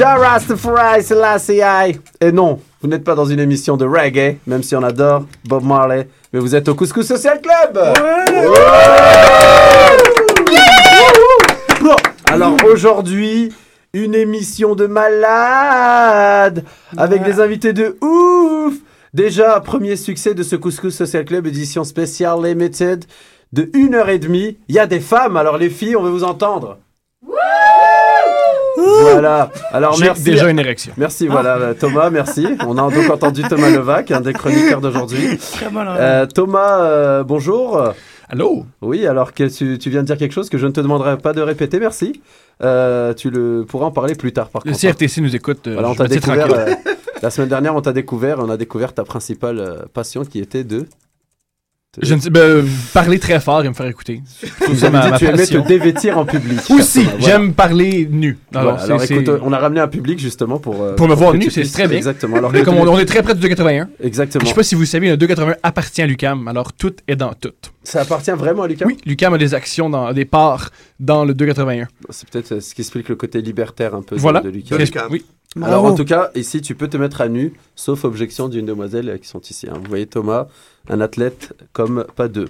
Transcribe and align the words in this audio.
Ja 0.00 0.14
Rastafari 0.14 1.02
Selassie. 1.02 1.60
Et 2.22 2.32
non, 2.32 2.58
vous 2.80 2.88
n'êtes 2.88 3.04
pas 3.04 3.14
dans 3.14 3.26
une 3.26 3.38
émission 3.38 3.76
de 3.76 3.84
reggae, 3.84 4.38
même 4.46 4.62
si 4.62 4.74
on 4.74 4.82
adore 4.82 5.26
Bob 5.46 5.62
Marley, 5.62 6.08
mais 6.32 6.40
vous 6.40 6.54
êtes 6.54 6.70
au 6.70 6.74
Couscous 6.74 7.06
Social 7.06 7.38
Club. 7.42 7.78
Bon, 11.82 11.96
Alors 12.24 12.56
aujourd'hui, 12.64 13.52
une 13.92 14.14
émission 14.14 14.74
de 14.74 14.86
malade 14.86 16.64
avec 16.96 17.22
des 17.22 17.38
invités 17.38 17.74
de 17.74 17.98
ouf. 18.00 18.76
Déjà, 19.12 19.60
premier 19.60 19.96
succès 19.96 20.32
de 20.32 20.42
ce 20.42 20.56
Couscous 20.56 20.94
Social 20.94 21.26
Club, 21.26 21.46
édition 21.46 21.84
spéciale 21.84 22.42
limited 22.42 23.04
de 23.52 23.70
1 23.74 23.92
heure 23.92 24.08
et 24.08 24.18
demie. 24.18 24.56
Il 24.68 24.74
y 24.74 24.78
a 24.78 24.86
des 24.86 25.00
femmes, 25.00 25.36
alors 25.36 25.58
les 25.58 25.68
filles, 25.68 25.94
on 25.94 26.02
veut 26.02 26.08
vous 26.08 26.24
entendre. 26.24 26.78
Voilà. 29.12 29.50
Alors 29.72 29.94
J'ai 29.94 30.04
merci. 30.04 30.22
déjà 30.24 30.48
une 30.50 30.58
érection. 30.58 30.92
Merci, 30.96 31.26
voilà, 31.28 31.56
euh, 31.56 31.74
Thomas, 31.74 32.10
merci. 32.10 32.46
On 32.66 32.76
a 32.78 32.90
donc 32.90 33.10
entendu 33.10 33.42
Thomas 33.42 33.70
Levac, 33.70 34.10
un 34.10 34.20
des 34.20 34.32
chroniqueurs 34.32 34.80
d'aujourd'hui. 34.80 35.38
Euh, 35.62 36.26
Thomas, 36.26 36.80
euh, 36.82 37.22
bonjour. 37.24 37.80
Allô? 38.28 38.64
Oui, 38.80 39.06
alors 39.06 39.34
que 39.34 39.44
tu, 39.44 39.78
tu 39.78 39.90
viens 39.90 40.02
de 40.02 40.06
dire 40.06 40.16
quelque 40.16 40.32
chose 40.32 40.48
que 40.48 40.56
je 40.58 40.66
ne 40.66 40.72
te 40.72 40.80
demanderai 40.80 41.18
pas 41.18 41.32
de 41.32 41.40
répéter, 41.40 41.80
merci. 41.80 42.20
Euh, 42.62 43.12
tu 43.14 43.30
le 43.30 43.64
pourras 43.66 43.86
en 43.86 43.90
parler 43.90 44.14
plus 44.14 44.32
tard, 44.32 44.48
par 44.50 44.62
Le 44.64 44.70
contre. 44.72 44.80
CRTC 44.80 45.20
nous 45.20 45.34
écoute. 45.34 45.66
euh, 45.66 45.72
Voilà, 45.74 45.88
on 45.90 45.94
t'a 45.94 46.06
découvert. 46.06 46.46
euh, 46.52 46.74
la 47.22 47.30
semaine 47.30 47.48
dernière, 47.48 47.74
on 47.74 47.80
t'a 47.80 47.92
découvert, 47.92 48.38
on 48.38 48.48
a 48.50 48.56
découvert 48.56 48.92
ta 48.94 49.02
principale 49.02 49.58
euh, 49.58 49.76
passion 49.92 50.24
qui 50.24 50.38
était 50.38 50.62
de. 50.64 50.86
Je 52.00 52.14
ne 52.14 52.20
sais, 52.20 52.30
ben, 52.30 52.64
parler 52.94 53.18
très 53.18 53.40
fort 53.40 53.64
et 53.64 53.68
me 53.68 53.74
faire 53.74 53.86
écouter. 53.86 54.22
Ça 54.76 54.90
ma, 54.90 55.10
ma 55.10 55.18
tu 55.18 55.24
aimais 55.24 55.44
te 55.44 55.58
dévêtir 55.66 56.18
en 56.18 56.24
public. 56.24 56.60
Aussi, 56.70 57.02
Voilà. 57.02 57.18
j'aime 57.18 57.52
parler 57.52 58.06
nu. 58.08 58.38
Voilà, 58.52 58.74
Alors, 58.74 59.02
écoute, 59.02 59.28
on 59.42 59.52
a 59.52 59.58
ramené 59.58 59.80
un 59.80 59.88
public 59.88 60.20
justement 60.20 60.60
pour. 60.60 60.80
euh, 60.80 60.94
Pour 60.94 61.08
me 61.08 61.14
voir 61.16 61.34
nu, 61.34 61.50
c'est 61.50 61.64
très 61.64 61.88
bien. 61.88 61.96
Exactement. 61.96 62.36
Alors 62.36 62.52
on, 62.52 62.54
est 62.54 62.60
que 62.60 62.64
comme 62.64 62.76
tu- 62.76 62.80
on, 62.82 62.92
on 62.94 62.98
est 63.00 63.06
très 63.06 63.24
près 63.24 63.34
du 63.34 63.40
281. 63.40 63.88
Exactement. 64.00 64.44
Je 64.44 64.48
sais 64.50 64.54
pas 64.54 64.62
si 64.62 64.76
vous 64.76 64.84
savez, 64.84 65.08
le 65.10 65.16
281 65.16 65.56
appartient 65.64 66.00
à 66.00 66.06
Lucam, 66.06 66.46
alors 66.46 66.72
tout 66.72 66.94
est 67.08 67.16
dans 67.16 67.32
tout. 67.34 67.50
Ça 67.82 68.02
appartient 68.02 68.30
vraiment 68.30 68.62
à 68.62 68.68
Lucas 68.68 68.84
Oui, 68.86 68.96
Lucam 69.04 69.34
a 69.34 69.38
des 69.38 69.54
actions, 69.54 69.90
dans, 69.90 70.12
des 70.12 70.24
parts 70.24 70.70
dans 71.00 71.24
le 71.24 71.34
281. 71.34 71.88
C'est 72.10 72.28
peut-être 72.30 72.52
euh, 72.52 72.60
ce 72.60 72.72
qui 72.72 72.82
explique 72.82 73.08
le 73.08 73.16
côté 73.16 73.42
libertaire 73.42 73.96
un 73.96 74.02
peu 74.02 74.14
de- 74.14 74.20
Voilà. 74.20 74.42
de, 74.42 74.50
Lucas. 74.50 74.76
Qu'est-ce- 74.76 74.92
Oui. 75.10 75.24
Alors 75.60 75.84
en 75.84 75.94
tout 75.96 76.04
cas, 76.04 76.30
ici 76.36 76.60
tu 76.60 76.76
peux 76.76 76.86
te 76.86 76.96
mettre 76.96 77.20
à 77.20 77.26
nu, 77.28 77.52
sauf 77.74 78.04
objection 78.04 78.48
d'une 78.48 78.64
demoiselle 78.66 79.08
euh, 79.08 79.18
qui 79.18 79.26
sont 79.26 79.40
ici. 79.40 79.66
hein. 79.68 79.74
Vous 79.82 79.88
voyez 79.88 80.06
Thomas, 80.06 80.46
un 80.88 81.00
athlète 81.00 81.52
comme 81.72 82.04
pas 82.16 82.28
deux. 82.28 82.48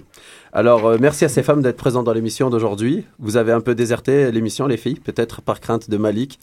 Alors 0.53 0.85
euh, 0.85 0.97
merci 0.99 1.25
à 1.25 1.29
ces 1.29 1.43
femmes 1.43 1.61
d'être 1.61 1.77
présentes 1.77 2.05
dans 2.05 2.13
l'émission 2.13 2.49
d'aujourd'hui. 2.49 3.05
Vous 3.19 3.37
avez 3.37 3.51
un 3.51 3.61
peu 3.61 3.75
déserté 3.75 4.31
l'émission 4.31 4.67
les 4.67 4.77
filles, 4.77 4.99
peut-être 4.99 5.41
par 5.41 5.59
crainte 5.59 5.89
de 5.89 5.97
Malik 5.97 6.39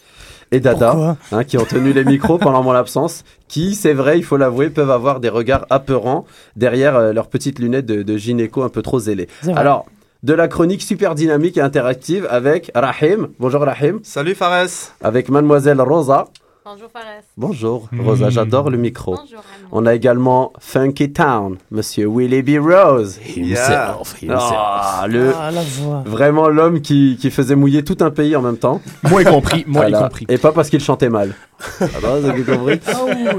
et 0.50 0.60
Dada, 0.60 1.16
hein, 1.32 1.44
qui 1.44 1.58
ont 1.58 1.64
tenu 1.64 1.92
les 1.92 2.04
micros 2.04 2.38
pendant 2.38 2.62
mon 2.62 2.72
absence, 2.72 3.24
qui, 3.48 3.74
c'est 3.74 3.92
vrai, 3.92 4.18
il 4.18 4.24
faut 4.24 4.36
l'avouer, 4.36 4.70
peuvent 4.70 4.90
avoir 4.90 5.20
des 5.20 5.28
regards 5.28 5.66
apeurants 5.70 6.24
derrière 6.56 6.96
euh, 6.96 7.12
leurs 7.12 7.28
petites 7.28 7.58
lunettes 7.58 7.86
de, 7.86 8.02
de 8.02 8.16
gynéco 8.16 8.62
un 8.62 8.70
peu 8.70 8.82
trop 8.82 8.98
zélées. 8.98 9.28
Alors, 9.54 9.86
de 10.22 10.32
la 10.32 10.48
chronique 10.48 10.82
super 10.82 11.14
dynamique 11.14 11.58
et 11.58 11.60
interactive 11.60 12.26
avec 12.30 12.72
Rahim. 12.74 13.28
Bonjour 13.38 13.60
Rahim. 13.60 14.00
Salut 14.02 14.34
Fares. 14.34 14.94
Avec 15.00 15.28
Mademoiselle 15.28 15.80
Rosa. 15.80 16.26
Bonjour 16.70 16.90
Fares. 16.92 17.22
Bonjour. 17.38 17.88
Rosa, 17.98 18.28
j'adore 18.28 18.68
le 18.68 18.76
micro. 18.76 19.14
Bonjour. 19.16 19.42
On 19.72 19.86
a 19.86 19.94
également 19.94 20.52
Funky 20.58 21.10
Town, 21.10 21.56
Monsieur 21.70 22.06
Willie 22.08 22.42
B. 22.42 22.62
Rose. 22.62 23.18
Yeah. 23.34 23.96
Ah, 24.28 25.06
le, 25.08 25.32
Ah, 25.34 25.50
la 25.50 25.62
voix. 25.62 26.02
vraiment 26.04 26.48
l'homme 26.48 26.82
qui, 26.82 27.16
qui 27.18 27.30
faisait 27.30 27.54
mouiller 27.54 27.84
tout 27.84 27.96
un 28.00 28.10
pays 28.10 28.36
en 28.36 28.42
même 28.42 28.58
temps. 28.58 28.82
Moi 29.08 29.22
y 29.22 29.24
compris, 29.24 29.64
moi 29.66 29.88
y 29.88 29.92
compris. 29.92 30.26
Et 30.28 30.36
pas 30.36 30.52
parce 30.52 30.68
qu'il 30.68 30.80
chantait 30.80 31.08
mal. 31.08 31.32
Alors, 31.80 32.18
vous 32.20 32.28
avez 32.28 32.42
compris 32.42 32.80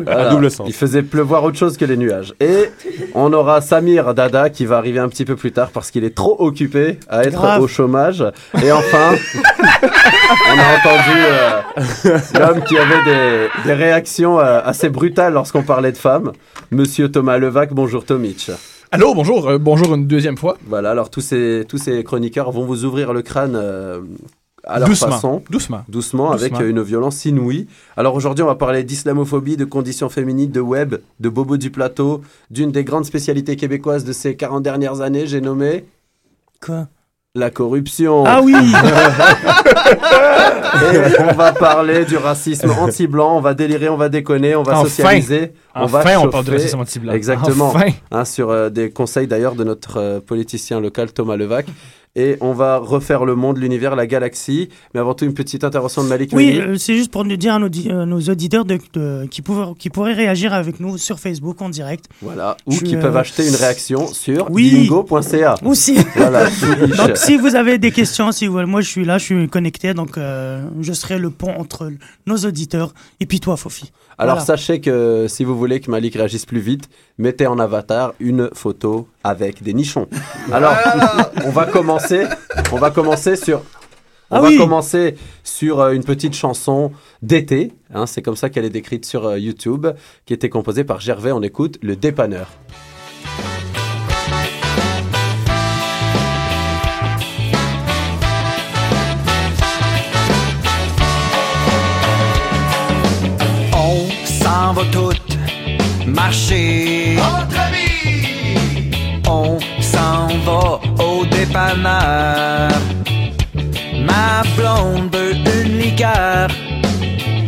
Voilà. 0.06 0.28
À 0.28 0.30
double 0.32 0.50
sens. 0.50 0.68
Il 0.68 0.74
faisait 0.74 1.04
pleuvoir 1.04 1.44
autre 1.44 1.58
chose 1.58 1.78
que 1.78 1.86
les 1.86 1.98
nuages. 1.98 2.34
Et 2.40 2.70
on 3.14 3.32
aura 3.32 3.62
Samir 3.62 4.14
Dada 4.16 4.50
qui 4.50 4.66
va 4.66 4.78
arriver 4.78 5.00
un 5.00 5.08
petit 5.08 5.24
peu 5.24 5.36
plus 5.36 5.52
tard 5.52 5.70
parce 5.72 5.92
qu'il 5.92 6.04
est 6.04 6.16
trop 6.16 6.36
occupé 6.40 7.00
à 7.08 7.24
être 7.24 7.34
Grave. 7.34 7.62
au 7.62 7.68
chômage. 7.68 8.24
Et 8.64 8.72
enfin, 8.72 9.12
on 10.52 10.60
a 10.60 10.78
entendu 10.78 11.18
euh, 11.18 12.18
l'homme 12.40 12.64
qui 12.64 12.78
avait 12.78 13.04
des, 13.06 13.19
des 13.66 13.74
réactions 13.74 14.40
euh, 14.40 14.62
assez 14.64 14.90
brutales 14.90 15.34
lorsqu'on 15.34 15.64
parlait 15.64 15.92
de 15.92 15.98
femmes. 15.98 16.32
Monsieur 16.72 17.10
Thomas 17.12 17.38
Levac, 17.38 17.74
bonjour 17.74 18.06
Tomic. 18.06 18.52
Allô, 18.92 19.14
bonjour, 19.14 19.48
euh, 19.48 19.58
bonjour 19.58 19.94
une 19.96 20.08
deuxième 20.08 20.38
fois. 20.38 20.58
Voilà, 20.68 20.92
alors 20.92 21.10
tous 21.10 21.22
ces, 21.22 21.66
tous 21.68 21.78
ces 21.78 22.04
chroniqueurs 22.04 22.52
vont 22.52 22.66
vous 22.66 22.86
ouvrir 22.86 23.14
le 23.14 23.22
crâne 23.22 23.56
euh, 23.56 24.02
à 24.64 24.80
leur 24.80 24.90
doucement, 24.90 25.12
façon. 25.12 25.44
doucement. 25.50 25.82
Doucement, 25.88 26.32
avec 26.32 26.52
Doucement. 26.54 26.66
euh, 26.66 26.70
une 26.72 26.82
violence 26.82 27.24
inouïe. 27.26 27.68
Alors 27.98 28.16
aujourd'hui, 28.16 28.44
on 28.44 28.48
va 28.48 28.56
parler 28.56 28.84
d'islamophobie, 28.84 29.58
de 29.58 29.66
conditions 29.66 30.10
féminines, 30.10 30.52
de 30.52 30.60
web, 30.60 30.96
de 31.20 31.30
Bobo 31.30 31.58
du 31.58 31.70
plateau, 31.72 32.22
d'une 32.50 32.72
des 32.72 32.84
grandes 32.84 33.06
spécialités 33.06 33.56
québécoises 33.56 34.04
de 34.06 34.12
ces 34.14 34.36
40 34.36 34.64
dernières 34.64 35.02
années, 35.02 35.28
j'ai 35.28 35.42
nommé 35.42 35.86
Quoi? 36.62 36.88
La 37.36 37.50
corruption. 37.52 38.24
Ah 38.26 38.42
oui 38.42 38.54
Et 40.82 41.22
on 41.22 41.34
va 41.34 41.52
parler 41.52 42.06
du 42.06 42.18
racisme 42.18 42.72
anti-blanc, 42.72 43.38
on 43.38 43.42
va 43.42 43.54
délirer, 43.54 43.90
on 43.90 43.98
va 43.98 44.10
déconner, 44.10 44.56
on 44.56 44.64
va 44.64 44.80
Enfin. 44.80 44.90
socialiser, 44.90 45.54
on 45.76 45.86
va 45.86 46.00
Enfin, 46.00 46.18
on 46.18 46.30
parle 46.30 46.44
de 46.46 46.52
chauffer. 46.52 46.58
racisme 46.64 46.80
anti-blanc. 46.80 47.14
Exactement. 47.14 47.68
Enfin. 47.70 47.90
hein, 48.12 48.26
sur 48.26 48.50
euh, 48.50 48.70
des 48.70 48.90
conseils 48.92 49.28
d'ailleurs 49.28 49.56
de 49.56 49.64
notre 49.64 49.98
euh, 49.98 50.20
politicien 50.20 50.80
local 50.80 51.12
Thomas 51.12 51.36
Levac. 51.36 51.66
Et 52.16 52.38
on 52.42 52.54
va 52.54 52.78
refaire 52.78 53.24
le 53.24 53.36
monde, 53.36 53.58
l'univers, 53.60 53.96
la 53.96 54.08
galaxie. 54.08 54.70
Mais 54.94 55.00
avant 55.00 55.14
tout, 55.14 55.26
une 55.26 55.34
petite 55.36 55.64
intervention 55.64 56.04
de 56.04 56.10
Malik 56.10 56.32
Oui, 56.34 56.60
euh, 56.60 56.76
c'est 56.78 56.96
juste 56.96 57.12
pour 57.12 57.24
nous 57.24 57.38
dire 57.38 57.54
à 57.54 57.60
nos, 57.60 57.68
euh, 57.88 58.06
nos 58.06 58.20
auditeurs 58.20 58.66
de, 58.66 58.80
de- 58.94 59.28
qui, 59.30 59.42
pourraient, 59.44 59.74
qui 59.78 59.90
pourraient 59.90 60.14
réagir 60.16 60.52
avec 60.54 60.80
nous 60.80 60.98
sur 60.98 61.20
Facebook 61.20 61.62
en 61.62 61.70
direct. 61.70 62.06
Voilà. 62.22 62.58
Ou 62.66 62.72
qui 62.76 62.98
peuvent 62.98 63.16
acheter 63.16 63.48
une 63.48 63.56
réaction 63.56 64.08
sur 64.08 64.50
Oui. 64.50 64.72
bingo.ca. 64.88 65.56
Aussi. 65.64 65.98
Voilà. 66.16 66.46
Donc, 66.98 67.16
si 67.16 67.38
vous 67.38 67.56
avez 67.56 67.78
des 67.78 67.92
questions, 67.92 68.32
si 68.32 68.48
vous- 68.48 68.66
moi 68.66 68.82
je 68.82 68.90
suis 68.90 69.06
là, 69.06 69.18
je 69.20 69.24
suis 69.26 69.48
connecté, 69.48 69.94
donc 69.94 70.18
euh, 70.18 70.68
je 70.82 70.94
serai 70.94 71.20
le 71.20 71.30
pont 71.30 71.54
entre 71.58 71.92
nos 72.26 72.38
auditeurs 72.38 72.94
et 73.20 73.26
puis 73.28 73.40
toi, 73.40 73.56
Fofi. 73.56 73.92
Alors 74.22 74.36
Voilà. 74.36 74.46
sachez 74.46 74.82
que 74.82 75.26
si 75.30 75.44
vous 75.46 75.58
voulez 75.58 75.80
que 75.80 75.90
Malik 75.90 76.16
réagisse 76.16 76.46
plus 76.46 76.60
vite, 76.60 76.90
mettez 77.18 77.48
en 77.48 77.58
avatar 77.58 78.14
une 78.20 78.50
photo 78.54 79.08
avec 79.24 79.64
des 79.64 79.74
nichons. 79.74 80.08
Alors, 80.52 80.76
on 81.46 81.50
va 81.52 81.66
commencer. 81.66 82.26
On 82.72 82.76
va 82.78 82.92
commencer 82.92 83.36
sur. 83.38 83.62
On 84.30 84.36
Ah 84.36 84.42
va 84.42 84.50
oui. 84.50 84.58
commencer 84.58 85.16
sur 85.44 85.80
euh, 85.80 85.94
une 85.94 86.04
petite 86.04 86.36
chanson 86.36 86.92
d'été. 87.24 87.72
hein, 87.94 88.06
c'est 88.06 88.22
comme 88.22 88.36
ça 88.36 88.50
qu'elle 88.52 88.66
est 88.66 88.70
décrite 88.70 89.06
sur 89.06 89.26
euh, 89.26 89.40
YouTube, 89.40 89.88
qui 90.28 90.34
était 90.36 90.50
composée 90.50 90.84
par 90.84 91.00
Gervais. 91.00 91.32
On 91.32 91.42
écoute 91.42 91.80
le 91.82 91.96
dépanneur. 91.96 92.50
S'en 104.60 104.74
va 104.74 104.84
toutes 104.92 105.38
marcher. 106.06 107.18
On 109.28 109.58
s'en 109.82 110.28
va 110.46 110.80
au 111.04 111.26
dépanneur. 111.26 112.70
Ma 114.10 114.44
blonde 114.58 115.16
veut 115.16 115.36
une 115.58 115.78
liqueur. 115.84 116.48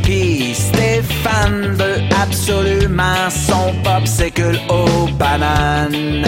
Puis 0.04 0.54
Stéphane 0.54 1.76
veut 1.80 2.02
absolument 2.24 3.30
son 3.30 3.74
popsicle 3.84 4.58
aux 4.70 5.08
bananes. 5.22 6.26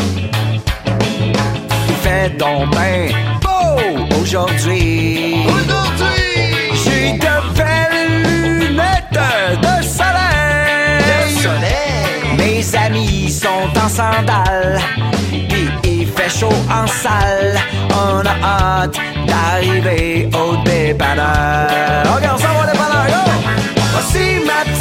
Il 1.90 1.96
fait 2.06 2.30
donc 2.38 2.76
ben 2.76 3.10
beau 3.44 4.20
aujourd'hui. 4.22 5.46
J'ai 6.84 7.14
de 7.26 7.36
belles 7.58 8.18
lunettes 8.60 9.20
de 9.66 9.76
soleil. 9.98 10.23
Mes 12.64 12.78
amis 12.78 13.30
sont 13.30 13.78
en 13.78 13.90
sandales. 13.90 14.80
Puis 15.50 15.70
il 15.84 16.08
fait 16.08 16.30
chaud 16.30 16.48
en 16.70 16.88
salle. 16.88 17.60
On 17.92 18.20
a 18.26 18.36
hâte 18.42 18.98
d'arriver 19.28 20.30
au 20.34 20.56
dépanneur. 20.64 22.06
Ok, 22.16 22.24
on 22.24 22.38
s'en 22.38 22.54
va 22.54 22.64
au 22.64 22.72
dépanneur, 22.72 23.06
go! 23.08 23.32
Voici 23.92 24.46
ma 24.46 24.73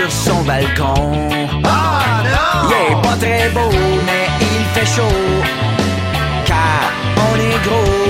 sur 0.00 0.10
son 0.10 0.42
balcon. 0.42 0.94
Il 2.64 2.72
est 2.72 3.02
pas 3.02 3.16
très 3.20 3.48
beau, 3.50 3.70
mais 4.06 4.26
il 4.40 4.64
fait 4.72 4.86
chaud. 4.86 5.18
Car 6.46 6.82
on 7.16 7.34
est 7.36 7.60
gros, 7.66 8.08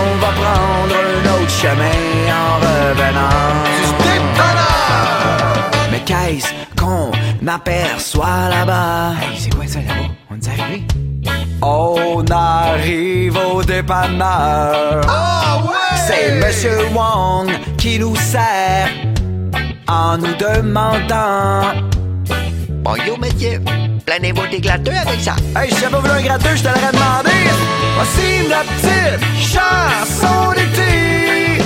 on 0.00 0.08
va 0.20 0.30
prendre 0.42 0.94
un 0.94 1.20
autre 1.34 1.50
chemin 1.50 2.00
en 2.42 2.52
revenant. 2.66 3.52
Mais 5.90 6.00
qu'est-ce 6.00 6.52
qu'on 6.78 7.10
aperçoit 7.46 8.48
là-bas? 8.50 9.12
Hey, 9.22 9.38
c'est 9.38 9.54
quoi 9.54 9.66
ça 9.66 9.78
là-bas? 9.78 10.10
On 10.30 10.34
est 10.36 10.48
arrivé? 10.48 10.86
On 11.62 12.24
arrive 12.30 13.38
au 13.38 13.62
dépanneur. 13.62 15.00
C'est 16.06 16.32
Monsieur 16.44 16.88
Wong 16.92 17.50
qui 17.78 17.98
nous 17.98 18.16
sert 18.16 18.88
en 19.92 20.16
nous 20.16 20.34
demandant. 20.34 21.60
Bonjour, 22.82 23.18
monsieur. 23.18 23.60
Planez-vous 24.06 24.46
des 24.50 24.60
glatteux 24.60 24.90
avec 24.90 25.20
ça? 25.20 25.36
Hey, 25.54 25.70
si 25.70 25.80
j'avais 25.80 25.96
voulu 25.98 26.10
un 26.10 26.22
gratteux, 26.22 26.56
je 26.56 26.62
te 26.62 26.68
l'aurais 26.68 26.92
demandé. 26.92 27.36
Voici 27.96 28.48
la 28.48 28.62
petite 28.72 29.22
chanson 29.36 30.52
d'été. 30.56 31.62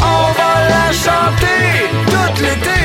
On 0.00 0.32
va 0.38 0.52
la 0.74 0.92
chanter 0.92 1.60
tout 2.06 2.42
l'été. 2.42 2.80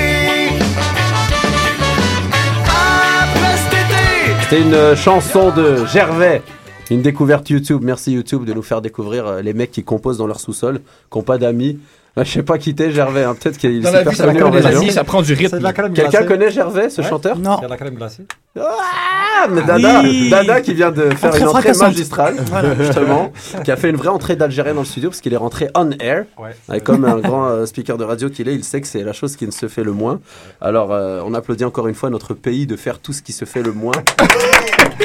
Après 3.23 3.57
cet 3.57 3.73
été. 3.73 4.43
C'était 4.43 4.61
une 4.61 4.73
euh, 4.73 4.95
chanson 4.95 5.49
de 5.51 5.85
Gervais. 5.87 6.43
Une 6.91 7.01
découverte 7.01 7.49
YouTube. 7.49 7.81
Merci 7.83 8.11
YouTube 8.11 8.45
de 8.45 8.53
nous 8.53 8.63
faire 8.63 8.81
découvrir 8.81 9.25
euh, 9.25 9.41
les 9.41 9.53
mecs 9.53 9.71
qui 9.71 9.83
composent 9.83 10.17
dans 10.17 10.27
leur 10.27 10.39
sous-sol, 10.39 10.81
qui 11.11 11.17
n'ont 11.17 11.23
pas 11.23 11.37
d'amis. 11.39 11.79
Je 12.17 12.23
sais 12.25 12.43
pas 12.43 12.57
qui 12.57 12.75
t'es, 12.75 12.91
Gervais. 12.91 13.23
hein. 13.23 13.35
Peut-être 13.39 13.57
qu'il 13.57 13.85
s'est 13.85 14.03
va 14.03 14.45
en 14.45 14.51
région. 14.51 14.89
ça 14.91 15.03
prend 15.05 15.21
du 15.21 15.33
rythme. 15.33 15.59
Quelqu'un 15.93 16.23
connaît 16.25 16.51
Gervais, 16.51 16.89
ce 16.89 17.01
Ouais. 17.01 17.07
chanteur 17.07 17.37
Non. 17.37 17.55
Il 17.59 17.61
y 17.61 17.63
a 17.63 17.67
de 17.67 17.71
la 17.71 17.77
crème 17.77 17.95
glacée. 17.95 18.23
Ah, 18.59 19.47
mais 19.49 19.61
Dada, 19.63 20.01
Oui. 20.03 20.29
Dada 20.29 20.59
qui 20.59 20.73
vient 20.73 20.91
de 20.91 21.09
faire 21.11 21.29
Entrée 21.29 21.39
une 21.39 21.47
entrée 21.47 21.61
fracassante. 21.61 21.87
magistrale, 21.87 22.35
justement, 22.79 23.31
qui 23.63 23.71
a 23.71 23.77
fait 23.77 23.89
une 23.89 23.95
vraie 23.95 24.09
entrée 24.09 24.35
d'Algérien 24.35 24.73
dans 24.73 24.81
le 24.81 24.85
studio 24.85 25.09
parce 25.09 25.21
qu'il 25.21 25.33
est 25.33 25.37
rentré 25.37 25.69
on 25.73 25.89
air. 25.91 26.25
Ouais. 26.37 26.51
Et 26.75 26.81
comme 26.81 27.05
un 27.05 27.17
grand 27.17 27.45
euh, 27.47 27.65
speaker 27.65 27.97
de 27.97 28.03
radio 28.03 28.29
qu'il 28.29 28.49
est, 28.49 28.55
il 28.55 28.65
sait 28.65 28.81
que 28.81 28.87
c'est 28.87 29.03
la 29.03 29.13
chose 29.13 29.37
qui 29.37 29.45
ne 29.45 29.51
se 29.51 29.69
fait 29.69 29.83
le 29.83 29.93
moins. 29.93 30.19
Alors, 30.59 30.91
euh, 30.91 31.21
on 31.25 31.33
applaudit 31.33 31.63
encore 31.63 31.87
une 31.87 31.95
fois 31.95 32.09
notre 32.09 32.33
pays 32.33 32.67
de 32.67 32.75
faire 32.75 32.99
tout 32.99 33.13
ce 33.13 33.21
qui 33.21 33.31
se 33.31 33.45
fait 33.45 33.63
le 33.63 33.71
moins. 33.71 33.93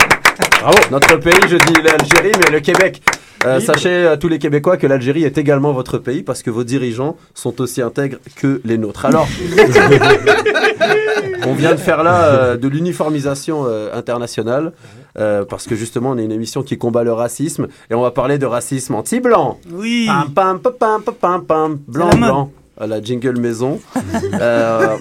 Bravo. 0.66 0.80
Notre 0.90 1.16
pays, 1.18 1.48
je 1.48 1.58
dis 1.58 1.80
l'Algérie, 1.80 2.32
mais 2.44 2.50
le 2.50 2.58
Québec. 2.58 3.00
Euh, 3.44 3.60
sachez 3.60 3.88
euh, 3.88 4.16
tous 4.16 4.26
les 4.26 4.40
Québécois 4.40 4.76
que 4.76 4.88
l'Algérie 4.88 5.22
est 5.22 5.38
également 5.38 5.72
votre 5.72 5.98
pays 5.98 6.24
parce 6.24 6.42
que 6.42 6.50
vos 6.50 6.64
dirigeants 6.64 7.16
sont 7.34 7.60
aussi 7.60 7.82
intègres 7.82 8.18
que 8.34 8.60
les 8.64 8.76
nôtres. 8.76 9.04
Alors, 9.04 9.28
on 11.46 11.54
vient 11.54 11.70
de 11.70 11.76
faire 11.76 12.02
là 12.02 12.24
euh, 12.24 12.56
de 12.56 12.66
l'uniformisation 12.66 13.62
euh, 13.66 13.94
internationale 13.94 14.72
euh, 15.18 15.44
parce 15.44 15.66
que 15.66 15.76
justement 15.76 16.10
on 16.10 16.18
est 16.18 16.24
une 16.24 16.32
émission 16.32 16.64
qui 16.64 16.78
combat 16.78 17.04
le 17.04 17.12
racisme 17.12 17.68
et 17.88 17.94
on 17.94 18.02
va 18.02 18.10
parler 18.10 18.38
de 18.38 18.46
racisme 18.46 18.96
anti-blanc. 18.96 19.60
Oui. 19.70 20.08
Pam, 20.34 20.34
pam, 20.34 20.58
pam, 20.58 20.72
pam, 20.80 21.02
pam, 21.04 21.14
pam, 21.14 21.44
pam. 21.44 21.78
Blanc, 21.86 22.10
blanc. 22.10 22.50
À 22.78 22.86
la 22.86 23.00
jingle 23.02 23.38
maison. 23.38 23.80
Euh, 24.40 24.96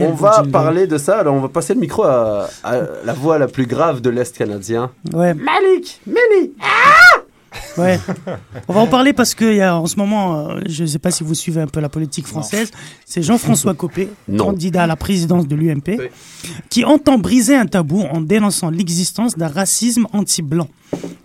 on 0.00 0.12
va 0.12 0.36
jingle. 0.36 0.50
parler 0.50 0.86
de 0.86 0.98
ça. 0.98 1.18
Alors, 1.18 1.34
on 1.34 1.40
va 1.40 1.48
passer 1.48 1.74
le 1.74 1.80
micro 1.80 2.04
à, 2.04 2.48
à 2.64 2.76
la 3.04 3.12
voix 3.12 3.38
la 3.38 3.48
plus 3.48 3.66
grave 3.66 4.00
de 4.00 4.10
l'Est 4.10 4.36
canadien. 4.36 4.90
Ouais. 5.12 5.34
Malik, 5.34 6.00
Méli. 6.06 6.52
Ouais. 7.76 7.98
On 8.68 8.72
va 8.72 8.80
en 8.80 8.86
parler 8.86 9.12
parce 9.12 9.34
qu'il 9.34 9.54
y 9.54 9.60
a 9.62 9.76
en 9.76 9.86
ce 9.86 9.96
moment, 9.96 10.48
euh, 10.50 10.60
je 10.66 10.82
ne 10.82 10.86
sais 10.88 10.98
pas 10.98 11.10
si 11.10 11.22
vous 11.24 11.34
suivez 11.34 11.60
un 11.60 11.66
peu 11.66 11.80
la 11.80 11.88
politique 11.88 12.26
française, 12.26 12.70
c'est 13.06 13.22
Jean-François 13.22 13.74
Copé, 13.82 14.08
Non. 14.28 14.46
candidat 14.46 14.82
à 14.84 14.86
la 14.86 14.96
présidence 14.96 15.46
de 15.46 15.54
l'UMP, 15.56 15.98
qui 16.68 16.84
entend 16.84 17.18
briser 17.18 17.56
un 17.56 17.66
tabou 17.66 18.02
en 18.02 18.20
dénonçant 18.20 18.70
l'existence 18.70 19.36
d'un 19.36 19.48
racisme 19.48 20.06
anti-blanc 20.12 20.68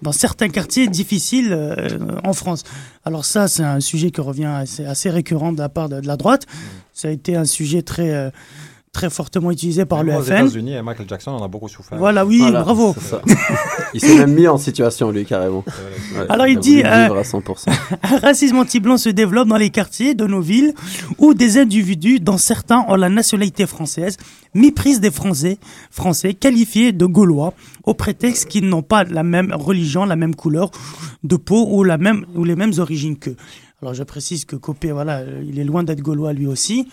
dans 0.01 0.11
certains 0.11 0.49
quartiers 0.49 0.87
difficiles 0.87 1.49
euh, 1.51 1.97
en 2.23 2.33
France. 2.33 2.63
Alors 3.05 3.25
ça, 3.25 3.47
c'est 3.47 3.63
un 3.63 3.79
sujet 3.79 4.11
qui 4.11 4.21
revient 4.21 4.45
assez, 4.45 4.85
assez 4.85 5.09
récurrent 5.09 5.51
de 5.53 5.59
la 5.59 5.69
part 5.69 5.89
de, 5.89 5.99
de 6.01 6.07
la 6.07 6.17
droite. 6.17 6.45
Ça 6.93 7.07
a 7.07 7.11
été 7.11 7.35
un 7.35 7.45
sujet 7.45 7.81
très, 7.81 8.11
euh, 8.13 8.29
très 8.93 9.09
fortement 9.09 9.51
utilisé 9.51 9.85
par 9.85 10.03
Même 10.03 10.15
le 10.15 10.21
Aux 10.21 10.23
FN. 10.23 10.33
États-unis, 10.33 10.73
et 10.73 10.81
Michael 10.83 11.09
Jackson 11.09 11.31
en 11.31 11.43
a 11.43 11.47
beaucoup 11.47 11.67
souffert. 11.67 11.97
Voilà, 11.97 12.25
oui, 12.25 12.37
Voilà, 12.37 12.61
bravo. 12.61 12.95
Il 13.95 13.99
s'est 13.99 14.15
même 14.15 14.33
mis 14.33 14.47
en 14.47 14.57
situation, 14.57 15.09
lui, 15.11 15.25
carrément. 15.25 15.63
Ouais, 16.15 16.25
Alors, 16.29 16.47
il 16.47 16.59
dit, 16.59 16.83
euh, 16.83 17.03
vivre 17.03 17.17
à 17.17 17.23
100%. 17.23 17.69
Un 18.03 18.17
racisme 18.19 18.57
anti-blanc 18.57 18.97
se 18.97 19.09
développe 19.09 19.47
dans 19.47 19.57
les 19.57 19.71
quartiers 19.71 20.13
de 20.13 20.25
nos 20.25 20.41
villes 20.41 20.73
où 21.17 21.33
des 21.33 21.57
individus, 21.57 22.19
dont 22.19 22.37
certains 22.37 22.85
ont 22.87 22.95
la 22.95 23.09
nationalité 23.09 23.65
française, 23.65 24.17
méprisent 24.53 24.99
des 25.01 25.11
Français, 25.11 25.57
Français 25.91 26.35
qualifiés 26.35 26.91
de 26.91 27.05
Gaulois 27.05 27.53
au 27.83 27.95
prétexte 27.95 28.47
qu'ils 28.47 28.67
n'ont 28.67 28.83
pas 28.83 29.03
la 29.03 29.23
même 29.23 29.53
religion, 29.53 30.05
la 30.05 30.15
même 30.15 30.35
couleur 30.35 30.69
de 31.23 31.35
peau 31.35 31.67
ou, 31.69 31.83
la 31.83 31.97
même, 31.97 32.25
ou 32.35 32.43
les 32.43 32.55
mêmes 32.55 32.73
origines 32.77 33.17
qu'eux. 33.17 33.35
Alors 33.81 33.93
je 33.95 34.03
précise 34.03 34.45
que 34.45 34.55
Copé, 34.55 34.91
voilà, 34.91 35.17
euh, 35.17 35.43
il 35.45 35.59
est 35.59 35.63
loin 35.65 35.83
d'être 35.83 36.01
Gaulois 36.01 36.31
lui 36.31 36.47
aussi. 36.47 36.87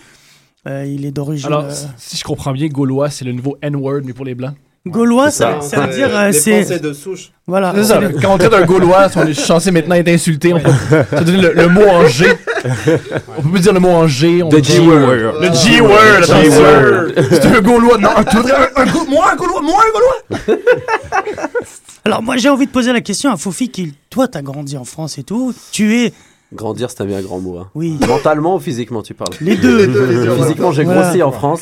Euh, 0.66 0.84
il 0.86 1.06
est 1.06 1.10
d'origine 1.10 1.46
Alors, 1.46 1.64
euh, 1.64 1.72
si 1.96 2.16
je 2.18 2.24
comprends 2.24 2.52
bien, 2.52 2.68
Gaulois, 2.68 3.08
c'est 3.10 3.24
le 3.24 3.32
nouveau 3.32 3.56
N-word, 3.62 4.00
mais 4.04 4.12
pour 4.12 4.24
les 4.26 4.34
Blancs. 4.34 4.54
Gaulois, 4.86 5.30
ça, 5.30 5.60
ça. 5.60 5.68
ça 5.76 5.86
veut 5.86 5.94
dire 5.94 6.08
euh, 6.16 6.32
c'est 6.32 6.78
de 6.82 6.94
souche. 6.94 7.32
voilà. 7.46 7.72
C'est 7.76 7.84
ça. 7.84 8.00
le- 8.00 8.08
Quand 8.22 8.34
on 8.34 8.38
traite 8.38 8.54
un 8.54 8.64
Gaulois, 8.64 9.08
on 9.16 9.26
est 9.26 9.34
censé 9.34 9.70
maintenant 9.70 9.94
être 9.96 10.08
insulté. 10.08 10.54
On 10.54 10.60
peut 10.60 10.70
se 11.18 11.22
donner 11.24 11.42
le, 11.42 11.52
le 11.52 11.68
mot 11.68 11.86
en 11.86 12.06
G. 12.06 12.24
On 13.38 13.42
peut 13.42 13.50
plus 13.50 13.60
dire 13.60 13.72
le 13.74 13.80
mot 13.80 13.90
en 13.90 14.06
G. 14.06 14.42
On 14.42 14.48
The 14.48 14.64
G-word. 14.64 15.40
Le 15.40 15.52
G-word. 15.52 16.24
G-word. 16.24 17.12
attention. 17.12 17.28
C'est 17.30 17.46
un 17.46 17.60
Gaulois. 17.60 17.98
Non, 17.98 18.08
tu 18.30 18.36
voudrais 18.38 18.52
un, 18.76 18.82
un 18.82 18.86
Gau- 18.86 19.06
moi 19.06 19.32
un 19.32 19.36
Gaulois, 19.36 19.60
moi 19.62 19.82
un 19.86 19.92
Gaulois. 20.46 20.58
Alors 22.04 22.22
moi 22.22 22.36
j'ai 22.38 22.48
envie 22.48 22.66
de 22.66 22.70
poser 22.70 22.92
la 22.94 23.02
question 23.02 23.30
à 23.30 23.36
Fofi 23.36 23.68
qui, 23.68 23.92
toi 24.08 24.26
t'as 24.28 24.40
grandi 24.40 24.76
en 24.78 24.84
France 24.84 25.18
et 25.18 25.22
tout, 25.22 25.54
tu 25.72 25.96
es, 25.98 26.12
Grandir, 26.52 26.90
c'est 26.90 27.00
un 27.02 27.06
bien 27.06 27.20
grand 27.22 27.38
mot. 27.38 27.58
hein. 27.58 27.68
oui, 27.76 27.96
Mentalement 28.08 28.56
ou 28.56 28.58
physiquement, 28.60 29.02
tu 29.02 29.14
parles? 29.14 29.34
Les 29.40 29.56
deux. 29.56 29.86
Physiquement, 30.36 30.72
j'ai 30.72 30.82
Voilà. 30.84 31.02
grossi 31.02 31.22
en 31.22 31.30
France. 31.30 31.60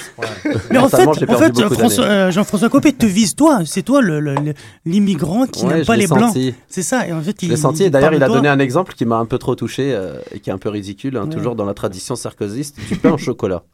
Mais 0.71 0.79
en 0.79 0.89
fait, 0.89 1.07
en 1.07 1.13
fait 1.13 1.53
euh, 2.01 2.31
Jean-François 2.31 2.71
Copé 2.71 2.93
te 2.95 3.05
vise 3.05 3.35
toi. 3.35 3.61
C'est 3.67 3.83
toi 3.83 4.01
le- 4.01 4.19
le- 4.21 4.35
le- 4.35 4.55
l'immigrant 4.87 5.47
qui 5.47 5.65
Ouais, 5.67 5.75
n'aime 5.75 5.85
pas 5.85 5.97
les 5.97 6.07
blancs. 6.07 6.35
C'est 6.69 6.83
ça. 6.83 7.07
Et 7.07 7.13
en 7.13 7.21
fait, 7.21 7.37
Je 7.41 7.47
il, 7.47 7.51
l'ai 7.51 7.57
senti. 7.57 7.83
Et 7.83 7.87
il 7.87 7.91
d'ailleurs, 7.91 8.15
il 8.15 8.23
a 8.23 8.29
donné 8.29 8.49
un 8.49 8.59
exemple 8.59 8.95
qui 8.95 9.05
m'a 9.05 9.17
un 9.17 9.27
peu 9.27 9.37
trop 9.39 9.55
touché 9.55 9.93
euh, 9.95 10.15
et 10.35 10.41
qui 10.41 10.49
est 10.49 10.53
un 10.55 10.59
peu 10.59 10.71
ridicule, 10.71 11.17
hein, 11.19 11.25
Ouais. 11.25 11.35
toujours 11.35 11.55
dans 11.55 11.67
la 11.67 11.75
tradition 11.75 12.17
sarkozyste, 12.17 12.79
du 12.89 12.97
pain 12.97 13.13
au 13.13 13.19
chocolat. 13.19 13.65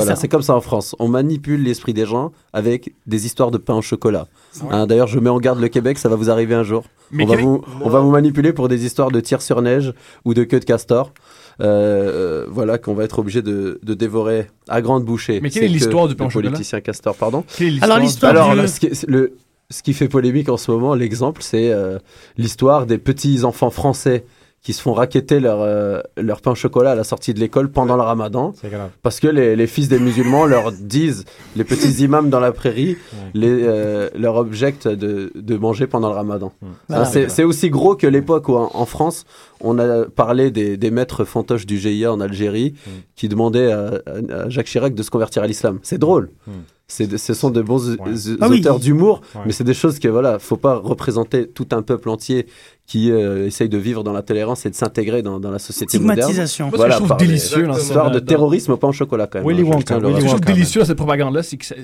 C'est 0.00 0.04
Voilà, 0.04 0.16
c'est 0.16 0.28
comme 0.28 0.42
ça 0.42 0.54
en 0.54 0.60
France. 0.60 0.94
On 0.98 1.08
manipule 1.08 1.62
l'esprit 1.62 1.94
des 1.94 2.06
gens 2.06 2.32
avec 2.52 2.92
des 3.06 3.26
histoires 3.26 3.50
de 3.50 3.58
pain 3.58 3.74
au 3.74 3.82
chocolat. 3.82 4.26
Hein, 4.70 4.86
D'ailleurs, 4.86 5.06
je 5.06 5.18
mets 5.18 5.30
en 5.30 5.38
garde 5.38 5.60
le 5.60 5.68
Québec, 5.68 5.98
ça 5.98 6.08
va 6.08 6.16
vous 6.16 6.30
arriver 6.30 6.54
un 6.54 6.62
jour. 6.62 6.84
Mais 7.10 7.24
on, 7.24 7.26
va 7.26 7.36
vous, 7.36 7.62
on 7.82 7.88
va 7.88 8.00
vous 8.00 8.10
manipuler 8.10 8.52
pour 8.52 8.68
des 8.68 8.84
histoires 8.84 9.10
de 9.10 9.20
tir 9.20 9.40
sur 9.42 9.62
neige 9.62 9.92
ou 10.24 10.34
de 10.34 10.44
queue 10.44 10.60
de 10.60 10.64
castor. 10.64 11.12
Euh, 11.60 11.64
euh, 11.64 12.46
voilà, 12.50 12.76
qu'on 12.78 12.92
va 12.94 13.04
être 13.04 13.18
obligé 13.18 13.40
de, 13.40 13.80
de 13.82 13.94
dévorer 13.94 14.48
à 14.68 14.82
grande 14.82 15.04
bouchée. 15.04 15.40
Mais 15.40 15.48
quelle 15.50 15.64
est 15.64 15.68
l'histoire 15.68 16.06
du 16.08 16.14
pain 16.14 16.24
de 16.24 16.28
au 16.28 16.30
chocolat 16.30 16.50
politicien 16.50 16.80
castor, 16.82 17.14
pardon. 17.16 17.44
Alors, 17.80 17.98
l'histoire 17.98 18.32
Alors, 18.32 18.50
du- 18.50 18.56
là, 18.56 18.66
ce, 18.68 18.78
qui, 18.80 18.90
le, 19.08 19.32
ce 19.70 19.82
qui 19.82 19.94
fait 19.94 20.08
polémique 20.08 20.48
en 20.50 20.58
ce 20.58 20.70
moment, 20.70 20.94
l'exemple, 20.94 21.42
c'est 21.42 21.70
euh, 21.72 21.98
l'histoire 22.36 22.84
des 22.84 22.98
petits 22.98 23.44
enfants 23.44 23.70
français 23.70 24.24
qui 24.66 24.72
se 24.72 24.82
font 24.82 24.94
raqueter 24.94 25.38
leur, 25.38 25.60
euh, 25.60 26.00
leur 26.16 26.40
pain 26.40 26.50
au 26.50 26.54
chocolat 26.56 26.90
à 26.90 26.94
la 26.96 27.04
sortie 27.04 27.32
de 27.32 27.38
l'école 27.38 27.70
pendant 27.70 27.94
le 27.94 28.02
ramadan, 28.02 28.52
C'est 28.60 28.68
grave. 28.68 28.90
parce 29.00 29.20
que 29.20 29.28
les, 29.28 29.54
les 29.54 29.66
fils 29.68 29.86
des 29.88 30.00
musulmans 30.00 30.44
leur 30.44 30.72
disent, 30.72 31.24
les 31.54 31.62
petits 31.62 32.02
imams 32.02 32.30
dans 32.30 32.40
la 32.40 32.50
prairie, 32.50 32.96
les, 33.32 33.46
euh, 33.62 34.10
leur 34.18 34.34
objectent 34.34 34.88
de, 34.88 35.30
de 35.36 35.56
manger 35.56 35.86
pendant 35.86 36.08
le 36.08 36.16
ramadan. 36.16 36.50
Voilà. 36.88 37.04
Hein, 37.04 37.06
c'est 37.12 37.28
c'est 37.28 37.44
aussi 37.44 37.70
gros 37.70 37.94
que 37.94 38.08
l'époque 38.08 38.48
où 38.48 38.56
en, 38.56 38.68
en 38.74 38.86
France, 38.86 39.24
on 39.60 39.78
a 39.78 40.06
parlé 40.06 40.50
des, 40.50 40.76
des 40.76 40.90
maîtres 40.90 41.24
fantoches 41.24 41.64
du 41.66 41.78
GIA 41.78 42.12
en 42.12 42.20
Algérie 42.20 42.74
Mm. 42.86 42.90
qui 43.14 43.28
demandaient 43.28 43.70
à, 43.70 44.00
Jacques 44.48 44.66
Chirac 44.66 44.94
de 44.94 45.02
se 45.04 45.10
convertir 45.10 45.44
à 45.44 45.46
l'islam. 45.46 45.78
C'est 45.84 45.98
drôle. 45.98 46.30
Mm. 46.48 46.50
C'est 46.88 47.06
de- 47.08 47.16
ce 47.16 47.34
sont 47.34 47.50
de 47.50 47.62
bons 47.62 47.90
Ouais. 47.90 47.96
Ah 48.40 48.48
oui. 48.48 48.60
auteurs 48.60 48.78
d'humour, 48.80 49.20
Ouais. 49.34 49.42
mais 49.46 49.52
c'est 49.52 49.64
des 49.64 49.74
choses 49.74 49.98
que 49.98 50.06
voilà, 50.08 50.38
faut 50.38 50.56
pas 50.56 50.76
représenter 50.76 51.48
tout 51.48 51.68
un 51.72 51.82
peuple 51.82 52.08
entier 52.10 52.46
qui 52.86 53.10
euh, 53.10 53.46
essaye 53.46 53.68
de 53.68 53.78
vivre 53.78 54.04
dans 54.04 54.12
la 54.12 54.22
tolérance 54.22 54.64
et 54.66 54.70
de 54.70 54.74
s'intégrer 54.76 55.22
dans, 55.22 55.40
dans 55.40 55.50
la 55.50 55.58
société 55.58 55.98
moderne. 55.98 56.18
Stigmatisation. 56.20 56.66
Moi, 56.66 56.72
ce 56.72 56.76
Voilà, 56.76 56.92
je 56.94 56.98
trouve 56.98 57.08
par 57.08 57.18
les- 57.18 57.26
délicieux 57.26 57.66
dans 57.66 57.74
cette- 57.74 57.82
Histoire 57.84 58.10
de 58.12 58.18
terrorisme 58.20 58.72
au 58.72 58.76
pain 58.76 58.88
au 58.88 58.92
chocolat 58.92 59.26
quand 59.26 59.40
même. 59.40 59.48
Willy 59.48 59.62
hein, 59.62 59.64
je 59.70 59.74
Wonka, 59.76 59.98
le 59.98 60.08
Willy 60.08 60.26
Wonka, 60.28 60.52
délicieux 60.52 60.84
cette 60.84 60.96
propagande-là, 60.96 61.42
c'est 61.42 61.56
que 61.56 61.64
ça- 61.66 61.74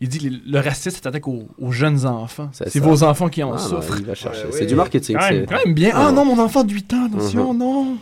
Il 0.00 0.08
dit 0.08 0.18
le, 0.18 0.38
le 0.52 0.58
racisme 0.60 0.98
s'attaque 1.02 1.28
aux, 1.28 1.44
aux 1.56 1.70
jeunes 1.70 2.04
enfants. 2.04 2.50
C'est 2.52 2.80
vos 2.80 3.04
enfants 3.04 3.28
qui 3.28 3.44
en 3.44 3.52
Ah, 3.52 3.56
non, 3.56 3.58
souffrent. 3.80 3.96
il 4.00 4.04
va 4.04 4.14
chercher. 4.16 4.42
Ouais, 4.46 4.50
c'est 4.50 4.60
oui. 4.62 4.66
du 4.66 4.74
marketing. 4.74 5.16
Quand 5.16 5.30
même, 5.30 5.40
c'est- 5.42 5.46
quand 5.54 5.64
même 5.64 5.72
bien. 5.74 5.92
Ah 5.94 6.06
Ouais. 6.08 6.12
non, 6.12 6.24
mon 6.24 6.38
enfant 6.42 6.64
de 6.64 6.72
8 6.72 6.92
ans, 6.94 7.06
attention, 7.06 7.54
non. 7.54 7.96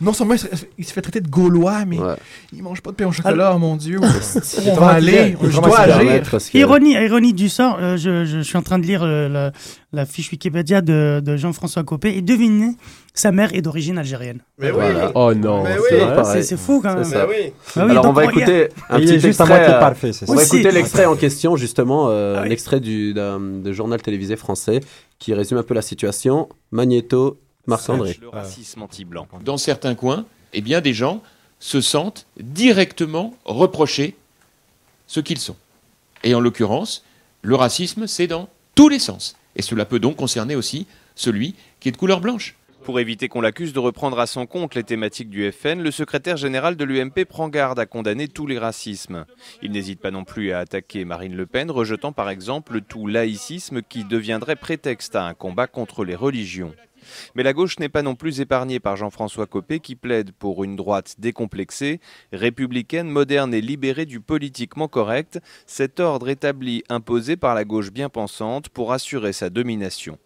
Non 0.00 0.12
seulement 0.12 0.34
il 0.34 0.40
se, 0.40 0.46
il 0.76 0.84
se 0.84 0.92
fait 0.92 1.00
traiter 1.02 1.20
de 1.20 1.28
gaulois, 1.28 1.84
mais 1.86 2.00
Ouais. 2.00 2.16
il 2.52 2.62
mange 2.64 2.80
pas 2.82 2.90
de 2.90 2.96
pain 2.96 3.06
au 3.06 3.12
chocolat, 3.12 3.52
oh 3.54 3.58
mon 3.60 3.76
Dieu. 3.76 4.00
On 4.66 4.74
va 4.74 4.88
aller? 4.88 5.36
Je 5.40 5.60
dois 5.60 5.78
agir. 5.78 6.28
Que- 6.28 6.58
Ironie, 6.58 6.94
ironie 6.94 7.32
du 7.32 7.48
sort, 7.48 7.78
euh, 7.80 7.96
je, 7.96 8.24
je 8.24 8.40
suis 8.40 8.58
en 8.58 8.62
train 8.62 8.80
de 8.80 8.84
lire 8.86 9.02
euh, 9.04 9.28
la, 9.28 9.52
la 9.92 10.04
fiche 10.04 10.30
Wikipédia 10.32 10.80
de, 10.80 11.22
de 11.24 11.36
Jean-François 11.36 11.84
Copé 11.84 12.14
et 12.16 12.20
devinez, 12.20 12.76
sa 13.14 13.32
mère 13.32 13.54
est 13.54 13.62
d'origine 13.62 13.98
algérienne. 13.98 14.40
Mais 14.58 14.66
oui. 14.70 14.74
Voilà. 14.74 15.12
Oh 15.14 15.32
non. 15.32 15.64
C'est 15.88 16.52
oui. 16.54 16.58
fou 16.58 16.80
quand 16.82 16.94
même. 16.94 17.04
Ça. 17.04 17.26
Oui. 17.26 17.52
Ah 17.76 17.84
oui, 17.84 17.90
Alors 17.92 18.06
on 18.06 18.12
va 18.12 18.22
a- 18.22 18.24
écouter 18.24 18.68
un 18.90 18.98
petit 18.98 19.26
extrait. 19.26 19.70
euh, 19.70 19.78
parfait, 19.80 20.10
On 20.28 20.34
va 20.34 20.42
écouter 20.42 20.70
l'extrait 20.72 21.06
en 21.06 21.16
question, 21.16 21.56
justement, 21.56 22.08
euh, 22.10 22.36
Ah 22.38 22.42
oui. 22.42 22.48
l'extrait 22.50 22.80
du 22.80 23.14
d'un 23.14 23.38
de 23.40 23.72
journal 23.72 24.02
télévisé 24.02 24.36
français 24.36 24.80
qui 25.18 25.32
résume 25.34 25.58
un 25.58 25.62
peu 25.62 25.72
la 25.74 25.82
situation. 25.82 26.48
Magnéto, 26.72 27.38
Marc-André. 27.66 28.18
Le 28.20 28.28
racisme 28.28 28.82
anti-blanc. 28.82 29.28
Dans 29.44 29.56
certains 29.56 29.94
coins, 29.94 30.24
eh 30.52 30.60
bien, 30.60 30.80
des 30.80 30.92
gens 30.94 31.22
se 31.58 31.80
sentent 31.80 32.26
directement 32.38 33.34
reprocher 33.44 34.14
ce 35.06 35.20
qu'ils 35.20 35.38
sont. 35.38 35.56
Et 36.24 36.34
en 36.34 36.40
l'occurrence, 36.40 37.04
le 37.42 37.54
racisme, 37.54 38.06
c'est 38.06 38.26
dans 38.26 38.48
tous 38.74 38.88
les 38.88 38.98
sens. 38.98 39.36
Et 39.56 39.62
cela 39.62 39.84
peut 39.84 39.98
donc 39.98 40.16
concerner 40.16 40.54
aussi 40.54 40.86
celui 41.14 41.54
qui 41.80 41.88
est 41.88 41.92
de 41.92 41.96
couleur 41.96 42.20
blanche. 42.20 42.56
Pour 42.84 43.00
éviter 43.00 43.28
qu'on 43.28 43.40
l'accuse 43.40 43.72
de 43.72 43.80
reprendre 43.80 44.20
à 44.20 44.28
son 44.28 44.46
compte 44.46 44.76
les 44.76 44.84
thématiques 44.84 45.28
du 45.28 45.50
FN, 45.50 45.80
le 45.80 45.90
secrétaire 45.90 46.36
général 46.36 46.76
de 46.76 46.84
l'UMP 46.84 47.24
prend 47.24 47.48
garde 47.48 47.80
à 47.80 47.86
condamner 47.86 48.28
tous 48.28 48.46
les 48.46 48.60
racismes. 48.60 49.24
Il 49.60 49.72
n'hésite 49.72 49.98
pas 49.98 50.12
non 50.12 50.22
plus 50.22 50.52
à 50.52 50.60
attaquer 50.60 51.04
Marine 51.04 51.34
Le 51.34 51.46
Pen, 51.46 51.68
rejetant 51.68 52.12
par 52.12 52.30
exemple 52.30 52.80
tout 52.82 53.08
laïcisme 53.08 53.82
qui 53.82 54.04
deviendrait 54.04 54.54
prétexte 54.54 55.16
à 55.16 55.24
un 55.24 55.34
combat 55.34 55.66
contre 55.66 56.04
les 56.04 56.14
religions. 56.14 56.74
Mais 57.34 57.42
la 57.42 57.52
gauche 57.52 57.78
n'est 57.78 57.88
pas 57.88 58.02
non 58.02 58.14
plus 58.14 58.40
épargnée 58.40 58.80
par 58.80 58.96
Jean-François 58.96 59.46
Copé 59.46 59.80
qui 59.80 59.96
plaide 59.96 60.32
pour 60.32 60.64
une 60.64 60.76
droite 60.76 61.16
décomplexée, 61.18 62.00
républicaine, 62.32 63.08
moderne 63.08 63.54
et 63.54 63.60
libérée 63.60 64.06
du 64.06 64.20
politiquement 64.20 64.88
correct, 64.88 65.40
cet 65.66 66.00
ordre 66.00 66.28
établi 66.28 66.82
imposé 66.88 67.36
par 67.36 67.54
la 67.54 67.64
gauche 67.64 67.90
bien 67.90 68.08
pensante 68.08 68.68
pour 68.68 68.92
assurer 68.92 69.32
sa 69.32 69.50
domination. 69.50 70.18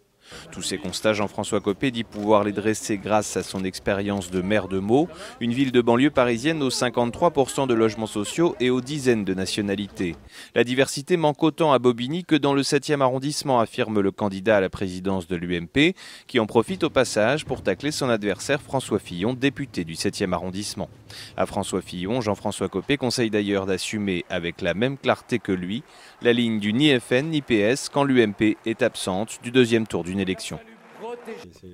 Tous 0.51 0.61
ces 0.61 0.77
constats, 0.77 1.13
Jean-François 1.13 1.61
Copé 1.61 1.91
dit 1.91 2.03
pouvoir 2.03 2.43
les 2.43 2.51
dresser 2.51 2.97
grâce 2.97 3.37
à 3.37 3.43
son 3.43 3.63
expérience 3.63 4.31
de 4.31 4.41
maire 4.41 4.67
de 4.67 4.79
Meaux, 4.79 5.07
une 5.39 5.53
ville 5.53 5.71
de 5.71 5.81
banlieue 5.81 6.09
parisienne 6.09 6.61
aux 6.63 6.69
53% 6.69 7.67
de 7.67 7.73
logements 7.73 8.07
sociaux 8.07 8.55
et 8.59 8.69
aux 8.69 8.81
dizaines 8.81 9.25
de 9.25 9.33
nationalités. 9.33 10.15
La 10.55 10.63
diversité 10.63 11.17
manque 11.17 11.43
autant 11.43 11.73
à 11.73 11.79
Bobigny 11.79 12.23
que 12.23 12.35
dans 12.35 12.53
le 12.53 12.61
7e 12.61 13.01
arrondissement, 13.01 13.59
affirme 13.59 13.99
le 13.99 14.11
candidat 14.11 14.57
à 14.57 14.61
la 14.61 14.69
présidence 14.69 15.27
de 15.27 15.35
l'UMP, 15.35 15.95
qui 16.27 16.39
en 16.39 16.45
profite 16.45 16.83
au 16.83 16.89
passage 16.89 17.45
pour 17.45 17.61
tacler 17.61 17.91
son 17.91 18.09
adversaire 18.09 18.61
François 18.61 18.99
Fillon, 18.99 19.33
député 19.33 19.83
du 19.83 19.93
7e 19.93 20.33
arrondissement. 20.33 20.89
À 21.37 21.45
François 21.45 21.81
Fillon, 21.81 22.21
Jean-François 22.21 22.69
Copé 22.69 22.97
conseille 22.97 23.29
d'ailleurs 23.29 23.65
d'assumer 23.65 24.25
avec 24.29 24.61
la 24.61 24.73
même 24.73 24.97
clarté 24.97 25.39
que 25.39 25.51
lui 25.51 25.83
la 26.21 26.33
ligne 26.33 26.59
du 26.59 26.73
ni 26.73 26.97
FN 26.99 27.29
ni 27.29 27.41
PS 27.41 27.89
quand 27.89 28.03
l'UMP 28.03 28.57
est 28.65 28.81
absente 28.81 29.39
du 29.43 29.51
deuxième 29.51 29.87
tour 29.87 30.03
d'une 30.03 30.19
élection. 30.21 30.59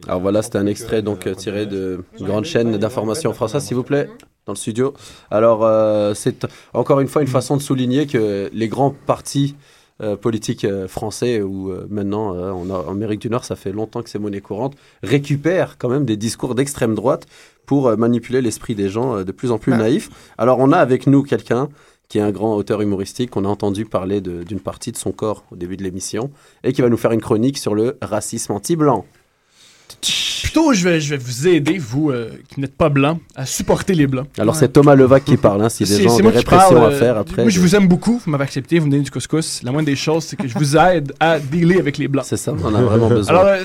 Alors 0.07 0.21
voilà, 0.21 0.41
c'était 0.41 0.57
un 0.57 0.65
extrait 0.67 1.01
donc 1.01 1.27
euh, 1.27 1.33
tiré 1.35 1.65
de 1.65 2.03
grande 2.19 2.45
chaîne 2.45 2.77
d'information 2.77 3.33
française, 3.33 3.63
s'il 3.63 3.75
vous 3.75 3.83
plaît, 3.83 4.09
dans 4.45 4.53
le 4.53 4.57
studio. 4.57 4.93
Alors 5.29 5.63
euh, 5.63 6.13
c'est 6.13 6.47
encore 6.73 6.99
une 6.99 7.07
fois 7.07 7.21
une 7.21 7.27
façon 7.27 7.57
de 7.57 7.61
souligner 7.61 8.07
que 8.07 8.49
les 8.53 8.67
grands 8.67 8.93
partis 9.05 9.55
euh, 10.01 10.15
politiques 10.15 10.63
euh, 10.65 10.87
français 10.87 11.41
ou 11.41 11.71
euh, 11.71 11.87
maintenant 11.89 12.35
euh, 12.35 12.51
en, 12.51 12.69
en 12.69 12.91
Amérique 12.91 13.19
du 13.21 13.29
Nord, 13.29 13.43
ça 13.45 13.55
fait 13.55 13.71
longtemps 13.71 14.01
que 14.03 14.09
c'est 14.09 14.19
monnaie 14.19 14.41
courante, 14.41 14.75
récupèrent 15.03 15.77
quand 15.77 15.89
même 15.89 16.05
des 16.05 16.17
discours 16.17 16.53
d'extrême 16.55 16.93
droite 16.95 17.25
pour 17.65 17.87
euh, 17.87 17.95
manipuler 17.95 18.41
l'esprit 18.41 18.75
des 18.75 18.89
gens 18.89 19.17
euh, 19.17 19.23
de 19.23 19.31
plus 19.31 19.51
en 19.51 19.57
plus 19.57 19.71
Bah. 19.71 19.79
naïfs. 19.79 20.09
Alors 20.37 20.59
on 20.59 20.71
a 20.71 20.77
avec 20.77 21.07
nous 21.07 21.23
quelqu'un 21.23 21.69
qui 22.09 22.19
est 22.19 22.21
un 22.21 22.31
grand 22.31 22.55
auteur 22.55 22.81
humoristique, 22.81 23.31
qu'on 23.31 23.45
a 23.45 23.49
entendu 23.49 23.85
parler 23.85 24.21
d'une 24.21 24.59
partie 24.59 24.91
de 24.91 24.97
son 24.97 25.11
corps 25.11 25.43
au 25.51 25.55
début 25.55 25.77
de 25.77 25.83
l'émission, 25.83 26.31
et 26.63 26.73
qui 26.73 26.81
va 26.81 26.89
nous 26.89 26.97
faire 26.97 27.11
une 27.11 27.21
chronique 27.21 27.57
sur 27.57 27.75
le 27.75 27.97
racisme 28.01 28.53
anti-blanc. 28.53 29.05
Plutôt, 30.43 30.73
je 30.73 30.83
vais, 30.83 31.01
je 31.01 31.09
vais 31.09 31.17
vous 31.17 31.47
aider, 31.47 31.77
vous 31.77 32.11
euh, 32.11 32.29
qui 32.49 32.59
n'êtes 32.59 32.75
pas 32.75 32.89
blanc, 32.89 33.19
à 33.35 33.45
supporter 33.45 33.93
les 33.93 34.05
blancs. 34.05 34.27
Alors 34.37 34.55
c'est 34.55 34.69
Thomas 34.69 34.95
Levac 34.95 35.25
qui 35.25 35.37
parle, 35.37 35.63
hein, 35.63 35.69
si 35.69 35.83
des 35.83 36.03
gens 36.03 36.15
ont 36.15 36.19
des 36.19 36.29
répressions 36.29 36.75
parle, 36.75 36.91
à 36.91 36.95
euh, 36.95 36.99
faire 36.99 37.17
après. 37.17 37.41
Moi, 37.41 37.49
je 37.49 37.59
vous 37.59 37.75
aime 37.75 37.87
beaucoup, 37.87 38.21
vous 38.23 38.31
m'avez 38.31 38.43
accepté, 38.43 38.79
vous 38.79 38.85
me 38.85 38.91
donnez 38.91 39.03
du 39.03 39.11
couscous. 39.11 39.63
La 39.63 39.71
moindre 39.71 39.87
des 39.87 39.95
choses, 39.95 40.25
c'est 40.25 40.35
que 40.35 40.47
je 40.47 40.57
vous 40.57 40.77
aide 40.77 41.13
à 41.19 41.39
dealer 41.39 41.79
avec 41.79 41.97
les 41.97 42.07
blancs. 42.07 42.25
C'est 42.27 42.37
ça, 42.37 42.53
on 42.53 42.75
a 42.75 42.81
vraiment 42.81 43.09
besoin. 43.09 43.35
Alors, 43.35 43.45
euh, 43.45 43.63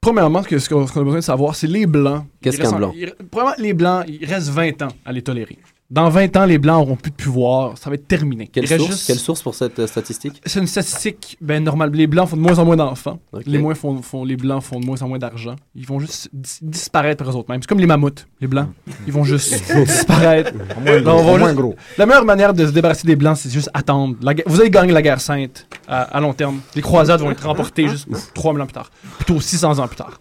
premièrement, 0.00 0.42
ce 0.42 0.68
qu'on 0.68 0.82
a 0.84 1.04
besoin 1.04 1.16
de 1.16 1.20
savoir, 1.20 1.56
c'est 1.56 1.66
les 1.66 1.86
blancs. 1.86 2.24
Qu'est-ce 2.42 2.58
qu'un 2.58 2.72
blanc? 2.72 2.94
Premièrement, 3.30 3.54
les 3.58 3.72
blancs, 3.72 4.04
il 4.08 4.24
reste 4.26 4.50
20 4.50 4.82
ans 4.82 4.92
à 5.04 5.12
les 5.12 5.22
tolérer. 5.22 5.58
Dans 5.90 6.08
20 6.08 6.34
ans, 6.38 6.46
les 6.46 6.56
blancs 6.58 6.80
auront 6.80 6.96
plus 6.96 7.10
de 7.10 7.16
pouvoir, 7.16 7.76
ça 7.76 7.90
va 7.90 7.94
être 7.94 8.08
terminé. 8.08 8.48
Quelle 8.48 8.66
source, 8.66 8.90
juste- 8.90 9.06
quelle 9.06 9.18
source 9.18 9.42
pour 9.42 9.54
cette 9.54 9.78
euh, 9.78 9.86
statistique? 9.86 10.40
C'est 10.46 10.58
une 10.58 10.66
statistique, 10.66 11.36
ben 11.42 11.62
normal. 11.62 11.90
Les 11.92 12.06
blancs 12.06 12.30
font 12.30 12.36
de 12.36 12.40
moins 12.42 12.58
en 12.58 12.64
moins 12.64 12.76
d'enfants. 12.76 13.18
Les, 13.46 13.58
moins 13.58 13.74
font, 13.74 14.00
font- 14.00 14.24
les 14.24 14.36
blancs 14.36 14.62
font 14.62 14.80
de 14.80 14.86
moins 14.86 15.00
en 15.02 15.08
moins 15.08 15.18
d'argent. 15.18 15.56
Ils 15.76 15.86
vont 15.86 16.00
juste 16.00 16.30
dis- 16.32 16.58
disparaître 16.62 17.22
par 17.22 17.32
eux 17.32 17.36
autres 17.38 17.50
mêmes. 17.50 17.60
C'est 17.62 17.68
comme 17.68 17.80
les 17.80 17.86
mammouths, 17.86 18.26
les 18.40 18.46
blancs. 18.46 18.68
Ils 19.06 19.12
vont 19.12 19.24
juste 19.24 19.54
disparaître. 19.84 20.52
Moins 20.84 21.00
gros. 21.02 21.22
moins 21.38 21.48
juste- 21.48 21.54
gros. 21.60 21.76
La 21.98 22.06
meilleure 22.06 22.24
manière 22.24 22.54
de 22.54 22.66
se 22.66 22.72
débarrasser 22.72 23.06
des 23.06 23.16
blancs, 23.16 23.36
c'est 23.36 23.50
juste 23.50 23.68
attendre. 23.74 24.16
La 24.22 24.32
guerre- 24.32 24.46
Vous 24.48 24.60
allez 24.60 24.70
gagner 24.70 24.92
la 24.92 25.02
guerre 25.02 25.20
sainte 25.20 25.66
à, 25.86 26.02
à 26.04 26.20
long 26.20 26.32
terme. 26.32 26.60
Les 26.74 26.82
croisades 26.82 27.20
vont 27.20 27.30
être 27.30 27.46
remportées 27.46 27.88
juste 27.88 28.08
3000 28.32 28.62
ans 28.62 28.66
plus 28.66 28.72
tard. 28.72 28.90
Plutôt 29.18 29.38
600 29.38 29.78
ans 29.78 29.86
plus 29.86 29.96
tard. 29.96 30.18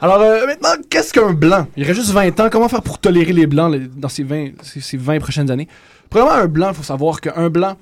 Alors 0.00 0.20
euh, 0.20 0.46
maintenant, 0.46 0.70
qu'est-ce 0.88 1.12
qu'un 1.12 1.32
blanc? 1.32 1.66
Il 1.76 1.84
reste 1.84 2.00
juste 2.00 2.12
20 2.12 2.38
ans. 2.40 2.48
Comment 2.50 2.68
faire 2.68 2.82
pour 2.82 2.98
tolérer 2.98 3.32
les 3.32 3.46
blancs 3.46 3.72
les- 3.72 3.80
dans 3.88 4.08
ces 4.08 4.22
20, 4.22 4.50
ces, 4.62 4.80
ces 4.80 4.96
20 4.96 5.18
prochaines 5.18 5.50
années? 5.50 5.68
Premièrement, 6.10 6.34
un 6.34 6.46
blanc, 6.46 6.68
il 6.70 6.74
faut 6.76 6.82
savoir 6.82 7.20
qu'un 7.20 7.48
blanc 7.50 7.76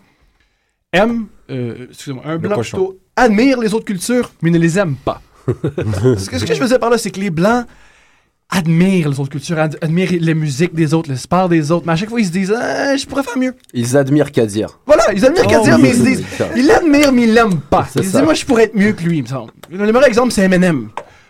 aime, 0.93 1.27
euh, 1.51 1.87
excusez-moi, 1.91 2.23
un 2.27 2.39
blanc 2.39 2.59
plutôt 2.59 2.99
admire 3.17 3.59
les 3.61 3.75
autres 3.75 3.85
cultures, 3.85 4.31
mais 4.43 4.51
ne 4.51 4.59
les 4.59 4.79
aime 4.79 4.95
pas. 4.97 5.21
ce 5.47 6.31
que 6.31 6.39
ce 6.39 6.45
que 6.47 6.55
je 6.55 6.59
faisais 6.61 6.79
par 6.79 6.89
là, 6.91 6.97
c'est 6.99 7.11
que 7.11 7.21
les 7.21 7.31
blancs 7.31 7.67
admirent 8.51 9.09
les 9.09 9.21
autres 9.21 9.31
cultures, 9.31 9.59
ad- 9.59 9.79
admirent 9.83 10.13
les 10.21 10.35
musiques 10.35 10.75
des 10.75 10.95
autres, 10.95 11.11
le 11.11 11.17
sport 11.17 11.49
des 11.49 11.71
autres, 11.73 11.85
mais 11.87 11.93
à 11.93 11.97
chaque 11.97 12.09
fois 12.11 12.21
ils 12.21 12.27
se 12.27 12.31
disent 12.31 12.55
Ah, 12.57 12.97
je 12.97 13.05
pourrais 13.07 13.23
faire 13.23 13.37
mieux. 13.39 13.55
Ils 13.73 13.97
admirent 13.97 14.31
Kadir. 14.33 14.79
Voilà, 14.87 15.03
ils 15.13 15.25
admirent 15.25 15.47
Kadir, 15.47 15.75
oui, 15.77 15.83
mais 15.83 15.89
ils 15.91 15.97
se 15.97 16.03
disent 16.03 16.25
oui. 16.41 16.47
ils 16.57 16.67
l'admirent, 16.67 17.13
mais 17.13 17.23
ils 17.23 17.35
l'aiment 17.35 17.61
pas. 17.61 17.89
Ils 17.97 18.05
se 18.05 18.11
disent 18.11 18.23
Moi, 18.23 18.35
je 18.35 18.45
pourrais 18.45 18.65
être 18.65 18.75
mieux 18.75 18.93
que 18.93 19.03
lui. 19.03 19.19
il 19.19 19.23
me 19.23 19.29
semble. 19.29 19.51
Le 19.71 19.79
meilleur 19.79 20.07
exemple, 20.07 20.31
c'est 20.33 20.43
Eminem. 20.43 20.89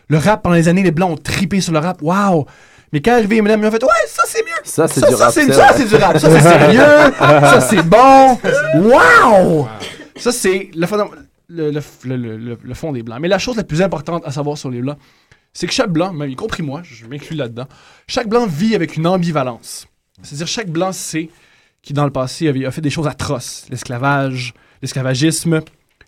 Le 0.08 0.18
rap, 0.18 0.42
pendant 0.42 0.56
les 0.56 0.68
années, 0.68 0.82
les 0.82 0.90
blancs 0.90 1.11
ont 1.12 1.16
tripé 1.16 1.61
sur 1.61 1.73
le 1.73 1.78
rap. 1.78 2.02
Waouh! 2.02 2.44
Mais 2.92 3.00
quand 3.00 3.12
est 3.12 3.14
arrivé 3.14 3.38
Eminem, 3.38 3.61
ils 3.61 3.66
ont 3.66 3.70
fait 3.70 3.82
Ouais, 3.82 3.90
ça 4.06 4.23
c'est 4.26 4.42
mieux. 4.42 4.52
Ça, 4.62 4.87
c'est 4.87 5.00
du 5.00 5.06
ça, 5.06 5.25
rap. 5.25 5.32
ça, 5.34 5.76
c'est 5.76 5.87
du 5.87 5.96
rap. 5.96 6.18
Ça, 6.18 6.30
c'est 6.30 6.40
sérieux. 6.40 6.80
ça, 7.18 7.61
c'est 7.61 7.82
bon. 7.82 8.38
Waouh! 8.76 9.66
Ça, 10.16 10.30
c'est 10.30 10.70
le, 10.75 11.80
fond 12.75 12.92
des 12.92 13.02
Blancs. 13.02 13.18
Mais 13.20 13.28
la 13.28 13.38
chose 13.38 13.56
la 13.56 13.64
plus 13.64 13.82
importante 13.82 14.23
à 14.25 14.30
savoir 14.30 14.56
sur 14.56 14.70
les 14.70 14.80
Blancs, 14.80 14.99
c'est 15.52 15.66
que 15.66 15.73
chaque 15.73 15.90
Blanc, 15.90 16.12
même 16.12 16.30
y 16.30 16.37
compris 16.37 16.62
moi, 16.62 16.82
je 16.84 17.06
m'inclus 17.06 17.37
là-dedans, 17.37 17.66
chaque 18.06 18.28
Blanc 18.28 18.46
vit 18.46 18.75
avec 18.75 18.96
une 18.96 19.06
ambivalence. 19.06 19.87
C'est-à-dire, 20.23 20.46
chaque 20.46 20.70
Blanc 20.70 20.92
sait 20.92 21.30
qui, 21.82 21.92
dans 21.92 22.04
le 22.04 22.11
passé, 22.11 22.49
a 22.49 22.70
fait 22.70 22.80
des 22.80 22.90
choses 22.90 23.06
atroces. 23.06 23.66
L'esclavage, 23.70 24.54
l'esclavagisme, 24.82 25.61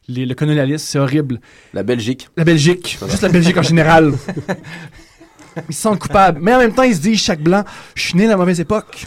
les- 0.09 0.27
le 0.27 0.35
colonialisme, 0.35 0.85
c'est 0.87 0.99
horrible. 0.99 1.41
La 1.75 1.83
Belgique. 1.83 2.29
La 2.37 2.45
Belgique, 2.45 2.99
juste 3.09 3.23
la 3.23 3.29
Belgique 3.29 3.57
en 3.57 3.63
général. 3.63 4.13
Ils 5.69 5.75
se 5.75 5.81
sentent 5.83 5.99
coupables. 5.99 6.39
Mais 6.43 6.55
en 6.55 6.59
même 6.59 6.75
temps, 6.75 6.83
ils 6.83 6.95
se 6.95 7.01
disent, 7.01 7.19
chaque 7.23 7.41
blanc, 7.41 7.65
je 7.95 8.03
suis 8.03 8.15
né 8.15 8.25
dans 8.25 8.33
la 8.33 8.37
mauvaise 8.37 8.61
époque. 8.61 9.07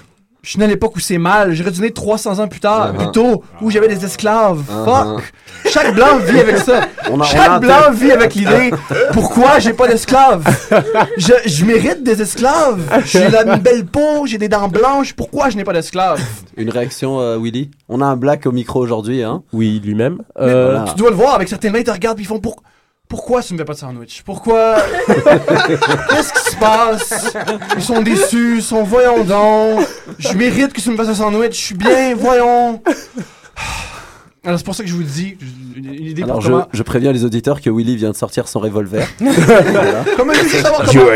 Je 0.49 0.53
suis 0.53 0.59
né 0.61 0.65
à 0.65 0.67
l'époque 0.67 0.95
où 0.95 0.99
c'est 0.99 1.19
mal. 1.19 1.53
J'aurais 1.53 1.69
dû 1.69 1.79
naître 1.79 2.01
300 2.01 2.39
ans 2.39 2.47
plus 2.47 2.59
tard, 2.59 2.91
Uh-huh. 2.91 2.97
plus 2.97 3.11
tôt, 3.11 3.43
où 3.61 3.69
j'avais 3.69 3.87
des 3.87 4.03
esclaves. 4.03 4.63
Uh-huh. 4.67 4.83
Fuck! 5.19 5.33
Chaque 5.69 5.93
blanc 5.93 6.17
vit 6.25 6.39
avec 6.39 6.57
ça. 6.57 6.87
On 7.07 7.13
a- 7.13 7.17
on 7.17 7.21
a 7.21 7.23
Chaque 7.23 7.61
blanc 7.61 7.91
vit 7.93 8.11
avec 8.11 8.33
l'idée 8.33 8.71
pourquoi 9.13 9.59
j'ai 9.59 9.73
pas 9.73 9.87
d'esclaves? 9.87 10.43
Je, 11.17 11.33
je 11.45 11.65
mérite 11.65 12.01
des 12.01 12.19
esclaves. 12.19 12.81
J'ai 13.05 13.29
la 13.29 13.43
une 13.57 13.61
belle 13.61 13.85
peau, 13.85 14.25
j'ai 14.25 14.39
des 14.39 14.49
dents 14.49 14.67
blanches. 14.69 15.13
Pourquoi 15.13 15.51
je 15.51 15.55
n'ai 15.55 15.63
pas 15.63 15.73
d'esclaves? 15.73 16.19
Une 16.57 16.71
réaction, 16.71 17.19
euh, 17.19 17.37
Willy? 17.37 17.69
On 17.87 18.01
a 18.01 18.05
un 18.07 18.15
black 18.15 18.47
au 18.47 18.51
micro 18.51 18.79
aujourd'hui, 18.81 19.21
hein 19.21 19.43
Oui, 19.53 19.79
lui-même. 19.85 20.23
Euh, 20.39 20.71
voilà. 20.71 20.85
Tu 20.91 20.95
dois 20.95 21.11
le 21.11 21.15
voir 21.15 21.35
avec 21.35 21.47
certains 21.47 21.69
mains, 21.69 21.77
ils 21.77 21.83
te 21.83 21.91
regardent 21.91 22.19
ils 22.19 22.25
font 22.25 22.39
pour... 22.39 22.55
Pourquoi 23.09 23.41
tu 23.41 23.53
ne 23.53 23.57
fais 23.57 23.65
pas 23.65 23.73
de 23.73 23.79
sandwich? 23.79 24.21
Pourquoi? 24.23 24.75
Qu'est-ce 25.07 26.31
qui 26.31 26.51
se 26.51 26.55
passe? 26.57 27.35
Ils 27.75 27.81
sont 27.81 28.01
déçus, 28.03 28.57
ils 28.57 28.61
sont 28.63 28.83
voyons 28.83 29.23
donc. 29.23 29.85
Je 30.19 30.31
mérite 30.33 30.71
que 30.73 30.79
tu 30.79 30.91
me 30.91 30.95
fasses 30.95 31.09
un 31.09 31.15
sandwich, 31.15 31.53
je 31.59 31.65
suis 31.65 31.75
bien, 31.75 32.13
voyons. 32.15 32.81
Alors 34.45 34.57
c'est 34.59 34.63
pour 34.65 34.75
ça 34.75 34.83
que 34.83 34.89
je 34.89 34.93
vous 34.93 34.99
le 35.01 35.05
dis, 35.05 35.37
une, 35.75 35.91
idée 35.93 36.23
Alors 36.23 36.35
pour 36.35 36.41
je, 36.43 36.51
comment... 36.51 36.67
je 36.71 36.83
préviens 36.83 37.11
les 37.11 37.25
auditeurs 37.25 37.59
que 37.61 37.69
Willy 37.69 37.97
vient 37.97 38.11
de 38.11 38.15
sortir 38.15 38.47
son 38.47 38.59
revolver. 38.59 39.05
Comment, 39.17 39.31
You're 39.33 40.13
comment, 40.15 40.33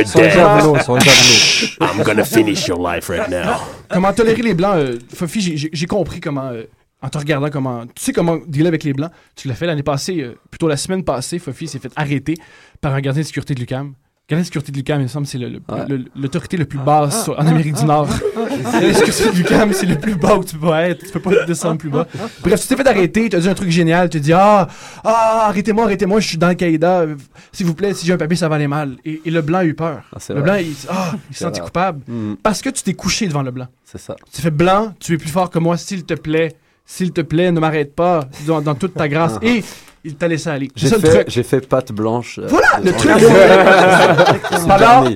Son 0.05 0.19
dead. 0.19 0.31
javelot, 0.33 0.79
son 0.79 0.99
javelot. 0.99 1.77
I'm 1.79 2.03
gonna 2.03 2.25
finish 2.25 2.67
your 2.67 2.79
life 2.79 3.07
right 3.07 3.29
now. 3.29 3.61
comment 3.89 4.11
tolérer 4.13 4.41
les 4.41 4.53
blancs. 4.55 4.75
euh, 4.77 4.97
Fofi, 5.15 5.69
j'ai 5.71 5.85
compris 5.85 6.19
comment... 6.19 6.49
euh, 6.49 6.63
en 7.03 7.09
te 7.09 7.17
regardant 7.17 7.49
comment. 7.51 7.85
Tu 7.93 8.01
sais 8.03 8.13
comment 8.13 8.37
dealer 8.47 8.67
avec 8.67 8.83
les 8.83 8.93
blancs. 8.93 9.11
Tu 9.35 9.47
l'as 9.47 9.53
fait 9.55 9.67
l'année 9.67 9.83
passée, 9.83 10.21
euh, 10.21 10.35
plutôt 10.49 10.67
la 10.67 10.77
semaine 10.77 11.03
passée, 11.03 11.37
Fofi 11.37 11.67
s'est 11.67 11.79
fait 11.79 11.91
arrêter 11.95 12.33
par 12.81 12.93
un 12.95 13.01
gardien 13.01 13.21
de 13.21 13.27
sécurité 13.27 13.53
de 13.53 13.59
l'UCAM. 13.59 13.93
Gardien 14.29 14.41
de 14.43 14.45
sécurité 14.45 14.71
de 14.71 14.77
l'UCAM, 14.77 15.01
il 15.01 15.03
me 15.03 15.07
semble, 15.09 15.27
c'est 15.27 15.37
le- 15.37 15.49
le- 15.49 15.59
le- 15.89 16.05
l'autorité 16.15 16.55
le 16.55 16.63
plus 16.63 16.79
basse 16.79 17.25
sur- 17.25 17.37
en 17.37 17.45
Amérique 17.45 17.75
du 17.75 17.83
Nord. 17.83 18.07
Gardien 18.63 18.87
de 18.87 18.93
sécurité 18.93 19.29
de 19.31 19.35
l'UCAM, 19.35 19.73
c'est 19.73 19.85
le 19.85 19.97
plus 19.97 20.15
bas 20.15 20.37
où 20.37 20.45
tu 20.45 20.57
peux 20.57 20.71
être. 20.71 21.05
Tu 21.05 21.11
peux 21.11 21.19
pas 21.19 21.43
descendre 21.45 21.77
plus 21.77 21.89
bas. 21.89 22.07
Bref, 22.41 22.61
tu 22.61 22.67
t'es 22.69 22.77
fait 22.77 22.87
arrêter, 22.87 23.29
tu 23.29 23.35
as 23.35 23.39
dit 23.41 23.49
un 23.49 23.53
truc 23.53 23.69
génial. 23.69 24.09
Tu 24.09 24.17
as 24.17 24.19
dit 24.21 24.31
Ah, 24.31 24.69
ah 25.03 25.47
arrêtez-moi, 25.49 25.83
arrêtez-moi, 25.83 26.21
je 26.21 26.27
suis 26.29 26.37
dans 26.37 26.47
Al-Qaïda. 26.47 27.01
euh, 27.01 27.15
S'il 27.51 27.65
vous 27.65 27.75
plaît, 27.75 27.93
si 27.93 28.05
j'ai 28.07 28.13
un 28.13 28.17
papier, 28.17 28.37
ça 28.37 28.47
va 28.47 28.55
aller 28.55 28.67
mal. 28.69 28.95
Et, 29.03 29.21
et 29.25 29.29
le 29.29 29.41
blanc 29.41 29.57
a 29.59 29.65
eu 29.65 29.73
peur. 29.73 30.03
Ah, 30.15 30.19
le 30.29 30.35
vrai. 30.35 30.41
blanc, 30.43 30.55
il, 30.55 30.73
ah, 30.89 31.11
il 31.29 31.35
s'est 31.35 31.43
senti 31.43 31.59
coupable. 31.59 32.01
Hmm, 32.07 32.35
Parce 32.41 32.61
que 32.61 32.69
tu 32.69 32.81
t'es 32.81 32.93
couché 32.93 33.27
devant 33.27 33.41
le 33.43 33.51
blanc. 33.51 33.67
c'est 33.83 33.99
ça. 33.99 34.15
Tu 34.33 34.41
fais 34.41 34.51
blanc, 34.51 34.93
tu 35.01 35.13
es 35.15 35.17
plus 35.17 35.29
fort 35.29 35.49
que 35.49 35.59
moi, 35.59 35.75
s'il 35.75 36.05
te 36.05 36.13
plaît. 36.13 36.55
S'il 36.85 37.11
te 37.11 37.21
plaît, 37.21 37.51
ne 37.51 37.59
m'arrête 37.59 37.95
pas 37.95 38.25
dans, 38.45 38.61
dans 38.61 38.75
toute 38.75 38.93
ta 38.93 39.07
grâce. 39.07 39.37
Et 39.41 39.63
il 40.03 40.15
t'a 40.15 40.27
laissé 40.27 40.49
aller. 40.49 40.69
J'ai 40.75 40.89
fait, 40.89 40.99
truc. 40.99 41.23
j'ai 41.29 41.43
fait 41.43 41.65
patte 41.67 41.91
blanche. 41.93 42.39
euh, 42.39 42.47
Voilà, 42.47 42.79
le 42.83 42.91
truc. 42.91 43.11
Alors, 44.69 45.07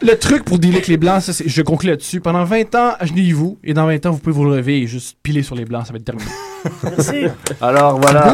le 0.00 0.14
truc 0.14 0.44
pour 0.44 0.58
dealer 0.58 0.76
avec 0.76 0.88
les 0.88 0.96
blancs, 0.96 1.20
ça, 1.22 1.32
c'est- 1.32 1.46
je 1.48 1.62
conclue 1.62 1.90
là-dessus. 1.90 2.20
Pendant 2.20 2.44
20 2.44 2.74
ans, 2.74 2.94
agenouillez-vous. 2.98 3.58
Et 3.64 3.74
dans 3.74 3.86
20 3.86 4.06
ans, 4.06 4.10
vous 4.12 4.18
pouvez 4.18 4.32
vous 4.34 4.44
lever 4.46 4.80
et 4.82 4.86
juste 4.86 5.18
piler 5.22 5.42
sur 5.42 5.54
les 5.54 5.64
blancs. 5.66 5.86
Ça 5.86 5.92
va 5.92 5.98
être 5.98 6.04
terminé. 6.04 6.30
Merci. 6.82 7.26
Alors 7.60 8.00
voilà. 8.00 8.32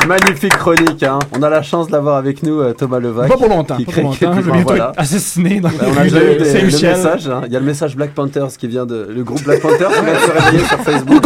Une 0.00 0.08
magnifique 0.08 0.56
chronique. 0.56 1.02
Hein. 1.02 1.18
On 1.36 1.42
a 1.42 1.50
la 1.50 1.62
chance 1.62 1.86
de 1.88 1.92
l'avoir 1.92 2.16
avec 2.16 2.42
nous, 2.42 2.60
euh, 2.60 2.72
Thomas 2.72 2.98
Levac. 2.98 3.28
Pas 3.28 3.36
pour 3.36 3.48
longtemps. 3.48 3.76
qui 3.76 3.84
Pas 3.84 3.92
crée- 3.92 4.02
pour 4.02 4.16
qui- 4.16 4.24
longtemps. 4.24 4.36
Je 4.36 4.46
vais 4.46 4.52
bientôt 4.52 4.68
voilà. 4.68 4.90
être 4.90 5.00
assassiné 5.00 5.60
dans 5.60 5.68
Bah, 5.68 5.74
on 5.86 5.96
a 5.96 6.02
déjà 6.04 6.16
eu 6.24 6.34
de 6.38 6.44
des- 6.44 6.60
le 6.60 6.64
message. 6.66 7.28
hein. 7.28 7.42
Il 7.46 7.52
y 7.52 7.56
a 7.56 7.60
le 7.60 7.66
message 7.66 7.96
Black 7.96 8.12
Panthers 8.14 8.48
qui 8.58 8.66
vient 8.68 8.86
de. 8.86 9.08
Le 9.14 9.22
groupe 9.22 9.42
Black 9.42 9.60
Panthers 9.60 9.90
qui 9.90 10.04
vient 10.04 10.14
de 10.14 10.18
se 10.18 10.30
réveiller 10.44 10.64
sur 10.64 10.78
Facebook. 10.78 11.24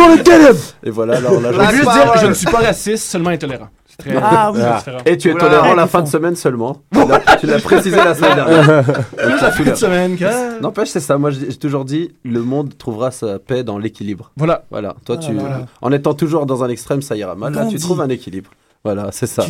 Et 0.85 0.91
voilà, 0.91 1.17
alors 1.17 1.41
là, 1.41 1.51
Je 1.53 1.83
dire 1.83 2.13
je 2.21 2.27
ne 2.27 2.35
suis 2.35 2.47
pas 2.47 2.59
raciste, 2.59 3.05
seulement 3.11 3.31
intolérant. 3.31 3.69
Très 3.99 4.17
Ah 4.23 4.51
oui. 4.55 4.61
Ah. 4.63 4.83
Et 5.07 5.17
tu 5.17 5.29
es 5.31 5.33
Oula. 5.33 5.45
tolérant 5.45 5.75
la 5.75 5.87
fin 5.87 6.03
de 6.03 6.09
semaine 6.09 6.37
seulement. 6.37 6.77
Tu 6.93 6.99
l'as- 7.07 7.37
Tu 7.41 7.47
l'as 7.47 7.59
précisé 7.61 7.97
la 7.97 8.15
semaine 8.15 8.35
dernière. 8.35 8.85
Fait 9.53 9.65
Fin 9.65 9.71
de 9.71 9.75
semaine. 9.75 10.17
N'empêche, 10.61 10.89
c'est 10.89 11.01
ça. 11.01 11.17
Moi, 11.19 11.31
j'ai 11.31 11.55
toujours 11.57 11.85
dit, 11.85 12.13
le 12.25 12.43
monde 12.43 12.77
trouvera 12.77 13.11
sa 13.11 13.39
paix 13.39 13.63
dans 13.65 13.79
l'équilibre. 13.79 14.31
Voilà. 14.37 14.65
Voilà. 14.71 14.95
Toi, 15.05 15.17
tu, 15.17 15.33
Voilà. 15.33 15.67
en 15.81 15.93
étant 15.93 16.15
toujours 16.15 16.47
dans 16.47 16.63
un 16.65 16.69
extrême, 16.69 17.01
ça 17.03 17.17
ira 17.17 17.35
mal. 17.35 17.53
Là, 17.55 17.67
tu 17.67 17.79
trouves 17.79 18.01
un 18.01 18.09
équilibre. 18.09 18.51
Voilà, 18.85 19.09
c'est 19.11 19.27
ça. 19.27 19.45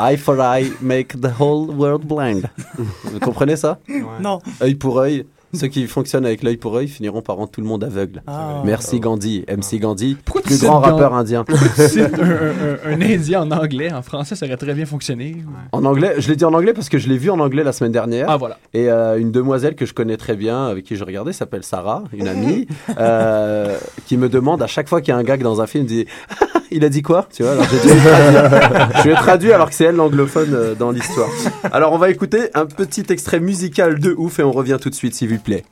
Eye 0.00 0.16
for 0.16 0.36
eye, 0.40 0.72
make 0.80 1.20
the 1.20 1.28
whole 1.38 1.70
world 1.70 2.04
blind. 2.04 2.46
Vous 3.04 3.20
comprenez 3.20 3.54
ça? 3.56 3.78
Non. 4.20 4.40
Œil 4.60 4.74
pour 4.74 4.98
œil. 4.98 5.24
Ceux 5.54 5.68
qui 5.68 5.86
fonctionnent 5.86 6.26
avec 6.26 6.42
l'œil 6.42 6.56
pour 6.56 6.76
œil 6.76 6.88
finiront 6.88 7.22
par 7.22 7.36
rendre 7.36 7.50
tout 7.50 7.60
le 7.60 7.66
monde 7.66 7.82
aveugle. 7.84 8.22
Ah. 8.26 8.62
Merci 8.64 9.00
Gandhi, 9.00 9.44
MC 9.48 9.78
Gandhi, 9.78 10.16
Pourquoi 10.24 10.42
plus 10.42 10.60
grand 10.60 10.80
rappeur 10.80 11.14
indien. 11.14 11.44
C'est 11.76 12.02
un, 12.02 12.20
un- 12.20 12.92
un 12.92 13.00
indien 13.14 13.42
en 13.42 13.50
anglais? 13.52 13.90
En 13.92 14.02
français, 14.02 14.34
ça 14.34 14.44
aurait 14.44 14.56
très 14.56 14.74
bien 14.74 14.84
fonctionné. 14.86 15.36
En 15.72 15.84
anglais, 15.84 16.16
je 16.18 16.28
l'ai 16.28 16.36
dit 16.36 16.44
en 16.44 16.52
anglais 16.52 16.72
parce 16.74 16.88
que 16.88 16.98
je 16.98 17.08
l'ai 17.08 17.16
vu 17.16 17.30
en 17.30 17.38
anglais 17.40 17.64
la 17.64 17.72
semaine 17.72 17.92
dernière. 17.92 18.28
Ah, 18.28 18.36
voilà. 18.36 18.58
Et 18.74 18.90
euh, 18.90 19.18
une 19.18 19.30
demoiselle 19.32 19.76
que 19.76 19.86
je 19.86 19.94
connais 19.94 20.16
très 20.16 20.34
bien, 20.36 20.66
avec 20.66 20.84
qui 20.84 20.96
je 20.96 21.04
regardais, 21.04 21.32
s'appelle 21.32 21.62
Sarah, 21.62 22.02
une 22.12 22.28
amie, 22.28 22.66
euh, 22.98 23.78
qui 24.06 24.16
me 24.18 24.28
demande 24.28 24.62
à 24.62 24.66
chaque 24.66 24.88
fois 24.88 25.00
qu'il 25.00 25.12
y 25.12 25.14
a 25.14 25.16
un 25.16 25.24
gag 25.24 25.42
dans 25.42 25.60
un 25.62 25.66
film, 25.66 25.86
dit 25.86 26.06
Il 26.72 26.84
a 26.84 26.88
dit 26.88 27.00
quoi? 27.02 27.28
Tu 27.32 27.44
vois, 27.44 27.52
alors. 27.52 27.64
Je 27.64 29.02
lui 29.04 29.10
ai 29.12 29.14
traduit 29.14 29.52
alors 29.52 29.68
que 29.68 29.74
c'est 29.74 29.84
elle 29.84 29.94
l'anglophone 29.94 30.50
euh, 30.52 30.74
dans 30.74 30.90
l'histoire. 30.90 31.28
Alors 31.70 31.92
on 31.92 31.98
va 31.98 32.10
écouter 32.10 32.48
un 32.54 32.66
petit 32.66 33.04
extrait 33.10 33.38
musical 33.38 34.00
de 34.00 34.12
ouf 34.18 34.40
et 34.40 34.42
on 34.42 34.50
revient 34.50 34.76
tout 34.80 34.90
de 34.90 34.94
suite, 34.94 35.14
s'il 35.14 35.28
vous 35.28 35.35
plaît. 35.38 35.64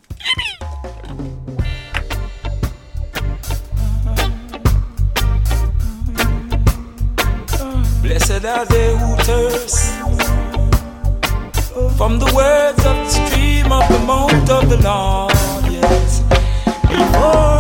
Blessed 8.03 8.45
are 8.45 8.67
the 8.67 8.85
hooters 9.01 9.75
from 11.97 12.19
the 12.19 12.31
words 12.35 12.85
of 12.85 12.97
the 12.97 13.09
stream 13.09 13.73
of 13.73 13.89
the 13.89 13.99
mouth 14.01 14.51
of 14.51 14.69
the 14.69 14.77
Lord. 14.83 15.33
Yes, 15.73 16.23
before 16.89 17.54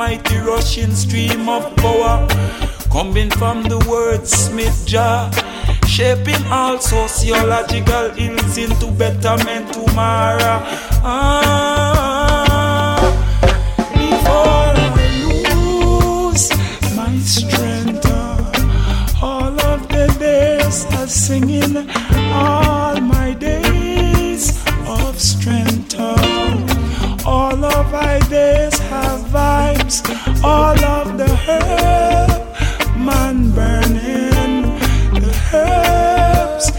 mighty 0.00 0.38
rushing 0.38 0.94
stream 0.94 1.46
of 1.46 1.76
power 1.76 2.26
coming 2.90 3.28
from 3.32 3.62
the 3.64 3.78
wordsmith 3.80 4.86
jar. 4.86 5.30
Shaping 5.86 6.42
all 6.46 6.78
sociological 6.78 8.06
ills 8.16 8.56
into 8.56 8.90
betterment 8.92 9.74
tomorrow. 9.74 10.56
Ah, 11.04 11.79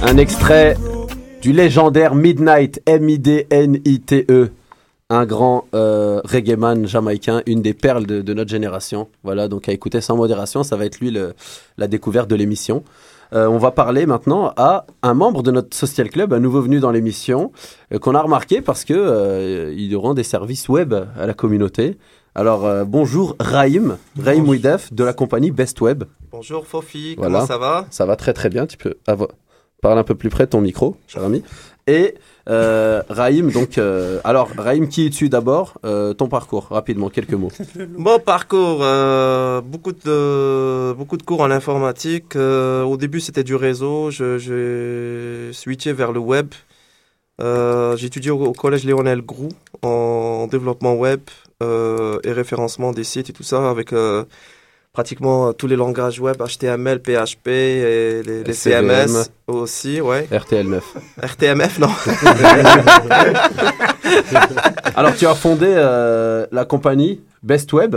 Un 0.03 0.17
extrait 0.17 0.75
du 1.41 1.51
légendaire 1.53 2.15
Midnight, 2.15 2.81
M-I-D-N-I-T-E. 2.85 4.49
Un 5.09 5.25
grand 5.25 5.65
euh, 5.75 6.21
reggae 6.23 6.55
man 6.57 6.87
jamaïcain, 6.87 7.41
une 7.45 7.61
des 7.61 7.73
perles 7.73 8.05
de, 8.05 8.21
de 8.21 8.33
notre 8.33 8.49
génération. 8.49 9.09
Voilà, 9.23 9.47
donc 9.49 9.67
à 9.67 9.73
écouter 9.73 9.99
sans 9.99 10.15
modération, 10.15 10.63
ça 10.63 10.77
va 10.77 10.85
être 10.85 10.99
lui 10.99 11.11
le- 11.11 11.33
la 11.77 11.87
découverte 11.87 12.29
de 12.29 12.35
l'émission. 12.35 12.83
Euh, 13.33 13.47
on 13.47 13.57
va 13.57 13.71
parler 13.71 14.05
maintenant 14.05 14.53
à 14.57 14.85
un 15.03 15.13
membre 15.13 15.43
de 15.43 15.51
notre 15.51 15.75
social 15.75 16.09
club, 16.09 16.31
un 16.33 16.39
nouveau 16.39 16.61
venu 16.61 16.79
dans 16.79 16.91
l'émission, 16.91 17.51
euh, 17.93 17.99
qu'on 17.99 18.15
a 18.15 18.21
remarqué 18.21 18.61
parce 18.61 18.85
que 18.85 18.93
euh, 18.95 19.73
il 19.75 19.95
rend 19.97 20.13
des 20.13 20.23
services 20.23 20.69
web 20.69 20.93
à 20.93 21.25
la 21.27 21.33
communauté. 21.33 21.97
Alors 22.33 22.85
bonjour 22.85 23.35
Raïm, 23.41 23.97
Raïm 24.17 24.47
Ouidef 24.47 24.93
de 24.93 25.03
la 25.03 25.11
compagnie 25.11 25.51
Best 25.51 25.81
Web. 25.81 26.05
Bonjour 26.31 26.65
Fofi, 26.65 27.15
Voilà. 27.17 27.33
comment 27.39 27.45
ça 27.45 27.57
va? 27.57 27.85
Ça 27.89 28.05
va 28.05 28.15
très 28.15 28.31
très 28.31 28.47
bien. 28.47 28.65
Tu 28.65 28.77
peux 28.77 28.93
avoir... 29.05 29.27
parler 29.81 29.99
un 29.99 30.03
peu 30.03 30.15
plus 30.15 30.29
près 30.29 30.45
de 30.45 30.51
ton 30.51 30.61
micro, 30.61 30.95
cher 31.07 31.23
ami. 31.23 31.43
Et 31.87 32.15
euh, 32.49 33.01
Raïm, 33.09 33.51
donc, 33.51 33.77
euh, 33.77 34.19
alors 34.23 34.49
Raïm, 34.57 34.87
qui 34.87 35.07
es-tu 35.07 35.29
d'abord 35.29 35.77
Euh, 35.83 36.13
Ton 36.13 36.27
parcours, 36.27 36.67
rapidement, 36.69 37.09
quelques 37.09 37.33
mots. 37.33 37.51
Bon 37.97 38.19
parcours, 38.19 38.79
euh, 38.81 39.61
beaucoup 39.61 39.91
de 39.91 40.93
beaucoup 40.93 41.17
de 41.17 41.23
cours 41.23 41.41
en 41.41 41.51
informatique. 41.51 42.35
Euh, 42.35 42.83
au 42.83 42.97
début 42.97 43.19
c'était 43.19 43.43
du 43.43 43.55
réseau, 43.55 44.11
je 44.11 44.37
j'ai 44.37 45.53
switché 45.53 45.93
vers 45.93 46.11
le 46.11 46.19
web. 46.19 46.47
J'ai 47.39 48.05
étudié 48.05 48.29
au, 48.29 48.53
collège 48.53 48.85
Léonel 48.85 49.21
Groux 49.23 49.49
en 49.81 50.45
développement 50.45 50.93
web 50.93 51.21
et 51.61 52.31
référencement 52.31 52.91
des 52.91 53.03
sites 53.03 53.31
et 53.31 53.33
tout 53.33 53.43
ça 53.43 53.67
avec 53.69 53.93
pratiquement 54.93 55.53
tous 55.53 55.67
les 55.67 55.75
langages 55.75 56.19
web, 56.19 56.37
HTML, 56.41 56.99
PHP 57.01 57.47
et 57.47 58.23
les. 58.23 58.53
CMS 58.53 59.29
aussi, 59.47 60.01
ouais. 60.01 60.27
RTL9. 60.31 60.81
RTMF, 61.21 61.79
non. 61.79 61.87
Alors, 64.95 65.15
tu 65.15 65.25
as 65.25 65.35
fondé 65.35 65.67
euh, 65.69 66.45
la 66.51 66.65
compagnie 66.65 67.21
Best 67.43 67.71
Web. 67.73 67.95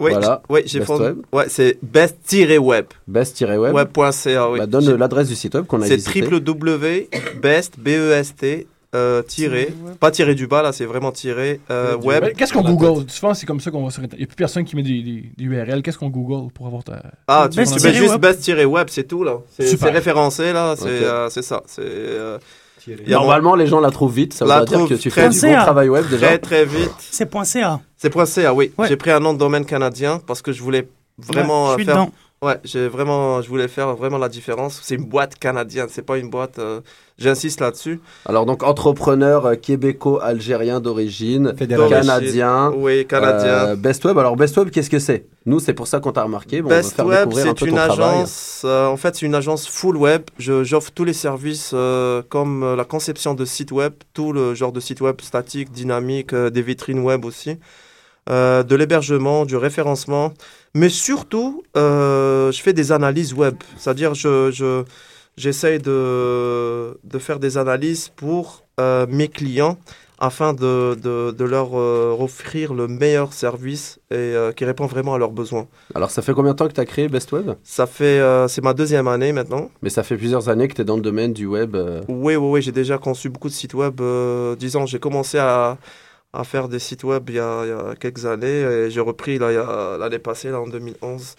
Oui, 0.00 0.12
Voilà. 0.12 0.42
oui 0.48 0.62
j'ai 0.64 0.78
Best 0.78 0.86
fondé. 0.86 1.04
Web. 1.06 1.18
Ouais, 1.32 1.46
c'est 1.48 1.76
best-web. 1.82 2.86
Best-web. 3.08 3.74
Web.ca, 3.74 4.48
oui. 4.50 4.58
Bah, 4.60 4.66
donne 4.66 4.94
l'adresse 4.96 5.26
du 5.28 5.34
site 5.34 5.54
web 5.56 5.66
qu'on 5.66 5.82
a 5.82 5.86
C'est 5.86 5.96
visité. 5.96 6.22
www.best, 6.22 7.80
B-E-S-T, 7.80 8.66
euh, 8.94 9.22
tiré, 9.22 9.72
pas 10.00 10.10
tiré 10.10 10.34
du 10.34 10.46
bas 10.46 10.62
là, 10.62 10.72
c'est 10.72 10.86
vraiment 10.86 11.12
tiré, 11.12 11.60
euh, 11.70 11.96
web. 11.98 12.24
Mais 12.24 12.32
Qu'est-ce 12.32 12.52
qu'on 12.54 12.62
Google? 12.62 13.04
Souvent, 13.10 13.34
c'est 13.34 13.44
comme 13.46 13.60
ça 13.60 13.70
qu'on 13.70 13.84
va 13.84 13.90
sur 13.90 14.02
Internet. 14.02 14.18
Il 14.18 14.22
n'y 14.22 14.24
a 14.24 14.26
plus 14.28 14.36
personne 14.36 14.64
qui 14.64 14.76
met 14.76 14.82
des, 14.82 15.02
des- 15.02 15.30
des 15.36 15.44
URL. 15.44 15.82
Qu'est-ce 15.82 15.98
qu'on 15.98 16.08
Google 16.08 16.50
pour 16.52 16.66
avoir 16.66 16.82
ta. 16.84 17.02
Ah, 17.26 17.48
tu, 17.50 17.62
tu 17.62 17.82
mets 17.82 17.92
juste 17.94 18.12
web. 18.12 18.20
best-web, 18.20 18.86
c'est 18.90 19.04
tout 19.04 19.24
là. 19.24 19.38
C'est 19.58 19.82
référencé 19.84 20.52
là, 20.52 20.74
c'est 20.76 20.84
Ok. 20.84 20.90
euh, 21.04 21.28
c'est 21.30 21.42
ça. 21.42 21.62
C'est, 21.66 21.82
euh, 21.84 22.38
Normalement, 23.06 23.54
les 23.54 23.66
gens 23.66 23.80
la 23.80 23.90
trouvent 23.90 24.14
vite. 24.14 24.32
Ça 24.32 24.46
La 24.46 24.60
veut 24.60 24.64
dire 24.64 24.78
trouvent 24.78 24.88
que 24.88 24.94
tu 24.94 25.10
très 25.10 25.22
fais 25.24 25.28
du 25.28 25.40
bon 25.54 25.62
travail 25.62 25.88
web 25.90 26.08
déjà. 26.08 26.26
très 26.28 26.38
très 26.38 26.64
vite. 26.64 26.90
C'est 26.98 27.26
point 27.26 27.44
.ca. 27.44 27.80
C'est 27.98 28.08
point 28.08 28.24
.ca, 28.24 28.54
oui. 28.54 28.72
Ouais. 28.78 28.88
J'ai 28.88 28.96
pris 28.96 29.10
un 29.10 29.20
nom 29.20 29.34
de 29.34 29.38
domaine 29.38 29.66
canadien 29.66 30.20
parce 30.26 30.40
que 30.40 30.52
je 30.52 30.62
voulais 30.62 30.88
vraiment 31.18 31.74
Ouais, 31.74 31.84
je 31.84 31.90
euh, 31.90 31.94
faire. 31.94 32.06
Ouais, 32.40 32.54
j'ai 32.64 32.88
vraiment, 32.88 33.42
je 33.42 33.48
voulais 33.48 33.68
faire 33.68 33.94
vraiment 33.96 34.16
la 34.16 34.28
différence. 34.30 34.80
C'est 34.82 34.94
une 34.94 35.04
boîte 35.04 35.34
canadienne, 35.34 35.88
c'est 35.90 36.06
pas 36.06 36.16
une 36.18 36.30
boîte. 36.30 36.58
J'insiste 37.18 37.60
là-dessus. 37.60 38.00
Alors, 38.26 38.46
donc, 38.46 38.62
entrepreneur 38.62 39.44
euh, 39.46 39.54
québéco-algérien 39.56 40.78
d'origine, 40.80 41.52
Fédéral. 41.56 41.88
canadien. 41.90 42.72
Oui, 42.76 43.06
canadien. 43.06 43.48
Euh, 43.70 43.76
Best 43.76 44.04
Web. 44.04 44.16
Alors, 44.18 44.36
Best 44.36 44.56
Web, 44.56 44.70
qu'est-ce 44.70 44.88
que 44.90 44.98
c'est? 45.00 45.26
Nous, 45.44 45.58
c'est 45.58 45.74
pour 45.74 45.88
ça 45.88 45.98
qu'on 46.00 46.12
t'a 46.12 46.22
remarqué. 46.22 46.62
Bon, 46.62 46.68
on 46.68 46.70
va 46.70 46.76
Best 46.76 46.94
faire 46.94 47.06
Web, 47.06 47.18
découvrir 47.28 47.46
un 47.46 47.48
c'est 47.48 47.54
peu 47.58 47.64
une 47.66 47.70
ton 47.72 47.76
travail. 47.88 48.16
agence. 48.18 48.62
euh, 48.64 48.86
en 48.86 48.96
fait, 48.96 49.16
c'est 49.16 49.26
une 49.26 49.34
agence 49.34 49.66
full 49.66 49.96
web. 49.96 50.22
Je- 50.38 50.62
J'offre 50.62 50.92
tous 50.92 51.04
les 51.04 51.12
services 51.12 51.72
euh, 51.74 52.22
comme 52.28 52.62
euh, 52.62 52.76
la 52.76 52.84
conception 52.84 53.34
de 53.34 53.44
sites 53.44 53.72
web, 53.72 53.94
tout 54.14 54.32
le 54.32 54.54
genre 54.54 54.70
de 54.72 54.78
site 54.80 55.00
web 55.00 55.20
statique, 55.20 55.72
dynamique, 55.72 56.32
euh, 56.32 56.50
des 56.50 56.62
vitrines 56.62 57.00
web 57.00 57.24
aussi, 57.24 57.58
euh, 58.30 58.62
de 58.62 58.76
l'hébergement, 58.76 59.44
du 59.44 59.56
référencement, 59.56 60.34
mais 60.74 60.88
surtout, 60.90 61.62
euh, 61.76 62.52
je 62.52 62.60
fais 62.62 62.72
des 62.74 62.92
analyses 62.92 63.32
web. 63.34 63.56
C'est-à-dire, 63.76 64.14
je, 64.14 64.50
je 64.52 64.84
j'essaye 65.38 65.78
de 65.78 66.98
de 67.04 67.18
faire 67.18 67.38
des 67.38 67.56
analyses 67.58 68.08
pour 68.14 68.64
euh, 68.80 69.06
mes 69.08 69.28
clients 69.28 69.78
afin 70.20 70.52
de, 70.52 70.96
de, 71.00 71.30
de 71.30 71.44
leur 71.44 71.70
euh, 71.78 72.16
offrir 72.18 72.74
le 72.74 72.88
meilleur 72.88 73.32
service 73.32 74.00
et 74.10 74.16
euh, 74.16 74.50
qui 74.52 74.64
répond 74.64 74.86
vraiment 74.86 75.14
à 75.14 75.18
leurs 75.18 75.30
besoins. 75.30 75.68
Alors, 75.94 76.10
ça 76.10 76.22
fait 76.22 76.32
combien 76.32 76.52
de 76.52 76.56
temps 76.56 76.66
que 76.66 76.72
tu 76.72 76.80
as 76.80 76.84
créé 76.84 77.08
Best 77.08 77.30
Web? 77.30 77.52
Ça 77.62 77.86
fait, 77.86 78.20
c'est 78.48 78.62
ma 78.62 78.74
deuxième 78.74 79.06
année 79.06 79.32
maintenant. 79.32 79.70
Mais 79.80 79.90
ça 79.90 80.02
fait 80.02 80.16
plusieurs 80.16 80.48
années 80.48 80.66
que 80.66 80.74
tu 80.74 80.82
es 80.82 80.84
dans 80.84 80.96
le 80.96 81.02
domaine 81.02 81.32
du 81.32 81.46
web. 81.46 81.76
Oui, 82.08 82.34
oui, 82.34 82.36
oui, 82.36 82.62
j'ai 82.62 82.72
déjà 82.72 82.98
conçu 82.98 83.28
beaucoup 83.28 83.48
de 83.48 83.54
sites 83.54 83.74
web. 83.74 84.00
Disons, 84.58 84.86
j'ai 84.86 84.98
commencé 84.98 85.38
à, 85.38 85.78
à 86.32 86.44
faire 86.44 86.68
des 86.68 86.80
sites 86.80 87.04
web 87.04 87.30
il 87.30 87.36
y 87.36 87.38
a, 87.38 87.64
il 87.64 87.68
y 87.68 87.72
a 87.72 87.94
quelques 87.94 88.26
années 88.26 88.60
et 88.62 88.90
j'ai 88.90 89.00
repris 89.00 89.38
l'année 89.38 90.18
passée, 90.18 90.50
là, 90.50 90.60
en 90.60 90.66
2011. 90.66 91.36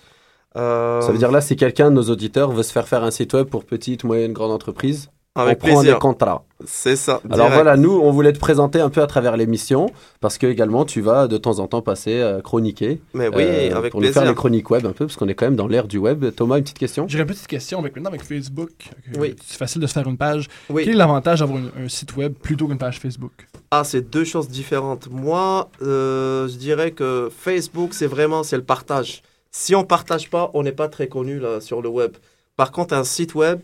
Euh, 0.55 1.01
Ça 1.01 1.11
veut 1.11 1.17
dire 1.17 1.31
là, 1.31 1.41
si 1.41 1.55
quelqu'un 1.55 1.89
de 1.91 1.95
nos 1.95 2.09
auditeurs 2.09 2.51
veut 2.51 2.63
se 2.63 2.71
faire 2.71 2.87
faire 2.87 3.03
un 3.03 3.11
site 3.11 3.33
web 3.33 3.47
pour 3.47 3.65
petite, 3.65 4.03
moyenne, 4.03 4.33
grande 4.33 4.51
entreprise, 4.51 5.09
avec 5.35 5.59
on 5.63 5.67
prend 5.67 5.83
des 5.83 5.93
contrats. 5.93 6.43
C'est 6.65 6.95
ça. 6.95 7.21
Alors 7.29 7.47
direct. 7.47 7.53
voilà, 7.53 7.77
nous, 7.77 7.91
on 7.97 8.11
voulait 8.11 8.33
te 8.33 8.39
présenter 8.39 8.81
un 8.81 8.89
peu 8.89 9.01
à 9.01 9.07
travers 9.07 9.37
l'émission, 9.37 9.89
parce 10.19 10.37
que 10.37 10.47
également, 10.47 10.83
tu 10.85 10.99
vas 11.01 11.27
de 11.27 11.37
temps 11.37 11.59
en 11.59 11.67
temps 11.67 11.81
passer 11.83 12.19
euh, 12.19 12.41
chroniquer. 12.41 12.99
Mais 13.13 13.27
oui, 13.29 13.43
euh, 13.43 13.75
avec 13.75 13.91
pour 13.91 14.01
plaisir. 14.01 14.21
faire 14.21 14.29
les 14.29 14.35
chroniques 14.35 14.69
web 14.71 14.85
un 14.85 14.91
peu, 14.91 15.05
parce 15.05 15.15
qu'on 15.15 15.27
est 15.29 15.35
quand 15.35 15.45
même 15.45 15.55
dans 15.55 15.67
l'ère 15.67 15.87
du 15.87 15.97
web. 15.99 16.25
Thomas, 16.35 16.57
une 16.57 16.63
petite 16.63 16.79
question? 16.79 17.05
J'ai 17.07 17.19
une 17.19 17.25
petite 17.27 17.47
question. 17.47 17.79
Avec, 17.79 17.95
maintenant, 17.95 18.09
avec 18.09 18.23
Facebook, 18.23 18.71
que 19.13 19.19
Oui. 19.19 19.35
c'est 19.45 19.57
facile 19.57 19.81
de 19.81 19.87
se 19.87 19.93
faire 19.93 20.07
une 20.07 20.17
page. 20.17 20.47
Oui. 20.69 20.83
Quel 20.83 20.95
est 20.95 20.97
l'avantage 20.97 21.39
d'avoir 21.39 21.59
un, 21.59 21.85
un 21.85 21.87
site 21.87 22.17
web 22.17 22.33
plutôt 22.33 22.67
qu'une 22.67 22.79
page 22.79 22.99
Facebook? 22.99 23.47
Ah, 23.71 23.83
c'est 23.85 24.09
deux 24.09 24.25
choses 24.25 24.49
différentes. 24.49 25.07
Moi, 25.11 25.69
euh, 25.83 26.47
je 26.49 26.57
dirais 26.57 26.91
que 26.91 27.29
Facebook, 27.33 27.93
c'est 27.93 28.07
vraiment 28.07 28.41
c'est 28.43 28.57
le 28.57 28.63
partage. 28.63 29.21
Si 29.51 29.75
on 29.75 29.83
partage 29.83 30.29
pas, 30.29 30.51
on 30.53 30.63
n'est 30.63 30.71
pas 30.71 30.87
très 30.89 31.07
connu 31.07 31.39
là 31.39 31.59
sur 31.61 31.81
le 31.81 31.89
web. 31.89 32.13
Par 32.55 32.71
contre, 32.71 32.93
un 32.93 33.03
site 33.03 33.35
web, 33.35 33.61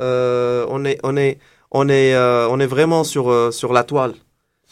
euh, 0.00 0.66
on 0.68 0.84
est 0.84 0.98
on 1.02 1.16
est 1.16 1.38
on 1.70 1.88
est 1.88 2.14
euh, 2.14 2.48
on 2.50 2.60
est 2.60 2.66
vraiment 2.66 3.04
sur 3.04 3.30
euh, 3.30 3.50
sur 3.50 3.72
la 3.72 3.84
toile. 3.84 4.14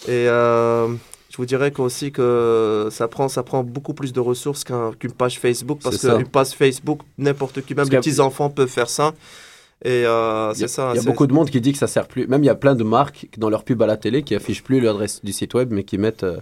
Et 0.08 0.26
je 0.26 1.36
vous 1.38 1.46
dirais 1.46 1.72
aussi 1.78 2.12
que 2.12 2.88
ça 2.90 3.08
prend 3.08 3.28
ça 3.28 3.42
prend 3.42 3.62
beaucoup 3.64 3.94
plus 3.94 4.12
de 4.12 4.20
ressources 4.20 4.64
qu'un- 4.64 4.92
qu'une 4.98 5.12
page 5.12 5.38
Facebook 5.38 5.78
parce 5.82 5.96
qu'une 6.18 6.28
page 6.28 6.50
Facebook, 6.50 7.00
n'importe 7.18 7.62
qui, 7.62 7.74
même 7.74 7.84
les 7.84 7.90
petits 8.00 8.20
enfants 8.20 8.50
peuvent 8.50 8.68
faire 8.68 8.90
ça. 8.90 9.14
Et 9.84 10.04
euh, 10.06 10.52
Il 10.54 10.60
y 10.60 10.64
a, 10.64 10.68
c'est 10.68 10.74
ça. 10.74 10.90
il 10.92 10.96
y 10.96 10.98
a 10.98 11.02
c'est- 11.02 11.06
beaucoup 11.08 11.26
de 11.26 11.32
monde 11.32 11.50
qui 11.50 11.60
dit 11.60 11.72
que 11.72 11.78
ça 11.78 11.86
sert 11.88 12.06
plus. 12.06 12.26
Même 12.28 12.42
il 12.44 12.46
y 12.46 12.50
a 12.50 12.54
plein 12.54 12.74
de 12.74 12.84
marques 12.84 13.26
dans 13.36 13.50
leur 13.50 13.64
pub 13.64 13.82
à 13.82 13.86
la 13.86 13.96
télé 13.96 14.22
qui 14.22 14.34
affichent 14.34 14.62
plus 14.62 14.80
l'adresse 14.80 15.20
du 15.24 15.32
site 15.32 15.54
web, 15.54 15.70
mais 15.72 15.82
qui 15.82 15.98
mettent 15.98 16.22
euh, 16.22 16.38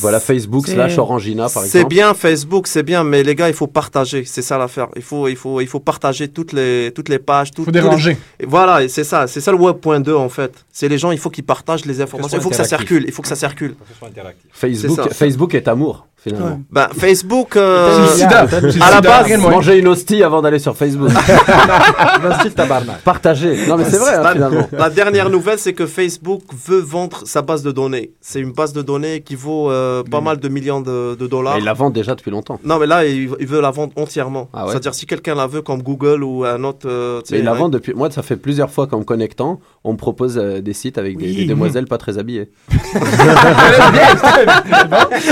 voilà 0.00 0.20
Facebook 0.20 0.66
C'est- 0.66 0.74
slash 0.74 0.96
Orangina 0.98 1.48
par 1.48 1.62
C'est 1.64 1.78
exemple. 1.78 1.88
bien 1.94 2.14
Facebook, 2.14 2.66
c'est 2.68 2.82
bien, 2.82 3.02
mais 3.04 3.22
les 3.22 3.34
gars, 3.34 3.48
il 3.48 3.54
faut 3.54 3.66
partager. 3.66 4.24
C'est 4.24 4.42
ça 4.42 4.56
l'affaire. 4.56 4.88
Il 4.96 5.02
faut, 5.02 5.26
il 5.28 5.36
faut, 5.36 5.60
il 5.60 5.66
faut 5.66 5.80
partager 5.80 6.28
toutes 6.28 6.52
les, 6.52 6.92
toutes 6.94 7.08
les 7.08 7.18
pages. 7.18 7.48
Il 7.48 7.54
Tout, 7.54 7.64
faut 7.64 7.70
les- 7.70 7.80
déranger. 7.80 8.16
Et 8.38 8.46
Voilà, 8.46 8.86
c'est 8.88 9.04
ça. 9.04 9.26
C'est 9.26 9.40
ça 9.40 9.50
le 9.50 9.58
web.2 9.58 10.14
en 10.14 10.28
fait. 10.28 10.64
C'est 10.72 10.88
les 10.88 10.98
gens, 10.98 11.10
il 11.10 11.18
faut 11.18 11.30
qu'ils 11.30 11.44
partagent 11.44 11.84
les 11.86 12.00
informations. 12.00 12.38
Il 12.38 12.42
faut 12.42 12.50
que 12.50 12.56
ça 12.56 12.64
circule. 12.64 13.04
Il 13.06 13.12
faut 13.12 13.22
que 13.22 13.28
ça 13.28 13.36
circule. 13.36 13.74
Pour 13.74 13.86
que 13.86 13.92
ce 13.92 13.98
soit 13.98 14.08
interactif. 14.08 14.48
Facebook, 14.52 15.00
C'est. 15.08 15.14
Facebook 15.14 15.54
est 15.54 15.66
amour 15.68 16.06
finalement. 16.22 16.46
Ouais. 16.46 16.58
Ben, 16.70 16.88
Facebook, 16.96 17.56
euh, 17.56 18.06
sida. 18.08 18.46
À 18.80 18.90
la 18.90 19.00
base. 19.00 19.36
Manger 19.38 19.78
une 19.78 19.88
hostie 19.88 20.22
avant 20.22 20.42
d'aller 20.42 20.58
sur 20.58 20.76
Facebook. 20.76 21.10
Partager. 23.04 23.66
Non 23.66 23.76
mais 23.76 23.84
c'est 23.84 23.98
vrai 23.98 24.14
hein, 24.14 24.22
la, 24.22 24.32
finalement. 24.32 24.68
la 24.72 24.90
dernière 24.90 25.30
nouvelle, 25.30 25.58
c'est 25.58 25.72
que 25.72 25.86
Facebook 25.86 26.42
veut 26.66 26.80
vendre 26.80 27.22
sa 27.24 27.42
base 27.42 27.62
de 27.62 27.70
données. 27.72 28.12
C'est 28.20 28.40
une 28.40 28.52
base 28.52 28.72
de 28.72 28.82
données 28.82 29.20
qui 29.20 29.34
vaut 29.34 29.70
euh, 29.70 30.02
pas 30.02 30.20
mal 30.20 30.38
de 30.38 30.48
millions 30.48 30.80
de, 30.80 31.14
de 31.14 31.26
dollars. 31.26 31.54
Mais 31.54 31.60
ils 31.60 31.64
la 31.64 31.72
vendent 31.74 31.92
déjà 31.94 32.14
depuis 32.14 32.30
longtemps. 32.30 32.58
Non, 32.64 32.78
mais 32.78 32.86
là, 32.86 33.04
il, 33.06 33.30
il 33.40 33.46
veut 33.46 33.60
la 33.60 33.70
vendre 33.70 33.92
entièrement. 33.96 34.48
Ah 34.52 34.64
ouais 34.64 34.70
C'est-à-dire, 34.70 34.94
si 34.94 35.06
quelqu'un 35.06 35.34
la 35.34 35.46
veut 35.46 35.62
comme 35.62 35.82
Google 35.82 36.22
ou 36.22 36.44
un 36.44 36.62
autre. 36.64 36.86
euh, 36.88 37.20
Mais 37.30 37.38
ils 37.38 37.44
la 37.44 37.54
vendent 37.54 37.72
depuis. 37.72 37.94
Moi, 37.94 38.10
ça 38.10 38.22
fait 38.22 38.36
plusieurs 38.36 38.70
fois 38.70 38.86
qu'en 38.86 38.98
me 38.98 39.04
connectant, 39.04 39.60
on 39.84 39.92
me 39.92 39.98
propose 39.98 40.38
euh, 40.38 40.60
des 40.60 40.72
sites 40.74 40.98
avec 40.98 41.16
des, 41.16 41.26
Oui. 41.26 41.36
des 41.36 41.44
demoiselles 41.46 41.86
pas 41.86 41.98
très 41.98 42.18
habillées. 42.18 42.50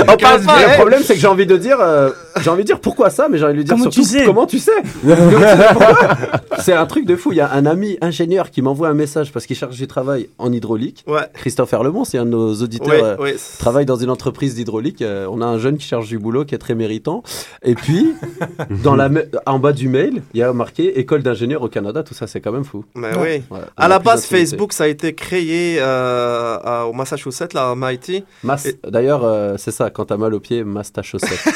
On 0.07 0.17
parle 0.17 0.41
pas, 0.43 0.78
problème, 0.79 1.01
c'est 1.03 1.13
que 1.15 1.19
j'ai 1.19 1.27
envie 1.27 1.45
de 1.45 1.57
dire, 1.57 1.77
euh, 1.79 2.09
j'ai 2.41 2.49
envie 2.49 2.63
de 2.63 2.67
dire 2.67 2.79
pourquoi 2.79 3.09
ça, 3.09 3.27
mais 3.29 3.37
j'ai 3.37 3.45
envie 3.45 3.53
de 3.53 3.57
lui 3.59 3.63
dire 3.65 3.73
Comment 3.75 3.91
surtout 3.91 4.01
tu 4.01 4.07
sais 4.17 4.25
comment 4.25 4.45
tu 4.45 4.59
sais. 4.59 4.71
C'est 6.59 6.73
un 6.73 6.85
truc 6.85 7.05
de 7.05 7.15
fou. 7.15 7.31
Il 7.31 7.37
y 7.37 7.41
a 7.41 7.51
un 7.53 7.65
ami 7.65 7.97
ingénieur 8.01 8.51
qui 8.51 8.61
m'envoie 8.61 8.89
un 8.89 8.93
message 8.93 9.31
parce 9.31 9.45
qu'il 9.45 9.55
cherche 9.55 9.75
du 9.77 9.87
travail 9.87 10.29
en 10.37 10.51
hydraulique. 10.51 11.03
Ouais, 11.07 11.21
Christophe 11.33 11.71
Herlemont, 11.73 12.03
c'est 12.03 12.17
un 12.17 12.25
de 12.25 12.31
nos 12.31 12.53
auditeurs. 12.55 12.89
ouais, 12.89 13.01
euh, 13.03 13.17
ouais. 13.17 13.35
travaille 13.59 13.85
dans 13.85 13.95
une 13.95 14.09
entreprise 14.09 14.55
d'hydraulique. 14.55 15.01
euh, 15.01 15.27
on 15.31 15.41
a 15.41 15.45
un 15.45 15.57
jeune 15.57 15.77
qui 15.77 15.87
cherche 15.87 16.07
du 16.07 16.19
boulot 16.19 16.45
qui 16.45 16.55
est 16.55 16.59
très 16.59 16.75
méritant. 16.75 17.23
Et 17.63 17.75
puis, 17.75 18.13
dans 18.83 18.95
la, 18.95 19.09
en 19.45 19.59
bas 19.59 19.71
du 19.73 19.87
mail, 19.89 20.21
il 20.33 20.39
y 20.39 20.43
a 20.43 20.51
marqué 20.53 20.99
école 20.99 21.23
d'ingénieur 21.23 21.61
au 21.61 21.69
Canada. 21.69 22.03
Tout 22.03 22.13
ça, 22.13 22.27
c'est 22.27 22.41
quand 22.41 22.51
même 22.51 22.65
fou. 22.65 22.83
Mais 22.95 23.11
oui. 23.17 23.43
À 23.77 23.87
la 23.87 23.99
base. 23.99 24.25
Facebook, 24.25 24.73
ça 24.73 24.83
a 24.83 24.87
été 24.87 25.13
créé 25.13 25.77
euh, 25.79 26.83
au 26.83 26.93
Massachusetts, 26.93 27.53
là, 27.53 27.69
à 27.71 27.75
MIT. 27.75 28.23
Mas- 28.43 28.65
Et- 28.65 28.79
D'ailleurs, 28.89 29.21
euh, 29.23 29.55
c'est 29.57 29.71
ça, 29.71 29.89
quand 29.89 30.05
t'as 30.05 30.17
mal 30.17 30.33
au 30.33 30.39
pied, 30.39 30.63
chaussette. 31.01 31.39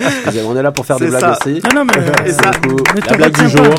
Excusez-moi, 0.00 0.52
on 0.52 0.56
est 0.56 0.62
là 0.62 0.72
pour 0.72 0.84
faire 0.86 0.98
des 0.98 1.06
blagues 1.08 1.20
ça. 1.20 1.38
aussi. 1.40 1.60
Non, 1.64 1.84
non, 1.84 1.84
mais. 1.84 2.28
Et 2.28 2.32
ça, 2.32 2.50
Du 2.62 2.68
coup, 2.68 2.76
mais 2.94 3.00
te 3.00 3.10
La 3.10 3.16
blague 3.16 3.38
du 3.38 3.48
jour. 3.48 3.74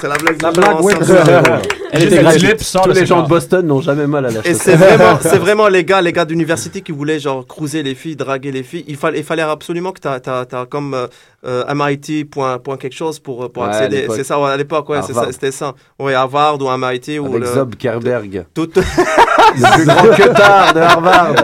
c'est 0.00 0.08
la 0.08 0.16
blague 0.16 0.42
La 0.42 0.50
du 0.52 0.60
blague 0.60 0.76
jour, 0.76 0.84
web. 0.84 1.02
ça. 1.02 1.60
Elle 1.90 2.04
était 2.04 2.22
gratuite. 2.22 2.72
Tous 2.84 2.90
les 2.92 3.06
gens 3.06 3.22
de 3.22 3.28
Boston 3.28 3.66
n'ont 3.66 3.80
jamais 3.80 4.06
mal 4.06 4.26
à 4.26 4.30
la 4.30 4.40
Et 4.40 4.52
chaussette. 4.52 4.56
c'est 4.58 4.76
vraiment, 4.76 5.18
c'est 5.20 5.38
vraiment 5.38 5.68
les 5.68 5.84
gars, 5.84 6.00
les 6.02 6.12
gars 6.12 6.24
d'université 6.24 6.82
qui 6.82 6.92
voulaient 6.92 7.18
genre 7.18 7.46
cruiser 7.46 7.82
les 7.82 7.94
filles, 7.94 8.14
draguer 8.16 8.52
les 8.52 8.62
filles. 8.62 8.84
Il 8.88 8.96
fallait, 8.96 9.18
il 9.18 9.24
fallait 9.24 9.42
absolument 9.42 9.92
que 9.92 10.00
t'as, 10.00 10.20
t'as, 10.20 10.44
t'as 10.44 10.66
comme 10.66 10.94
euh, 10.94 11.06
euh, 11.46 11.64
MIT 11.74 12.26
point, 12.30 12.58
point 12.58 12.76
quelque 12.76 12.94
chose 12.96 13.18
pour, 13.18 13.40
Ouais, 13.40 13.64
accéder. 13.64 14.06
C'est 14.14 14.24
ça, 14.24 14.38
ouais, 14.38 14.50
à 14.50 14.56
l'époque, 14.56 14.88
ouais, 14.90 15.00
c'était 15.30 15.52
ça. 15.52 15.74
Oui, 15.98 16.12
Harvard 16.12 16.60
ou 16.60 16.68
MIT 16.76 17.18
ou 17.18 17.26
Avec 17.26 17.40
le, 17.40 17.46
Zob 17.46 17.74
Kerberg, 17.76 18.44
tout. 18.54 18.68
le 19.56 19.74
plus 19.76 19.84
grand 19.86 20.16
queutard 20.16 20.74
de 20.74 20.80
Harvard. 20.80 21.34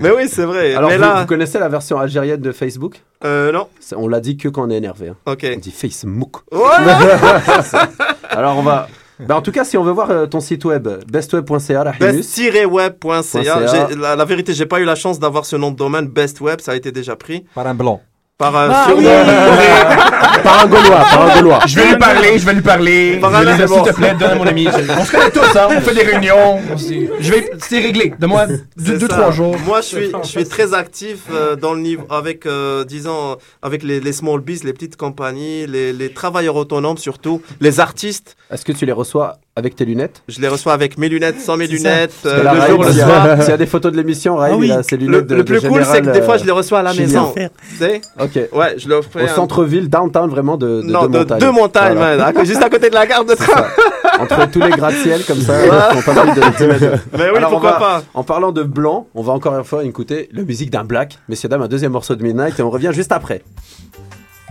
Mais 0.00 0.10
oui, 0.10 0.28
c'est 0.28 0.44
vrai. 0.44 0.74
Alors, 0.74 0.90
Mais 0.90 0.96
vous, 0.96 1.02
là, 1.02 1.20
vous 1.20 1.26
connaissez 1.26 1.58
la 1.58 1.68
version 1.68 1.98
algérienne 1.98 2.40
de 2.40 2.52
Facebook? 2.52 3.02
Euh, 3.24 3.52
non. 3.52 3.68
On 3.96 4.08
l'a 4.08 4.20
dit 4.20 4.36
que 4.36 4.48
quand 4.48 4.66
on 4.66 4.70
est 4.70 4.76
énervé. 4.76 5.08
hein. 5.08 5.16
Ok. 5.26 5.46
On 5.54 5.58
dit 5.58 5.70
Facebook. 5.70 6.36
Voilà. 6.50 6.98
Alors, 8.30 8.56
on 8.58 8.62
va. 8.62 8.88
Ben, 9.18 9.34
en 9.34 9.42
tout 9.42 9.52
cas, 9.52 9.64
si 9.64 9.76
on 9.76 9.82
veut 9.84 9.92
voir 9.92 10.10
euh, 10.10 10.26
ton 10.26 10.40
site 10.40 10.64
web, 10.64 10.88
bestweb.ca, 11.10 11.82
Rahinus. 11.82 12.16
Best-web.ca. 12.16 13.60
La, 13.98 14.16
la 14.16 14.24
vérité, 14.24 14.54
j'ai 14.54 14.64
pas 14.64 14.80
eu 14.80 14.84
la 14.84 14.94
chance 14.94 15.18
d'avoir 15.20 15.44
ce 15.44 15.56
nom 15.56 15.70
de 15.70 15.76
domaine 15.76 16.06
Best 16.06 16.40
Web, 16.40 16.60
ça 16.62 16.72
a 16.72 16.74
été 16.74 16.90
déjà 16.90 17.16
pris. 17.16 17.44
Par 17.54 17.66
un 17.66 17.74
blanc. 17.74 18.00
Par 18.40 18.56
un 18.56 18.70
Ah 18.72 18.84
surnom. 18.88 19.02
oui. 19.02 19.06
Par 20.42 20.64
un 20.64 20.66
Gaulois, 20.68 21.00
par 21.00 21.22
un 21.30 21.34
Gaulois. 21.42 21.58
Je 21.66 21.76
vais 21.76 21.88
lui 21.90 21.96
parler, 21.98 22.38
je 22.38 22.46
vais 22.46 22.54
lui 22.54 22.62
parler. 22.62 23.18
Par 23.20 23.34
un- 23.34 23.56
s'il 23.58 23.66
bon. 23.66 23.82
te 23.82 23.92
plaît, 23.92 24.14
donne 24.18 24.30
à 24.30 24.34
mon 24.36 24.46
ami. 24.46 24.66
On 24.98 25.04
se 25.04 25.10
connaît 25.10 25.30
tous, 25.30 25.54
hein. 25.58 25.68
On 25.76 25.80
fait 25.82 25.94
des 25.94 26.02
réunions. 26.02 26.54
on 26.72 26.76
Je 26.78 27.30
vais, 27.30 27.50
c'est 27.58 27.78
réglé. 27.80 28.14
Donne-moi 28.18 28.46
deux, 28.78 28.96
deux, 28.96 29.08
trois 29.08 29.30
jours. 29.32 29.54
Moi, 29.66 29.82
je 29.82 29.86
suis, 29.86 30.12
je 30.22 30.26
suis 30.28 30.44
très 30.46 30.72
actif 30.72 31.24
euh, 31.30 31.56
dans 31.56 31.74
le 31.74 31.80
niveau 31.82 32.04
avec, 32.08 32.46
euh, 32.46 32.84
disons, 32.84 33.36
avec 33.60 33.82
les, 33.82 34.00
les 34.00 34.12
small 34.14 34.40
biz, 34.40 34.64
les 34.64 34.72
petites 34.72 34.96
compagnies, 34.96 35.66
les, 35.66 35.92
les 35.92 36.10
travailleurs 36.14 36.56
autonomes 36.56 36.96
surtout, 36.96 37.42
les 37.60 37.78
artistes. 37.78 38.34
Est-ce 38.50 38.64
que 38.64 38.72
tu 38.72 38.86
les 38.86 38.92
reçois 38.92 39.36
avec 39.60 39.76
tes 39.76 39.84
lunettes 39.84 40.22
Je 40.28 40.40
les 40.40 40.48
reçois 40.48 40.72
avec 40.72 40.98
mes 40.98 41.08
lunettes, 41.08 41.40
sans 41.40 41.56
mes 41.56 41.66
C'est 41.66 41.72
lunettes, 41.74 42.12
euh, 42.26 42.42
là, 42.42 42.54
le 42.54 42.60
jour, 42.72 42.82
le 42.82 42.88
s'il 42.90 42.98
y 42.98 43.02
a- 43.02 43.06
soir. 43.06 43.40
S'il 43.42 43.50
y 43.50 43.52
a 43.52 43.56
des 43.56 43.66
photos 43.66 43.92
de 43.92 43.96
l'émission, 43.96 44.34
Raïm, 44.36 44.54
Ah 44.56 44.58
oui. 44.58 44.66
il 44.66 44.72
a 44.72 44.82
ses 44.82 44.96
Le, 44.96 45.06
lunettes 45.06 45.26
de 45.28 45.34
le 45.36 45.44
plus 45.44 45.62
de 45.62 45.68
cool, 45.68 45.84
c'est 45.84 46.02
que 46.02 46.10
des 46.10 46.22
fois, 46.22 46.36
je 46.36 46.44
les 46.44 46.50
reçois 46.50 46.80
à 46.80 46.82
la 46.82 46.92
maison. 46.94 47.32
Faire. 47.32 47.50
Tu 47.70 47.76
sais 47.76 48.00
Ok. 48.20 48.48
Ouais, 48.52 48.74
je 48.76 48.88
fais 49.12 49.22
Au 49.22 49.24
un- 49.24 49.28
centre-ville, 49.28 49.88
downtown, 49.88 50.28
vraiment 50.28 50.56
de, 50.56 50.82
de 50.82 50.82
Non, 50.82 51.02
deux 51.02 51.08
de 51.12 51.18
montagnes. 51.18 51.38
deux 51.38 51.50
montagnes, 51.52 51.96
Voilà. 51.96 52.16
man, 52.32 52.36
à- 52.36 52.44
juste 52.44 52.62
à 52.62 52.68
côté 52.68 52.90
de 52.90 52.94
la 52.94 53.06
gare 53.06 53.24
de 53.24 53.34
train. 53.34 53.64
Entre 54.20 54.50
tous 54.50 54.60
les 54.60 54.70
gratte-ciel 54.70 55.22
comme 55.24 55.40
ça, 55.40 55.54
ils 55.64 56.02
font 56.02 56.12
pas 56.14 56.22
plus 56.22 56.40
de 56.40 56.56
10 56.56 56.66
mètres. 56.84 57.02
Mais 57.16 57.30
oui, 57.30 57.36
Alors, 57.36 57.50
on 57.50 57.52
pourquoi 57.52 57.72
va- 57.72 57.78
pas 57.78 58.02
En 58.14 58.24
parlant 58.24 58.52
de 58.52 58.62
blanc, 58.62 59.06
on 59.14 59.22
va 59.22 59.32
encore 59.32 59.56
une 59.56 59.64
fois 59.64 59.84
écouter 59.84 60.28
la 60.32 60.42
musique 60.42 60.70
d'un 60.70 60.84
black. 60.84 61.18
Messieurs, 61.28 61.48
dames, 61.48 61.62
un 61.62 61.68
deuxième 61.68 61.92
morceau 61.92 62.14
de 62.16 62.22
Midnight 62.22 62.58
et 62.58 62.62
on 62.62 62.70
revient 62.70 62.90
juste 62.92 63.12
après. 63.12 63.42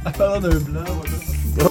En 0.05 0.11
parlant 0.11 0.39
d'un 0.39 0.49
blanc, 0.49 0.81
voilà. 1.55 1.69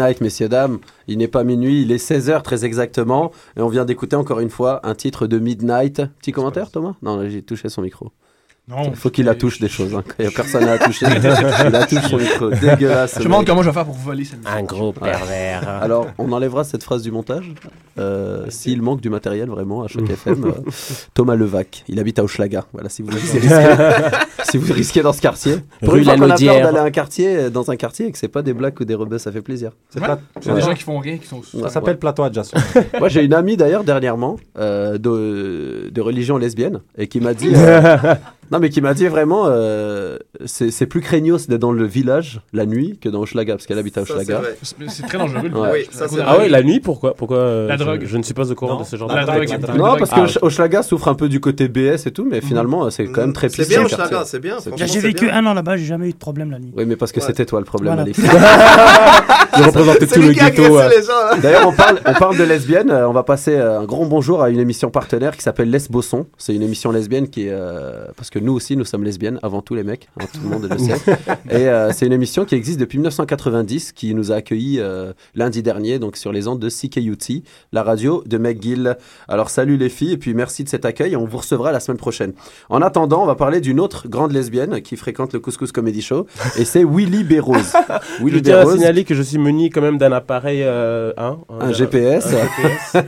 Midnight, 0.00 0.22
messieurs, 0.22 0.48
dames. 0.48 0.78
Il 1.08 1.18
n'est 1.18 1.28
pas 1.28 1.44
minuit, 1.44 1.82
il 1.82 1.92
est 1.92 2.02
16h 2.02 2.40
très 2.40 2.64
exactement. 2.64 3.32
Et 3.58 3.60
on 3.60 3.68
vient 3.68 3.84
d'écouter 3.84 4.16
encore 4.16 4.40
une 4.40 4.48
fois 4.48 4.80
un 4.82 4.94
titre 4.94 5.26
de 5.26 5.38
Midnight. 5.38 6.00
Petit 6.20 6.32
commentaire, 6.32 6.70
Thomas? 6.70 6.94
Non, 7.02 7.28
j'ai 7.28 7.42
touché 7.42 7.68
son 7.68 7.82
micro. 7.82 8.10
Non. 8.70 8.82
Il 8.90 8.96
faut 8.96 9.10
qu'il 9.10 9.24
la 9.26 9.34
touche 9.34 9.58
des 9.58 9.68
choses. 9.68 9.94
hein. 9.94 10.04
Il 10.18 10.26
n'y 10.26 10.28
a 10.28 10.30
personne 10.34 10.62
à 10.64 10.76
la 10.76 10.78
toucher, 10.78 11.06
il 11.16 11.70
la 11.70 11.86
touche 11.86 12.04
son 12.08 12.18
micro. 12.18 12.50
Dégueulasse. 12.50 13.14
Je 13.14 13.18
me 13.20 13.24
demande 13.24 13.46
comment 13.46 13.62
je 13.62 13.68
vais 13.68 13.74
faire 13.74 13.84
pour 13.84 13.94
voler 13.94 14.24
cette. 14.24 14.38
Un 14.46 14.62
gros 14.62 14.92
pervers. 14.92 15.68
Alors, 15.82 16.06
on 16.18 16.30
enlèvera 16.32 16.62
cette 16.64 16.84
phrase 16.84 17.02
du 17.02 17.10
montage. 17.10 17.52
Euh, 17.98 18.46
S'il 18.48 18.80
manque 18.80 19.00
du 19.00 19.10
matériel 19.10 19.48
vraiment 19.48 19.82
à 19.82 19.88
chaque 19.88 20.08
FM, 20.08 20.44
euh, 20.44 20.70
Thomas 21.14 21.34
Levac, 21.34 21.84
il 21.88 21.98
habite 21.98 22.18
à 22.18 22.24
Hochelaga. 22.24 22.64
Voilà, 22.72 22.88
si 22.88 23.02
vous 23.02 23.10
risquez, 23.10 23.40
si 24.44 24.56
vous 24.56 24.72
risquez 24.72 25.02
dans 25.02 25.12
ce 25.12 25.20
quartier. 25.20 25.56
Pour 25.82 25.92
Rue 25.94 25.98
une 25.98 26.04
fois 26.04 26.14
qu'on 26.16 26.30
a 26.30 26.36
peur 26.36 26.62
d'aller 26.62 26.78
un 26.78 26.90
quartier, 26.90 27.36
euh, 27.36 27.50
dans 27.50 27.70
un 27.70 27.76
quartier 27.76 28.06
et 28.06 28.12
que 28.12 28.18
c'est 28.18 28.28
pas 28.28 28.42
des 28.42 28.52
blagues 28.54 28.80
ou 28.80 28.84
des 28.84 28.94
rebeux, 28.94 29.18
ça 29.18 29.32
fait 29.32 29.42
plaisir. 29.42 29.72
C'est 29.90 29.98
Ouais. 30.00 30.06
plat- 30.06 30.20
C'est 30.40 30.54
des 30.54 30.60
gens 30.60 30.74
qui 30.74 30.82
font 30.84 30.98
rien, 30.98 31.18
qui 31.18 31.26
sont. 31.26 31.38
Ouais. 31.54 31.62
Ça 31.62 31.68
s'appelle 31.70 31.98
plateau 31.98 32.22
adjacent. 32.22 32.52
Moi, 32.98 33.08
j'ai 33.08 33.24
une 33.24 33.34
amie 33.34 33.56
d'ailleurs 33.56 33.84
dernièrement 33.84 34.36
euh, 34.58 34.96
de, 34.96 35.90
de 35.92 36.00
religion 36.00 36.38
lesbienne 36.38 36.80
et 36.96 37.08
qui 37.08 37.20
m'a 37.20 37.34
dit. 37.34 37.52
Non, 38.50 38.58
mais 38.58 38.68
qui 38.70 38.80
m'a 38.80 38.94
dit 38.94 39.06
vraiment, 39.06 39.46
euh, 39.46 40.18
c'est 40.46 40.70
c'est 40.70 40.86
plus 40.86 41.00
craignos 41.00 41.46
d'être 41.48 41.60
dans 41.60 41.72
le 41.72 41.84
village 41.84 42.40
la 42.52 42.66
nuit 42.66 42.98
que 43.00 43.08
dans 43.08 43.20
Hochelaga 43.20 43.54
parce 43.54 43.66
qu'elle 43.66 43.78
habite 43.78 43.98
à 43.98 44.04
c'est 44.04 44.12
Hochelaga. 44.12 44.42
C'est 44.62 44.76
c'est 44.88 45.02
très 45.04 45.18
dangereux. 45.18 45.48
le 45.48 45.58
Ouais. 45.60 45.70
Oui, 45.72 45.88
ça, 45.90 46.08
c'est 46.08 46.16
Ah 46.24 46.38
ouais, 46.38 46.48
la 46.48 46.62
nuit, 46.62 46.80
pourquoi 46.80 47.14
Pourquoi 47.14 47.38
euh, 47.38 47.66
La 47.68 47.76
je- 47.76 47.84
drogue. 47.84 48.02
Je, 48.04 48.16
ne 48.16 48.22
suis 48.22 48.34
pas 48.34 48.50
au 48.50 48.54
courant 48.54 48.74
Non. 48.74 48.80
de 48.80 48.86
ce 48.86 48.96
genre 48.96 49.08
La 49.14 49.22
de 49.22 49.26
drogue, 49.26 49.76
Non, 49.78 49.96
parce 49.98 50.10
Ah, 50.14 50.26
que 50.26 50.44
Hochelaga 50.44 50.82
souffre 50.82 51.08
un 51.08 51.14
peu 51.14 51.28
du 51.28 51.40
côté 51.40 51.68
BS 51.68 52.06
et 52.06 52.10
tout, 52.12 52.26
mais 52.28 52.40
finalement, 52.40 52.90
c'est 52.90 53.06
quand 53.06 53.20
même 53.22 53.32
très 53.32 53.48
C'est 53.48 53.58
pissé, 53.62 53.68
bien, 53.74 53.82
le 53.82 53.88
quartier. 53.88 54.06
Hochelaga, 54.06 54.24
c'est 54.26 54.38
bien. 54.40 54.56
C'est- 54.60 54.70
J'ai 54.76 54.86
c'est 54.86 55.00
vécu 55.00 55.26
bien. 55.26 55.34
un 55.36 55.46
an 55.46 55.54
là-bas, 55.54 55.76
j'ai 55.76 55.84
jamais 55.86 56.08
eu 56.08 56.12
de 56.12 56.16
problème 56.18 56.50
la 56.50 56.58
nuit. 56.58 56.72
Oui, 56.76 56.84
mais 56.86 56.96
parce 56.96 57.12
que 57.12 57.20
Ouais. 57.20 57.26
c'était 57.26 57.44
toi 57.46 57.58
le 57.60 57.64
problème, 57.66 57.94
Voilà. 57.94 58.02
Alex. 58.02 58.18
Il 59.58 59.64
représentait 59.64 60.06
C'est 60.06 60.14
tout 60.20 60.26
le 60.26 60.32
ghetto. 60.32 60.78
euh. 60.78 60.88
là. 60.88 61.36
D'ailleurs, 61.42 61.68
on 61.68 61.72
parle, 61.72 61.98
on 62.06 62.12
parle 62.14 62.36
de 62.38 62.44
lesbiennes. 62.44 62.90
euh, 62.90 63.08
On 63.08 63.12
va 63.12 63.22
passer 63.24 63.54
euh, 63.56 63.80
un 63.80 63.84
grand 63.84 64.06
bonjour 64.06 64.42
à 64.42 64.48
une 64.50 64.58
émission 64.60 64.90
partenaire 64.90 65.36
qui 65.36 65.42
s'appelle 65.42 65.70
Les 65.70 65.80
Bossons. 65.90 66.26
C'est 66.38 66.54
une 66.54 66.62
émission 66.62 66.90
lesbienne 66.92 67.28
qui 67.28 67.46
est. 67.46 67.50
euh, 67.52 68.06
parce 68.16 68.30
que 68.30 68.38
nous 68.38 68.52
aussi, 68.52 68.76
nous 68.76 68.84
sommes 68.84 69.02
lesbiennes, 69.04 69.38
avant 69.42 69.60
tout 69.60 69.74
les 69.74 69.82
mecs. 69.82 70.08
Hein, 70.34 70.38
tout 70.38 70.40
le 70.42 70.48
monde 70.48 70.68
le 70.70 70.78
sait. 70.78 71.16
Et 71.50 71.68
euh, 71.68 71.92
c'est 71.92 72.06
une 72.06 72.12
émission 72.12 72.44
qui 72.44 72.54
existe 72.54 72.78
depuis 72.80 72.98
1990, 72.98 73.92
qui 73.92 74.14
nous 74.14 74.32
a 74.32 74.36
accueillis 74.36 74.78
euh, 74.80 75.12
lundi 75.34 75.62
dernier, 75.62 75.98
donc 75.98 76.16
sur 76.16 76.32
les 76.32 76.48
ondes 76.48 76.58
de 76.60 76.68
CKUT, 76.68 77.42
la 77.72 77.82
radio 77.82 78.22
de 78.26 78.38
McGill. 78.38 78.96
Alors, 79.28 79.50
salut 79.50 79.76
les 79.76 79.88
filles, 79.88 80.12
et 80.12 80.16
puis 80.16 80.34
merci 80.34 80.64
de 80.64 80.68
cet 80.68 80.84
accueil. 80.84 81.16
On 81.16 81.24
vous 81.24 81.38
recevra 81.38 81.72
la 81.72 81.80
semaine 81.80 81.98
prochaine. 81.98 82.32
En 82.68 82.82
attendant, 82.82 83.22
on 83.22 83.26
va 83.26 83.34
parler 83.34 83.60
d'une 83.60 83.80
autre 83.80 84.08
grande 84.08 84.32
lesbienne 84.32 84.80
qui 84.82 84.96
fréquente 84.96 85.32
le 85.32 85.40
Couscous 85.40 85.72
Comedy 85.72 86.02
Show, 86.02 86.26
et 86.58 86.64
c'est 86.64 86.84
Willy 86.84 87.24
Berrose. 87.24 87.72
Je 88.18 88.24
Willy 88.24 88.42
tiens 88.42 88.58
à 88.60 88.66
signaler 88.66 89.04
que 89.04 89.14
je 89.14 89.22
suis 89.22 89.38
muni 89.38 89.70
quand 89.70 89.80
même 89.80 89.98
d'un 89.98 90.12
appareil, 90.12 90.62
euh, 90.62 91.12
hein, 91.16 91.38
un 91.60 91.68
euh, 91.70 91.72
GPS. 91.72 92.26
un 92.26 92.30
GPS 92.30 93.06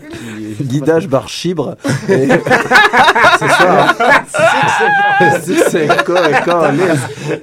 qui 0.58 0.64
guidage 0.64 1.08
bar 1.08 1.28
chibre. 1.28 1.76
Et- 2.08 2.28
c'est 3.38 3.48
ça. 3.48 3.94
C'est 5.70 6.04
quoi, 6.04 6.32
quoi, 6.44 6.72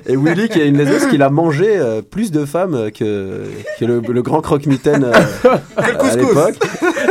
Et 0.08 0.16
Willy, 0.16 0.50
qui 0.50 0.60
est 0.60 0.68
une 0.68 0.78
lesbeuse, 0.78 1.08
qu'il 1.08 1.22
a 1.24 1.30
mangé 1.30 1.68
euh, 1.78 2.02
plus 2.02 2.32
de 2.32 2.46
femmes 2.46 2.92
que, 2.92 3.44
que 3.80 3.86
le, 3.86 4.00
le 4.02 4.22
grand 4.22 4.42
croque-mitaine 4.42 5.04
euh, 5.06 5.14
à 5.78 6.16
l'époque. 6.16 6.56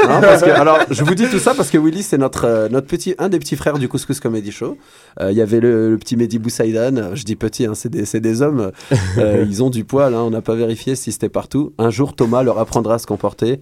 Hein, 0.08 0.20
parce 0.20 0.42
que- 0.42 0.50
alors, 0.50 0.78
je 0.90 1.04
vous 1.04 1.14
dis 1.14 1.26
tout 1.28 1.38
ça 1.38 1.54
parce 1.54 1.70
que 1.70 1.78
Willy, 1.78 2.02
c'est 2.02 2.18
notre, 2.18 2.44
euh, 2.46 2.68
notre 2.68 2.86
petit, 2.86 3.14
un 3.18 3.28
des 3.28 3.38
petits 3.38 3.56
frères 3.56 3.78
du 3.78 3.88
Couscous 3.88 4.20
Comedy 4.20 4.50
Show. 4.52 4.76
Euh, 5.20 5.30
Il 5.30 5.36
y 5.36 5.42
avait 5.42 5.60
le, 5.60 5.90
le 5.90 5.98
petit 5.98 6.16
Mehdi 6.16 6.38
Boussaïdan. 6.38 6.96
euh, 6.96 7.14
Je 7.14 7.24
dis 7.24 7.36
petit, 7.36 7.66
hein, 7.66 7.72
c'est 7.74 7.88
des, 7.88 8.04
c'est 8.04 8.20
des 8.20 8.42
hommes. 8.42 8.72
Euh, 9.18 9.44
ils 9.48 9.62
ont 9.62 9.70
du 9.70 9.84
poil. 9.84 10.14
hein, 10.14 10.20
on 10.22 10.30
n'a 10.30 10.42
pas 10.42 10.54
vérifié 10.54 10.94
si 10.96 11.12
c'était 11.12 11.28
partout. 11.28 11.72
Un 11.78 11.90
jour, 11.90 12.14
Thomas 12.14 12.42
leur 12.42 12.58
apprendra 12.58 12.94
à 12.94 12.98
se 12.98 13.06
comporter, 13.06 13.60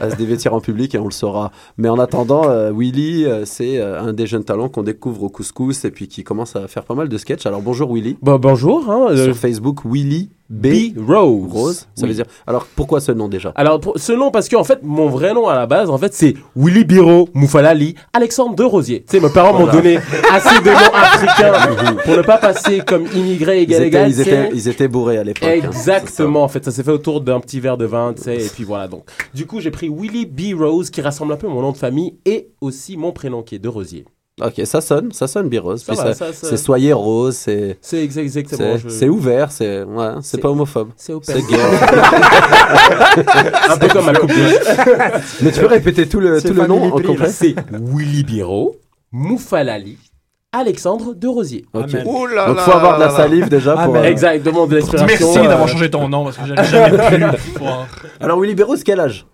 à 0.00 0.10
se 0.10 0.16
dévêtir 0.16 0.54
en 0.54 0.60
public 0.60 0.94
et 0.94 0.98
on 0.98 1.04
le 1.06 1.10
saura. 1.12 1.50
Mais 1.78 1.88
en 1.88 1.98
attendant, 1.98 2.48
euh, 2.48 2.72
Willy, 2.74 3.24
euh, 3.24 3.44
c'est 3.44 3.78
euh, 3.80 4.00
un 4.00 4.12
des 4.12 4.26
jeunes 4.26 4.44
talents 4.44 4.68
qu'on 4.68 4.82
découvre 4.82 5.22
au 5.24 5.28
Couscous 5.28 5.84
et 5.84 5.90
puis 5.90 6.08
qui 6.08 6.24
commence 6.24 6.56
à 6.56 6.68
faire 6.68 6.84
pas 6.84 6.94
mal 6.94 7.08
de 7.08 7.18
sketchs. 7.18 7.46
Alors 7.46 7.62
bonjour 7.62 7.92
Willy. 7.94 8.13
Bon, 8.22 8.38
bonjour. 8.38 8.90
Hein, 8.90 9.06
euh, 9.10 9.24
Sur 9.26 9.36
Facebook, 9.36 9.80
Willy 9.84 10.30
B. 10.50 10.92
Rose. 11.08 11.50
Rose. 11.50 11.76
Ça 11.94 12.02
Oui. 12.02 12.08
veut 12.08 12.14
dire. 12.14 12.26
Alors 12.46 12.66
pourquoi 12.76 13.00
ce 13.00 13.10
nom 13.12 13.28
déjà? 13.28 13.52
Alors, 13.56 13.80
pour- 13.80 13.98
ce 13.98 14.12
nom, 14.12 14.30
parce 14.30 14.48
qu'en 14.48 14.62
fait, 14.62 14.80
mon 14.82 15.08
vrai 15.08 15.32
nom 15.32 15.48
à 15.48 15.54
la 15.54 15.66
base, 15.66 15.88
en 15.90 15.96
fait, 15.98 16.12
c'est 16.14 16.34
Willy 16.54 16.84
Biro 16.84 17.28
Moufalali 17.34 17.94
Alexandre 18.12 18.54
de 18.54 18.62
Rosier. 18.62 19.04
Tu 19.08 19.16
sais, 19.16 19.20
mes 19.26 19.32
parents 19.32 19.58
m'ont 19.58 19.72
donné 19.72 19.96
assez 20.30 20.60
de 20.60 20.68
noms 20.70 20.94
africains 20.94 21.96
pour 22.04 22.16
ne 22.16 22.22
pas 22.22 22.36
passer 22.38 22.80
comme 22.86 23.06
immigré 23.14 23.62
ils 23.62 23.62
égal 23.64 23.78
étaient, 23.82 23.86
égal. 23.88 24.10
ils, 24.10 24.20
étaient, 24.20 24.50
ils 24.52 24.68
étaient 24.68 24.88
bourrés 24.88 25.16
à 25.18 25.24
l'époque. 25.24 25.48
hein, 25.48 25.52
Exactement, 25.66 26.44
en 26.44 26.48
fait, 26.48 26.64
ça 26.64 26.70
s'est 26.70 26.82
fait 26.82 26.92
autour 26.92 27.22
d'un 27.22 27.40
petit 27.40 27.58
verre 27.60 27.78
de 27.78 27.86
vin, 27.86 28.12
tu 28.14 28.22
sais, 28.22 28.36
et 28.36 28.48
puis 28.48 28.64
voilà. 28.64 28.86
Donc, 28.86 29.04
du 29.34 29.46
coup, 29.46 29.60
j'ai 29.60 29.70
pris 29.70 29.88
Willy 29.88 30.26
B. 30.26 30.58
Rose, 30.60 30.90
qui 30.90 31.00
rassemble 31.00 31.32
un 31.32 31.36
peu 31.36 31.48
mon 31.48 31.62
nom 31.62 31.72
de 31.72 31.76
famille 31.78 32.16
et 32.26 32.48
aussi 32.60 32.96
mon 32.98 33.12
prénom, 33.12 33.42
qui 33.42 33.54
est 33.54 33.58
de 33.60 33.68
Rosier. 33.68 34.04
Ok, 34.42 34.62
ça 34.64 34.80
sonne, 34.80 35.12
ça 35.12 35.28
sonne 35.28 35.48
bien 35.48 35.60
rose. 35.60 35.84
Ça 35.84 35.92
Puis 35.92 35.96
va, 36.02 36.12
ça- 36.12 36.26
ça- 36.26 36.32
ça- 36.32 36.48
C'est 36.48 36.56
soyez 36.56 36.92
rose, 36.92 37.36
c'est. 37.36 37.78
C'est 37.80 38.02
ex- 38.02 38.16
exactement. 38.16 38.76
C'est 38.88 39.06
je- 39.06 39.10
ouvert, 39.10 39.52
c'est 39.52 39.84
ouais, 39.84 40.06
c'est 40.16 40.22
C'est- 40.22 40.38
pas 40.38 40.48
homophobe. 40.48 40.88
C'est 40.96 41.12
open. 41.12 41.36
C'est 41.36 41.46
gay. 41.48 41.56
un 43.70 43.76
peu 43.78 43.88
comme 43.88 44.06
ma 44.06 44.14
coupe 44.14 44.32
Mais 45.42 45.52
tu 45.52 45.60
peux 45.60 45.66
répéter 45.66 46.08
tout 46.08 46.18
le, 46.18 46.42
tout 46.42 46.52
le 46.52 46.66
nom 46.66 46.82
en 46.82 46.90
complet. 46.90 47.28
C'est 47.28 47.54
Willy 47.72 48.24
Biro 48.24 48.74
Moufalali 49.12 49.98
Alexandre 50.52 51.14
de 51.14 51.28
Rosier. 51.28 51.64
Ok. 51.72 51.90
Ouh 52.04 52.16
Oh 52.22 52.26
là 52.26 52.46
Donc 52.48 52.58
faut 52.58 52.72
avoir 52.72 52.96
de 52.98 53.04
la 53.04 53.10
salive 53.10 53.48
déjà 53.48 53.74
pour. 53.76 53.94
Euh, 53.96 54.02
Exactement, 54.04 54.66
de 54.66 54.76
l'inspiration. 54.76 55.06
Merci 55.26 55.38
euh, 55.38 55.48
d'avoir 55.48 55.68
changé 55.68 55.90
ton 55.90 56.08
nom 56.08 56.24
parce 56.24 56.38
que 56.38 56.46
j'allais 56.46 56.64
jamais 56.64 56.98
pu 57.36 57.50
pouvoir. 57.52 57.86
Alors 58.20 58.40
Willy 58.40 58.54
Béros, 58.56 58.76
quel 58.84 58.98
âge? 59.00 59.26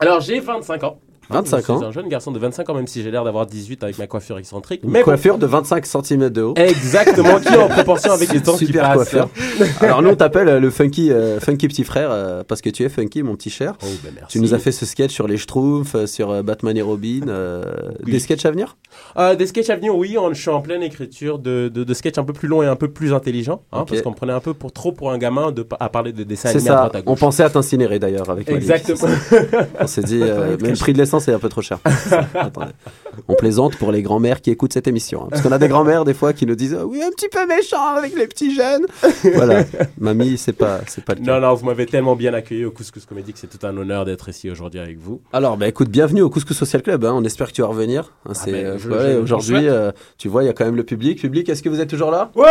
Alors, 0.00 0.20
j'ai 0.20 0.40
25 0.40 0.82
ans. 0.84 0.96
25 1.32 1.56
Je 1.58 1.62
suis 1.62 1.72
ans. 1.72 1.82
un 1.82 1.90
jeune 1.92 2.08
garçon 2.08 2.30
de 2.32 2.38
25 2.38 2.68
ans, 2.70 2.74
même 2.74 2.86
si 2.86 3.02
j'ai 3.02 3.10
l'air 3.10 3.24
d'avoir 3.24 3.46
18 3.46 3.82
avec 3.84 3.98
ma 3.98 4.06
coiffure 4.06 4.38
excentrique. 4.38 4.82
Une 4.84 4.90
Mais 4.90 5.00
bon. 5.00 5.04
coiffure 5.06 5.38
de 5.38 5.46
25 5.46 5.86
cm 5.86 6.30
de 6.30 6.42
haut. 6.42 6.54
Exactement, 6.56 7.38
qui 7.40 7.48
est 7.52 7.56
en 7.56 7.68
proportion 7.68 8.12
avec 8.12 8.32
les 8.32 8.40
temps 8.42 8.56
qui 8.56 8.66
Super 8.66 8.82
passent. 8.94 9.10
coiffure. 9.10 9.28
Alors 9.80 10.02
nous 10.02 10.10
on 10.10 10.16
t'appelle 10.16 10.48
euh, 10.48 10.60
le 10.60 10.70
funky, 10.70 11.10
euh, 11.10 11.40
funky 11.40 11.68
petit 11.68 11.84
frère 11.84 12.10
euh, 12.12 12.42
parce 12.46 12.60
que 12.60 12.70
tu 12.70 12.82
es 12.84 12.88
funky 12.88 13.22
mon 13.22 13.34
petit 13.36 13.50
cher. 13.50 13.74
Oh, 13.82 13.86
ben 14.04 14.12
merci. 14.14 14.32
Tu 14.38 14.40
nous 14.40 14.54
as 14.54 14.58
fait 14.58 14.72
ce 14.72 14.86
sketch 14.86 15.12
sur 15.12 15.26
les 15.28 15.36
Schtroumpfs, 15.36 15.96
sur 16.06 16.30
euh, 16.30 16.42
Batman 16.42 16.76
et 16.76 16.82
Robin. 16.82 17.20
euh, 17.28 17.62
Oui. 18.04 18.12
Des 18.12 18.18
sketchs 18.18 18.44
à 18.46 18.50
venir? 18.50 18.76
Euh, 19.16 19.34
des 19.34 19.46
sketchs 19.46 19.70
à 19.70 19.76
venir, 19.76 19.94
oui, 19.96 20.16
on- 20.18 20.32
je 20.32 20.40
suis 20.40 20.50
en 20.50 20.60
pleine 20.60 20.82
écriture 20.82 21.38
de, 21.38 21.68
de, 21.72 21.84
de 21.84 21.94
sketchs 21.94 22.18
un 22.18 22.24
peu 22.24 22.32
plus 22.32 22.48
longs 22.48 22.62
et 22.62 22.66
un 22.66 22.76
peu 22.76 22.88
plus 22.88 23.12
intelligents, 23.14 23.62
hein, 23.72 23.84
parce 23.88 24.02
qu'on 24.02 24.12
prenait 24.12 24.32
un 24.32 24.40
peu 24.40 24.54
pour 24.54 24.72
trop 24.72 24.92
pour 24.92 25.10
un 25.12 25.18
gamin 25.18 25.50
de, 25.52 25.66
à 25.80 25.88
parler 25.88 26.12
de 26.12 26.22
dessins 26.24 26.50
animés 26.50 26.64
à 26.68 26.72
ça. 26.72 26.76
droite 26.88 26.96
à 26.96 27.10
On 27.10 27.16
pensait 27.16 27.42
à 27.42 27.50
t'incinérer 27.50 27.98
d'ailleurs 27.98 28.28
avec 28.30 28.48
Malik. 28.50 28.62
Exactement. 28.70 29.12
On 29.80 29.86
s'est 29.86 30.02
dit, 30.02 30.20
euh, 30.22 30.56
mais 30.60 30.70
le 30.70 30.76
prix 30.76 30.92
de 30.92 30.98
l'essence 30.98 31.21
est 31.30 31.34
un 31.34 31.38
peu 31.38 31.48
trop 31.48 31.62
cher. 31.62 31.78
Attendez. 32.34 32.72
On 33.28 33.34
plaisante 33.34 33.76
pour 33.76 33.92
les 33.92 34.02
grands-mères 34.02 34.40
qui 34.40 34.50
écoutent 34.50 34.72
cette 34.72 34.86
émission. 34.88 35.24
hein. 35.24 35.28
Parce 35.30 35.42
qu'on 35.42 35.52
a 35.52 35.58
des 35.58 35.68
grands-mères 35.68 36.04
des 36.04 36.14
fois 36.14 36.32
qui 36.32 36.46
nous 36.46 36.54
disent, 36.56 36.76
Ah 36.80 36.86
oui, 36.86 37.00
un 37.02 37.10
petit 37.10 37.28
peu 37.28 37.46
méchant 37.46 37.94
avec 37.96 38.16
les 38.16 38.26
petits 38.26 38.54
jeunes. 38.54 38.86
voilà. 39.34 39.64
Mamie, 39.98 40.36
c'est 40.38 40.52
pas, 40.52 40.80
c'est 40.86 41.04
pas 41.04 41.14
le 41.14 41.24
cas. 41.24 41.40
Non, 41.40 41.46
non, 41.46 41.54
vous 41.54 41.66
m'avez 41.66 41.86
tellement 41.86 42.16
bien 42.16 42.34
accueilli 42.34 42.64
au 42.64 42.70
Couscous 42.70 43.04
Comédie 43.06 43.32
que 43.32 43.38
c'est 43.38 43.46
tout 43.46 43.64
un 43.66 43.76
honneur 43.76 44.04
d'être 44.04 44.28
ici 44.28 44.50
aujourd'hui 44.50 44.80
avec 44.80 44.98
vous. 44.98 45.20
Alors, 45.32 45.56
bah, 45.56 45.68
écoute, 45.68 45.88
bienvenue 45.90 46.22
au 46.22 46.30
Couscous 46.30 46.56
Social 46.56 46.82
Club. 46.82 47.04
hein. 47.04 47.12
On 47.14 47.22
espère 47.24 47.48
que 47.48 47.52
tu 47.52 47.62
vas 47.62 47.68
revenir. 47.68 48.12
Hein, 48.26 48.32
c'est, 48.34 48.52
ben, 48.52 48.66
euh, 48.66 48.78
je- 48.78 48.88
ouais, 48.90 49.12
je- 49.12 49.18
aujourd'hui, 49.18 49.68
euh, 49.68 49.92
tu 50.18 50.28
vois, 50.28 50.42
il 50.42 50.46
y 50.46 50.50
a 50.50 50.52
quand 50.52 50.64
même 50.64 50.76
le 50.76 50.84
public. 50.84 51.20
Public, 51.20 51.48
est-ce 51.48 51.62
que 51.62 51.68
vous 51.68 51.80
êtes 51.80 51.90
toujours 51.90 52.10
là? 52.10 52.30
Ouais 52.34 52.46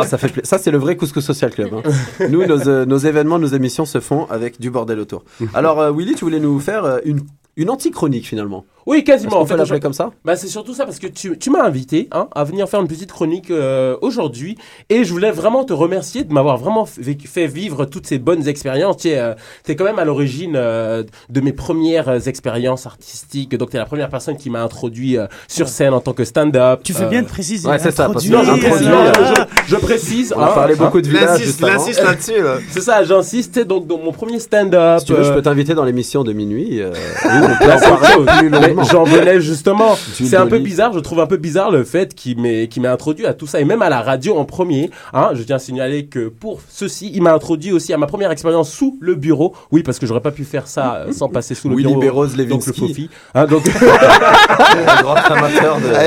Oh, 0.00 0.04
ça, 0.06 0.18
fait 0.18 0.44
ça, 0.44 0.58
c'est 0.58 0.70
le 0.70 0.78
vrai 0.78 0.96
Couscous 0.96 1.24
Social 1.24 1.50
Club. 1.50 1.70
hein. 1.74 1.82
Nous, 2.30 2.44
nos, 2.46 2.68
euh, 2.68 2.84
nos 2.86 2.98
événements, 2.98 3.38
nos 3.38 3.46
émissions 3.48 3.84
se 3.84 4.00
font 4.00 4.26
avec 4.30 4.60
du 4.60 4.70
bordel 4.70 4.98
autour. 5.00 5.24
Alors, 5.54 5.80
euh, 5.80 5.92
Willy, 5.92 6.14
tu 6.14 6.24
voulais 6.24 6.40
nous 6.40 6.58
faire 6.60 6.84
euh, 6.84 6.98
une, 7.04 7.20
une 7.56 7.70
anti-chronique 7.70 8.26
finalement. 8.26 8.64
Oui, 8.86 9.02
quasiment. 9.04 9.38
En 9.38 9.44
peut 9.44 9.48
fait, 9.48 9.56
l'appeler 9.56 9.80
comme 9.80 9.92
ça? 9.92 10.10
Bah, 10.24 10.36
c'est 10.36 10.46
surtout 10.46 10.72
ça 10.74 10.84
parce 10.84 10.98
que 11.00 11.08
tu, 11.08 11.36
tu 11.38 11.50
m'as 11.50 11.64
invité 11.64 12.08
hein, 12.12 12.28
à 12.34 12.44
venir 12.44 12.68
faire 12.68 12.80
une 12.80 12.86
petite 12.88 13.10
chronique 13.10 13.50
euh, 13.50 13.96
aujourd'hui 14.00 14.56
et 14.88 15.02
je 15.04 15.12
voulais 15.12 15.32
vraiment 15.32 15.64
te 15.64 15.72
remercier 15.72 16.22
de 16.24 16.32
m'avoir 16.32 16.56
vraiment 16.56 16.86
fait, 16.86 17.16
fait 17.26 17.46
vivre 17.48 17.84
toutes 17.86 18.06
ces 18.06 18.18
bonnes 18.18 18.46
expériences. 18.46 18.98
Tu 18.98 19.08
es, 19.08 19.18
euh, 19.18 19.34
t'es 19.64 19.74
quand 19.74 19.84
même 19.84 19.98
à 19.98 20.04
l'origine 20.04 20.54
euh, 20.56 21.02
de 21.30 21.40
mes 21.40 21.52
premières 21.52 22.08
euh, 22.08 22.18
expériences 22.20 22.86
artistiques. 22.86 23.56
Donc, 23.56 23.70
tu 23.70 23.76
es 23.76 23.78
la 23.80 23.86
première 23.86 24.08
personne 24.08 24.36
qui 24.36 24.50
m'a 24.50 24.62
introduit 24.62 25.18
euh, 25.18 25.26
sur 25.48 25.68
scène 25.68 25.92
en 25.92 26.00
tant 26.00 26.12
que 26.12 26.24
stand-up. 26.24 26.80
Tu 26.84 26.92
fais 26.92 27.04
Euh, 27.04 27.08
bien 27.08 27.22
de 27.22 27.26
préciser. 27.28 27.68
ouais, 27.68 27.78
c'est 27.80 27.90
ça, 27.90 28.08
parce 28.08 28.24
que 28.24 28.30
non, 28.32 28.40
euh, 28.40 29.44
je, 29.66 29.74
je 29.74 29.76
précise. 29.76 30.32
On 30.36 30.40
a 30.40 30.46
hein, 30.46 30.52
parlé 30.54 30.74
hein. 30.74 30.76
beaucoup 30.78 31.00
de 31.00 31.06
Il 31.06 31.12
village 31.12 31.30
insiste, 31.30 31.46
juste 31.46 31.60
il 31.60 31.64
avant. 31.66 31.82
insiste 31.82 32.02
là-dessus. 32.04 32.42
Là. 32.42 32.54
C'est 32.70 32.80
ça, 32.82 33.02
j'insiste. 33.04 33.52
tu 33.54 33.58
sais, 33.60 33.64
Donc, 33.64 33.86
dans 33.86 33.98
mon 33.98 34.12
premier 34.12 34.38
stand-up. 34.38 35.00
Si 35.00 35.06
tu 35.06 35.12
veux, 35.14 35.22
je 35.24 35.30
euh, 35.30 35.34
peux 35.34 35.42
t'inviter 35.42 35.74
dans 35.74 35.84
l'émission 35.84 36.22
de 36.24 36.32
minuit. 36.32 36.80
euh, 36.80 36.90
où 37.24 37.28
on 37.28 37.40
peut 37.64 37.72
en 37.72 37.78
Bah, 37.78 37.98
parler 38.00 38.24
plus 38.38 38.50
Mais 38.50 38.75
J'en 38.84 39.04
venais 39.04 39.40
justement. 39.40 39.96
C'est 40.12 40.36
un 40.36 40.46
peu 40.46 40.58
bizarre, 40.58 40.92
je 40.92 40.98
trouve 41.00 41.20
un 41.20 41.26
peu 41.26 41.36
bizarre 41.36 41.70
le 41.70 41.84
fait 41.84 42.14
qu'il 42.14 42.40
m'ait 42.40 42.68
qu'il 42.68 42.82
m'ait 42.82 42.88
introduit 42.88 43.26
à 43.26 43.34
tout 43.34 43.46
ça 43.46 43.60
et 43.60 43.64
même 43.64 43.82
à 43.82 43.88
la 43.88 44.02
radio 44.02 44.36
en 44.36 44.44
premier. 44.44 44.90
Hein, 45.12 45.30
je 45.34 45.42
tiens 45.42 45.56
à 45.56 45.58
signaler 45.58 46.06
que 46.06 46.28
pour 46.28 46.60
ceci, 46.68 47.10
il 47.14 47.22
m'a 47.22 47.32
introduit 47.32 47.72
aussi 47.72 47.92
à 47.92 47.98
ma 47.98 48.06
première 48.06 48.30
expérience 48.30 48.70
sous 48.70 48.96
le 49.00 49.14
bureau. 49.14 49.54
Oui, 49.72 49.82
parce 49.82 49.98
que 49.98 50.06
j'aurais 50.06 50.20
pas 50.20 50.30
pu 50.32 50.44
faire 50.44 50.66
ça 50.66 51.04
euh, 51.08 51.12
sans 51.12 51.28
passer 51.28 51.54
sous 51.54 51.68
le 51.68 51.76
Willy 51.76 51.88
bureau. 51.88 52.00
Béroz 52.00 52.36
donc 52.48 52.66
le. 52.66 52.72
Fofi. 52.72 53.10
Hein, 53.34 53.46
donc 53.46 53.64
Elle 53.66 53.72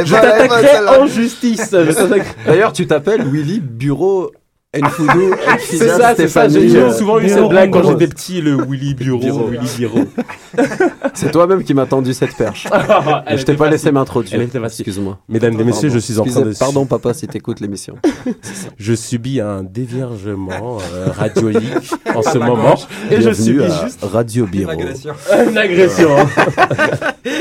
je 0.06 0.12
va- 0.12 0.40
elle 0.40 0.48
va, 0.48 0.62
t'attaquerai 0.62 0.98
en 1.00 1.08
justice. 1.08 1.70
Je 1.72 1.92
t'attaquerai- 1.92 2.36
D'ailleurs, 2.46 2.74
tu 2.74 2.88
t'appelles 2.88 3.24
Willy 3.28 3.60
Bureau 3.60 4.32
Nfoudou 4.78 5.34
C'est 5.60 5.88
ça, 5.88 6.14
c'est 6.16 6.28
ça. 6.28 6.48
J'ai 6.48 6.78
euh, 6.78 6.92
souvent 6.92 7.18
eu 7.18 7.26
Bureau 7.26 7.40
cette 7.40 7.50
blague 7.50 7.72
quand 7.72 7.90
j'étais 7.90 8.08
petit, 8.08 8.40
le 8.40 8.56
Willy 8.56 8.94
Bureau, 8.94 9.18
Bureau. 9.20 9.48
Willy 9.48 9.68
Bureau. 9.78 10.06
C'est 11.16 11.32
toi-même 11.32 11.64
qui 11.64 11.74
m'as 11.74 11.88
tendu 11.88 12.14
cette 12.14 12.36
perche. 12.36 12.68
Je 13.36 13.44
t'ai 13.44 13.56
pas 13.56 13.68
laissé 13.68 13.92
m'introduire. 13.92 14.40
Excuse-moi. 14.42 15.18
Mesdames 15.28 15.60
et 15.60 15.64
messieurs, 15.64 15.90
je 15.90 15.98
suis 15.98 16.20
en 16.20 16.24
train 16.26 16.42
de 16.42 16.54
Pardon, 16.54 16.86
papa, 16.86 17.16
si 17.16 17.28
t'écoutes 17.28 17.62
l'émission. 17.62 17.96
Je 18.78 18.94
subis 18.94 19.42
un 19.42 19.64
déviergement 19.64 20.78
euh, 20.94 21.08
radioïque 21.12 21.64
en 22.14 22.22
ce 22.22 22.38
moment 22.38 22.76
et 23.10 23.22
je 23.22 23.32
subis 23.32 23.64
juste 23.84 24.04
Radio 24.04 24.46
Bureau. 24.46 24.72
une 24.72 25.58
agression. 25.58 26.16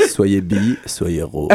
Soyez 0.09 0.41
bi, 0.41 0.77
soyez 0.85 1.23
ro. 1.23 1.49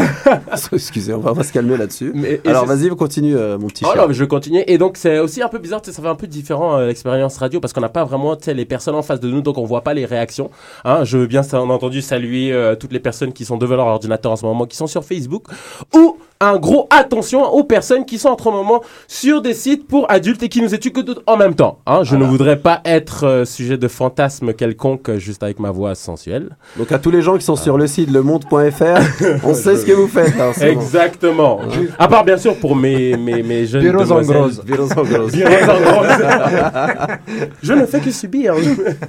Excusez, 0.72 1.14
on 1.14 1.20
va, 1.20 1.32
va 1.32 1.42
se 1.42 1.52
calmer 1.52 1.76
là-dessus. 1.76 2.14
Alors 2.46 2.64
vas-y, 2.64 2.88
continue, 2.90 3.36
euh, 3.36 3.58
mon 3.58 3.66
petit 3.66 3.84
Oh 3.84 4.04
mais 4.06 4.14
je 4.14 4.22
vais 4.22 4.28
continuer. 4.28 4.72
Et 4.72 4.78
donc, 4.78 4.96
c'est 4.96 5.18
aussi 5.18 5.42
un 5.42 5.48
peu 5.48 5.58
bizarre, 5.64 5.80
ça 5.82 5.92
fait 5.92 6.06
un 6.06 6.14
peu 6.14 6.26
différent 6.26 6.76
euh, 6.76 6.88
l'expérience 6.88 7.38
radio 7.38 7.58
parce 7.58 7.72
qu'on 7.72 7.80
n'a 7.80 7.88
pas 7.88 8.04
vraiment 8.04 8.36
les 8.46 8.64
personnes 8.66 8.94
en 8.94 9.02
face 9.02 9.18
de 9.18 9.30
nous, 9.30 9.40
donc 9.40 9.56
on 9.56 9.64
voit 9.64 9.80
pas 9.80 9.94
les 9.94 10.04
réactions. 10.04 10.50
Hein, 10.84 11.04
je 11.04 11.16
veux 11.16 11.26
bien, 11.26 11.42
entendu 11.52 12.02
saluer 12.02 12.52
euh, 12.52 12.76
toutes 12.76 12.92
les 12.92 13.00
personnes 13.00 13.32
qui 13.32 13.46
sont 13.46 13.56
devant 13.56 13.76
leur 13.76 13.86
ordinateur 13.86 14.30
en 14.30 14.36
ce 14.36 14.44
moment, 14.44 14.66
qui 14.66 14.76
sont 14.76 14.86
sur 14.86 15.04
Facebook. 15.04 15.46
Ou 15.94 16.18
un 16.40 16.56
gros 16.56 16.86
attention 16.90 17.44
aux 17.52 17.64
personnes 17.64 18.04
qui 18.04 18.18
sont 18.18 18.28
en 18.30 18.38
ce 18.38 18.44
moment 18.48 18.82
sur 19.08 19.40
des 19.40 19.54
sites 19.54 19.86
pour 19.86 20.10
adultes 20.10 20.42
et 20.42 20.48
qui 20.48 20.60
nous 20.60 20.74
étudient 20.74 21.02
toutes 21.02 21.22
en 21.26 21.36
même 21.36 21.54
temps. 21.54 21.78
Hein, 21.86 22.00
je 22.02 22.16
ne 22.16 22.24
voudrais 22.24 22.58
pas 22.58 22.80
être 22.84 23.24
euh, 23.26 23.44
sujet 23.44 23.78
de 23.78 23.88
fantasme 23.88 24.52
quelconque 24.52 25.08
euh, 25.08 25.18
juste 25.18 25.42
avec 25.42 25.58
ma 25.58 25.70
voix 25.70 25.94
sensuelle. 25.94 26.56
Donc 26.76 26.92
à 26.92 26.98
tous 26.98 27.10
les 27.10 27.22
gens 27.22 27.36
qui 27.38 27.44
sont 27.44 27.56
sur 27.56 27.78
le 27.78 27.86
site 27.86 28.10
lemonde.fr, 28.10 28.54
on 29.44 29.54
sait 29.54 29.76
ce 29.76 29.86
que 29.86 29.92
vous 29.92 30.08
faites. 30.08 30.36
moment. 30.36 30.52
Exactement. 30.60 31.60
À 31.98 32.08
part 32.08 32.24
bien 32.24 32.36
sûr 32.36 32.56
pour 32.56 32.76
mes, 32.76 33.16
mes, 33.16 33.42
mes 33.42 33.66
jeunes 33.66 33.82
Bureaux 33.82 34.02
en 34.12 34.20
demoiselles. 34.20 34.36
grosse. 34.36 34.64
Virus 34.64 34.90
en 34.92 35.04
gros. 35.04 35.26
Bureaux 35.28 35.70
en 35.70 35.80
grosse. 35.80 37.18
Je 37.62 37.72
ne 37.72 37.86
fais 37.86 38.00
que 38.00 38.10
subir. 38.10 38.54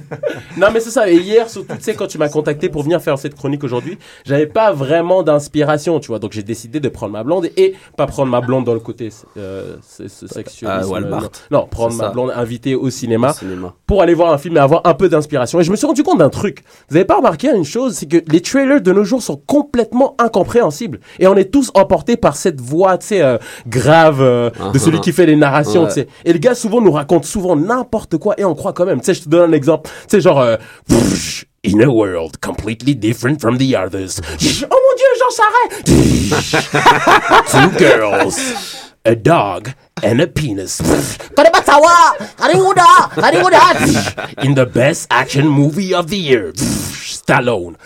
non 0.56 0.68
mais 0.72 0.80
c'est 0.80 0.90
ça. 0.90 1.08
Et 1.10 1.16
hier, 1.16 1.48
surtout, 1.48 1.74
tu 1.74 1.82
sais, 1.82 1.94
quand 1.94 2.06
tu 2.06 2.18
m'as 2.18 2.28
contacté 2.28 2.68
pour 2.68 2.82
venir 2.82 3.00
faire 3.00 3.18
cette 3.18 3.34
chronique 3.34 3.64
aujourd'hui, 3.64 3.98
j'avais 4.24 4.46
pas 4.46 4.72
vraiment 4.72 5.22
d'inspiration, 5.22 6.00
tu 6.00 6.08
vois. 6.08 6.18
Donc 6.18 6.32
j'ai 6.32 6.42
décidé 6.42 6.80
de 6.80 6.88
prendre 6.88 7.15
ma 7.16 7.24
blonde 7.24 7.48
et 7.56 7.74
pas 7.96 8.06
prendre 8.06 8.30
ma 8.30 8.40
blonde 8.42 8.64
dans 8.64 8.74
le 8.74 8.80
côté 8.80 9.08
euh, 9.38 9.76
c'est 9.82 10.08
sexuel. 10.08 10.70
Ah. 10.70 10.82
Non, 11.00 11.20
non, 11.50 11.66
prendre 11.66 11.94
ma 11.94 12.10
blonde 12.10 12.30
invitée 12.34 12.74
au 12.74 12.90
cinéma 12.90 13.30
Au 13.30 13.34
cinéma. 13.34 13.74
pour 13.86 14.02
aller 14.02 14.12
voir 14.14 14.32
un 14.32 14.38
film 14.38 14.56
et 14.56 14.60
avoir 14.60 14.82
un 14.84 14.92
peu 14.94 15.08
d'inspiration. 15.08 15.60
Et 15.60 15.64
je 15.64 15.70
me 15.70 15.76
suis 15.76 15.86
rendu 15.86 16.02
compte 16.02 16.18
d'un 16.18 16.28
truc. 16.28 16.62
Vous 16.90 16.96
avez 16.96 17.04
pas 17.06 17.16
remarqué 17.16 17.50
une 17.54 17.64
chose, 17.64 17.94
c'est 17.94 18.06
que 18.06 18.18
les 18.30 18.40
trailers 18.40 18.82
de 18.82 18.92
nos 18.92 19.04
jours 19.04 19.22
sont 19.22 19.40
complètement 19.46 20.14
incompréhensibles. 20.18 21.00
Et 21.18 21.26
on 21.26 21.36
est 21.36 21.50
tous 21.50 21.70
emportés 21.74 22.16
par 22.16 22.36
cette 22.36 22.60
voix, 22.60 22.98
tu 22.98 23.06
sais, 23.06 23.22
euh, 23.22 23.38
grave 23.66 24.20
euh, 24.20 24.50
de 24.72 24.78
celui 24.78 25.00
qui 25.00 25.12
fait 25.12 25.26
les 25.26 25.36
narrations, 25.36 25.82
Ouais. 25.82 25.88
tu 25.88 25.94
sais. 25.94 26.08
Et 26.24 26.32
le 26.32 26.38
gars 26.38 26.54
souvent 26.54 26.80
nous 26.80 26.92
raconte 26.92 27.24
souvent 27.24 27.56
n'importe 27.56 28.18
quoi 28.18 28.34
et 28.38 28.44
on 28.44 28.54
croit 28.54 28.72
quand 28.72 28.84
même. 28.84 29.00
Tu 29.00 29.06
sais, 29.06 29.14
je 29.14 29.22
te 29.22 29.28
donne 29.28 29.50
un 29.50 29.54
exemple. 29.54 29.88
Tu 30.02 30.16
sais, 30.16 30.20
genre, 30.20 30.40
euh, 30.40 30.56
pff, 30.88 31.44
In 31.68 31.80
a 31.80 31.86
world 31.88 32.36
completely 32.40 32.94
different 32.94 33.40
from 33.40 33.58
the 33.58 33.74
others. 33.74 34.20
oh 34.20 34.30
mon 34.70 34.94
dieu, 34.96 35.05
Charest 35.30 35.86
Two 37.50 37.78
girls, 37.78 38.92
a 39.04 39.14
dog 39.16 39.72
and 40.02 40.20
a 40.20 40.26
penis. 40.26 40.80
In 44.38 44.54
the 44.54 44.66
best 44.72 45.06
action 45.10 45.48
movie 45.48 45.94
of 45.94 46.10
the 46.10 46.16
year. 46.18 46.52
Stallone. 46.52 47.76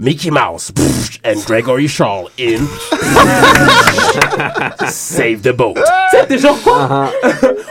Mickey 0.00 0.30
Mouse 0.30 0.72
and 1.26 1.44
Gregory 1.46 1.86
Shaw 1.86 2.30
in 2.38 2.64
Save 4.88 5.42
the 5.42 5.52
Boat. 5.52 5.74
C'est 6.10 6.26
des 6.26 6.38
gens 6.38 6.56
quoi 6.64 7.10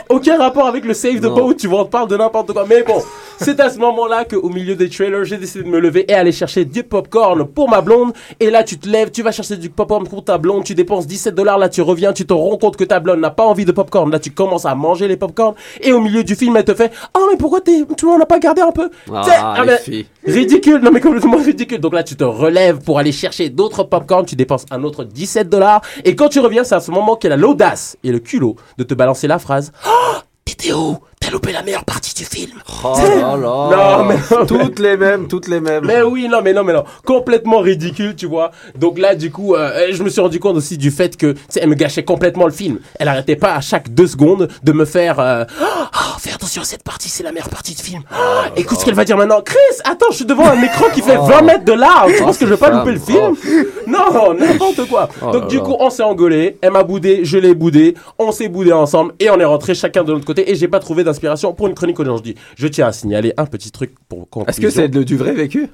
Aucun 0.08 0.38
rapport 0.38 0.66
avec 0.66 0.84
le 0.84 0.94
Save 0.94 1.16
the 1.18 1.26
Boat, 1.26 1.54
tu 1.54 1.66
vois, 1.66 1.80
on 1.80 1.84
te 1.86 1.90
parle 1.90 2.08
de 2.08 2.16
n'importe 2.16 2.52
quoi. 2.52 2.64
Mais 2.68 2.82
bon, 2.82 3.02
c'est 3.38 3.58
à 3.60 3.68
ce 3.70 3.78
moment-là 3.78 4.24
qu'au 4.24 4.48
milieu 4.48 4.74
des 4.74 4.88
trailers, 4.88 5.24
j'ai 5.24 5.36
décidé 5.36 5.64
de 5.64 5.68
me 5.68 5.78
lever 5.78 6.04
et 6.10 6.14
aller 6.14 6.32
chercher 6.32 6.64
du 6.64 6.82
popcorn 6.82 7.44
pour 7.46 7.68
ma 7.68 7.80
blonde. 7.80 8.12
Et 8.38 8.50
là, 8.50 8.62
tu 8.64 8.78
te 8.78 8.88
lèves, 8.88 9.10
tu 9.10 9.22
vas 9.22 9.32
chercher 9.32 9.56
du 9.56 9.68
popcorn 9.70 10.06
pour 10.06 10.24
ta 10.24 10.38
blonde, 10.38 10.64
tu 10.64 10.74
dépenses 10.74 11.06
17 11.06 11.34
dollars, 11.34 11.58
là 11.58 11.68
tu 11.68 11.82
reviens, 11.82 12.12
tu 12.12 12.24
te 12.26 12.32
rends 12.32 12.56
compte 12.58 12.76
que 12.76 12.84
ta 12.84 12.98
blonde 13.00 13.20
n'a 13.20 13.30
pas 13.30 13.44
envie 13.44 13.64
de 13.64 13.72
popcorn. 13.72 14.10
Là, 14.10 14.18
tu 14.18 14.30
commences 14.30 14.64
à 14.66 14.74
manger 14.74 15.06
les 15.08 15.16
popcorn 15.16 15.54
et 15.80 15.92
au 15.92 16.00
milieu 16.00 16.24
du 16.24 16.34
film, 16.34 16.56
elle 16.56 16.64
te 16.64 16.74
fait 16.74 16.92
"Oh, 17.16 17.26
mais 17.30 17.36
pourquoi 17.36 17.60
t'es 17.60 17.82
tu 17.96 18.06
m'en 18.06 18.18
as 18.20 18.26
pas 18.26 18.38
gardé 18.38 18.62
un 18.62 18.72
peu? 18.72 18.88
Ah, 19.12 19.22
ah, 19.58 19.64
mais-. 19.66 20.06
Ridicule, 20.26 20.80
non 20.82 20.90
mais 20.92 21.00
complètement 21.00 21.36
ridicule. 21.38 21.78
Donc 21.80 21.94
là, 21.94 22.02
tu 22.02 22.14
te 22.20 22.24
relèves 22.24 22.80
pour 22.80 22.98
aller 22.98 23.12
chercher 23.12 23.48
d'autres 23.48 23.82
popcorn, 23.82 24.26
tu 24.26 24.36
dépenses 24.36 24.66
un 24.70 24.84
autre 24.84 25.04
17 25.04 25.48
dollars. 25.48 25.80
Et 26.04 26.14
quand 26.14 26.28
tu 26.28 26.38
reviens, 26.38 26.64
c'est 26.64 26.74
à 26.74 26.80
ce 26.80 26.90
moment 26.90 27.16
qu'elle 27.16 27.32
a 27.32 27.38
l'audace 27.38 27.96
et 28.04 28.12
le 28.12 28.18
culot 28.18 28.56
de 28.76 28.84
te 28.84 28.92
balancer 28.92 29.26
la 29.26 29.38
phrase 29.38 29.72
Oh, 29.88 30.18
Théo, 30.58 30.98
t'as 31.20 31.30
loupé 31.30 31.52
la 31.52 31.62
meilleure 31.62 31.84
partie 31.84 32.14
du 32.14 32.24
film. 32.24 32.50
Oh 32.82 32.96
là 32.96 33.36
là. 33.36 33.98
Non, 33.98 34.04
mais- 34.04 34.46
Toutes 34.46 34.78
les 34.78 34.96
mêmes, 34.96 35.28
toutes 35.28 35.48
les 35.48 35.60
mêmes. 35.60 35.84
Mais 35.84 36.00
oui, 36.00 36.28
non, 36.30 36.38
mais 36.42 36.54
non, 36.54 36.64
mais 36.64 36.72
non. 36.72 36.84
Complètement 37.04 37.58
ridicule, 37.58 38.16
tu 38.16 38.24
vois. 38.26 38.52
Donc 38.74 38.98
là, 38.98 39.14
du 39.14 39.30
coup, 39.30 39.54
euh, 39.54 39.88
je 39.92 40.02
me 40.02 40.08
suis 40.08 40.20
rendu 40.22 40.40
compte 40.40 40.56
aussi 40.56 40.78
du 40.78 40.90
fait 40.90 41.14
que, 41.18 41.32
tu 41.32 41.38
sais, 41.50 41.60
elle 41.62 41.68
me 41.68 41.74
gâchait 41.74 42.04
complètement 42.04 42.46
le 42.46 42.52
film. 42.52 42.78
Elle 42.98 43.08
arrêtait 43.08 43.36
pas 43.36 43.54
à 43.54 43.60
chaque 43.60 43.92
deux 43.92 44.06
secondes 44.06 44.48
de 44.64 44.72
me 44.72 44.86
faire, 44.86 45.20
euh, 45.20 45.44
oh, 45.62 46.18
fais 46.18 46.32
attention, 46.32 46.62
cette 46.64 46.82
partie, 46.84 47.10
c'est 47.10 47.22
la 47.22 47.32
meilleure 47.32 47.50
partie 47.50 47.74
de 47.74 47.80
film. 47.80 48.02
Oh, 48.12 48.16
écoute 48.56 48.78
ce 48.80 48.84
qu'elle 48.86 48.94
va 48.94 49.04
dire 49.04 49.18
maintenant. 49.18 49.42
Chris, 49.44 49.58
attends, 49.84 50.06
je 50.10 50.16
suis 50.16 50.24
devant 50.24 50.46
un 50.48 50.62
écran 50.62 50.86
qui 50.94 51.02
fait 51.02 51.16
20 51.18 51.42
mètres 51.42 51.64
de 51.66 51.72
large. 51.74 52.12
Tu 52.16 52.22
Oh, 52.22 52.26
penses 52.26 52.38
que 52.38 52.46
je 52.46 52.50
vais 52.54 52.56
pas 52.56 52.70
louper 52.70 52.92
le 52.92 52.98
film? 53.00 53.36
Non, 53.86 54.34
n'importe 54.34 54.86
quoi. 54.88 55.08
Oh 55.20 55.32
Donc 55.32 55.42
là 55.42 55.48
du 55.48 55.56
là. 55.56 55.62
coup, 55.62 55.74
on 55.80 55.90
s'est 55.90 56.02
engueulé. 56.04 56.58
Elle 56.62 56.70
m'a 56.70 56.84
boudé, 56.84 57.24
je 57.24 57.38
l'ai 57.38 57.54
boudé. 57.54 57.94
On 58.20 58.30
s'est 58.30 58.46
boudé 58.48 58.72
ensemble 58.72 59.14
et 59.18 59.28
on 59.30 59.40
est 59.40 59.44
rentré 59.44 59.74
chacun 59.74 60.04
de 60.04 60.12
notre 60.12 60.24
côté. 60.24 60.48
Et 60.50 60.54
j'ai 60.54 60.68
pas 60.68 60.78
trouvé 60.78 61.02
d'inspiration 61.10 61.52
pour 61.52 61.66
une 61.68 61.74
chronique 61.74 62.00
aujourd'hui. 62.00 62.34
Je 62.56 62.66
tiens 62.68 62.86
à 62.86 62.92
signaler 62.92 63.32
un 63.36 63.46
petit 63.46 63.70
truc 63.70 63.92
pour 64.08 64.28
conclusion. 64.28 64.48
Est-ce 64.48 64.60
que 64.60 64.70
c'est 64.70 64.88
du 64.88 65.16
vrai 65.16 65.32
vécu? 65.32 65.68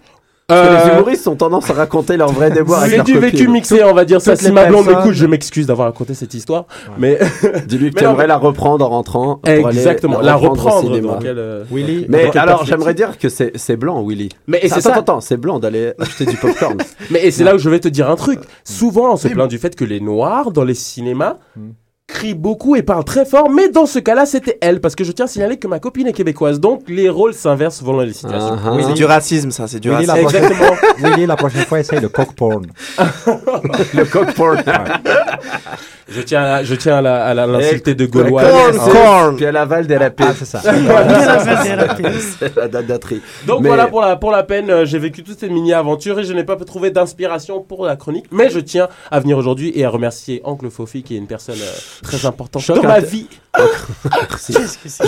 Parce 0.49 0.61
que 0.61 0.75
Euh, 0.75 0.85
les 0.87 0.93
humoristes 0.93 1.27
ont 1.27 1.35
tendance 1.35 1.69
à 1.71 1.73
raconter 1.73 2.17
leur 2.17 2.31
vrai 2.31 2.53
déboire 2.53 2.83
avec 2.85 2.99
C'est 2.99 3.03
du 3.03 3.19
vécu 3.19 3.49
mixé, 3.49 3.83
on 3.83 3.93
va 3.95 4.05
dire 4.05 4.21
ça. 4.21 4.37
Si 4.37 4.53
ma 4.53 4.67
blonde 4.67 4.87
m'écoute, 4.87 5.13
je 5.13 5.27
m'excuse 5.27 5.67
d'avoir 5.67 5.89
raconté 5.89 6.15
cette 6.15 6.35
histoire. 6.35 6.67
Mais 6.99 7.19
Dis-lui 7.67 7.91
que 7.91 7.95
Mais 7.97 8.01
tu 8.03 8.05
non, 8.05 8.11
aimerais 8.13 8.23
mais- 8.25 8.29
la 8.29 8.37
reprendre 8.37 8.85
en 8.85 8.91
rentrant. 8.91 9.37
pour 9.43 9.49
aller 9.53 9.77
exactement, 9.77 10.21
la 10.21 10.37
au 10.37 10.41
reprendre. 10.51 10.83
cinéma. 10.87 11.15
Donc 11.15 11.25
elle, 11.25 11.39
euh, 11.41 11.65
Willy, 11.73 12.07
Mais 12.09 12.31
alors, 12.39 12.65
j'aimerais 12.65 12.95
dire 12.95 13.19
que 13.19 13.29
c'est 13.29 13.77
blanc, 13.77 14.05
Willy. 14.07 14.29
Mais 14.47 14.61
et 14.63 14.69
c'est 14.69 14.75
attends, 14.75 14.91
ça. 14.91 14.95
attends, 14.99 15.21
c'est 15.21 15.37
blanc 15.37 15.59
d'aller 15.59 15.95
acheter 15.99 16.27
du 16.27 16.37
popcorn. 16.37 16.77
Mais 17.11 17.27
et 17.27 17.33
c'est 17.33 17.43
là 17.43 17.57
où 17.57 17.59
je 17.59 17.69
vais 17.69 17.81
te 17.81 17.89
dire 17.89 18.09
un 18.09 18.15
truc. 18.17 18.39
Souvent, 18.63 19.15
on 19.15 19.17
se 19.17 19.27
plaint 19.27 19.51
du 19.51 19.59
fait 19.59 19.75
que 19.75 19.85
les 19.85 19.99
noirs 19.99 20.53
dans 20.53 20.63
les 20.65 20.75
cinémas 20.75 21.39
crient 22.07 22.35
beaucoup 22.35 22.77
et 22.77 22.83
parlent 22.83 23.05
très 23.05 23.25
fort, 23.25 23.51
mais 23.51 23.69
dans 23.69 23.87
ce 23.87 23.99
cas-là, 23.99 24.27
c'était 24.27 24.59
elle, 24.61 24.81
parce 24.81 24.95
que 24.95 25.03
je 25.05 25.13
tiens 25.13 25.25
à 25.25 25.29
signaler 25.29 25.57
que 25.59 25.67
ma 25.67 25.81
copine 25.81 26.07
est 26.07 26.13
québécoise, 26.13 26.61
donc 26.61 26.83
les 26.89 27.09
rôles 27.09 27.35
s'inversent 27.35 27.81
selon 27.81 28.01
les 28.01 28.13
situations. 28.13 28.57
Ah, 28.65 28.77
C'est 28.87 28.95
du 28.95 29.05
racisme, 29.05 29.51
ça, 29.51 29.67
c'est 29.67 29.81
du 29.81 29.91
Willy, 29.91 30.07
racisme. 30.07 30.17
la 30.17 30.23
prochaine... 30.23 30.45
Exactement. 30.45 31.11
Willy, 31.11 31.27
la 31.27 31.37
prochaine 31.37 31.65
fois, 31.65 31.81
essaye 31.81 32.01
le 32.01 32.09
cock 32.09 32.33
porn. 32.35 32.67
Le 33.95 34.05
cock 34.05 34.35
porn. 34.35 34.63
Je 36.09 36.21
tiens 36.21 36.43
à, 36.43 36.63
je 36.63 36.75
tiens 36.77 36.99
à 36.99 37.01
la- 37.03 37.25
à 37.25 37.35
la- 37.35 37.47
l'insulter 37.49 37.95
de 37.97 38.07
Gaulois. 38.07 38.43
Corn. 38.93 39.37
Puis 39.37 39.45
à 39.47 39.51
l'aval 39.53 39.87
des 39.89 39.97
rapés. 39.97 40.25
Ah, 40.27 40.35
c'est 40.39 40.45
ça. 40.45 40.63
La 42.73 42.83
daterie. 42.83 43.21
Donc 43.47 43.61
Mais- 43.63 43.69
voilà 43.69 43.87
pour 43.89 44.01
la, 44.01 44.17
pour 44.17 44.31
la 44.31 44.43
peine, 44.43 44.71
euh, 44.71 44.85
j'ai 44.85 44.99
vécu 44.99 45.23
toute 45.23 45.39
cette 45.39 45.51
mini-aventure 45.51 46.19
et 46.21 46.25
je 46.25 46.33
n'ai 46.33 46.45
pas 46.45 46.57
trouvé 46.57 46.91
d'inspiration 46.91 47.61
pour 47.61 47.85
la 47.85 47.97
chronique. 47.97 48.27
Mais 48.31 48.51
je 48.51 48.61
tiens 48.61 48.89
à 49.11 49.21
venir 49.21 49.37
aujourd'hui 49.39 49.73
et 49.75 49.85
à 49.85 49.91
remercier 49.91 50.41
Oncle 50.45 50.71
Fofi 50.71 51.03
qui 51.03 51.15
est 51.15 51.19
une 51.19 51.27
personne 51.27 51.57
euh, 51.61 51.79
très 52.03 52.25
importante 52.27 52.63
Choc 52.63 52.77
dans 52.77 52.89
ma 52.89 53.01
vie. 53.01 53.27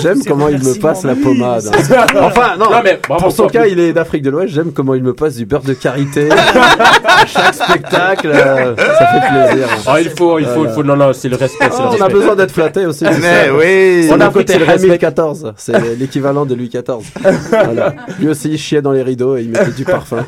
J'aime 0.01 0.23
comment 0.25 0.49
il 0.49 0.59
me 0.59 0.79
passe 0.81 1.05
la 1.05 1.15
pommade. 1.15 1.65
Enfin, 2.21 2.57
non, 2.59 2.71
Non, 2.71 2.81
mais 2.83 2.99
bravo, 3.07 3.25
pour 3.25 3.33
son 3.33 3.47
cas, 3.47 3.67
il 3.67 3.79
est 3.81 3.93
d'Afrique 3.93 4.23
de 4.23 4.31
l'Ouest. 4.31 4.55
J'aime 4.55 4.73
comment 4.73 4.95
il 4.95 5.03
me 5.03 5.15
passe 5.15 5.37
du 5.37 5.47
beurre 5.47 5.63
de 5.63 5.75
karité. 5.75 6.29
à 7.05 7.27
chaque 7.27 7.55
spectacle, 7.55 8.29
euh, 8.33 8.75
ça 8.77 9.07
fait 9.07 9.29
plaisir. 9.51 9.69
Ah, 9.87 10.01
il 10.01 10.11
faut, 10.11 10.39
il 10.39 10.47
faut, 10.47 10.65
il 10.65 10.71
faut. 10.71 10.83
Non, 10.83 10.97
non, 10.97 11.13
c'est 11.13 11.29
le 11.29 11.37
respect. 11.37 11.67
le 11.67 11.73
Oh, 11.79 11.95
on 11.99 12.03
a 12.03 12.09
besoin 12.09 12.35
d'être 12.35 12.53
flatté 12.53 12.87
aussi. 12.87 13.05
Mais 13.05 13.13
ça. 13.47 13.55
oui. 13.55 14.09
On 14.13 14.21
a 14.21 14.29
côté 14.31 14.55
c'est 14.55 14.59
le 14.59 14.65
respect. 14.65 14.89
Louis 14.89 14.99
XIV, 14.99 15.53
c'est 15.57 15.97
l'équivalent 15.97 16.45
de 16.47 16.55
Louis 16.55 16.69
XIV. 16.69 17.13
Voilà. 17.51 17.95
Lui 18.19 18.29
aussi, 18.29 18.51
il 18.51 18.59
chiait 18.59 18.83
dans 18.83 18.93
les 18.93 19.03
rideaux 19.03 19.37
et 19.37 19.43
il 19.43 19.51
mettait 19.51 19.71
du 19.73 19.85
parfum. 19.85 20.25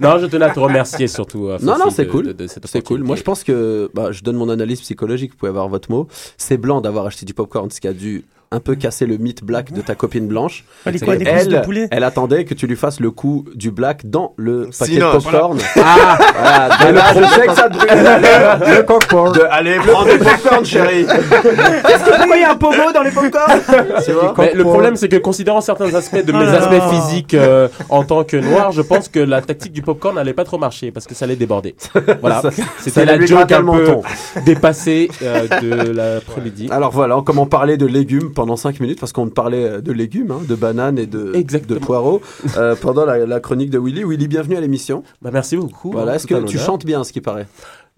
Non, 0.00 0.18
je 0.18 0.26
tenais 0.26 0.44
à 0.46 0.50
te 0.50 0.60
remercier 0.60 1.08
surtout. 1.08 1.48
euh, 1.48 1.58
Non, 1.62 1.78
non, 1.78 1.90
c'est 1.90 2.06
cool. 2.06 2.34
C'est 2.64 2.82
cool. 2.84 3.02
Moi, 3.02 3.16
je 3.16 3.22
pense 3.22 3.44
que 3.44 3.90
bah, 3.94 4.12
je 4.12 4.22
donne 4.22 4.36
mon 4.36 4.48
analyse 4.48 4.80
psychologique. 4.80 5.32
Vous 5.32 5.36
pouvez 5.38 5.50
avoir 5.50 5.68
votre 5.68 5.90
mot. 5.90 6.06
C'est 6.36 6.56
blanc 6.58 6.80
d'avoir 6.80 7.06
acheté 7.06 7.24
du 7.26 7.34
popcorn, 7.34 7.70
ce 7.70 7.80
qui 7.80 7.88
a 7.88 7.92
dû 7.92 8.24
un 8.50 8.60
peu 8.60 8.74
casser 8.74 9.06
le 9.06 9.16
mythe 9.16 9.44
black 9.44 9.72
de 9.72 9.80
ta 9.80 9.94
copine 9.94 10.26
blanche. 10.26 10.64
Quoi, 11.04 11.16
de 11.16 11.24
elle, 11.26 11.62
poulet 11.62 11.88
elle 11.90 12.04
attendait 12.04 12.44
que 12.44 12.54
tu 12.54 12.66
lui 12.66 12.76
fasses 12.76 13.00
le 13.00 13.10
coup 13.10 13.44
du 13.54 13.70
black 13.70 14.08
dans 14.08 14.34
le 14.36 14.70
paquet 14.78 14.92
Sinon, 14.92 15.08
de 15.14 15.18
popcorn. 15.18 15.58
Ah, 15.78 16.18
voilà. 16.38 16.90
Et 16.90 16.92
là, 16.92 17.02
je 17.14 17.40
sais 17.40 17.46
que 17.46 17.54
ça 17.54 17.68
brûle. 17.68 17.88
Le. 17.90 19.32
De, 19.32 19.46
allez, 19.50 19.76
prends 19.86 20.04
des 20.04 20.18
popcorn, 20.18 20.64
chérie. 20.64 21.06
Qu'est-ce 21.06 22.04
que 22.04 22.16
pourquoi 22.16 22.36
il 22.36 22.40
y 22.42 22.44
a 22.44 22.50
un 22.50 22.56
pogo 22.56 22.92
dans 22.92 23.02
les 23.02 23.10
popcorn 23.10 23.60
Mais 24.38 24.52
le 24.54 24.64
problème, 24.64 24.96
c'est 24.96 25.08
que 25.08 25.16
considérant 25.16 25.60
certains 25.60 25.94
aspects 25.94 26.24
de 26.24 26.32
Oh 26.32 26.38
mes 26.38 26.48
aspects 26.48 26.82
physiques 26.90 27.34
euh, 27.34 27.68
en 27.88 28.04
tant 28.04 28.24
que 28.24 28.36
noir, 28.36 28.72
je 28.72 28.82
pense 28.82 29.08
que 29.08 29.20
la 29.20 29.40
tactique 29.42 29.72
du 29.72 29.82
popcorn 29.82 30.14
n'allait 30.14 30.34
pas 30.34 30.44
trop 30.44 30.58
marcher 30.58 30.90
parce 30.90 31.06
que 31.06 31.14
ça 31.14 31.24
allait 31.24 31.36
déborder. 31.36 31.74
Voilà, 32.20 32.42
c'était 32.78 33.04
la 33.04 33.24
joke 33.24 33.50
un 33.52 33.60
le 33.60 33.64
peu 33.64 33.86
menton. 33.86 34.02
dépassée 34.44 35.10
euh, 35.22 35.46
de 35.60 35.90
l'après-midi. 35.92 36.68
Alors 36.70 36.90
voilà, 36.90 37.20
comment 37.24 37.46
parler 37.46 37.76
de 37.76 37.86
légumes 37.86 38.32
pendant 38.36 38.54
5 38.56 38.78
minutes 38.78 39.00
parce 39.00 39.12
qu'on 39.12 39.28
parlait 39.28 39.64
euh, 39.64 39.80
de 39.80 39.90
légumes, 39.90 40.30
hein, 40.30 40.40
de 40.48 40.54
bananes 40.54 40.98
et 40.98 41.06
de, 41.06 41.34
Exactement. 41.34 41.80
de 41.80 41.84
poireaux 41.84 42.20
euh, 42.56 42.76
pendant 42.80 43.04
la, 43.04 43.26
la 43.26 43.40
chronique 43.40 43.70
de 43.70 43.78
Willy. 43.80 44.04
Willy, 44.04 44.28
bienvenue 44.28 44.56
à 44.56 44.60
l'émission. 44.60 45.02
Bah, 45.22 45.30
merci 45.32 45.56
beaucoup. 45.56 45.90
Voilà, 45.90 46.12
hein, 46.12 46.14
est-ce 46.16 46.26
que 46.28 46.44
tu 46.44 46.58
chantes 46.58 46.86
bien, 46.86 47.02
ce 47.02 47.12
qui 47.12 47.20
paraît? 47.20 47.48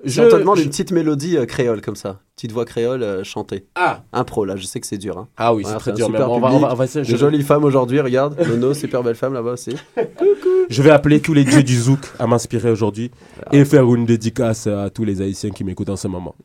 Je- 0.04 0.22
Je 0.22 0.28
te 0.28 0.36
demande 0.36 0.58
je- 0.58 0.62
une 0.62 0.68
petite 0.68 0.92
mélodie 0.92 1.36
euh, 1.36 1.44
créole 1.44 1.80
comme 1.80 1.96
ça, 1.96 2.20
petite 2.36 2.52
voix 2.52 2.64
créole 2.64 3.02
euh, 3.02 3.24
chantée. 3.24 3.66
Ah, 3.74 4.02
Impro 4.12 4.44
là, 4.44 4.54
je 4.54 4.64
sais 4.64 4.78
que 4.78 4.86
c'est 4.86 4.96
dur. 4.96 5.18
Hein. 5.18 5.26
ah 5.36 5.52
oui, 5.52 5.62
c'est 5.64 5.70
Voilà, 5.70 5.80
très 5.80 5.92
dur. 5.92 6.08
Mais 6.08 6.18
super 6.18 6.30
on 6.30 6.38
va, 6.38 6.52
on 6.52 6.58
va, 6.60 6.72
on 6.72 6.74
va 6.76 6.84
essayer. 6.84 7.04
De 7.04 7.10
Je, 7.10 7.16
jolies 7.16 7.42
femmes 7.42 7.64
aujourd'hui, 7.64 8.00
regarde. 8.00 8.36
Nono, 8.48 8.74
super 8.74 9.02
belle 9.02 9.16
femme 9.16 9.34
là-bas 9.34 9.54
aussi. 9.54 9.74
je 10.70 10.82
vais 10.82 10.90
appeler 10.90 11.18
tous 11.18 11.34
les 11.34 11.42
dieux 11.42 11.64
du 11.64 11.76
zouk 11.76 11.98
à 12.20 12.28
m'inspirer 12.28 12.70
aujourd'hui 12.70 13.10
et 13.50 13.64
faire 13.64 13.92
une 13.92 14.06
dédicace 14.06 14.68
à 14.68 14.88
tous 14.88 15.02
les 15.02 15.20
Haïtiens 15.20 15.50
qui 15.50 15.64
m'écoutent 15.64 15.90
en 15.90 15.96
ce 15.96 16.06
moment. 16.06 16.36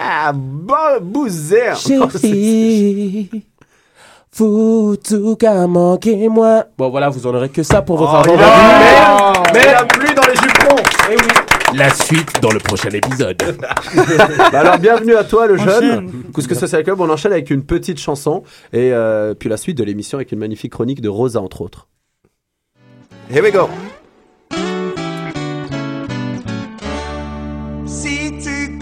Ah, 0.00 0.32
bon 0.34 1.00
bouzer 1.02 1.76
Chérie, 1.76 3.28
faut 4.32 4.96
tout 4.96 5.36
qu'à 5.36 5.66
manquer 5.66 6.28
moi. 6.28 6.64
Bon 6.78 6.90
voilà, 6.90 7.08
vous 7.08 7.26
en 7.26 7.34
aurez 7.34 7.48
que 7.48 7.62
ça 7.62 7.82
pour 7.82 7.98
votre 7.98 8.12
Oh, 8.12 8.16
argent. 8.16 9.42
Mais 9.52 9.66
la 9.72 9.84
pluie 9.84 10.14
dans 10.14 10.22
les 10.26 10.34
jupons 10.36 10.76
Eh 11.10 11.16
oui. 11.16 11.78
La 11.78 11.88
suite 11.90 12.40
dans 12.42 12.50
le 12.50 12.58
prochain 12.58 12.90
épisode. 12.90 13.42
Bah 14.52 14.60
alors 14.60 14.78
bienvenue 14.78 15.14
à 15.16 15.24
toi 15.24 15.46
le 15.46 15.56
jeune 15.56 16.10
Couscous 16.32 16.58
Social 16.58 16.82
Club, 16.84 17.00
on 17.00 17.08
enchaîne 17.08 17.32
avec 17.32 17.50
une 17.50 17.64
petite 17.64 17.98
chanson 17.98 18.42
et 18.72 18.92
euh, 18.92 19.32
puis 19.34 19.48
la 19.48 19.56
suite 19.56 19.78
de 19.78 19.84
l'émission 19.84 20.18
avec 20.18 20.32
une 20.32 20.38
magnifique 20.38 20.72
chronique 20.72 21.00
de 21.00 21.08
Rosa 21.08 21.40
entre 21.40 21.62
autres. 21.62 21.88
Here 23.30 23.42
we 23.42 23.50
go. 23.52 23.68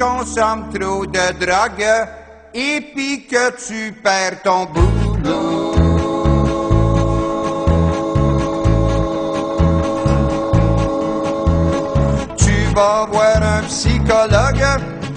Si 0.00 0.06
tu 0.06 0.12
consommes 0.12 0.72
trop 0.72 1.04
de 1.04 1.44
drogue 1.44 2.08
et 2.54 2.80
puis 2.94 3.26
que 3.26 3.50
tu 3.66 3.92
perds 3.92 4.40
ton 4.42 4.64
boulot. 4.64 5.74
Tu 12.38 12.74
vas 12.74 13.06
voir 13.12 13.42
un 13.42 13.62
psychologue 13.64 14.64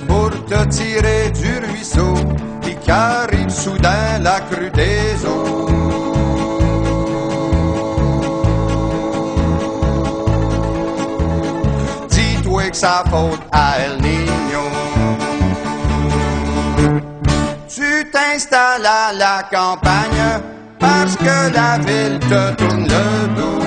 pour 0.05 0.31
te 0.47 0.65
tirer 0.65 1.31
du 1.31 1.59
ruisseau, 1.65 2.13
puis 2.61 2.75
qu'arrive 2.85 3.49
soudain 3.49 4.19
la 4.21 4.41
crue 4.41 4.69
des 4.71 5.25
eaux. 5.25 5.67
Dis-toi 12.09 12.69
que 12.69 12.75
ça 12.75 13.03
faute 13.09 13.39
à 13.53 13.79
El 13.79 14.22
Tu 17.75 18.05
t'installes 18.11 18.85
à 18.85 19.11
la 19.13 19.41
campagne 19.51 20.43
parce 20.77 21.15
que 21.15 21.51
la 21.51 21.79
ville 21.79 22.19
te 22.19 22.53
tourne 22.53 22.83
le 22.83 23.27
dos. 23.35 23.59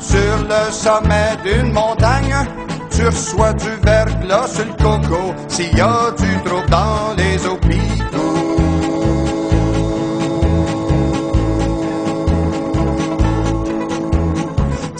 Sur 0.00 0.38
le 0.48 0.72
sommet 0.72 1.36
d'une 1.44 1.70
montagne, 1.70 2.34
tu 2.90 3.04
reçois 3.04 3.52
du 3.52 3.68
verglas 3.84 4.46
sur 4.46 4.64
le 4.64 4.72
coco. 4.72 5.34
S'il 5.48 5.76
y 5.76 5.82
a 5.82 6.10
du 6.16 6.38
dans 6.70 7.14
les 7.18 7.46
eaux 7.46 7.58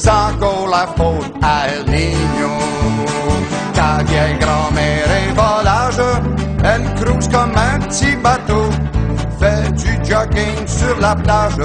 Encore 0.08 0.68
la 0.68 0.86
faute 0.96 1.34
à 1.42 1.68
El 1.68 1.84
Niño. 1.84 2.50
Ta 3.74 4.02
vieille 4.04 4.38
grand-mère 4.38 5.10
est 5.10 5.32
volage, 5.34 6.00
elle 6.64 6.94
cruise 6.94 7.28
comme 7.28 7.52
un 7.54 7.78
petit 7.80 8.16
bateau. 8.16 8.70
Fait 9.38 9.70
du 9.72 10.10
jogging 10.10 10.66
sur 10.66 10.98
la 10.98 11.14
plage, 11.14 11.58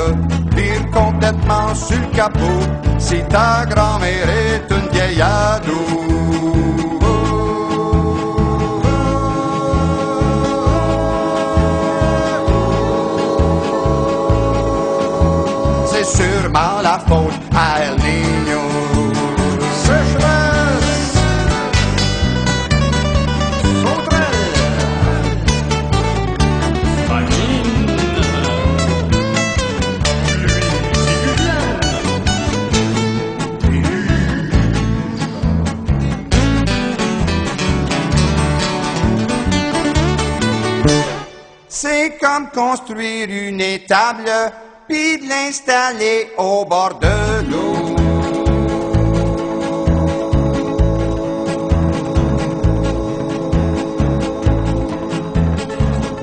vire 0.56 0.91
complètement 0.91 1.74
sur 1.74 1.98
le 1.98 2.16
capot. 2.16 2.60
Si 3.00 3.24
ta 3.30 3.66
grand-mère 3.66 4.30
est 4.30 4.70
une 4.70 4.89
vieille 4.91 5.22
ado. 5.22 5.80
C'est 15.86 16.06
sûrement 16.06 16.82
la 16.84 17.00
faute 17.08 17.39
à 17.56 17.84
El 17.84 18.03
construire 42.53 43.27
une 43.29 43.61
étable, 43.61 44.31
puis 44.88 45.17
de 45.17 45.29
l'installer 45.29 46.31
au 46.38 46.65
bord 46.65 46.99
de 46.99 47.49
l'eau. 47.49 47.95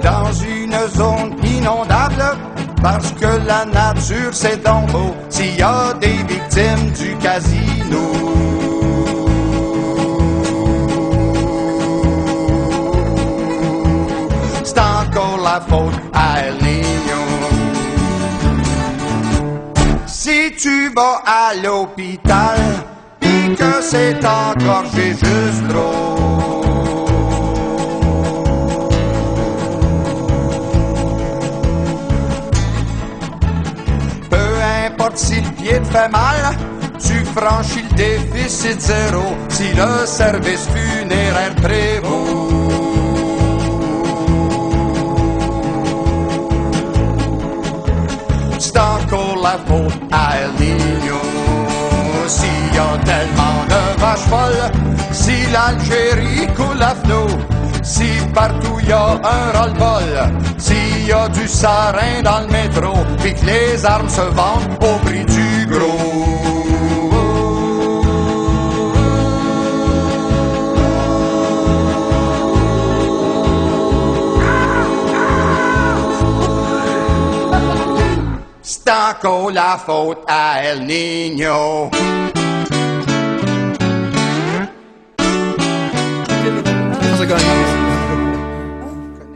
Dans 0.02 0.32
une 0.32 0.78
zone 0.88 1.36
inondable, 1.44 2.38
parce 2.82 3.12
que 3.12 3.46
la 3.46 3.64
nature 3.64 4.32
c'est 4.32 4.62
beau, 4.62 5.14
s'il 5.28 5.56
y 5.56 5.62
a 5.62 5.92
des 5.94 6.18
victimes 6.32 6.90
du 6.98 7.16
casino. 7.18 8.19
Faute 15.58 15.94
à. 16.12 16.30
Si 20.22 20.52
tu 20.58 20.92
vas 20.94 21.22
à 21.24 21.54
l'hôpital, 21.54 22.58
pis 23.18 23.54
que 23.56 23.80
c'est 23.80 24.18
encore 24.24 24.84
juste 24.92 25.66
trop. 25.68 26.62
Peu 34.28 34.36
importe 34.86 35.16
si 35.16 35.40
le 35.40 35.50
pied 35.52 35.80
te 35.80 35.86
fait 35.86 36.08
mal, 36.10 36.54
tu 36.98 37.24
franchis 37.24 37.82
le 37.90 37.96
déficit 37.96 38.78
zéro 38.78 39.24
si 39.48 39.72
le 39.72 40.06
service 40.06 40.68
funéraire 40.68 41.54
prévaut. 41.56 42.59
La 49.42 49.58
faute 49.66 50.00
à 50.12 50.30
Niño. 50.58 51.18
S'il 52.26 52.74
y 52.74 52.78
a 52.78 52.98
tellement 53.04 53.64
de 53.68 54.00
vaches 54.00 54.26
folles, 54.28 54.72
si 55.10 55.46
l'Algérie 55.52 56.46
coule 56.54 56.82
à 56.82 56.94
flot, 56.94 57.26
si 57.82 58.08
partout 58.34 58.78
y 58.86 58.92
a 58.92 59.20
un 59.36 59.58
roll-ball, 59.58 60.32
s'il 60.58 61.06
y 61.06 61.12
a 61.12 61.28
du 61.28 61.48
sarin 61.48 62.22
dans 62.22 62.40
le 62.40 62.48
métro, 62.48 62.92
puis 63.18 63.34
que 63.34 63.46
les 63.46 63.84
armes 63.84 64.08
se 64.08 64.20
vendent 64.20 64.76
au 64.80 64.98
prix 65.04 65.24
du 65.24 65.49
C'est 78.82 78.92
encore 78.92 79.50
la 79.50 79.76
faute 79.76 80.20
à 80.26 80.64
El 80.64 80.86
Niño. 80.86 81.90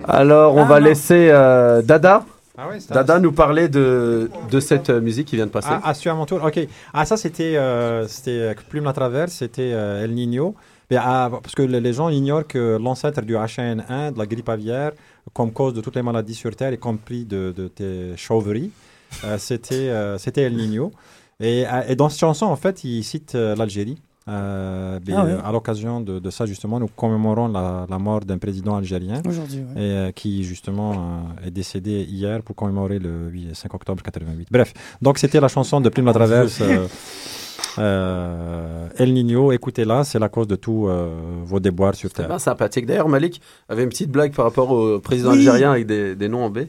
Alors, 0.08 0.56
on 0.56 0.64
va 0.64 0.80
laisser 0.80 1.28
euh, 1.30 1.82
Dada. 1.82 2.24
Ah 2.56 2.68
ouais, 2.68 2.78
Dada 2.88 3.18
nous 3.18 3.32
parler 3.32 3.68
de, 3.68 4.30
de 4.50 4.60
cette 4.60 4.88
euh, 4.88 5.00
musique 5.00 5.26
qui 5.28 5.36
vient 5.36 5.46
de 5.46 5.50
passer. 5.50 5.68
Ah, 5.70 5.80
ah, 5.84 5.92
celui 5.94 6.10
à 6.10 6.14
mon 6.14 6.24
tour. 6.24 6.42
Ok. 6.42 6.60
Ah, 6.94 7.04
ça, 7.04 7.16
c'était 7.16 7.56
euh, 7.56 8.06
c'était 8.06 8.30
euh, 8.30 8.54
Plume 8.70 8.84
la 8.84 8.92
Traverse, 8.92 9.32
c'était 9.32 9.72
euh, 9.74 10.04
El 10.04 10.14
Niño. 10.14 10.54
Mais, 10.90 10.96
ah, 11.00 11.30
parce 11.30 11.54
que 11.54 11.62
les 11.62 11.80
les 11.80 11.92
gens 11.92 12.08
ignorent 12.08 12.46
que 12.46 12.78
l'ancêtre 12.80 13.22
du 13.22 13.34
H1N1, 13.34 14.12
de 14.12 14.18
la 14.18 14.26
grippe 14.26 14.48
aviaire, 14.48 14.92
comme 15.32 15.52
cause 15.52 15.74
de 15.74 15.80
toutes 15.80 15.96
les 15.96 16.02
maladies 16.02 16.34
sur 16.34 16.54
Terre, 16.56 16.72
y 16.72 16.78
compris 16.78 17.24
de, 17.24 17.52
de 17.56 17.68
tes 17.68 18.16
chauveries, 18.16 18.70
euh, 18.70 18.83
c'était 19.38 19.74
euh, 19.90 20.18
c'était 20.18 20.42
El 20.42 20.54
Niño. 20.56 20.90
Et, 21.40 21.64
euh, 21.66 21.82
et 21.88 21.96
dans 21.96 22.08
cette 22.08 22.20
chanson, 22.20 22.46
en 22.46 22.56
fait, 22.56 22.84
il 22.84 23.02
cite 23.02 23.34
euh, 23.34 23.56
l'Algérie. 23.56 23.98
Euh, 24.26 24.98
Ah 25.12 25.24
euh, 25.26 25.38
À 25.44 25.52
l'occasion 25.52 26.00
de, 26.00 26.18
de 26.18 26.30
ça, 26.30 26.46
justement, 26.46 26.78
nous 26.80 26.86
commémorons 26.86 27.48
la, 27.48 27.86
la 27.90 27.98
mort 27.98 28.20
d'un 28.20 28.38
président 28.38 28.76
algérien. 28.76 29.20
Aujourd'hui, 29.28 29.58
ouais. 29.58 29.82
Et 29.82 29.90
euh, 29.90 30.12
qui, 30.12 30.44
justement, 30.44 30.92
euh, 30.92 31.48
est 31.48 31.50
décédé 31.50 32.04
hier 32.08 32.40
pour 32.42 32.56
commémorer 32.56 32.98
le 32.98 33.28
8 33.30 33.54
5 33.54 33.74
octobre 33.74 34.02
88. 34.02 34.48
Bref, 34.50 34.72
donc 35.02 35.18
c'était 35.18 35.40
la 35.40 35.48
chanson 35.48 35.80
de 35.80 35.88
Plume 35.90 36.06
la 36.06 36.12
Traverse. 36.14 36.60
euh, 36.62 36.86
euh, 37.78 38.88
El 38.96 39.12
Niño, 39.12 39.52
écoutez-la, 39.52 40.04
c'est 40.04 40.18
la 40.18 40.28
cause 40.28 40.46
de 40.46 40.56
tous 40.56 40.88
euh, 40.88 41.08
vos 41.44 41.60
déboires 41.60 41.94
sur 41.94 42.10
Terre. 42.12 42.40
sympathique. 42.40 42.86
D'ailleurs, 42.86 43.08
Malik 43.08 43.40
avait 43.68 43.82
une 43.82 43.88
petite 43.88 44.10
blague 44.10 44.32
par 44.32 44.44
rapport 44.46 44.70
au 44.70 45.00
président 45.00 45.32
Oui. 45.32 45.38
algérien 45.38 45.72
avec 45.72 45.86
des, 45.86 46.14
des 46.14 46.28
noms 46.28 46.44
en 46.44 46.50
B. 46.50 46.60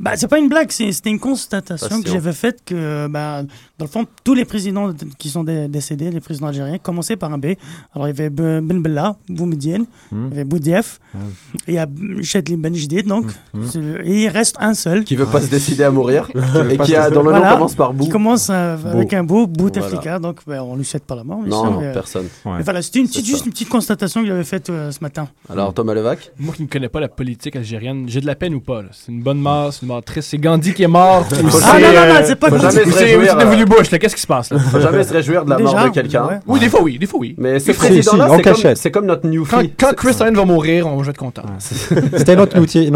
Bah, 0.00 0.12
c'est 0.16 0.28
pas 0.28 0.38
une 0.38 0.48
blague, 0.48 0.70
c'est- 0.70 0.92
c'était 0.92 1.10
une 1.10 1.18
constatation 1.20 2.02
que 2.02 2.08
j'avais 2.08 2.32
faite 2.32 2.60
que, 2.64 3.06
bah, 3.08 3.42
dans 3.78 3.84
le 3.84 3.90
fond, 3.90 4.06
tous 4.24 4.34
les 4.34 4.44
présidents 4.44 4.88
de- 4.88 4.96
qui 5.18 5.28
sont 5.28 5.44
dé- 5.44 5.68
décédés, 5.68 6.10
les 6.10 6.20
présidents 6.20 6.48
algériens, 6.48 6.78
commençaient 6.78 7.16
par 7.16 7.32
un 7.32 7.38
B. 7.38 7.54
Alors, 7.94 8.06
il 8.08 8.10
y 8.16 8.20
avait 8.20 8.30
Ben 8.30 8.60
Ben 8.66 8.80
Bella, 8.82 9.16
Boumediene, 9.28 9.84
Hmm. 10.10 10.26
il 10.26 10.30
y 10.30 10.32
avait 10.34 10.44
Boudief, 10.44 11.00
Hmm. 11.14 11.18
et 11.66 11.72
il 11.72 11.74
y 11.74 11.78
a 11.78 11.86
Chedli 12.22 12.56
Ben 12.56 12.74
Jdid, 12.74 13.06
donc. 13.06 13.26
Hmm. 13.54 13.62
Et 14.04 14.22
il 14.24 14.28
reste 14.28 14.56
un 14.60 14.74
seul. 14.74 15.04
Qui 15.04 15.16
veut 15.16 15.26
pas 15.26 15.40
se 15.40 15.48
décider 15.50 15.82
à 15.84 15.90
mourir 15.90 16.28
et 16.70 16.78
qui 16.78 16.94
a, 16.96 17.10
dont 17.10 17.22
le 17.22 17.32
nom 17.32 17.38
Voilà. 17.38 17.54
commence 17.54 17.74
par 17.74 17.90
Qui 17.90 17.96
Bou. 17.96 18.08
commence 18.08 18.48
euh, 18.50 18.76
avec 18.92 19.12
un 19.14 19.24
beau 19.24 19.46
Bouteflika, 19.46 19.96
Voilà. 20.02 20.18
donc 20.18 20.40
bah, 20.46 20.62
on 20.64 20.76
lui 20.76 20.84
souhaite 20.84 21.04
pas 21.04 21.14
la 21.16 21.24
mort. 21.24 21.40
Non, 21.44 21.62
sûr, 21.62 21.70
non, 21.72 21.80
mais, 21.80 21.86
euh, 21.86 21.92
personne. 21.92 22.26
Ouais. 22.44 22.52
mais 22.58 22.62
voilà, 22.62 22.82
c'était 22.82 23.00
une 23.00 23.06
C'est 23.06 23.12
petite, 23.20 23.26
juste 23.26 23.46
une 23.46 23.52
petite 23.52 23.68
constatation 23.68 24.20
que 24.22 24.26
j'avais 24.26 24.44
faite 24.44 24.70
euh, 24.70 24.90
ce 24.90 25.00
matin. 25.00 25.28
Alors, 25.50 25.72
Thomas 25.74 25.94
Levac 25.94 26.32
Moi 26.38 26.54
qui 26.54 26.62
ne 26.62 26.68
connais 26.68 26.88
pas 26.88 27.00
la 27.00 27.08
politique 27.08 27.56
algérienne, 27.56 28.04
j'ai 28.08 28.20
de 28.20 28.26
la 28.26 28.34
peine 28.34 28.54
ou 28.54 28.60
pas? 28.60 28.82
C'est 28.92 29.12
une 29.12 29.22
bonne 29.22 29.38
mort, 29.40 29.72
c'est 29.82 29.86
une 29.86 29.92
mort 29.92 30.02
triste. 30.02 30.28
C'est 30.30 30.38
Gandhi 30.38 30.72
qui 30.74 30.82
est 30.84 30.88
mort. 30.88 31.26
Ah 31.32 31.78
non, 31.80 31.92
non, 31.92 32.14
non, 32.14 32.20
c'est 32.24 32.36
pas 32.36 32.50
Gandhi. 32.50 32.78
c'est 32.92 33.16
W. 33.16 33.64
Bush. 33.64 33.88
Qu'est-ce 33.90 34.14
qui 34.14 34.22
se 34.22 34.26
passe, 34.26 34.52
là? 34.52 34.58
Faut 34.60 34.80
jamais 34.80 35.02
se 35.02 35.12
réjouir 35.12 35.44
de 35.44 35.50
la 35.50 35.58
mort 35.58 35.84
de 35.84 35.88
quelqu'un. 35.90 36.26
ouais. 36.26 36.38
Oui, 36.46 36.60
des 36.60 36.68
fois, 36.68 36.82
oui. 36.82 36.98
Des 36.98 37.06
fois, 37.06 37.18
oui. 37.20 37.34
Mais 37.38 37.58
ce 37.58 37.72
Si, 37.72 37.78
président-là, 37.78 38.26
si, 38.26 38.32
en 38.32 38.36
c'est 38.36 38.42
comme, 38.42 38.52
cachette. 38.54 38.76
c'est 38.78 38.90
comme 38.90 39.06
notre 39.06 39.26
new 39.26 39.44
Quand, 39.44 39.62
quand 39.78 39.92
Chris 39.94 40.14
Ryan 40.20 40.32
va 40.32 40.44
mourir, 40.44 40.86
on 40.86 40.96
va 40.96 41.10
être 41.10 41.18
content. 41.18 41.42
C'était 41.58 42.36
notre 42.36 42.58
Newfie 42.58 42.90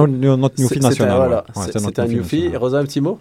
national. 0.81 1.43
C'était 1.55 2.01
un 2.01 2.07
Newfie 2.07 2.43
newfie. 2.43 2.57
Rosa, 2.57 2.79
un 2.79 2.85
petit 2.85 3.01
mot? 3.01 3.19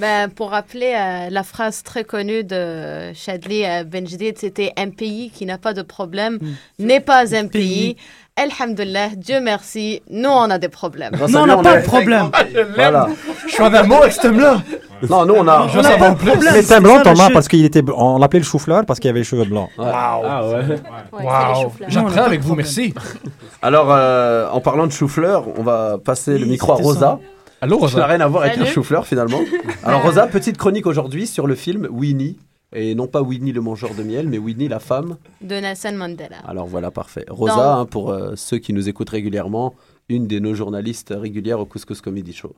Ben, 0.00 0.28
pour 0.28 0.50
rappeler 0.50 0.92
euh, 0.96 1.30
la 1.30 1.44
phrase 1.44 1.84
très 1.84 2.02
connue 2.02 2.42
de 2.42 3.12
Chadli 3.14 3.64
euh, 3.64 3.84
Benjdid, 3.84 4.36
c'était 4.38 4.72
un 4.76 4.90
pays 4.90 5.30
qui 5.32 5.46
n'a 5.46 5.56
pas 5.56 5.72
de 5.72 5.82
problème 5.82 6.40
n'est 6.80 6.98
pas 6.98 7.32
un 7.36 7.46
pays. 7.46 7.96
Alhamdulillah, 8.36 9.10
Dieu 9.16 9.38
merci, 9.40 10.02
nous 10.10 10.28
on 10.28 10.50
a 10.50 10.58
des 10.58 10.68
problèmes. 10.68 11.12
Grâce 11.12 11.30
Non, 11.30 11.40
à 11.40 11.42
on 11.42 11.46
lui, 11.46 11.54
n'a 11.54 11.62
pas 11.62 11.78
est- 11.78 11.82
de 11.82 11.86
problème. 11.86 12.30
Voilà. 12.74 13.06
Je 13.46 13.52
suis 13.52 13.62
en 13.62 13.72
amour 13.72 13.98
avec 13.98 14.12
cet 14.12 14.24
homme-là. 14.24 14.60
Non, 15.08 15.24
nous, 15.24 15.34
on 15.34 15.46
a. 15.46 15.68
Je 15.68 15.76
veux 15.76 15.82
savoir 15.84 16.16
plus. 16.16 16.32
Il 16.34 16.42
C'est 16.42 16.60
était 16.64 16.80
blanc, 16.80 16.94
ça, 16.98 17.04
la 17.04 17.12
Thomas, 17.14 17.30
parce 17.32 17.46
qu'il 17.46 17.64
était, 17.64 17.82
bl- 17.82 17.94
on 17.96 18.18
l'appelait 18.18 18.40
le 18.40 18.44
chou-fleur 18.44 18.84
parce 18.86 18.98
qu'il 18.98 19.08
avait 19.10 19.20
les 19.20 19.24
cheveux 19.24 19.44
blancs. 19.44 19.68
Ouais. 19.78 19.84
Ah 19.88 20.18
ouais. 20.20 20.54
Ouais, 20.54 20.62
c'est 20.66 20.72
les 20.72 21.24
Wow. 21.26 21.62
choux-fleurs. 21.62 21.62
Non, 21.62 21.70
on 21.80 21.84
a 21.84 21.88
J'apprends 21.90 22.22
avec 22.24 22.40
vous, 22.40 22.54
merci. 22.56 22.92
Alors, 23.62 23.86
euh, 23.90 24.48
en 24.50 24.60
parlant 24.60 24.86
de 24.88 24.92
chou-fleur, 24.92 25.44
on 25.56 25.62
va 25.62 25.98
passer 26.04 26.36
le 26.36 26.44
Oui, 26.44 26.50
micro 26.52 26.72
à 26.72 26.76
c'était 26.76 26.88
Rosa. 26.88 27.00
ça. 27.00 27.18
Allô, 27.60 27.76
Ça 27.76 27.82
n'a 27.86 27.92
Rosa? 27.92 28.06
rien 28.06 28.20
à 28.20 28.26
voir 28.26 28.42
avec 28.42 28.56
un 28.56 28.60
Salut. 28.62 28.72
chou-fleur 28.72 29.06
finalement. 29.06 29.38
Alors 29.84 30.02
Rosa, 30.02 30.26
petite 30.26 30.58
chronique 30.58 30.86
aujourd'hui 30.86 31.26
sur 31.28 31.46
le 31.46 31.54
film 31.54 31.86
Winnie, 31.90 32.36
Et 32.74 32.94
non 32.94 33.06
pas 33.06 33.22
Whitney 33.22 33.52
le 33.52 33.60
mangeur 33.60 33.94
de 33.94 34.02
miel, 34.02 34.28
mais 34.28 34.38
Whitney 34.38 34.68
la 34.68 34.80
femme. 34.80 35.16
de 35.40 35.54
Nelson 35.54 35.92
Mandela. 35.96 36.38
Alors 36.46 36.66
voilà, 36.66 36.90
parfait. 36.90 37.24
Rosa, 37.28 37.54
Dans- 37.56 37.80
hein, 37.80 37.86
pour 37.86 38.10
euh, 38.10 38.34
ceux 38.36 38.58
qui 38.58 38.72
nous 38.72 38.88
écoutent 38.88 39.10
régulièrement, 39.10 39.74
une 40.08 40.26
de 40.26 40.38
nos 40.38 40.54
journalistes 40.54 41.14
régulières 41.16 41.60
au 41.60 41.64
Couscous 41.66 42.00
Comedy 42.00 42.32
Show. 42.32 42.54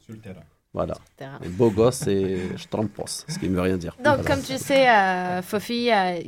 Voilà. 0.75 0.95
terrain. 1.17 1.39
Et 1.43 1.49
beau 1.49 1.71
gosse 1.71 2.07
et 2.07 2.39
je 2.57 2.67
t'en 2.69 2.87
pense, 2.87 3.25
ce 3.29 3.39
qui 3.39 3.49
ne 3.49 3.55
veut 3.55 3.63
rien 3.63 3.79
dire. 3.79 3.97
Donc, 4.05 4.17
Voilà. 4.19 4.23
comme 4.35 4.43
tu 4.43 4.59
sais, 4.59 4.87
euh, 4.91 5.41
Fofi, 5.41 5.91
euh, 5.91 6.21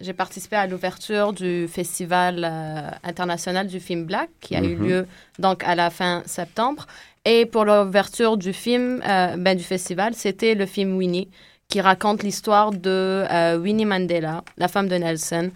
j'ai- 0.00 0.12
participé 0.12 0.54
à 0.54 0.68
l'ouverture 0.68 1.32
du 1.32 1.66
Festival 1.66 2.44
euh, 2.44 2.90
international 3.02 3.66
du 3.66 3.80
film 3.80 4.04
Black, 4.04 4.30
qui 4.40 4.54
a 4.54 4.62
eu 4.62 4.76
Mhm. 4.76 4.86
lieu 4.86 5.06
donc 5.40 5.64
à 5.64 5.74
la 5.74 5.90
fin 5.90 6.22
septembre. 6.26 6.86
Et 7.24 7.46
pour 7.46 7.64
l'ouverture 7.64 8.36
du 8.36 8.52
film, 8.52 9.02
euh, 9.08 9.36
ben, 9.36 9.56
du 9.56 9.64
festival, 9.64 10.14
c'était 10.14 10.54
le 10.54 10.66
film 10.66 10.96
Winnie, 10.96 11.28
qui 11.68 11.80
raconte 11.80 12.22
l'histoire 12.22 12.70
de 12.70 13.24
euh, 13.30 13.58
Winnie 13.58 13.84
Mandela, 13.84 14.44
la 14.56 14.68
femme 14.68 14.88
de 14.88 14.96
Nelson 14.96 15.50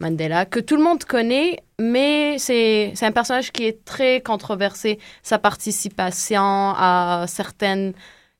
Mandela, 0.00 0.44
que 0.46 0.60
tout 0.60 0.76
le 0.76 0.82
monde 0.82 1.04
connaît, 1.04 1.58
mais 1.78 2.36
c'est 2.38 2.92
c'est 2.94 3.06
un 3.06 3.12
personnage 3.12 3.52
qui 3.52 3.64
est 3.64 3.84
très 3.84 4.20
controversé. 4.20 4.98
Sa 5.22 5.38
participation 5.38 6.74
à 6.76 7.26
certaines 7.28 7.92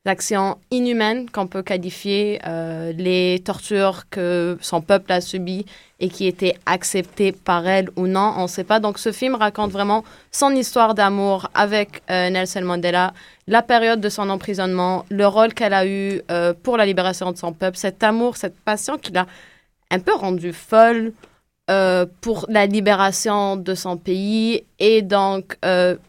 actions 0.04 0.58
inhumaines 0.70 1.30
qu'on 1.30 1.46
peut 1.46 1.62
qualifier, 1.62 2.40
euh, 2.46 2.92
les 2.92 3.40
tortures 3.44 4.08
que 4.10 4.58
son 4.60 4.80
peuple 4.80 5.12
a 5.12 5.20
subies 5.20 5.64
et 6.00 6.08
qui 6.08 6.26
étaient 6.26 6.56
acceptées 6.66 7.30
par 7.30 7.66
elle 7.68 7.88
ou 7.94 8.08
non, 8.08 8.34
on 8.36 8.42
ne 8.42 8.46
sait 8.48 8.64
pas. 8.64 8.80
Donc 8.80 8.98
ce 8.98 9.12
film 9.12 9.36
raconte 9.36 9.70
vraiment 9.70 10.02
son 10.32 10.50
histoire 10.50 10.94
d'amour 10.94 11.48
avec 11.54 12.02
euh, 12.10 12.30
Nelson 12.30 12.62
Mandela, 12.62 13.14
la 13.46 13.62
période 13.62 14.00
de 14.00 14.08
son 14.08 14.28
emprisonnement, 14.28 15.06
le 15.08 15.26
rôle 15.26 15.54
qu'elle 15.54 15.74
a 15.74 15.86
eu 15.86 16.20
euh, 16.30 16.52
pour 16.60 16.76
la 16.76 16.84
libération 16.84 17.30
de 17.30 17.36
son 17.36 17.52
peuple, 17.52 17.76
cet 17.76 18.02
amour, 18.02 18.36
cette 18.36 18.58
passion 18.58 18.98
qui 18.98 19.12
l'a 19.12 19.26
un 19.90 20.00
peu 20.00 20.14
rendue 20.14 20.52
folle 20.52 21.12
pour 22.20 22.44
la 22.50 22.66
libération 22.66 23.56
de 23.56 23.74
son 23.74 23.96
pays 23.96 24.62
et 24.78 25.00
donc 25.00 25.56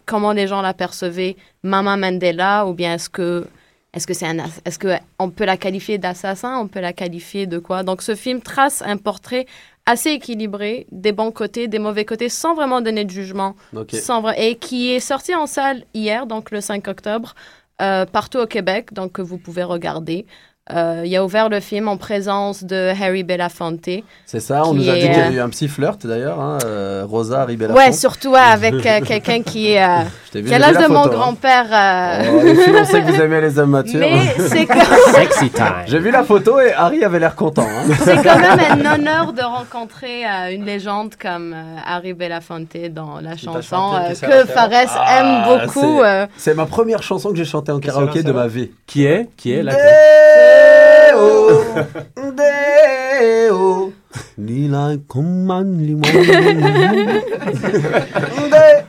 comment 0.06 0.34
les 0.34 0.46
gens 0.46 0.62
l'apercevaient, 0.62 1.38
Mama 1.64 1.96
Mandela, 1.96 2.66
ou 2.66 2.74
bien 2.74 2.96
est-ce 2.96 3.10
que 3.10 3.48
est-ce 3.94 4.08
que 4.08 4.14
c'est 4.14 4.26
un 4.26 4.38
est-ce 4.66 4.80
que 4.80 4.88
on 5.20 5.30
peut 5.30 5.46
la 5.46 5.58
qualifier 5.58 5.98
d'assassin, 5.98 6.58
on 6.60 6.68
peut 6.68 6.80
la 6.82 6.94
qualifier 6.94 7.46
de 7.48 7.60
quoi? 7.60 7.84
Donc 7.84 8.02
ce 8.02 8.16
film 8.16 8.42
trace 8.42 8.82
un 8.86 8.98
portrait 8.98 9.46
assez 9.86 10.12
équilibré, 10.12 10.88
des 10.92 11.12
bons 11.12 11.32
côtés, 11.32 11.68
des 11.68 11.80
mauvais 11.80 12.06
côtés, 12.06 12.30
sans 12.30 12.56
vraiment 12.56 12.82
donner 12.82 13.04
de 13.06 13.10
jugement, 13.12 13.56
Ok. 13.76 13.92
sans 13.96 14.22
vrai- 14.22 14.50
et 14.52 14.56
qui 14.56 14.92
est 14.94 15.00
sorti 15.02 15.36
en 15.36 15.46
salle 15.46 15.84
hier, 15.94 16.26
donc 16.26 16.52
le 16.52 16.62
5 16.62 16.88
octobre, 16.88 17.36
euh, 17.82 18.06
partout 18.06 18.38
au 18.40 18.46
Québec, 18.48 18.94
donc 18.94 19.12
que 19.14 19.22
vous 19.22 19.38
pouvez 19.38 19.64
regarder. 19.64 20.26
Euh, 20.72 21.02
il 21.06 21.14
a 21.18 21.26
ouvert 21.26 21.50
le 21.50 21.60
film 21.60 21.90
en 21.90 21.98
présence 21.98 22.64
de 22.64 22.94
Harry 23.02 23.24
Belafonte. 23.24 23.90
C'est 24.26 24.40
ça, 24.40 24.64
on 24.66 24.74
nous 24.74 24.88
a 24.90 24.94
dit 24.94 25.02
qu'il 25.02 25.12
y 25.12 25.16
a 25.16 25.26
euh, 25.28 25.32
eu 25.32 25.40
un 25.42 25.50
petit 25.50 25.68
flirt 25.68 26.08
d'ailleurs, 26.08 26.40
hein, 26.40 26.58
euh, 26.64 27.04
Rosa 27.06 27.44
Ribella. 27.44 27.74
Ouais, 27.74 27.92
surtout 27.92 28.30
ouais, 28.32 28.40
avec 28.40 28.74
euh, 28.76 29.02
quelqu'un 29.02 29.42
qui 29.42 29.78
euh, 29.78 29.82
qui 30.32 30.38
a 30.38 30.42
j'ai 30.42 30.42
vu 30.42 30.50
l'âge 30.52 30.76
la 30.76 30.84
de 30.84 30.88
mon 30.88 31.04
photo, 31.04 31.16
hein. 31.16 31.18
grand-père. 31.18 31.66
euh, 31.70 32.32
Oh, 32.32 32.80
on 32.80 32.86
sait 32.86 33.02
que 33.02 33.12
vous 33.12 33.22
aimez 33.22 33.42
les 33.42 33.60
hommes 33.60 33.72
matures. 33.72 34.00
Mais 34.00 34.34
c'est 34.48 34.66
que- 34.66 35.12
Sexy 35.14 35.50
time. 35.50 35.84
J'ai 35.86 36.00
vu 36.00 36.12
la 36.12 36.24
photo 36.24 36.58
et 36.62 36.72
Harry 36.72 37.04
avait 37.04 37.20
l'air 37.20 37.36
content. 37.36 37.68
hein. 37.68 37.92
C'est 38.02 38.24
quand 38.24 38.40
même 38.40 38.60
un 38.86 38.94
honneur 38.96 39.34
de 39.34 39.42
rencontrer 39.42 40.24
euh, 40.26 40.54
une 40.56 40.64
légende 40.64 41.16
comme 41.22 41.52
euh, 41.54 41.76
Harry 41.86 42.14
Belafonte 42.14 42.78
dans 42.90 43.20
la 43.20 43.36
chanson 43.36 43.62
chanté, 43.62 44.14
euh, 44.26 44.44
que 44.44 44.48
Fares 44.50 44.72
aime 44.72 44.88
Ah, 44.96 45.46
beaucoup. 45.66 46.00
c'est- 46.00 46.06
euh. 46.08 46.26
C'est 46.38 46.54
ma 46.56 46.66
première 46.68 47.04
chanson 47.04 47.32
que 47.32 47.36
j'ai 47.36 47.44
chantée 47.44 47.74
en 47.74 47.82
karaoké 47.82 48.24
de 48.24 48.32
ma 48.32 48.48
vie. 48.48 48.72
Qui 48.88 49.06
est 49.06 49.28
Qui 49.36 49.52
est 49.52 49.62
데오 50.54 52.36
데오. 52.36 53.92
니라이 54.38 54.98
곰만 55.08 55.78
리모 55.78 56.02
데오 58.50 58.82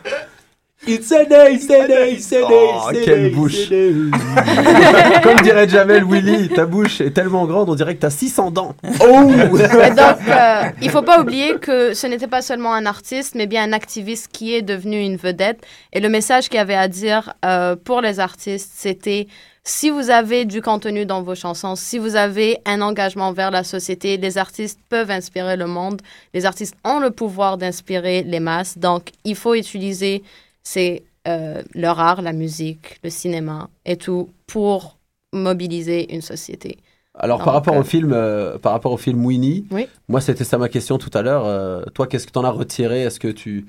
It's 0.86 1.10
a 1.12 1.24
day, 1.24 1.54
it's 1.54 1.64
a 1.70 1.86
day, 1.88 2.12
it's 2.12 2.30
a 2.32 2.40
day, 2.40 2.44
Oh, 2.50 2.90
it's 2.90 2.98
a 3.00 3.04
quelle 3.04 3.22
day, 3.22 3.30
bouche. 3.30 3.54
it's 3.54 3.70
a 3.70 5.12
day. 5.14 5.20
Comme 5.22 5.40
dirait 5.40 5.66
Jamel 5.68 6.04
Willy, 6.04 6.48
ta 6.50 6.66
bouche 6.66 7.00
est 7.00 7.12
tellement 7.12 7.46
grande, 7.46 7.70
on 7.70 7.74
dirait 7.74 7.94
que 7.94 8.00
t'as 8.00 8.10
600 8.10 8.50
dents. 8.50 8.74
Oh 9.00 9.30
Et 9.30 9.90
donc, 9.90 10.18
euh, 10.28 10.62
il 10.82 10.90
faut 10.90 11.02
pas 11.02 11.20
oublier 11.20 11.56
que 11.58 11.94
ce 11.94 12.06
n'était 12.06 12.26
pas 12.26 12.42
seulement 12.42 12.74
un 12.74 12.84
artiste, 12.84 13.34
mais 13.34 13.46
bien 13.46 13.62
un 13.64 13.72
activiste 13.72 14.28
qui 14.30 14.54
est 14.54 14.62
devenu 14.62 15.00
une 15.00 15.16
vedette. 15.16 15.64
Et 15.94 16.00
le 16.00 16.08
message 16.10 16.48
qu'il 16.50 16.58
avait 16.60 16.74
à 16.74 16.88
dire 16.88 17.32
euh, 17.46 17.76
pour 17.82 18.02
les 18.02 18.20
artistes, 18.20 18.72
c'était 18.74 19.26
si 19.66 19.88
vous 19.88 20.10
avez 20.10 20.44
du 20.44 20.60
contenu 20.60 21.06
dans 21.06 21.22
vos 21.22 21.34
chansons, 21.34 21.74
si 21.76 21.96
vous 21.96 22.16
avez 22.16 22.58
un 22.66 22.82
engagement 22.82 23.32
vers 23.32 23.50
la 23.50 23.64
société, 23.64 24.18
les 24.18 24.36
artistes 24.36 24.78
peuvent 24.90 25.10
inspirer 25.10 25.56
le 25.56 25.66
monde. 25.66 26.02
Les 26.34 26.44
artistes 26.44 26.74
ont 26.84 26.98
le 27.00 27.10
pouvoir 27.10 27.56
d'inspirer 27.56 28.22
les 28.22 28.40
masses. 28.40 28.76
Donc, 28.76 29.08
il 29.24 29.34
faut 29.34 29.54
utiliser 29.54 30.22
ces, 30.64 31.04
euh, 31.28 31.62
leur 31.74 32.00
art, 32.00 32.22
la 32.22 32.32
musique, 32.32 32.98
le 33.04 33.10
cinéma 33.10 33.68
et 33.84 33.96
tout 33.96 34.30
pour 34.46 34.98
mobiliser 35.32 36.12
une 36.14 36.22
société. 36.22 36.78
Alors 37.16 37.38
Donc, 37.38 37.44
par 37.44 37.54
rapport 37.54 37.74
euh, 37.76 37.80
au 37.80 37.84
film, 37.84 38.12
euh, 38.12 38.58
par 38.58 38.72
rapport 38.72 38.92
au 38.92 38.96
film 38.96 39.24
Winnie, 39.24 39.66
Oui. 39.70 39.86
moi 40.08 40.20
c'était 40.20 40.44
ça 40.44 40.58
ma 40.58 40.68
question 40.68 40.98
tout 40.98 41.10
à 41.14 41.22
l'heure. 41.22 41.44
Euh, 41.46 41.84
toi, 41.94 42.06
qu'est-ce 42.08 42.26
que 42.26 42.32
t'en 42.32 42.44
as 42.44 42.50
retiré? 42.50 43.02
Est-ce 43.02 43.20
que 43.20 43.28
tu 43.28 43.66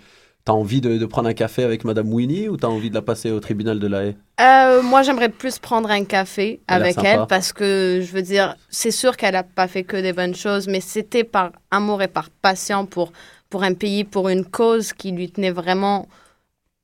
as 0.48 0.54
envie 0.54 0.82
de, 0.82 0.98
de 0.98 1.06
prendre 1.06 1.28
un 1.30 1.34
café 1.34 1.64
avec 1.64 1.84
Madame 1.86 2.12
Winnie 2.12 2.50
ou 2.50 2.58
t'as 2.58 2.68
envie 2.68 2.90
de 2.90 2.96
la 2.96 3.02
passer 3.04 3.32
au 3.32 3.40
tribunal 3.40 3.80
de 3.80 3.88
la 3.88 4.06
haie 4.06 4.16
Euh, 4.42 4.82
moi, 4.82 5.02
j'aimerais 5.04 5.30
plus 5.30 5.60
prendre 5.60 5.90
un 5.92 6.06
café 6.06 6.60
Elle 6.68 6.82
avec 6.82 6.98
elle 7.04 7.26
parce 7.28 7.52
que, 7.54 8.00
je 8.04 8.12
veux 8.12 8.22
dire, 8.22 8.56
c'est 8.70 8.92
sûr 8.92 9.16
qu'elle 9.18 9.34
n'a 9.34 9.44
pas 9.44 9.68
fait 9.68 9.84
que 9.84 9.98
des 9.98 10.14
bonnes 10.14 10.36
choses, 10.36 10.68
mais 10.68 10.82
c'était 10.82 11.24
par 11.24 11.52
amour 11.72 12.02
et 12.02 12.08
par 12.08 12.30
passion 12.30 12.86
pour, 12.88 13.12
pour 13.50 13.64
un 13.64 13.74
pays, 13.74 14.04
pour 14.04 14.30
une 14.30 14.46
cause 14.46 14.92
qui 14.94 15.12
lui 15.12 15.32
tenait 15.32 15.52
vraiment 15.52 16.08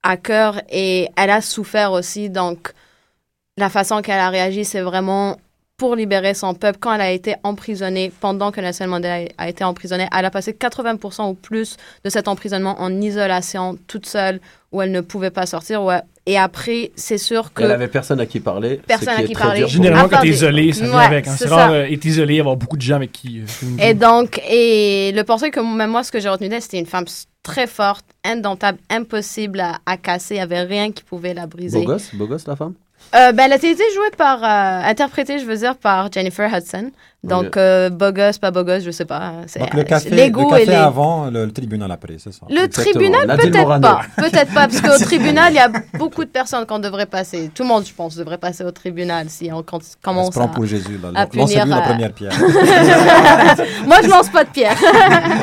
à 0.04 0.18
cœur 0.18 0.62
et 0.70 1.10
elle 1.16 1.30
a 1.30 1.41
souffert 1.41 1.91
aussi. 1.91 2.30
Donc, 2.30 2.74
la 3.58 3.70
façon 3.70 4.02
qu'elle 4.02 4.20
a 4.20 4.30
réagi, 4.30 4.66
c'est 4.66 4.82
vraiment 4.82 5.38
pour 5.78 5.95
libérer 5.95 6.36
son 6.36 6.54
peuple. 6.54 6.78
Quand 6.80 6.93
elle 6.93 7.02
a 7.02 7.12
été 7.12 7.36
emprisonnée, 7.43 8.12
pendant 8.20 8.52
que 8.52 8.62
Nelson 8.62 8.88
Mandela 8.88 9.28
a 9.38 9.49
été 9.49 9.64
emprisonnée, 9.64 10.08
elle 10.16 10.26
a 10.26 10.30
passé 10.30 10.54
80% 10.54 11.30
ou 11.30 11.34
plus 11.34 11.76
de 12.04 12.10
cet 12.10 12.28
emprisonnement 12.28 12.80
en 12.80 13.02
isolation, 13.02 13.78
toute 13.88 14.06
seule, 14.06 14.39
où 14.72 14.82
elle 14.82 14.91
ne 14.91 15.02
pouvait 15.02 15.32
pas 15.32 15.47
sortir. 15.47 15.84
ouais. 15.84 16.02
Et 16.28 16.38
après, 16.38 16.91
c'est 16.95 17.17
sûr 17.17 17.51
que... 17.51 17.63
Elle 17.63 17.72
avait 17.72 17.88
personne 17.88 18.19
à 18.19 18.26
qui 18.28 18.39
parler. 18.39 18.80
ce 18.84 18.88
Personne 18.88 19.15
qui 19.15 19.22
à 19.22 19.24
est 19.24 19.28
qui 19.28 19.34
très 19.34 19.43
parler. 19.43 19.67
Généralement, 19.67 20.07
quand 20.07 20.22
t'es 20.22 20.28
isolé, 20.28 20.72
ça 20.72 20.86
vient 20.86 20.97
Ouais, 20.97 21.05
avec. 21.05 21.28
Hein. 21.28 21.36
c'est 21.38 21.47
rare 21.47 21.69
ça. 21.69 21.74
euh, 21.76 21.88
isolé, 21.89 22.39
avoir 22.39 22.55
beaucoup 22.57 22.78
de 22.78 22.82
gens 22.84 22.97
avec 22.97 23.11
qui. 23.11 23.39
euh. 23.41 23.78
Et 23.80 23.93
donc, 23.95 24.39
et 24.49 25.11
le 25.13 25.24
portrait 25.24 25.49
que 25.49 25.59
même 25.59 25.89
moi, 25.89 26.03
ce 26.03 26.11
que 26.11 26.19
j'ai 26.19 26.30
retenu 26.30 26.47
d'elle, 26.47 26.61
c'était 26.61 26.78
une 26.80 26.86
femme 26.86 27.05
très 27.41 27.65
forte, 27.65 28.05
indomptable, 28.24 28.78
impossible 28.91 29.59
à, 29.61 29.80
à 29.88 29.97
casser. 29.97 30.36
Il 30.36 30.38
n'y 30.38 30.43
avait 30.43 30.61
rien 30.61 30.91
qui 30.91 31.03
pouvait 31.03 31.34
la 31.34 31.47
briser. 31.47 31.80
Beau 31.80 31.86
gosse, 31.86 32.13
beau 32.13 32.28
gosse 32.28 32.45
la 32.45 32.55
femme? 32.55 32.74
Euh, 33.16 33.32
ben, 33.34 33.43
elle 33.45 33.54
a 33.54 33.56
été 33.56 33.68
jouée 33.76 34.12
par, 34.18 34.43
euh, 34.43 34.89
interprétée, 34.89 35.39
je 35.39 35.45
veux 35.45 35.58
dire, 35.58 35.76
par 35.76 36.12
Jennifer 36.12 36.49
Hudson. 36.54 36.91
Donc, 37.24 37.56
euh, 37.56 37.91
beau 37.91 38.12
gosse, 38.12 38.39
pas 38.39 38.49
beau 38.49 38.64
gosse, 38.64 38.84
je 38.84 38.89
sais 38.89 39.06
pas. 39.06 39.34
C'est, 39.45 39.60
Donc 39.60 39.76
le 39.76 39.84
café, 39.84 40.10
les 40.10 40.26
le 40.26 40.32
goûts 40.32 40.49
café 40.49 40.64
et 40.64 40.66
les... 40.66 40.74
avant, 40.74 41.26
le, 41.30 41.45
le 41.45 41.52
tribunal 41.52 41.91
après, 41.91 42.16
c'est 42.18 42.34
ça. 42.34 42.47
Le 42.49 42.66
tribunal, 42.68 43.28
peut-être 43.38 43.80
pas. 43.80 44.02
Peut-être 44.18 44.52
pas, 44.54 44.68
parce 44.68 44.82
qu'au 44.97 44.97
tribunal, 45.06 45.52
il 45.54 45.58
y 45.58 45.60
a 45.60 45.70
beaucoup 45.99 46.24
de 46.26 46.30
personnes 46.32 46.66
qu'on 46.66 46.80
devrait 46.80 47.06
passer. 47.06 47.52
Tout 47.54 47.62
le 47.62 47.70
monde, 47.70 47.86
je 47.86 47.93
pense, 47.93 48.16
devrait 48.16 48.39
passer 48.39 48.64
au 48.64 48.72
tribunal 48.72 49.30
si 49.30 49.52
on 49.54 49.62
con- 49.62 49.78
On 49.78 49.82
se 49.82 49.95
commence 50.02 50.30
prend 50.32 50.45
à, 50.45 50.47
pour 50.47 50.66
Jésus, 50.66 50.97
là. 50.97 51.10
à 51.14 51.28
punir, 51.28 51.68
la 51.68 51.78
euh, 51.78 51.82
première 51.82 52.12
pierre. 52.14 52.32
Moi, 53.86 53.97
je 54.04 54.10
lance 54.10 54.30
pas 54.30 54.43
de 54.43 54.49
pierre. 54.49 54.76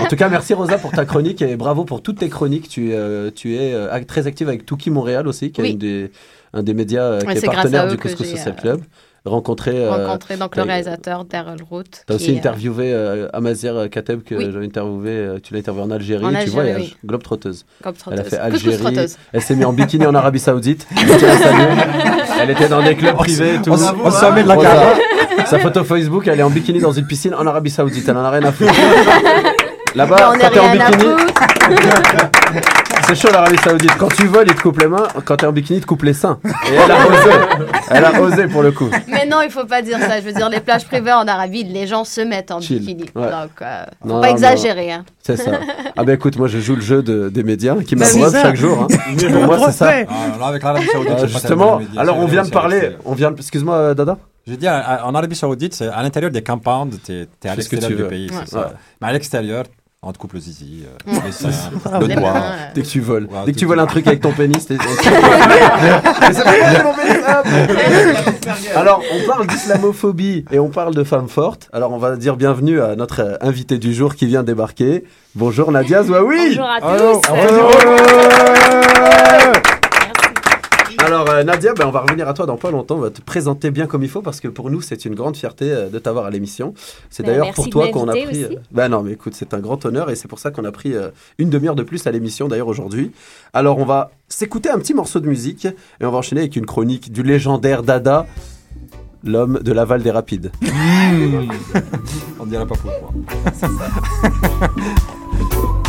En 0.02 0.06
tout 0.08 0.16
cas, 0.16 0.28
merci 0.28 0.54
Rosa 0.54 0.78
pour 0.78 0.90
ta 0.90 1.04
chronique 1.04 1.42
et 1.42 1.54
bravo 1.56 1.84
pour 1.84 2.02
toutes 2.02 2.18
tes 2.18 2.28
chroniques. 2.28 2.68
Tu, 2.68 2.92
euh, 2.92 3.30
tu 3.32 3.54
es 3.54 3.72
euh, 3.74 4.02
très 4.04 4.26
active 4.26 4.48
avec 4.48 4.66
Touki 4.66 4.90
Montréal 4.90 5.28
aussi, 5.28 5.52
qui 5.52 5.60
est 5.60 5.64
Oui. 5.64 5.70
une 5.72 5.78
des, 5.78 6.10
un 6.54 6.62
des 6.62 6.74
médias 6.74 7.02
euh, 7.02 7.20
Ouais, 7.20 7.32
qui 7.34 7.38
est 7.38 7.42
grâce 7.42 7.54
partenaire 7.56 7.88
du 7.88 7.96
Couscous 7.96 8.26
j'ai, 8.26 8.36
Social 8.36 8.54
euh, 8.56 8.60
Club. 8.60 8.80
Rencontré, 9.24 9.72
euh, 9.84 10.06
rencontrer 10.06 10.36
donc 10.36 10.56
le 10.56 10.62
réalisateur 10.62 11.24
Daryl 11.24 11.62
Root. 11.68 11.82
T'as 12.06 12.14
qui 12.14 12.22
aussi 12.22 12.30
est, 12.32 12.38
interviewé 12.38 12.92
euh, 12.94 13.28
Amazir 13.34 13.88
Kateb 13.90 14.22
que 14.22 14.34
Oui. 14.36 14.48
j'avais 14.50 14.64
interviewé. 14.64 15.38
tu 15.42 15.52
l'as 15.52 15.58
interviewé 15.60 15.84
en 15.84 15.90
Algérie. 15.90 16.24
En 16.24 16.30
tu 16.30 16.36
Algérie, 16.36 16.50
voyages. 16.54 16.80
oui. 16.80 16.96
Globe-trotteuse. 17.04 17.66
Globe-trotteuse. 17.82 18.20
Elle 18.20 18.26
a 18.26 18.30
fait 18.30 18.38
Algérie. 18.38 18.78
trotteuse. 18.78 19.16
Elle 19.32 19.42
s'est 19.42 19.56
mise 19.56 19.66
en 19.66 19.72
bikini 19.72 20.06
en 20.06 20.14
Arabie 20.14 20.38
Saoudite. 20.38 20.86
Elle 22.40 22.50
était 22.50 22.68
dans 22.68 22.82
des 22.82 22.94
clubs 22.94 23.16
privés. 23.16 23.58
Tout. 23.62 23.70
on 23.72 23.76
se- 23.76 23.92
on 24.04 24.10
se 24.10 24.26
met 24.32 24.44
de 24.44 24.48
la 24.48 24.54
Rosa, 24.54 24.68
carotte. 24.70 24.98
Sa 25.46 25.58
photo 25.58 25.82
Facebook, 25.84 26.26
elle 26.28 26.38
est 26.40 26.42
en 26.42 26.50
bikini 26.50 26.78
dans 26.78 26.92
une 26.92 27.06
piscine 27.06 27.34
en 27.34 27.46
Arabie 27.46 27.70
Saoudite. 27.70 28.06
Elle 28.08 28.16
en 28.16 28.24
a 28.24 28.30
rien 28.30 28.44
à 28.44 28.52
foutre. 28.52 28.72
Là-bas, 29.94 30.34
est 30.34 30.38
quand 30.38 30.50
t'es 30.50 30.60
en 30.60 30.70
bikini. 30.72 31.14
C'est 33.08 33.14
chaud 33.14 33.28
l'Arabie 33.32 33.56
Saoudite. 33.56 33.96
Quand 33.96 34.08
tu 34.08 34.26
voles, 34.26 34.48
ils 34.48 34.54
te 34.54 34.60
coupent 34.60 34.80
les 34.80 34.86
mains. 34.86 35.08
Quand 35.24 35.36
t'es 35.38 35.46
en 35.46 35.52
bikini, 35.52 35.78
ils 35.78 35.80
te 35.80 35.86
coupent 35.86 36.02
les 36.02 36.12
seins. 36.12 36.38
Et 36.44 36.74
elle 36.74 36.90
a 36.90 37.06
osé. 37.08 37.30
Elle 37.90 38.04
a 38.04 38.20
osé 38.20 38.48
pour 38.48 38.62
le 38.62 38.70
coup. 38.70 38.90
Mais 39.08 39.24
non, 39.24 39.40
il 39.42 39.50
faut 39.50 39.64
pas 39.64 39.80
dire 39.80 39.98
ça. 39.98 40.20
Je 40.20 40.26
veux 40.26 40.32
dire, 40.32 40.50
les 40.50 40.60
plages 40.60 40.84
privées 40.84 41.14
en 41.14 41.26
Arabie, 41.26 41.64
les 41.64 41.86
gens 41.86 42.04
se 42.04 42.20
mettent 42.20 42.50
en 42.50 42.58
bikini. 42.58 43.06
Ouais. 43.14 43.30
Donc, 43.30 43.62
euh, 43.62 43.84
faut 44.06 44.20
pas 44.20 44.28
exagérer. 44.28 44.92
Hein. 44.92 45.06
C'est 45.22 45.38
ça. 45.38 45.52
Ah 45.96 46.04
ben 46.04 46.12
écoute, 46.12 46.36
moi 46.36 46.48
je 46.48 46.58
joue 46.58 46.74
le 46.74 46.82
jeu 46.82 47.02
des 47.02 47.42
médias 47.42 47.76
qui 47.76 47.96
bah 47.96 48.04
m'abreuve 48.12 48.42
chaque 48.42 48.56
jour. 48.56 48.82
Hein. 48.82 49.16
pour 49.32 49.42
moi, 49.44 49.58
c'est 49.66 49.72
ça. 49.72 49.90
Ah, 50.08 50.46
avec 50.48 50.62
l'Arabie 50.62 50.86
Saoudite, 50.86 51.12
euh, 51.12 51.26
justement. 51.28 51.80
Alors 51.96 52.18
on 52.18 52.26
vient 52.26 52.42
de 52.44 52.50
parler. 52.50 52.90
On 53.06 53.14
vient. 53.14 53.34
Excuse-moi, 53.34 53.74
euh, 53.74 53.94
Dada. 53.94 54.18
Je 54.46 54.54
dis, 54.54 54.68
en 54.68 55.14
Arabie 55.14 55.36
Saoudite, 55.36 55.74
c'est 55.74 55.88
à 55.88 56.02
l'intérieur 56.02 56.30
des 56.30 56.42
compounds, 56.42 56.98
tu 57.04 57.12
es, 57.12 57.48
à 57.48 57.54
l'extérieur 57.54 57.88
du 57.90 57.96
veux. 57.96 58.08
pays. 58.08 58.30
Ouais. 58.30 58.46
Ça. 58.46 58.58
Ouais. 58.58 58.66
Mais 59.02 59.08
à 59.08 59.12
l'extérieur, 59.12 59.64
on 60.00 60.12
te 60.12 60.38
zizi, 60.38 60.84
euh, 60.84 61.12
le 61.12 61.18
ah, 61.92 61.98
doigt. 61.98 62.32
Mains, 62.32 62.54
dès 62.72 62.82
que 62.82 62.86
tu 62.86 63.00
voles, 63.00 63.28
dès 63.44 63.52
que 63.52 63.58
tu 63.58 63.66
voles 63.66 63.80
un 63.80 63.86
truc 63.86 64.06
avec 64.06 64.20
ton 64.20 64.30
pénis, 64.30 64.64
t'es. 64.64 64.76
Alors, 68.76 69.02
on 69.12 69.26
parle 69.26 69.48
d'islamophobie 69.48 70.44
et 70.52 70.60
on 70.60 70.68
parle 70.68 70.94
de 70.94 71.02
femmes 71.02 71.28
fortes. 71.28 71.68
Alors, 71.72 71.92
on 71.92 71.98
va 71.98 72.14
dire 72.14 72.36
bienvenue 72.36 72.80
à 72.80 72.94
notre 72.94 73.22
euh, 73.22 73.36
invité 73.40 73.78
du 73.78 73.92
jour 73.92 74.14
qui 74.14 74.26
vient 74.26 74.44
débarquer. 74.44 75.02
Bonjour 75.34 75.72
Nadia 75.72 76.04
Zouaoui. 76.04 76.56
Bonjour 76.56 76.70
à 76.70 76.80
tous. 76.80 77.20
Alors 80.98 81.30
euh, 81.30 81.44
Nadia, 81.44 81.74
ben, 81.74 81.86
on 81.86 81.90
va 81.90 82.00
revenir 82.00 82.28
à 82.28 82.34
toi 82.34 82.44
dans 82.44 82.56
pas 82.56 82.70
longtemps. 82.70 82.96
On 82.96 83.00
va 83.00 83.10
te 83.10 83.22
présenter 83.22 83.70
bien 83.70 83.86
comme 83.86 84.02
il 84.02 84.08
faut 84.08 84.20
parce 84.20 84.40
que 84.40 84.48
pour 84.48 84.70
nous 84.70 84.80
c'est 84.80 85.04
une 85.04 85.14
grande 85.14 85.36
fierté 85.36 85.70
euh, 85.70 85.88
de 85.88 85.98
t'avoir 85.98 86.26
à 86.26 86.30
l'émission. 86.30 86.74
C'est 87.08 87.22
d'ailleurs 87.22 87.54
pour 87.54 87.70
toi 87.70 87.88
qu'on 87.88 88.08
a 88.08 88.12
pris. 88.12 88.44
Euh, 88.44 88.56
ben 88.72 88.88
non 88.88 89.02
mais 89.02 89.12
écoute, 89.12 89.34
c'est 89.34 89.54
un 89.54 89.60
grand 89.60 89.84
honneur 89.86 90.10
et 90.10 90.16
c'est 90.16 90.28
pour 90.28 90.38
ça 90.38 90.50
qu'on 90.50 90.64
a 90.64 90.72
pris 90.72 90.94
euh, 90.94 91.10
une 91.38 91.50
demi-heure 91.50 91.76
de 91.76 91.84
plus 91.84 92.06
à 92.06 92.10
l'émission 92.10 92.48
d'ailleurs 92.48 92.68
aujourd'hui. 92.68 93.12
Alors 93.52 93.78
on 93.78 93.84
va 93.84 94.10
s'écouter 94.28 94.70
un 94.70 94.78
petit 94.78 94.94
morceau 94.94 95.20
de 95.20 95.28
musique 95.28 95.66
et 95.66 96.04
on 96.04 96.10
va 96.10 96.18
enchaîner 96.18 96.42
avec 96.42 96.56
une 96.56 96.66
chronique 96.66 97.12
du 97.12 97.22
légendaire 97.22 97.84
Dada, 97.84 98.26
l'homme 99.22 99.60
de 99.62 99.72
l'aval 99.72 100.02
des 100.02 100.10
rapides. 100.10 100.50
Mmh. 101.08 101.48
on 102.38 102.44
dirait 102.44 102.66
pas 102.66 102.74
pourquoi. 102.74 103.08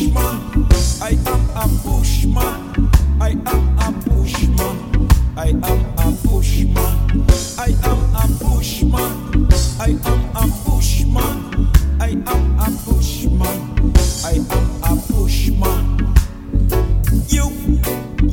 bushman. 0.00 0.66
I 1.02 1.18
am 1.26 1.50
a 1.56 1.68
bushman. 1.84 2.90
I 3.20 3.30
am 3.30 3.78
a 3.78 3.92
bushman. 4.08 5.08
I 5.36 5.48
am 5.48 5.80
a 5.98 6.16
bushman. 6.24 7.26
I 7.58 7.74
am 7.84 8.00
a 8.14 8.28
bushman. 8.40 9.48
I 9.78 9.90
am 10.04 10.36
a 10.36 10.46
bushman. 10.64 11.68
I 12.00 12.08
am 12.08 12.58
a 12.58 12.70
bushman. 12.86 13.60
I 14.24 14.36
am 14.36 14.66
a 14.82 14.96
bushman. 15.12 15.84
You, 17.28 17.46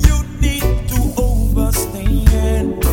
you 0.05 0.17
need 0.39 0.87
to 0.89 0.99
understand. 1.21 2.83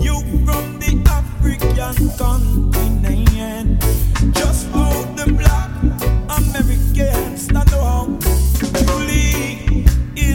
You 0.00 0.16
from 0.44 0.78
the 0.80 1.02
African 1.06 2.10
continent. 2.18 3.25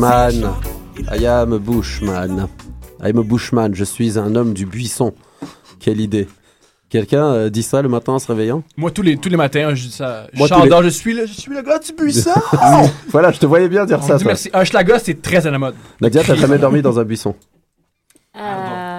Bushman. 0.00 0.54
I 1.12 1.26
am 1.26 1.52
a 1.52 1.58
Bushman. 1.58 2.48
I 3.02 3.10
am 3.10 3.18
a 3.18 3.22
Bushman. 3.22 3.74
Je 3.74 3.84
suis 3.84 4.18
un 4.18 4.34
homme 4.34 4.54
du 4.54 4.64
buisson. 4.64 5.12
Quelle 5.78 6.00
idée. 6.00 6.26
Quelqu'un 6.88 7.24
euh, 7.26 7.50
dit 7.50 7.62
ça 7.62 7.82
le 7.82 7.90
matin 7.90 8.14
en 8.14 8.18
se 8.18 8.26
réveillant? 8.26 8.64
Moi, 8.78 8.90
tous 8.90 9.02
les, 9.02 9.18
tous 9.18 9.28
les 9.28 9.36
matins, 9.36 9.74
je 9.74 9.84
dis 9.88 9.92
ça. 9.92 10.26
Moi, 10.34 10.48
je 10.48 10.88
suis 10.88 11.12
le, 11.12 11.26
je 11.26 11.32
suis 11.32 11.52
le 11.52 11.60
gars 11.62 11.78
du 11.78 11.92
buisson. 11.92 12.30
Voilà, 13.10 13.30
je 13.30 13.38
te 13.38 13.46
voyais 13.46 13.68
bien 13.68 13.84
dire 13.84 13.98
On 14.02 14.06
ça. 14.06 14.16
dit 14.16 14.24
toi. 14.24 14.32
merci. 14.32 14.50
Un 14.54 14.98
c'est 14.98 15.20
très 15.20 15.46
à 15.46 15.50
la 15.50 15.58
mode. 15.58 15.74
Nadia, 16.00 16.22
t'as 16.24 16.34
jamais 16.34 16.58
dormi 16.58 16.80
dans 16.80 16.98
un 16.98 17.04
buisson? 17.04 17.34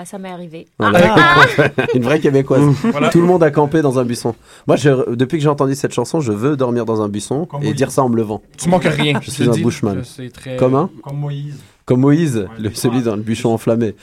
Ça 0.06 0.18
m'est 0.18 0.30
arrivé. 0.30 0.68
Voilà. 0.80 1.16
Une 1.96 2.04
vraie 2.04 2.20
québécoise. 2.20 2.62
Voilà. 2.92 3.10
Tout 3.10 3.22
le 3.22 3.28
monde 3.28 3.44
a 3.44 3.52
campé 3.52 3.82
dans 3.82 4.00
un 4.00 4.04
buisson. 4.06 4.36
Moi, 4.68 4.76
je- 4.76 5.14
depuis 5.16 5.38
que 5.38 5.44
j'ai 5.44 5.50
entendu 5.50 5.76
cette 5.76 5.94
chanson, 5.94 6.20
je 6.20 6.32
veux 6.32 6.56
dormir 6.58 6.86
dans 6.86 7.02
un 7.02 7.10
buisson 7.10 7.48
et 7.62 7.66
Moïse. 7.66 7.76
dire 7.76 7.92
ça 7.92 8.04
en 8.04 8.10
me 8.10 8.16
levant. 8.18 8.42
Tu 8.58 8.70
manques 8.70 8.84
rien, 8.86 9.20
Je 9.22 9.26
je 9.28 9.32
suis 9.32 9.50
un 9.50 9.52
bushman. 9.54 10.02
Très- 10.34 10.58
Comme 10.58 10.76
un 10.76 10.90
Comme 11.04 11.18
Moïse. 11.20 11.56
Comme 11.86 12.00
Moïse, 12.02 12.48
le, 12.60 12.72
celui 12.74 13.02
dans 13.02 13.16
le 13.16 13.22
bûchon 13.22 13.50
enflammé. 13.54 13.96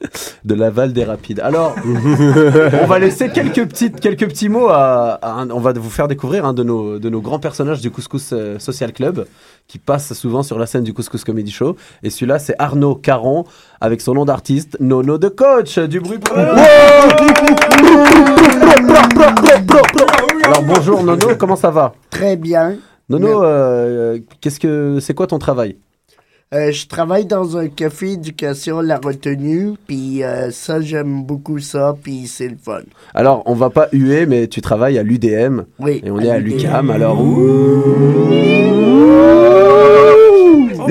de 0.44 0.54
Laval 0.54 0.92
des 0.92 1.04
Rapides. 1.04 1.40
Alors, 1.40 1.74
on 2.82 2.86
va 2.86 2.98
laisser 2.98 3.28
quelques, 3.28 3.66
petites, 3.68 4.00
quelques 4.00 4.26
petits 4.28 4.48
mots 4.48 4.68
à, 4.68 5.18
à 5.22 5.32
un- 5.32 5.50
On 5.50 5.60
va 5.60 5.72
vous 5.72 5.90
faire 5.90 6.08
découvrir 6.08 6.44
un 6.46 6.52
de 6.52 6.62
nos, 6.62 6.98
de 6.98 7.08
nos 7.10 7.20
grands 7.20 7.38
personnages 7.38 7.80
du 7.80 7.90
Couscous 7.90 8.30
euh, 8.32 8.58
Social 8.58 8.92
Club 8.92 9.26
qui 9.68 9.78
passe 9.78 10.12
souvent 10.14 10.42
sur 10.42 10.58
la 10.58 10.66
scène 10.66 10.82
du 10.84 10.92
Couscous 10.94 11.22
Comedy 11.22 11.50
Show. 11.50 11.76
Et 12.02 12.10
celui-là, 12.10 12.38
c'est 12.38 12.54
Arnaud 12.58 12.94
Caron 12.96 13.44
avec 13.80 14.00
son 14.00 14.14
nom 14.14 14.24
d'artiste, 14.24 14.76
Nono 14.80 15.16
de 15.18 15.28
Coach. 15.28 15.78
Du 15.78 16.00
bruit 16.00 16.18
pour 16.18 16.36
Alors, 20.44 20.62
bonjour 20.66 21.02
Nono, 21.04 21.36
comment 21.38 21.56
ça 21.56 21.70
va? 21.70 21.92
Très 22.10 22.36
bien. 22.36 22.76
Nono, 23.08 23.44
euh, 23.44 24.18
qu'est-ce 24.40 24.58
que 24.60 24.98
c'est 25.00 25.14
quoi 25.14 25.26
ton 25.26 25.38
travail? 25.38 25.76
Euh, 26.52 26.72
je 26.72 26.88
travaille 26.88 27.26
dans 27.26 27.56
un 27.56 27.68
café 27.68 28.14
éducation 28.14 28.80
La 28.80 28.98
Retenue, 28.98 29.74
puis 29.86 30.24
euh, 30.24 30.50
ça, 30.50 30.80
j'aime 30.80 31.22
beaucoup 31.22 31.60
ça, 31.60 31.94
puis 32.02 32.26
c'est 32.26 32.48
le 32.48 32.56
fun. 32.60 32.80
Alors, 33.14 33.44
on 33.46 33.54
va 33.54 33.70
pas 33.70 33.86
huer, 33.92 34.26
mais 34.26 34.48
tu 34.48 34.60
travailles 34.60 34.98
à 34.98 35.04
l'UDM. 35.04 35.60
Oui, 35.78 36.00
Et 36.04 36.10
on 36.10 36.18
est 36.18 36.28
à 36.28 36.38
l'UCAM, 36.40 36.90
alors. 36.90 37.22
Même 37.22 38.59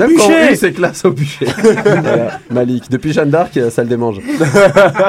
bûcher 0.06 0.56
c'est 0.56 0.72
classe 0.72 1.04
au 1.04 1.12
bûcher. 1.12 1.46
Voilà, 1.84 2.40
Malik, 2.50 2.90
depuis 2.90 3.12
Jeanne 3.12 3.30
d'Arc, 3.30 3.58
ça 3.70 3.82
le 3.82 3.88
démange. 3.88 4.20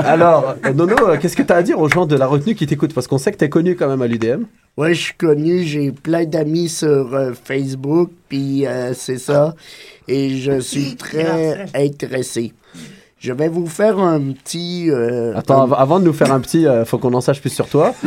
alors, 0.05 0.55
euh, 0.65 0.73
Nono, 0.73 0.95
euh, 1.09 1.17
qu'est-ce 1.17 1.35
que 1.35 1.43
tu 1.43 1.53
as 1.53 1.57
à 1.57 1.63
dire 1.63 1.79
aux 1.79 1.89
gens 1.89 2.05
de 2.05 2.15
la 2.15 2.27
retenue 2.27 2.55
qui 2.55 2.65
t'écoutent? 2.67 2.93
Parce 2.93 3.07
qu'on 3.07 3.17
sait 3.17 3.31
que 3.31 3.37
tu 3.37 3.45
es 3.45 3.49
connu 3.49 3.75
quand 3.75 3.87
même 3.87 4.01
à 4.01 4.07
l'UDM. 4.07 4.43
Ouais, 4.77 4.93
je 4.93 5.01
suis 5.01 5.13
connu, 5.15 5.63
j'ai 5.63 5.91
plein 5.91 6.23
d'amis 6.25 6.69
sur 6.69 7.13
euh, 7.13 7.33
Facebook, 7.43 8.09
puis 8.29 8.65
euh, 8.65 8.93
c'est 8.93 9.17
ça. 9.17 9.53
Et 10.07 10.37
je 10.37 10.59
suis 10.59 10.95
très 10.95 11.65
intéressé. 11.75 12.53
Je 13.24 13.34
vais 13.34 13.49
vous 13.49 13.67
faire 13.67 13.99
un 13.99 14.19
petit... 14.32 14.89
euh, 14.89 15.36
Attends, 15.38 15.72
un- 15.72 15.76
avant 15.76 15.99
de 15.99 16.05
nous 16.05 16.11
faire 16.13 16.34
un 16.34 16.39
petit, 16.39 16.65
euh, 16.65 16.86
faut 16.86 16.97
qu'on 16.97 17.13
en 17.13 17.22
sache 17.22 17.39
plus 17.39 17.51
sur 17.51 17.67
toi. 17.67 17.93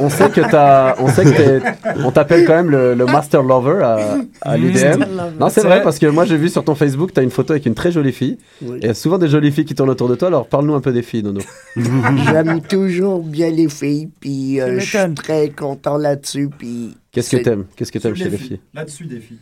on 0.00 0.08
sait 0.08 0.30
que 0.30 0.40
t'as, 0.40 0.94
on 0.98 1.08
sait 1.08 1.24
que 1.24 1.30
t'es- 1.30 1.62
on 2.02 2.10
t'appelle 2.10 2.46
quand 2.46 2.54
même 2.54 2.70
le, 2.70 2.94
le 2.94 3.04
Master 3.04 3.42
Lover 3.42 3.82
à, 3.82 4.16
à 4.40 4.56
l'UDM. 4.56 5.00
Lover. 5.00 5.06
Non, 5.38 5.48
c'est 5.50 5.60
vrai 5.60 5.82
parce 5.82 5.98
que 5.98 6.06
moi 6.06 6.24
j'ai 6.24 6.38
vu 6.38 6.48
sur 6.48 6.64
ton 6.64 6.74
Facebook, 6.74 7.12
t'as 7.12 7.22
une 7.22 7.30
photo 7.30 7.52
avec 7.52 7.66
une 7.66 7.74
très 7.74 7.92
jolie 7.92 8.12
fille. 8.12 8.38
Oui. 8.62 8.78
Et 8.80 8.94
souvent 8.94 9.18
des 9.18 9.28
jolies 9.28 9.52
filles 9.52 9.66
qui 9.66 9.74
tournent 9.74 9.90
autour 9.90 10.08
de 10.08 10.14
toi. 10.14 10.28
Alors 10.28 10.46
parle-nous 10.46 10.74
un 10.74 10.80
peu 10.80 10.92
des 10.92 11.02
filles, 11.02 11.22
Nono. 11.22 11.40
J'aime 11.76 12.62
toujours 12.62 13.22
bien 13.22 13.50
les 13.50 13.68
filles, 13.68 14.08
puis 14.20 14.58
euh, 14.58 14.80
je 14.80 14.86
suis 14.86 15.14
très 15.14 15.50
content 15.50 15.98
là-dessus, 15.98 16.48
puis... 16.56 16.96
Qu'est-ce 17.12 17.36
que 17.36 17.42
t'aimes? 17.42 17.64
Qu'est-ce 17.76 17.92
que 17.92 17.98
t'aimes 17.98 18.16
chez 18.16 18.30
les 18.30 18.38
filles 18.38 18.60
Là-dessus 18.74 19.04
des 19.04 19.20
filles. 19.20 19.38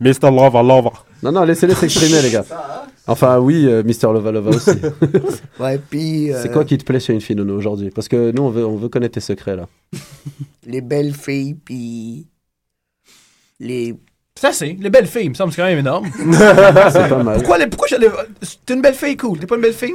Mr. 0.00 0.30
Lova 0.30 0.62
Lova. 0.62 0.90
Non, 1.22 1.32
non, 1.32 1.42
laissez-les 1.44 1.74
s'exprimer, 1.74 2.22
les 2.22 2.30
gars. 2.30 2.44
Enfin, 3.08 3.38
oui, 3.38 3.66
euh, 3.66 3.82
Mr. 3.84 4.12
Lova 4.12 4.32
Lova 4.32 4.50
aussi. 4.50 4.70
Ouais, 5.60 5.78
puis... 5.78 6.32
euh, 6.32 6.42
C'est 6.42 6.50
quoi 6.52 6.64
qui 6.64 6.76
te 6.76 6.84
plaît 6.84 6.98
chez 7.00 7.12
une 7.14 7.20
fille, 7.20 7.36
Nono, 7.36 7.56
aujourd'hui? 7.56 7.90
Parce 7.90 8.08
que 8.08 8.32
nous, 8.32 8.42
on 8.42 8.50
veut, 8.50 8.66
on 8.66 8.76
veut 8.76 8.88
connaître 8.88 9.14
tes 9.14 9.20
secrets, 9.20 9.56
là. 9.56 9.68
Les 10.66 10.80
belles 10.80 11.14
filles, 11.14 11.54
puis... 11.54 12.26
Les... 13.60 13.94
Ça, 14.38 14.52
c'est. 14.52 14.76
Les 14.80 14.90
belles 14.90 15.06
filles, 15.06 15.24
il 15.24 15.30
me 15.30 15.34
semble, 15.34 15.50
c'est 15.52 15.62
quand 15.62 15.68
même 15.68 15.78
énorme. 15.78 16.08
C'est 16.18 17.08
pas 17.08 17.22
mal. 17.22 17.36
Pourquoi, 17.38 17.56
les- 17.56 17.68
pourquoi 17.68 17.88
j'allais. 17.88 18.10
T'es 18.66 18.74
une 18.74 18.82
belle 18.82 18.94
fille, 18.94 19.16
cool. 19.16 19.38
T'es 19.38 19.46
pas 19.46 19.54
une 19.54 19.62
belle 19.62 19.72
fille? 19.72 19.94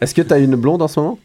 Est-ce 0.00 0.12
que 0.12 0.22
t'as 0.22 0.40
une 0.40 0.56
blonde 0.56 0.82
en 0.82 0.88
ce 0.88 0.98
moment? 0.98 1.16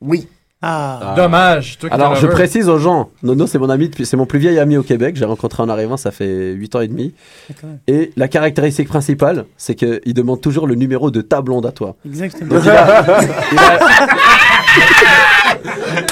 Oui. 0.00 0.26
Ah. 0.62 1.14
Dommage. 1.16 1.78
Toi 1.78 1.88
qui 1.88 1.94
Alors, 1.94 2.14
je 2.16 2.26
précise 2.26 2.68
aux 2.68 2.78
gens, 2.78 3.08
Nono, 3.22 3.46
c'est 3.46 3.58
mon 3.58 3.70
ami, 3.70 3.88
depuis- 3.88 4.04
c'est 4.04 4.18
mon 4.18 4.26
plus 4.26 4.38
vieil 4.38 4.58
ami 4.58 4.76
au 4.76 4.82
Québec. 4.82 5.16
J'ai 5.16 5.24
rencontré 5.24 5.62
en 5.62 5.68
arrivant, 5.70 5.96
ça 5.96 6.10
fait 6.10 6.52
8 6.52 6.74
ans 6.76 6.80
et 6.80 6.88
demi. 6.88 7.14
Et 7.88 8.12
la 8.16 8.28
caractéristique 8.28 8.88
principale, 8.88 9.46
c'est 9.56 9.74
qu'il 9.74 10.12
demande 10.12 10.40
toujours 10.42 10.66
le 10.66 10.74
numéro 10.74 11.10
de 11.10 11.22
ta 11.22 11.40
blonde 11.40 11.64
à 11.64 11.72
toi. 11.72 11.96
Exactement. 12.04 12.54
Donc, 12.54 12.62
il 12.64 12.70
a, 12.70 13.04
il 13.52 13.58
a- 13.58 13.78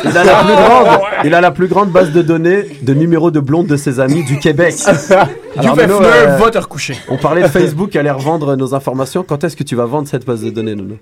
il 0.04 0.16
a 0.16 0.24
la 0.24 0.34
plus 0.42 0.54
grande, 0.54 1.00
il 1.24 1.34
a 1.34 1.40
la 1.40 1.50
plus 1.50 1.68
grande 1.68 1.90
base 1.90 2.12
de 2.12 2.22
données 2.22 2.64
de 2.82 2.94
numéros 2.94 3.30
de 3.30 3.40
blondes 3.40 3.66
de 3.66 3.76
ses 3.76 4.00
amis 4.00 4.24
du 4.24 4.38
Québec. 4.38 4.74
Hugh 5.56 5.76
Nono, 5.76 6.02
euh, 6.02 6.36
va 6.36 6.50
te 6.50 6.58
recoucher. 6.58 6.96
On 7.08 7.16
parlait 7.16 7.42
de 7.42 7.48
Facebook 7.48 7.94
allait 7.96 8.10
revendre 8.10 8.56
nos 8.56 8.74
informations. 8.74 9.24
Quand 9.26 9.44
est-ce 9.44 9.56
que 9.56 9.64
tu 9.64 9.76
vas 9.76 9.84
vendre 9.86 10.08
cette 10.08 10.24
base 10.26 10.42
de 10.42 10.50
données, 10.50 10.74
Nono? 10.74 10.96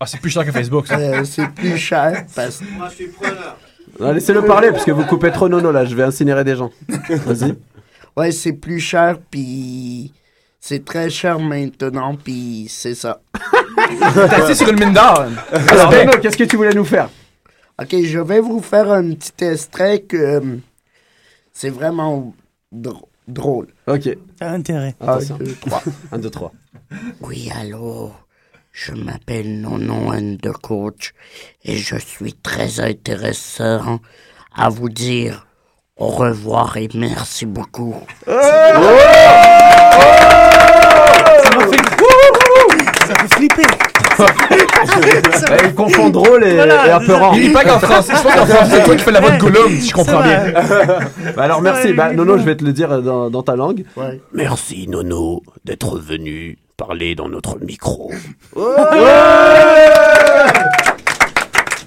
Ah, 0.00 0.06
c'est 0.06 0.18
plus 0.20 0.30
cher 0.30 0.44
que 0.46 0.50
Facebook, 0.52 0.86
ça. 0.86 0.98
Euh, 0.98 1.24
c'est 1.24 1.46
plus 1.50 1.76
cher 1.76 2.24
parce 2.34 2.60
Moi, 2.62 2.88
je 2.88 2.94
suis 2.94 3.08
preneur. 3.08 3.56
Ah, 4.02 4.12
Laissez-le 4.12 4.42
parler, 4.42 4.70
parce 4.70 4.84
que 4.84 4.92
vous 4.92 5.04
coupez 5.04 5.30
trop 5.30 5.48
Nono 5.48 5.70
là. 5.72 5.84
Je 5.84 5.94
vais 5.94 6.04
incinérer 6.04 6.42
des 6.44 6.56
gens. 6.56 6.70
Vas-y. 6.88 7.54
Ouais, 8.16 8.32
c'est 8.32 8.54
plus 8.54 8.80
cher, 8.80 9.18
puis 9.30 10.12
c'est 10.58 10.84
très 10.84 11.10
cher 11.10 11.38
maintenant, 11.38 12.16
puis 12.16 12.66
c'est 12.68 12.94
ça. 12.94 13.20
T'as 14.00 14.44
assis 14.44 14.56
sur 14.56 14.68
une 14.70 14.78
mine 14.78 14.92
d'or. 14.92 15.26
Alors, 15.68 15.92
Nono, 15.92 16.12
qu'est-ce 16.20 16.36
que 16.36 16.44
tu 16.44 16.56
voulais 16.56 16.72
nous 16.74 16.84
faire? 16.84 17.08
Ok, 17.80 17.94
je 18.02 18.18
vais 18.18 18.40
vous 18.40 18.60
faire 18.60 18.90
un 18.90 19.12
petit 19.14 19.44
extrait 19.44 20.00
que 20.00 20.16
euh, 20.16 20.40
c'est 21.52 21.70
vraiment 21.70 22.34
dr- 22.74 23.04
drôle. 23.28 23.68
Ok. 23.86 24.16
T'as 24.38 24.50
intérêt. 24.50 24.94
Un, 25.00 25.18
deux, 25.18 25.54
trois. 25.60 25.82
1, 26.12 26.18
2, 26.18 26.30
3. 26.30 26.52
Oui, 27.22 27.50
allô, 27.58 28.12
je 28.72 28.92
m'appelle 28.92 29.60
Nono 29.60 30.12
de 30.14 30.50
Coach 30.50 31.12
et 31.64 31.76
je 31.76 31.96
suis 31.96 32.32
très 32.34 32.80
intéressant 32.80 34.00
à 34.54 34.68
vous 34.68 34.88
dire 34.88 35.46
au 35.96 36.06
revoir 36.08 36.76
et 36.76 36.88
merci 36.94 37.46
beaucoup. 37.46 37.94
Ça 38.26 38.32
m'a 41.56 41.66
fait... 41.66 41.82
Ça 43.06 43.14
fait 43.14 43.34
flipper. 43.34 43.62
Eh, 44.22 45.66
il 45.66 45.74
confond 45.74 46.10
drôle 46.10 46.44
et, 46.44 46.54
Voilà. 46.54 46.86
et 46.86 46.90
apeurant. 46.90 47.32
Il 47.34 47.52
pas 47.52 47.64
qu'en 47.64 47.78
français. 47.78 48.12
Je 48.16 48.22
pense 48.22 48.34
qu'en 48.34 48.46
français, 48.46 48.76
c'est 48.76 48.84
toi 48.84 48.96
qui 48.96 49.02
fais 49.02 49.10
la 49.12 49.20
voix 49.20 49.30
de 49.30 49.38
Gollum, 49.38 49.70
si 49.80 49.88
je 49.88 49.94
comprends 49.94 50.22
bien. 50.22 50.52
Bah 51.36 51.42
alors 51.44 51.62
merci. 51.62 51.92
Bah, 51.92 52.12
Nono, 52.12 52.38
je 52.38 52.42
vais 52.44 52.56
te 52.56 52.64
le 52.64 52.72
dire 52.72 53.02
dans, 53.02 53.30
dans 53.30 53.42
ta 53.42 53.56
langue. 53.56 53.84
Ouais. 53.96 54.20
Merci 54.32 54.86
Nono 54.88 55.42
d'être 55.64 55.98
venu 55.98 56.58
parler 56.80 57.14
dans 57.14 57.28
notre 57.28 57.58
micro. 57.62 58.10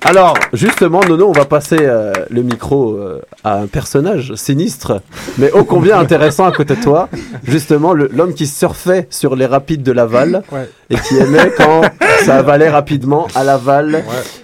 Alors, 0.05 0.37
justement, 0.51 0.99
Nono, 1.07 1.29
on 1.29 1.31
va 1.31 1.45
passer 1.45 1.77
euh, 1.79 2.11
le 2.29 2.43
micro 2.43 2.93
euh, 2.93 3.21
à 3.43 3.55
un 3.59 3.65
personnage 3.67 4.35
sinistre, 4.35 5.01
mais 5.39 5.49
ô 5.51 5.63
combien 5.63 5.97
intéressant 5.97 6.45
à 6.45 6.51
côté 6.51 6.75
de 6.75 6.81
toi. 6.83 7.09
Justement, 7.43 7.93
l'homme 7.93 8.35
qui 8.35 8.45
surfait 8.45 9.07
sur 9.09 9.35
les 9.35 9.47
rapides 9.47 9.81
de 9.81 9.91
Laval 9.93 10.43
Ouais. 10.51 10.69
et 10.91 10.95
qui 10.97 11.17
aimait 11.17 11.51
quand 11.57 11.81
ça 12.25 12.35
avalait 12.35 12.69
rapidement 12.69 13.27
à 13.33 13.43
Laval 13.43 14.03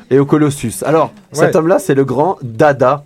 et 0.09 0.17
au 0.17 0.25
Colossus. 0.25 0.81
Alors, 0.83 1.11
cet 1.31 1.55
homme-là, 1.55 1.77
c'est 1.77 1.93
le 1.93 2.05
grand 2.05 2.37
Dada. 2.41 3.03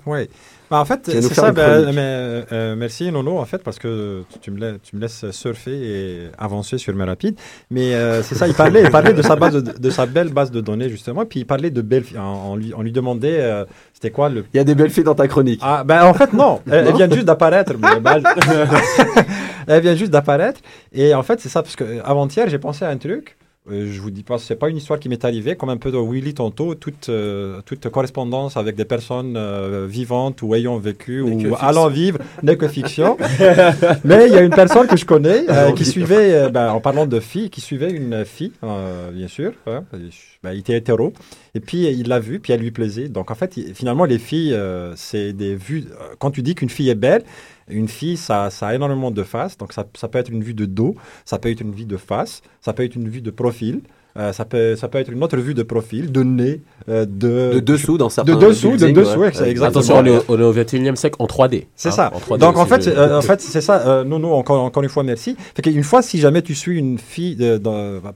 Bah, 0.74 0.80
en 0.82 0.86
fait, 0.86 1.02
c'est 1.06 1.22
ça. 1.22 1.52
chronique. 1.52 1.94
mais, 1.94 2.44
euh, 2.52 2.76
merci 2.76 3.12
Nono, 3.12 3.38
en 3.38 3.46
fait, 3.46 3.62
parce 3.64 3.78
que 3.78 4.24
tu 4.42 4.50
me, 4.50 4.60
la- 4.60 4.80
tu 4.80 4.96
me 4.96 5.02
laisses 5.02 5.30
surfer 5.30 5.72
et 5.72 6.28
avancer 6.40 6.80
sur 6.80 6.96
mes 6.96 7.04
rapides. 7.04 7.36
Mais 7.70 7.94
euh, 7.94 8.24
c'est 8.24 8.34
ça, 8.34 8.48
il 8.48 8.56
parlait, 8.56 8.82
il 8.82 8.90
parlait 8.90 9.14
de 9.14 9.22
sa 9.22 9.36
base, 9.36 9.54
de, 9.54 9.78
de 9.78 9.90
sa 9.92 10.08
belle 10.08 10.30
base 10.30 10.50
de 10.50 10.62
données 10.62 10.90
justement, 10.90 11.26
puis 11.26 11.42
il 11.42 11.46
parlait 11.46 11.70
de 11.70 11.82
belles 11.84 12.04
filles. 12.06 12.18
On, 12.18 12.54
on 12.54 12.56
lui, 12.56 12.74
on 12.76 12.82
lui 12.82 12.92
demandait, 12.92 13.38
euh, 13.40 13.66
c'était 13.94 14.10
quoi 14.10 14.30
le. 14.30 14.46
Il 14.52 14.58
y 14.58 14.60
a 14.60 14.64
des 14.64 14.74
belles 14.74 14.90
filles 14.90 15.04
dans 15.04 15.14
ta 15.14 15.28
chronique. 15.28 15.60
Ah, 15.62 15.84
ben 15.86 16.06
en 16.06 16.14
fait 16.16 16.34
non, 16.34 16.60
elles, 16.66 16.74
elles 16.74 16.86
Non 16.92 16.98
viennent 16.98 17.14
juste 17.14 17.26
d'apparaître. 17.28 17.74
elles 19.68 19.82
viennent 19.82 19.98
juste 19.98 20.12
d'apparaître. 20.12 20.60
Et 20.92 21.14
en 21.14 21.24
fait, 21.24 21.40
c'est 21.40 21.50
ça, 21.50 21.62
parce 21.62 21.76
que 21.76 21.84
euh, 21.84 22.02
avant-hier, 22.04 22.50
j'ai 22.50 22.58
pensé 22.60 22.84
à 22.84 22.90
un 22.90 22.98
truc. 22.98 23.38
Euh, 23.72 23.88
je 23.90 24.02
vous 24.02 24.12
dis 24.12 24.24
pas, 24.24 24.38
c'est 24.40 24.58
pas 24.58 24.68
une 24.68 24.76
histoire 24.76 25.00
qui 25.00 25.08
m'est 25.08 25.24
arrivée, 25.24 25.56
comme 25.56 25.70
un 25.70 25.78
peu 25.78 25.90
de 25.90 25.98
Willy 25.98 26.34
tantôt, 26.34 26.76
toute, 26.76 27.08
euh, 27.08 27.62
toute 27.66 27.88
correspondance 27.90 28.58
avec 28.58 28.76
des 28.76 28.84
personnes 28.84 29.36
euh, 29.38 29.88
vivantes 29.90 30.42
ou 30.42 30.54
ayant 30.54 30.78
vécu 30.80 31.22
ou 31.22 31.30
fiction. 31.40 31.56
allant 31.56 31.88
vivre 31.88 32.20
n'est 32.44 32.58
que 32.58 32.68
fiction. 32.68 33.16
Mais 34.04 34.28
il 34.28 34.34
y 34.34 34.38
a 34.38 34.42
une 34.42 34.50
personne 34.54 34.88
que 34.88 34.98
je 34.98 35.06
connais 35.06 35.46
qui 35.76 35.86
suivait, 35.86 36.50
ben, 36.52 36.72
en 36.72 36.82
parlant 36.82 37.06
de 37.06 37.20
filles, 37.22 37.50
qui 37.50 37.62
suivait 37.62 37.92
une 37.92 38.26
fille, 38.26 38.52
bien 39.14 39.28
sûr. 39.30 39.54
hein, 39.66 39.86
ben, 40.44 40.52
il 40.52 40.60
était 40.60 40.76
hétéro. 40.76 41.14
Et 41.56 41.62
puis 41.62 41.84
il 41.86 42.08
l'a 42.10 42.20
vue, 42.20 42.40
puis 42.42 42.52
elle 42.52 42.60
lui 42.60 42.72
plaisait. 42.72 43.08
Donc 43.08 43.32
en 43.32 43.36
fait, 43.36 43.56
il- 43.56 43.74
finalement, 43.74 44.04
les 44.04 44.18
filles, 44.20 44.58
c'est 44.98 45.32
des 45.32 45.56
vues. 45.56 45.86
Quand 46.20 46.32
tu 46.32 46.42
dis 46.42 46.54
qu'une 46.56 46.70
fille 46.70 46.90
est 46.90 46.96
belle, 46.96 47.24
une 47.68 47.88
fille, 47.88 48.18
ça, 48.18 48.48
a 48.48 48.76
énormément 48.76 49.12
de 49.12 49.24
faces. 49.24 49.58
Donc 49.58 49.74
ça 49.74 49.84
peut 49.84 50.18
être 50.18 50.30
une 50.30 50.44
vue 50.44 50.54
de 50.54 50.66
dos, 50.66 50.96
ça 51.26 51.40
peut 51.40 51.50
être 51.50 51.62
une 51.62 51.74
vue 51.74 51.86
de 51.86 51.98
face, 51.98 52.42
ça 52.62 52.74
peut 52.74 52.84
être 52.84 52.96
une 52.96 53.10
vue 53.10 53.22
de 53.22 53.32
profil. 53.32 53.82
Euh, 54.18 54.32
ça, 54.34 54.46
peut, 54.46 54.76
ça 54.76 54.88
peut 54.88 55.00
être 55.00 55.10
une 55.12 55.24
autre 55.24 55.38
vue 55.38 55.54
de 55.54 55.64
profil, 55.64 56.12
de 56.12 56.22
nez, 56.24 56.62
euh, 56.90 57.06
de... 57.10 57.54
De 57.56 57.60
dessous 57.60 57.98
dans 57.98 58.10
certains 58.10 58.36
De 58.36 58.40
dessous, 58.48 58.78
de 58.78 58.90
dessous, 58.92 59.18
ouais. 59.20 59.32
c'est 59.34 59.50
exactement. 59.50 59.80
Attention, 59.82 59.98
on 59.98 60.06
est, 60.06 60.10
au- 60.18 60.24
on 60.30 60.40
est 60.40 60.44
au 60.44 60.54
21e 60.54 60.96
siècle 60.96 61.16
en 61.20 61.26
3D. 61.26 61.66
C'est 61.76 61.90
hein, 61.90 61.92
ça. 61.92 62.12
en 62.14 62.20
3D 62.20 62.40
Donc 62.40 62.58
en 62.58 62.66
fait, 62.66 62.88
euh, 62.88 63.18
en 63.18 63.22
fait, 63.22 63.42
c'est 63.42 63.62
ça. 63.62 63.82
Euh, 63.88 64.04
non, 64.04 64.20
non, 64.20 64.34
encore, 64.34 64.62
encore 64.64 64.84
une 64.84 64.90
fois, 64.90 65.04
merci. 65.04 65.36
Fait 65.56 65.62
qu'une 65.62 65.84
fois, 65.84 66.02
si 66.02 66.20
jamais 66.20 66.42
tu 66.42 66.54
suis 66.54 66.78
une 66.78 67.00
fille 67.00 67.36
de- 67.36 67.60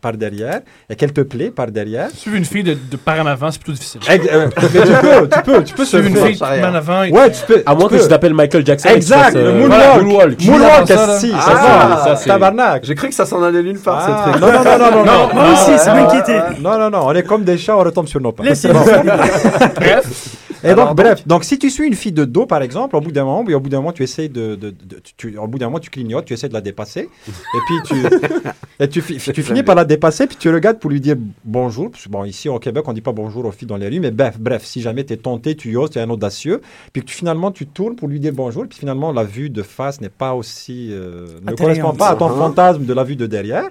par 0.02 0.14
derrière 0.14 0.62
et 0.90 0.96
qu'elle 0.96 1.14
te 1.14 1.22
plaît 1.22 1.50
par 1.50 1.68
derrière, 1.72 2.10
Suivre 2.12 2.38
une 2.38 2.46
fille 2.46 2.64
de, 2.64 2.74
de 2.74 2.98
par 2.98 3.20
en 3.20 3.26
avant, 3.26 3.50
c'est 3.52 3.60
plutôt 3.62 3.74
difficile. 3.78 4.02
Ex- 4.10 4.28
euh, 4.32 4.48
mais 4.62 4.68
tu 4.68 4.88
peux, 5.02 5.30
tu 5.30 5.42
peux, 5.44 5.64
tu 5.64 5.74
peux 5.74 5.86
Suivre 5.86 6.06
une 6.08 6.16
fille 6.16 6.34
de 6.36 6.40
par 6.40 6.52
en 6.60 6.76
avant. 6.76 7.04
et- 7.04 7.12
Ouais, 7.12 7.32
tu 7.32 7.42
peux. 7.48 7.64
À 7.66 7.74
moins 7.74 7.86
tu 7.86 7.90
que 7.92 7.96
peux. 7.98 8.04
tu 8.04 8.10
t'appelles 8.10 8.34
Michael 8.34 8.66
Jackson. 8.66 8.90
Exact, 8.90 9.34
le 9.34 9.40
euh, 9.42 9.68
moonwalk. 9.68 10.42
moonwalk. 10.46 10.88
Si, 11.20 11.32
ça, 11.32 11.38
Ah, 11.40 12.16
ça, 12.16 12.26
tabarnak. 12.26 12.84
J'ai 12.86 12.96
cru 12.96 13.10
que 13.10 13.16
ça 13.16 13.26
s'en 13.26 13.42
allait 13.42 13.64
nulle 13.64 13.80
part, 13.80 14.04
Ah, 14.08 14.24
ce 14.26 14.30
truc. 14.30 14.42
non, 14.42 14.52
non, 14.52 14.64
non, 14.64 14.78
non, 14.78 14.92
non, 14.92 15.06
non. 15.06 15.34
Moi 15.34 15.54
aussi, 15.54 15.78
ça 15.88 15.94
m'inquiétait. 15.96 16.62
Non, 16.62 16.78
non, 16.78 16.90
non, 16.90 17.02
on 17.08 17.14
est 17.14 17.24
comme 17.24 17.44
des 17.44 17.58
chats, 17.58 17.78
on 17.78 17.84
retombe 17.84 18.08
sur 18.08 18.20
nos 18.20 18.32
Bon. 18.32 18.44
Bref, 19.76 20.38
Et 20.64 20.74
donc, 20.74 20.96
bref, 20.96 21.26
donc 21.28 21.44
si 21.44 21.60
tu 21.60 21.70
suis 21.70 21.86
une 21.86 21.94
fille 21.94 22.12
de 22.12 22.26
dos, 22.26 22.46
par 22.48 22.62
exemple, 22.64 22.96
au 22.96 23.02
bout 23.02 23.12
d'un 23.12 23.24
moment, 23.26 23.42
au 23.42 23.60
bout 23.60 23.70
d'un 23.70 23.78
moment, 23.78 23.92
tu 23.92 24.02
essaies 24.04 24.28
de, 24.28 24.56
de- 24.56 24.72
de- 24.72 25.00
tu- 25.04 25.14
tu, 25.32 25.38
au 25.38 25.48
bout 25.48 25.60
d'un 25.60 25.68
moment, 25.68 25.80
tu 25.80 25.92
clignotes, 25.92 26.26
tu 26.26 26.34
essaies 26.34 26.50
de 26.50 26.54
la 26.54 26.62
dépasser, 26.62 27.02
et 27.28 27.60
puis 27.68 27.76
tu, 27.86 27.96
et 28.80 28.88
tu, 28.88 29.02
fi- 29.02 29.18
tu 29.32 29.44
finis 29.44 29.62
par 29.64 29.76
la 29.76 29.86
dépasser, 29.86 30.26
puis 30.26 30.36
tu 30.36 30.50
regardes 30.50 30.80
pour 30.80 30.90
lui 30.90 31.00
dire 31.00 31.16
bonjour. 31.46 31.92
Parce 31.92 32.06
que, 32.06 32.10
bon, 32.10 32.24
ici 32.26 32.50
au 32.50 32.58
Québec, 32.58 32.84
on 32.88 32.94
dit 32.94 33.02
pas 33.02 33.12
bonjour 33.12 33.46
aux 33.46 33.52
filles 33.52 33.68
dans 33.68 33.78
les 33.78 33.88
rues, 33.88 34.00
mais 34.00 34.12
bref, 34.12 34.38
bref, 34.40 34.64
si 34.66 34.82
jamais 34.82 35.04
tu 35.06 35.14
es 35.14 35.18
tenté, 35.18 35.56
tu 35.56 35.76
oses, 35.78 35.92
tu 35.92 36.00
es 36.00 36.02
un 36.02 36.10
audacieux, 36.10 36.62
puis 36.92 37.04
que 37.04 37.08
tu, 37.08 37.16
finalement 37.16 37.52
tu 37.52 37.68
tournes 37.68 37.96
pour 37.96 38.08
lui 38.08 38.20
dire 38.20 38.34
bonjour, 38.34 38.66
puis 38.68 38.80
finalement 38.80 39.12
la 39.12 39.24
vue 39.24 39.50
de 39.52 39.62
face 39.62 40.02
n'est 40.02 40.10
pas 40.10 40.34
aussi, 40.34 40.90
euh, 40.92 41.28
ne 41.44 41.52
correspond 41.54 41.94
pas 41.94 42.10
à 42.10 42.16
ton 42.16 42.28
Uh-huh. 42.30 42.38
fantasme 42.40 42.84
de 42.86 42.94
la 42.94 43.04
vue 43.04 43.16
de 43.16 43.26
derrière. 43.28 43.70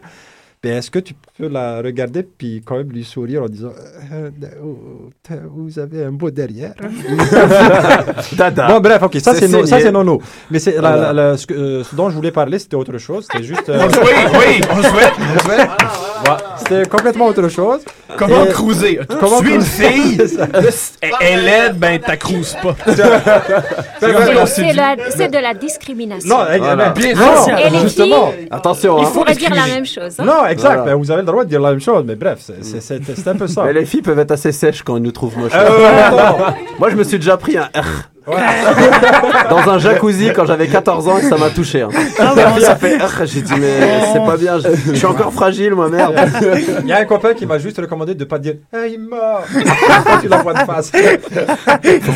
Ben, 0.66 0.78
est-ce 0.78 0.90
que 0.90 0.98
tu 0.98 1.14
peux 1.38 1.46
la 1.46 1.80
regarder 1.80 2.24
puis 2.24 2.60
quand 2.66 2.76
même 2.78 2.90
lui 2.90 3.04
sourire 3.04 3.44
en 3.44 3.48
disant 3.48 3.70
Euh, 4.12 4.30
euh, 4.42 5.36
vous 5.54 5.78
avez 5.78 6.02
un 6.04 6.10
beau 6.10 6.28
derrière 6.30 6.74
Dada. 8.36 8.66
Bon, 8.68 8.80
bref, 8.80 9.00
ok, 9.02 9.16
ça 9.20 9.32
C'est 9.34 9.46
c'est 9.46 9.48
no- 9.56 9.64
ça 9.66 9.78
c'est 9.80 9.92
nono. 9.92 10.20
Mais 10.50 10.58
c'est 10.58 10.72
la- 10.74 10.80
Voilà. 10.80 11.12
la- 11.12 11.30
la- 11.30 11.36
ce, 11.36 11.46
que- 11.46 11.54
euh, 11.54 11.84
ce 11.84 11.94
dont 11.94 12.10
je 12.10 12.16
voulais 12.16 12.32
parler, 12.32 12.58
c'était 12.58 12.74
autre 12.76 12.98
chose. 12.98 13.26
C'était 13.30 13.44
juste. 13.44 13.68
euh, 13.68 13.86
oui, 14.02 14.10
oui, 14.32 14.60
on 14.72 14.76
le 14.78 14.82
souhaite, 14.82 15.12
on 15.20 15.34
le 15.34 15.40
c'était 16.59 16.89
complètement 16.89 17.27
autre 17.27 17.49
chose. 17.49 17.81
Comment 18.16 18.45
Et- 18.45 18.49
cruiser? 18.49 19.01
Comment 19.20 19.41
tu 19.41 19.51
es 19.53 19.55
une 19.57 19.62
fille, 19.62 20.18
elle- 21.20 21.45
laide, 21.45 21.77
ben 21.77 22.01
t'as 22.05 22.16
cruises 22.16 22.57
pas. 22.62 22.74
C'est 24.01 25.29
de 25.31 25.39
la 25.39 25.55
discrimination. 25.55 26.29
Non, 26.29 26.45
Voilà. 26.59 26.91
Bien 26.91 27.14
non, 27.14 27.45
sûr. 27.45 27.59
Et 27.59 27.70
les 27.70 27.79
justement. 27.81 28.31
filles, 28.33 28.49
Attention, 28.51 28.99
il 28.99 29.05
hein. 29.05 29.11
pourrait 29.12 29.35
dire 29.35 29.55
la 29.55 29.66
même 29.66 29.87
chose. 29.87 30.14
hein. 30.18 30.24
Non, 30.24 30.47
exact. 30.47 30.68
Voilà. 30.77 30.83
ben, 30.83 30.95
vous 30.95 31.11
avez 31.11 31.20
le 31.22 31.27
droit 31.27 31.45
de 31.45 31.49
dire 31.49 31.61
la 31.61 31.70
même 31.70 31.81
chose, 31.81 32.05
mais 32.07 32.14
bref, 32.14 32.39
c'est- 32.41 32.81
c'est 32.81 33.29
un 33.29 33.35
peu 33.37 33.47
ça. 33.47 33.64
Mais 33.64 33.72
les 33.72 33.85
filles 33.85 34.03
peuvent 34.03 34.18
être 34.18 34.33
assez 34.33 34.53
sèches 34.53 34.83
quand 34.83 34.97
elles 34.97 35.03
nous 35.03 35.12
trouvent 35.12 35.37
moches. 35.39 35.53
Euh. 35.55 36.18
Moi, 36.79 36.91
je 36.91 36.97
me 36.97 37.05
suis 37.05 37.18
déjà 37.18 37.37
pris 37.37 37.57
un 37.57 37.64
R. 37.74 38.11
Dans 39.51 39.70
un 39.70 39.79
jacuzzi 39.79 40.31
quand 40.35 40.47
j'avais 40.47 40.66
14 40.66 41.09
ans 41.09 41.18
et 41.18 41.22
ça 41.22 41.37
m'a 41.37 41.51
touché. 41.51 41.83
hein. 41.83 41.89
Ah, 42.18 42.35
ça- 42.61 42.77
fait. 42.77 42.99
J'ai 43.27 43.43
dit, 43.43 43.53
mais 43.59 44.03
c'est 44.12 44.18
pas 44.24 44.37
bien. 44.37 44.59
Je, 44.59 44.68
je 44.91 44.95
suis 44.95 45.07
encore 45.07 45.33
fragile, 45.33 45.74
moi, 45.74 45.89
merde. 45.89 46.14
Il 46.83 46.89
y 46.89 46.93
a 46.93 46.99
un 46.99 47.05
copain 47.05 47.35
qui 47.35 47.47
m'a 47.47 47.59
juste 47.59 47.79
recommandé 47.79 48.14
de 48.14 48.20
ne 48.24 48.29
pas 48.29 48.39
dire 48.39 48.55
Hey, 48.72 48.95
il 48.95 49.01
meurt 49.01 49.45
Quand 50.05 50.18
tu 50.20 50.29
la 50.29 50.39
vois 50.39 50.55
de 50.55 50.59
face. 50.61 50.93
Mais 50.93 52.01
ça 52.01 52.11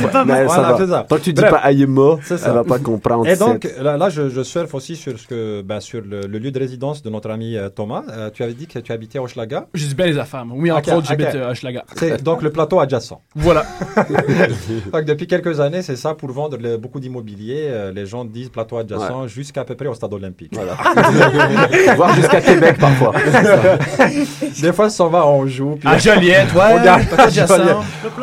Voilà, 0.47 0.75
c'est 0.79 0.85
va. 0.85 0.99
ça. 0.99 1.07
Tant 1.09 1.17
que 1.17 1.21
tu 1.23 1.33
dis 1.33 1.41
Bref. 1.41 1.51
pas 1.53 1.59
Aïma, 1.59 2.17
C'est 2.23 2.39
ça. 2.39 2.49
elle 2.49 2.55
va 2.55 2.65
pas 2.65 2.79
comprendre. 2.79 3.27
Et 3.29 3.37
donc, 3.37 3.69
là, 3.81 3.97
là, 3.97 4.09
je, 4.09 4.29
je 4.29 4.43
surfe 4.43 4.75
aussi 4.75 4.97
sur, 4.97 5.19
ce 5.19 5.27
que, 5.27 5.63
ben, 5.63 5.81
sur 5.81 6.01
le, 6.03 6.23
le 6.23 6.39
lieu 6.39 6.51
de 6.51 6.59
résidence 6.59 7.03
de 7.03 7.11
notre 7.11 7.31
ami 7.31 7.57
euh, 7.57 7.69
Thomas. 7.69 8.03
Euh, 8.11 8.31
tu 8.33 8.43
avais 8.43 8.55
dit 8.55 8.67
que 8.67 8.79
tu 8.79 8.93
habitais 8.93 9.19
à 9.19 9.23
Hochelaga. 9.23 9.67
J'ai 9.75 9.87
dit 9.87 9.95
bien 9.95 10.07
les 10.07 10.19
affaires. 10.19 10.45
moi. 10.45 10.57
Oui, 10.61 10.71
entre 10.73 10.91
Ok, 10.91 10.99
autres, 10.99 11.07
j'habite 11.09 11.29
ok. 11.29 11.35
euh, 11.37 11.49
à 11.49 11.51
Hochelaga. 11.53 11.85
C'est 11.97 12.23
donc 12.23 12.43
le 12.43 12.51
plateau 12.51 12.81
adjacent. 12.81 13.21
Voilà. 13.35 13.65
Donc, 14.93 15.05
depuis 15.05 15.27
quelques 15.27 15.61
années, 15.61 15.83
c'est 15.83 15.97
ça 16.01 16.15
pour 16.15 16.31
vendre 16.33 16.57
le- 16.57 16.77
beaucoup 16.77 16.99
d'immobilier. 17.01 17.69
euh, 17.71 17.93
les 17.93 18.07
gens 18.07 18.25
disent 18.25 18.49
plateau 18.49 18.77
adjacent 18.79 19.27
jusqu'à 19.27 19.65
peu 19.65 19.75
près 19.75 19.87
au 19.87 19.95
stade 19.95 20.13
olympique. 20.13 20.53
Voilà. 20.55 20.75
Voire 21.97 22.15
jusqu'à 22.15 22.41
Québec 22.41 22.77
parfois. 22.81 23.13
Des 24.61 24.73
fois, 24.73 24.91
ça 24.91 25.05
va, 25.07 25.27
on 25.27 25.47
joue. 25.47 25.77
puis- 25.79 25.89
À 25.89 25.99
Joliette, 25.99 26.53
ouais. 26.55 26.61
On 26.81 26.85
garde 26.85 27.03
adjacent. 27.19 27.61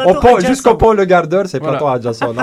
On 0.05 0.13
pont-. 0.15 0.39
Jusqu'au 0.39 0.75
pont 0.75 0.93
Le 0.93 1.05
Gardeur, 1.05 1.45
c'est 1.47 1.59
Voilà. 1.59 1.77
plateau 1.77 1.87
adjacent. 1.93 2.33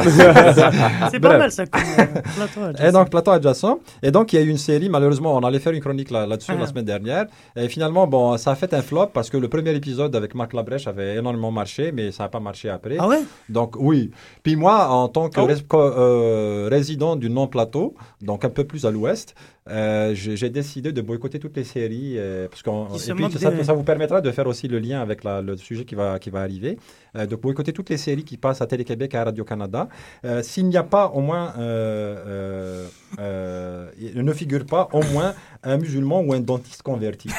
C'est 1.11 1.21
pas 1.21 1.39
mal 1.39 1.51
ça. 1.53 1.67
Comme, 1.67 1.81
euh, 1.99 2.05
plateau 2.37 2.61
adjacent. 2.65 2.89
Et 2.89 2.93
donc, 2.93 3.11
plateau 3.11 3.31
adjacent. 3.31 3.79
Et 4.03 4.11
donc, 4.11 4.33
il 4.33 4.37
y 4.37 4.43
a 4.43 4.43
eu 4.43 4.49
une 4.49 4.59
série, 4.59 4.89
malheureusement, 4.89 5.35
on 5.37 5.41
allait 5.41 5.59
faire 5.59 5.73
une 5.73 5.81
chronique 5.81 6.11
là- 6.11 6.27
là-dessus 6.27 6.53
Ah. 6.55 6.61
la 6.61 6.67
semaine 6.67 6.85
dernière. 6.85 7.27
Et 7.57 7.69
finalement, 7.69 8.07
bon, 8.07 8.37
ça 8.37 8.53
a 8.53 8.55
fait 8.55 8.73
un 8.75 8.83
flop 8.83 9.07
parce 9.13 9.31
que 9.31 9.37
le 9.37 9.49
premier 9.49 9.75
épisode 9.75 10.15
avec 10.17 10.35
Marc 10.35 10.53
Labrèche 10.53 10.87
avait 10.87 11.17
énormément 11.17 11.51
marché, 11.51 11.93
mais 11.93 12.11
ça 12.13 12.25
n'a 12.25 12.29
pas 12.29 12.41
marché 12.41 12.69
après. 12.71 12.97
Ah 12.99 13.09
ouais? 13.09 13.23
Donc, 13.49 13.75
oui. 13.79 14.11
Puis 14.43 14.57
moi, 14.57 14.89
en 14.89 15.09
tant 15.09 15.24
que 15.29 15.41
Oh. 15.41 15.47
co- 15.69 15.81
euh, 15.81 16.69
résident 16.71 17.17
du 17.17 17.31
non-plateau, 17.31 17.95
donc 18.21 18.45
un 18.45 18.51
peu 18.51 18.65
plus 18.65 18.87
à 18.87 18.91
l'ouest, 18.91 19.35
euh, 19.71 20.13
j'ai 20.15 20.51
décidé 20.51 20.93
de 20.93 21.01
boycotter 21.01 21.39
toutes 21.39 21.57
les 21.57 21.65
séries. 21.65 22.15
euh, 22.19 22.49
parce 22.49 22.63
qu'on- 22.63 22.89
ça, 22.99 23.15
des- 23.51 23.65
ça 23.65 23.73
vous 23.73 23.83
permettra 23.83 24.21
de 24.21 24.31
faire 24.31 24.47
aussi 24.47 24.69
le 24.69 24.79
lien 24.79 25.01
avec 25.01 25.25
la- 25.25 25.41
le 25.43 25.57
sujet 25.57 25.85
qui 25.85 25.95
va, 25.95 26.19
qui 26.19 26.31
va 26.31 26.41
arriver. 26.43 26.79
Euh, 27.17 27.27
de 27.27 27.37
boycotter 27.37 27.73
toutes 27.73 27.91
les 27.91 27.97
séries 27.97 28.25
qui 28.25 28.37
passent 28.37 28.61
à 28.61 28.67
Télé-Québec 28.67 29.15
et 29.15 29.17
à 29.17 29.25
Radio-Canada. 29.25 29.89
Euh, 30.25 30.43
S'il 30.43 30.67
n'y 30.67 30.77
a 30.77 30.83
pas 30.83 31.07
au 31.15 31.21
moins, 31.21 31.53
euh, 31.59 32.17
euh, 32.27 32.87
euh, 33.21 33.89
il 34.01 34.23
ne 34.23 34.33
figure 34.33 34.67
pas 34.67 34.89
au 34.93 35.03
moins 35.13 35.33
un 35.63 35.77
musulman 35.79 36.21
ou 36.21 36.33
un 36.35 36.41
dentiste 36.41 36.83
converti. 36.83 37.29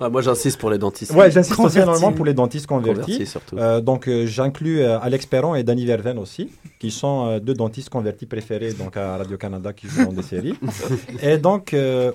Ah, 0.00 0.08
moi, 0.10 0.20
j'insiste 0.22 0.58
pour 0.58 0.70
les 0.70 0.78
dentistes. 0.78 1.12
Ouais, 1.12 1.30
j'insiste 1.30 1.52
aussi 1.52 1.56
Converti. 1.78 1.78
énormément 1.80 2.12
pour 2.12 2.24
les 2.24 2.34
dentistes 2.34 2.66
convertis. 2.66 3.00
Convertis, 3.02 3.26
surtout. 3.26 3.56
Euh, 3.56 3.80
donc, 3.80 4.08
euh, 4.08 4.26
j'inclus 4.26 4.80
euh, 4.80 4.98
Alex 5.00 5.26
Perron 5.26 5.54
et 5.54 5.62
Danny 5.62 5.86
Verven 5.86 6.18
aussi, 6.18 6.50
qui 6.78 6.90
sont 6.90 7.26
euh, 7.28 7.38
deux 7.40 7.54
dentistes 7.54 7.88
convertis 7.88 8.26
préférés 8.26 8.72
donc, 8.72 8.96
à 8.96 9.16
Radio-Canada 9.18 9.72
qui 9.72 9.86
jouent 9.88 10.06
dans 10.06 10.12
des 10.12 10.22
séries. 10.22 10.54
et 11.22 11.38
donc, 11.38 11.74
euh, 11.74 12.12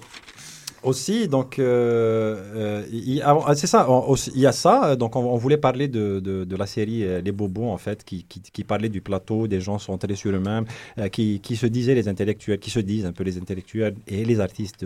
aussi, 0.83 1.27
donc, 1.27 1.59
euh, 1.59 2.83
euh, 2.85 3.19
ah, 3.23 3.55
c'est 3.55 3.67
ça, 3.67 3.87
il 4.33 4.41
y 4.41 4.45
a 4.45 4.51
ça. 4.51 4.95
Donc, 4.95 5.15
on, 5.15 5.35
voulait 5.35 5.57
parler 5.57 5.87
de, 5.87 6.19
de, 6.19 6.55
la 6.55 6.65
série 6.65 7.03
Les 7.21 7.31
Bobos, 7.31 7.69
en 7.69 7.77
fait, 7.77 8.03
qui, 8.03 8.23
qui, 8.25 8.63
parlait 8.63 8.89
du 8.89 9.01
plateau, 9.01 9.47
des 9.47 9.59
gens 9.59 9.79
centrés 9.79 10.15
sur 10.15 10.31
eux-mêmes, 10.31 10.65
qui, 11.11 11.39
qui 11.39 11.55
se 11.55 11.65
disaient 11.65 11.95
les 11.95 12.07
intellectuels, 12.07 12.59
qui 12.59 12.69
se 12.69 12.79
disent 12.79 13.05
un 13.05 13.11
peu 13.13 13.23
les 13.23 13.37
intellectuels 13.37 13.95
et 14.07 14.23
les 14.23 14.39
artistes 14.39 14.85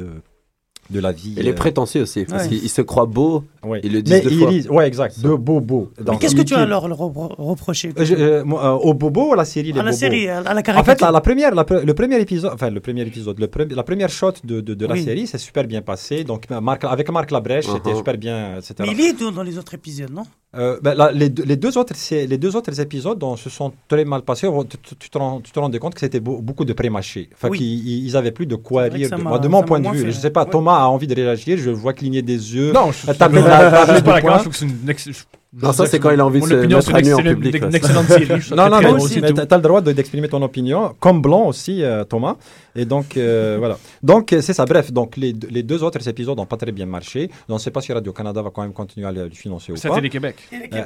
de, 0.89 0.99
la 0.99 1.11
vie. 1.11 1.35
Et 1.37 1.43
les 1.43 1.51
euh, 1.51 1.55
prétentieux 1.55 2.01
aussi, 2.01 2.25
parce 2.25 2.43
Ouais. 2.43 2.49
qu'ils 2.49 2.63
ils 2.63 2.69
se 2.69 2.81
croient 2.81 3.05
beaux, 3.05 3.43
ouais. 3.63 3.79
ils 3.83 3.93
le 3.93 4.01
disent 4.01 4.13
Mais 4.13 4.21
deux 4.21 4.31
ils 4.31 4.39
fois. 4.39 4.51
disent, 4.51 4.69
ouais, 4.69 4.87
exact, 4.87 5.19
de 5.21 5.33
bobos. 5.35 5.89
Mais 5.97 6.03
Donc, 6.05 6.19
qu'est-ce 6.19 6.35
que 6.35 6.41
tu 6.41 6.53
as 6.53 6.57
qui- 6.57 6.63
alors 6.63 6.87
le 6.87 6.95
repro- 6.95 7.33
reproché? 7.37 7.93
Euh, 7.97 8.03
je- 8.05 8.15
euh, 8.15 8.43
euh, 8.43 8.71
au 8.71 8.93
bobo 8.93 9.29
ou 9.29 9.33
à 9.33 9.35
la 9.37 9.45
série 9.45 9.71
Les 9.71 9.79
À 9.79 9.83
la 9.83 9.91
Bobos? 9.91 9.97
série, 9.97 10.27
à 10.27 10.41
la 10.41 10.51
En 10.51 10.61
caricature. 10.61 10.85
fait, 10.85 11.01
la, 11.01 11.11
la 11.11 11.21
première, 11.21 11.55
la 11.55 11.65
le 11.83 11.93
premier 11.93 12.19
épisode, 12.19 12.51
enfin 12.53 12.69
le 12.69 12.79
premier 12.81 13.01
épisode, 13.03 13.39
le 13.39 13.47
pre- 13.47 13.73
la 13.73 13.83
première 13.83 14.09
shot 14.09 14.33
de, 14.43 14.59
de, 14.61 14.73
de 14.73 14.85
la 14.85 14.95
Oui. 14.95 15.03
série, 15.03 15.27
c'est 15.27 15.37
super 15.37 15.65
bien 15.65 15.81
passé. 15.81 16.23
Donc 16.23 16.49
Marc, 16.49 16.83
avec 16.83 17.09
Marc 17.11 17.31
Labrèche, 17.31 17.65
c'était 17.67 17.91
Uh-huh. 17.91 17.97
super 17.97 18.17
bien, 18.17 18.57
etc. 18.57 18.73
Mais 18.79 18.91
il 18.91 18.99
est 19.01 19.31
dans 19.33 19.43
les 19.43 19.57
autres 19.57 19.73
épisodes, 19.73 20.11
non? 20.11 20.23
Euh, 20.53 20.77
ben, 20.83 20.93
là, 20.95 21.11
les, 21.13 21.29
deux, 21.29 21.43
les, 21.45 21.55
deux 21.55 21.77
autres, 21.77 21.93
les 22.11 22.37
deux 22.37 22.53
autres 22.57 22.77
épisodes 22.81 23.23
on, 23.23 23.37
se 23.37 23.49
sont 23.49 23.71
très 23.87 24.03
mal 24.03 24.21
passés. 24.23 24.47
Tu, 24.69 24.77
tu- 24.79 24.95
tu 24.97 25.09
te, 25.09 25.17
rends, 25.17 25.39
tu 25.39 25.49
te 25.53 25.57
rendais 25.59 25.79
compte 25.79 25.93
que 25.93 26.01
c'était 26.01 26.19
beau- 26.19 26.41
beaucoup 26.41 26.65
de 26.65 26.73
pré-mâchés. 26.73 27.29
Enfin, 27.33 27.47
Oui. 27.49 27.57
qu'ils 27.57 27.87
ils- 27.87 28.05
ils 28.07 28.17
avaient 28.17 28.31
plus 28.33 28.47
de 28.47 28.55
quoi 28.57 28.83
rire. 28.83 29.09
De, 29.09 29.15
moi, 29.15 29.39
de 29.39 29.47
mon 29.47 29.63
point 29.63 29.79
de 29.79 29.87
vue, 29.87 29.99
fait, 29.99 30.11
je 30.11 30.19
sais 30.19 30.29
pas, 30.29 30.43
ouais. 30.43 30.49
Thomas 30.49 30.80
a 30.83 30.87
envie 30.87 31.07
de 31.07 31.15
réagir. 31.15 31.57
Je 31.57 31.69
le 31.69 31.75
vois 31.75 31.93
cligner 31.93 32.21
des 32.21 32.55
yeux. 32.55 32.71
Non, 32.73 32.91
je 32.91 33.11
taper 33.11 33.37
je- 33.41 33.47
la- 33.47 33.85
je. 33.85 33.95
Je 33.95 34.01
trouve 34.01 34.47
que 34.49 34.55
c'est 34.55 34.65
une 34.65 35.13
je- 35.13 35.23
Non, 35.61 35.73
ça, 35.73 35.85
c'est 35.85 35.99
quand 35.99 36.11
il 36.11 36.19
a 36.21 36.25
envie 36.25 36.39
de 36.39 36.45
se 36.45 36.53
opinion 36.53 36.77
mettre 36.77 36.87
sur 36.87 36.95
à 36.95 37.01
nu 37.01 37.13
en 37.13 37.17
public, 37.17 37.55
une 37.57 37.69
là. 37.71 37.77
excellente 37.77 38.07
série. 38.07 38.25
je 38.25 38.33
trouve 38.45 38.55
Non, 38.57 38.69
non, 38.69 38.79
mais 38.79 38.87
aussi, 38.93 39.15
c'est 39.15 39.33
t'as 39.33 39.45
t'as 39.45 39.57
le 39.57 39.61
droit 39.63 39.81
de- 39.81 39.91
d'exprimer 39.91 40.29
ton 40.29 40.41
opinion, 40.43 40.95
comme 40.97 41.21
Blanc 41.21 41.47
aussi, 41.47 41.83
euh, 41.83 42.05
Thomas. 42.05 42.37
Et 42.73 42.85
donc, 42.85 43.17
euh, 43.17 43.57
voilà. 43.59 43.77
Donc, 44.01 44.31
euh, 44.31 44.39
c'est 44.39 44.53
ça. 44.53 44.63
Bref, 44.65 44.93
donc 44.93 45.17
les, 45.17 45.33
deux- 45.33 45.49
les 45.51 45.61
deux 45.61 45.83
autres 45.83 46.07
épisodes 46.07 46.37
n'ont 46.37 46.45
pas 46.45 46.55
très 46.55 46.71
bien 46.71 46.85
marché. 46.85 47.29
On 47.49 47.55
ne 47.55 47.59
sait 47.59 47.69
pas 47.69 47.81
si 47.81 47.91
Radio-Canada 47.91 48.41
va 48.41 48.49
quand 48.49 48.61
même 48.61 48.71
continuer 48.71 49.07
à 49.07 49.11
le 49.11 49.29
financer 49.29 49.73
ou 49.73 49.75
C'est 49.75 49.89
pas. 49.89 49.95
à 49.95 49.97
Télé-Québec. 49.97 50.37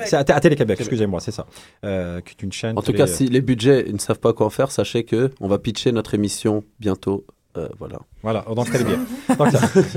C'est 0.05 0.15
à, 0.15 0.35
à 0.35 0.39
Télé-Québec, 0.39 0.77
excusez-moi, 0.79 1.19
c'est 1.19 1.29
ça. 1.31 1.45
Euh, 1.83 2.19
une 2.41 2.51
chaîne 2.51 2.75
En 2.75 2.81
tout 2.81 2.91
cas, 2.93 3.05
si 3.05 3.27
les 3.27 3.41
budgets 3.41 3.85
ils 3.87 3.93
ne 3.93 3.99
savent 3.99 4.19
pas 4.19 4.33
quoi 4.33 4.47
en 4.47 4.49
faire, 4.49 4.71
sachez 4.71 5.03
que 5.03 5.29
on 5.39 5.47
va 5.47 5.59
pitcher 5.59 5.91
notre 5.91 6.15
émission 6.15 6.63
bientôt. 6.79 7.23
Euh, 7.57 7.67
voilà. 7.79 7.99
Voilà, 8.21 8.43
donc 8.55 8.65
très 8.69 8.83
bien. 8.83 8.99
Donc, 9.37 9.47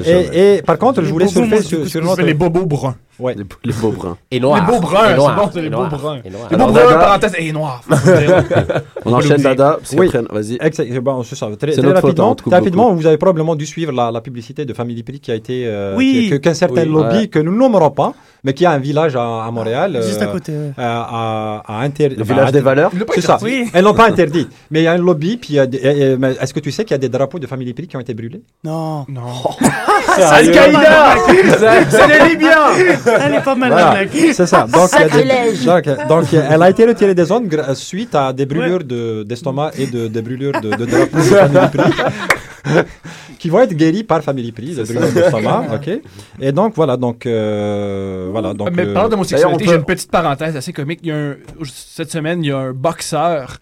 et, 0.05 0.57
et 0.59 0.63
par 0.63 0.79
contre, 0.79 1.03
je 1.03 1.11
voulais 1.11 1.27
surfer 1.29 1.63
sur, 1.63 1.81
sur 1.81 1.89
ce 1.89 1.99
que 1.99 2.05
notre... 2.05 2.23
les 2.23 2.35
bobos 2.35 2.67
bruns. 2.67 2.97
Ouais. 3.19 3.35
Les, 3.39 3.45
les 3.65 3.73
beaux 3.73 3.91
bruns. 3.91 4.17
Et 4.31 4.39
noirs. 4.41 4.61
Les 4.61 4.73
beaux 4.73 4.81
bruns, 4.81 5.09
c'est 5.09 5.17
bon, 5.17 5.51
c'est 5.53 5.63
les 5.63 5.71
beaux 5.71 5.87
bruns. 5.87 6.19
Les 6.25 6.57
beaux 6.57 6.67
bruns, 6.73 6.99
parenthèse, 6.99 7.35
et 7.39 7.53
noirs. 7.53 7.83
On 9.05 9.13
enchaîne 9.13 9.43
Dada, 9.43 9.79
parce 9.81 9.93
Oui. 9.99 10.09
vas-y. 10.31 10.59
Exact- 10.61 10.99
bon, 11.01 11.23
c'est 11.23 11.35
ça. 11.37 11.47
Très, 11.59 11.73
C'est 11.73 11.79
très 11.79 11.87
notre 11.89 12.01
faute, 12.01 12.19
hein, 12.21 12.25
rapidement, 12.25 12.35
très 12.35 12.51
rapidement, 12.57 12.93
vous 12.95 13.07
avez 13.07 13.17
probablement 13.17 13.55
dû 13.57 13.67
suivre 13.67 13.93
la, 13.93 14.11
la 14.11 14.21
publicité 14.21 14.65
de 14.65 14.73
Family 14.75 15.03
Prix 15.03 15.21
qui 15.21 15.31
a 15.31 15.35
été 15.35 15.65
euh, 15.67 15.95
Oui. 15.97 16.39
qu'un 16.43 16.55
certain 16.55 16.83
Oui. 16.83 16.89
lobby 16.89 17.17
Ouais. 17.19 17.29
que 17.29 17.39
nous 17.39 17.55
nommerons 17.57 17.91
pas, 17.91 18.13
mais 18.45 18.53
qui 18.55 18.65
a 18.67 18.71
un 18.73 18.79
village 18.79 19.17
à, 19.17 19.45
à 19.47 19.51
Montréal. 19.51 19.99
Juste 20.03 20.23
à 20.23 20.27
euh, 20.29 20.33
côté. 20.33 20.53
ouais. 20.53 20.73
à, 20.77 21.63
inter- 21.83 22.11
Le 22.11 22.23
village 22.25 22.49
à- 22.49 22.53
des 22.53 22.61
valeurs. 22.61 22.91
C'est 23.15 23.21
ça. 23.21 23.39
Oui. 23.43 23.69
Elles 23.73 23.85
n'ont 23.85 23.95
pas 23.95 24.07
interdit. 24.13 24.47
Mais 24.71 24.81
il 24.81 24.85
y 24.85 24.87
a 24.87 24.93
un 24.93 24.99
lobby, 24.99 25.37
puis 25.39 25.57
est-ce 25.57 26.53
que 26.55 26.61
tu 26.61 26.71
sais 26.71 26.85
qu'il 26.85 26.93
y 26.93 26.95
a 26.95 26.99
des 26.99 27.09
drapeaux 27.09 27.39
de 27.39 27.47
Family 27.47 27.73
Prix 27.75 27.89
qui 27.89 27.97
ont 27.97 28.01
été 28.01 28.15
brûlés? 28.15 28.43
Non. 28.65 29.05
Non. 29.09 29.23
Al-Qaïda 30.19 31.17
C'est 31.91 32.07
les 32.09 32.29
Libyens 32.31 32.69
Elle 33.25 33.35
est 33.35 33.41
pas 33.45 33.55
mal, 33.55 33.71
Voilà, 33.71 33.85
la 33.87 34.05
blague. 34.05 34.33
c'est 34.33 34.47
ça. 34.47 34.67
Donc, 34.67 34.91
il 34.93 35.01
y 35.01 35.03
a 35.03 35.05
des- 35.05 35.11
Sacrilège. 35.11 35.65
donc, 35.65 36.09
donc, 36.09 36.25
elle 36.35 36.63
a 36.63 36.71
été 36.71 36.85
retirée 36.87 37.15
des 37.15 37.25
zones 37.25 37.47
gra- 37.49 37.75
suite 37.75 38.15
à 38.15 38.33
des 38.33 38.47
brûlures 38.47 38.85
de- 38.85 39.23
d'estomac 39.25 39.71
et 39.79 39.87
de, 39.87 40.09
des 40.09 40.23
brûlures 40.23 40.61
de, 40.61 40.71
de 40.71 40.85
de 40.85 40.87
Family 41.21 41.69
Prix. 41.73 41.93
qui 43.39 43.49
vont 43.51 43.61
être 43.61 43.73
guéris 43.75 44.03
par 44.05 44.23
Family 44.23 44.53
Prix, 44.53 44.75
des 44.75 44.83
brûlures 44.83 45.13
d'estomac, 45.13 45.65
ok. 45.75 46.01
Et 46.41 46.53
donc 46.53 46.75
voilà, 46.75 46.97
donc 46.97 47.25
euh, 47.27 48.29
voilà, 48.31 48.53
donc. 48.53 48.71
Mais 48.75 48.85
euh, 48.87 48.93
parlant 48.95 49.09
d'homosexualité, 49.09 49.55
on 49.55 49.59
j'ai 49.67 49.73
peut- 49.75 49.79
une 49.79 49.85
petite 49.85 50.11
parenthèse 50.11 50.57
assez 50.57 50.73
comique. 50.73 51.01
Il 51.03 51.09
y 51.09 51.13
a 51.13 51.17
un- 51.17 51.35
cette 51.65 52.11
semaine, 52.11 52.43
il 52.43 52.49
y 52.49 52.53
a 52.53 52.59
un 52.59 52.73
boxeur, 52.73 53.59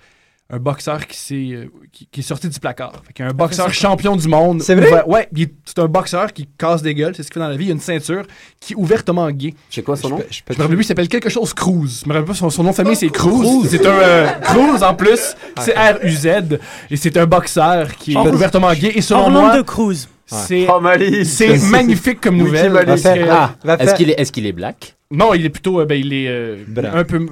un 0.49 0.59
boxeur 0.59 1.07
qui, 1.09 1.17
s'est, 1.19 1.49
euh, 1.55 1.67
qui, 1.93 2.07
qui 2.07 2.21
est 2.21 2.23
sorti 2.23 2.49
du 2.49 2.61
placard. 2.61 2.93
Fait 3.05 3.13
qu'il 3.13 3.25
y 3.25 3.27
a 3.29 3.31
un 3.33 3.35
boxeur 3.35 3.73
champion 3.75 4.15
du 4.15 4.29
monde. 4.29 4.63
C'est 4.63 4.77
vrai? 4.77 4.87
ouvert- 4.91 5.09
Ouais, 5.09 5.29
c'est 5.65 5.79
un 5.81 5.87
boxeur 5.89 6.33
qui 6.33 6.49
casse 6.57 6.83
des 6.83 6.95
gueules, 6.95 7.15
c'est 7.17 7.25
ce 7.25 7.29
qu'il 7.31 7.35
fait 7.35 7.41
dans 7.45 7.49
la 7.49 7.57
vie. 7.57 7.65
Il 7.65 7.71
a 7.71 7.73
une 7.73 7.81
ceinture 7.81 8.23
qui 8.61 8.75
est 8.75 8.77
ouvertement 8.77 9.29
gay. 9.33 9.55
C'est 9.71 9.83
quoi 9.83 9.97
son 9.97 10.11
nom? 10.11 10.19
je 10.31 10.41
me 10.53 10.57
rappelle 10.63 10.77
plus, 10.77 10.85
il 10.85 10.87
s'appelle 10.87 11.09
quelque 11.09 11.29
chose 11.31 11.53
Cruz. 11.53 12.03
Je 12.05 12.09
me 12.09 12.15
rappelle 12.15 12.29
pas 12.29 12.35
son, 12.35 12.49
son 12.51 12.63
nom 12.63 12.71
de 12.71 12.77
famille, 12.77 12.95
c'est 12.95 13.09
Cruz. 13.09 13.67
C'est 13.69 13.85
un 13.85 13.91
euh, 13.91 14.27
Cruz 14.43 14.83
en 14.85 14.95
plus. 14.95 15.35
C'est 15.61 15.73
R-U-Z. 15.75 16.59
Et 16.91 16.97
c'est 16.97 17.17
un 17.17 17.27
boxeur 17.27 17.97
qui 17.97 18.13
est 18.13 18.17
ouvertement 18.17 18.73
gay. 18.73 18.93
Et 18.95 19.01
selon 19.01 19.23
Orlando 19.23 19.49
moi, 19.57 19.63
Cruz. 19.65 20.07
c'est 20.27 20.67
Oh, 20.73 20.79
Malice 20.81 21.33
c'est 21.37 21.59
magnifique 21.71 22.21
comme 22.21 22.37
nouvelle. 22.37 22.73
Ah, 22.87 23.51
Est-ce 23.81 23.95
qu'il 23.97 24.11
est, 24.11 24.21
est, 24.21 24.31
qu'il 24.31 24.47
est 24.47 24.53
black? 24.53 24.95
Non, 25.11 25.35
il 25.35 25.45
est 25.45 25.51
plutôt. 25.51 25.81
euh, 25.81 25.85
ben, 25.87 25.99
il 26.01 26.13
est 26.13 26.29
euh, 26.29 26.57
un 26.95 27.03
peu. 27.05 27.27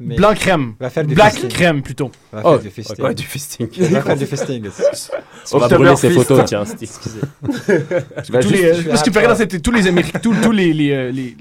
Mais- 0.00 0.16
Blanc 0.16 0.34
crème. 0.34 0.74
va 0.80 0.90
faire 0.90 1.04
du 1.06 1.14
Black 1.14 1.32
fisting. 1.34 1.50
crème 1.50 1.82
plutôt. 1.82 2.10
Va 2.32 2.42
faire 2.42 2.50
Oh, 2.52 2.58
du 2.58 2.68
fisting. 2.70 3.04
Ouais, 3.04 3.14
du 3.14 3.22
fisting. 3.22 3.68
Va 3.90 4.02
faire 4.02 4.16
du 4.16 4.26
fisting. 4.26 4.68
On 5.52 5.58
va 5.58 5.68
brûler 5.68 5.94
ses 5.96 6.10
photos, 6.10 6.44
tiens. 6.46 6.64
Tous 8.42 8.50
les, 8.50 8.74
suis 8.74 8.84
parce 8.88 9.02
que 9.02 9.10
paraît 9.10 9.28
dans 9.28 9.34
cette- 9.36 9.62
tous 9.62 9.70
les 9.70 9.86
Américains, 9.86 10.18
tous, 10.18 10.34
tous 10.42 10.50
les, 10.52 10.72
les, 10.72 10.90
euh, 10.90 11.10
les, 11.12 11.36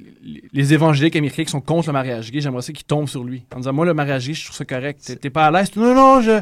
les- 0.54 0.74
évangéliques 0.74 1.16
américains 1.16 1.44
qui 1.44 1.52
sont 1.52 1.62
contre 1.62 1.88
le 1.88 1.94
mariage 1.94 2.32
gay, 2.32 2.42
j'aimerais 2.42 2.62
ça 2.62 2.72
qu'ils 2.74 2.86
tombent 2.86 3.08
sur 3.10 3.24
lui. 3.24 3.44
En 3.56 3.58
disant, 3.60 3.74
moi, 3.74 3.86
le 3.86 3.94
mariage 3.94 4.28
gay, 4.28 4.34
je 4.34 4.46
trouve 4.46 4.56
ça 4.56 4.66
correct. 4.66 5.02
T'es- 5.06 5.16
T'es 5.16 5.30
pas 5.30 5.46
à 5.48 5.52
l'aise? 5.52 5.76
Non, 5.76 5.94
non, 5.96 6.22
je. 6.22 6.40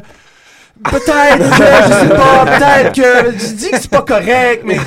Peut-être 0.84 1.38
que, 1.38 1.44
je 1.44 1.92
sais 2.08 2.16
pas, 2.16 2.44
peut-être 2.46 2.92
que. 2.94 3.38
Je 3.38 3.54
dis 3.54 3.70
que 3.70 3.78
c'est 3.80 3.90
pas 3.90 4.02
correct, 4.02 4.62
mais. 4.64 4.78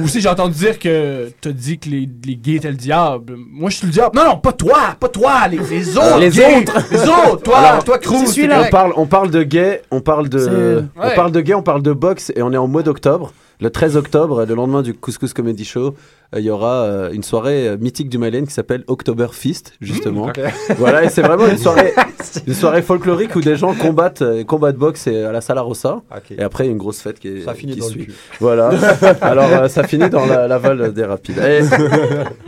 Ou 0.00 0.04
aussi, 0.04 0.20
j'ai 0.20 0.28
entendu 0.28 0.54
dire 0.54 0.78
que 0.78 1.30
t'as 1.40 1.50
dit 1.50 1.78
que 1.78 1.88
les, 1.90 2.08
les 2.24 2.36
gays 2.36 2.56
étaient 2.56 2.70
le 2.70 2.76
diable. 2.76 3.34
Moi, 3.50 3.68
je 3.68 3.76
suis 3.76 3.86
le 3.86 3.92
diable. 3.92 4.16
Non, 4.16 4.24
non, 4.24 4.36
pas 4.38 4.52
toi, 4.52 4.96
pas 4.98 5.08
toi, 5.08 5.48
les, 5.50 5.58
les 5.58 5.96
autres. 5.98 6.18
Les 6.18 6.30
gays. 6.30 6.60
autres. 6.60 6.78
Les 6.90 7.02
autres, 7.02 7.42
toi, 7.42 7.58
Alors, 7.58 7.84
toi, 7.84 7.98
Cruz. 7.98 8.24
On 8.50 8.70
parle, 8.70 8.92
on 8.96 9.06
parle 9.06 9.30
de 9.30 9.42
gay, 9.42 9.82
on 9.90 10.00
parle 10.00 10.28
de, 10.28 10.38
C'est- 10.38 10.48
on 10.96 11.06
Ouais. 11.08 11.14
parle 11.14 11.32
de 11.32 11.40
gay, 11.40 11.54
on 11.54 11.62
parle 11.62 11.82
de 11.82 11.92
boxe 11.92 12.32
et 12.34 12.42
on 12.42 12.52
est 12.52 12.56
en 12.56 12.66
mois 12.68 12.82
d'octobre. 12.82 13.32
Le 13.60 13.70
13 13.70 13.96
octobre, 13.96 14.44
le 14.44 14.54
lendemain 14.54 14.82
du 14.82 14.94
Couscous 14.94 15.32
Comedy 15.34 15.64
Show, 15.64 15.94
euh, 16.34 16.38
il 16.38 16.44
y 16.44 16.50
aura 16.50 16.82
euh, 16.84 17.10
une 17.10 17.24
soirée 17.24 17.66
euh, 17.68 17.76
mythique 17.76 18.08
du 18.08 18.16
Malène 18.16 18.46
qui 18.46 18.52
s'appelle 18.52 18.84
Oktoberfest, 18.86 19.72
justement. 19.80 20.30
Voilà, 20.78 21.02
et 21.02 21.08
c'est 21.08 21.22
vraiment 21.22 21.46
une 21.48 21.58
soirée, 21.58 21.92
une 22.46 22.54
soirée 22.54 22.82
folklorique 22.82 23.34
où 23.34 23.40
des 23.40 23.56
gens 23.56 23.74
combattent, 23.74 24.22
combattent 24.46 24.76
boxe 24.76 25.08
à 25.08 25.32
la 25.32 25.40
Sala 25.40 25.62
Rossa. 25.62 26.02
Ok. 26.14 26.30
Et 26.38 26.42
après, 26.42 26.64
il 26.64 26.66
y 26.68 26.70
a 26.70 26.72
une 26.72 26.78
grosse 26.78 27.00
fête 27.00 27.18
qui, 27.18 27.28
est- 27.28 27.40
Ça 27.44 27.54
finit 27.54 27.72
qui 27.74 27.80
dans 27.80 27.86
le 27.86 27.92
suit. 27.92 28.04
cul. 28.06 28.12
Voilà. 28.38 28.70
Alors, 29.22 29.46
euh, 29.50 29.66
ça 29.68 29.82
finit 29.82 30.08
dans 30.08 30.24
la, 30.26 30.46
la 30.46 30.58
Val 30.58 30.92
des 30.94 31.04
Rapides. 31.04 31.38
Et 31.38 31.62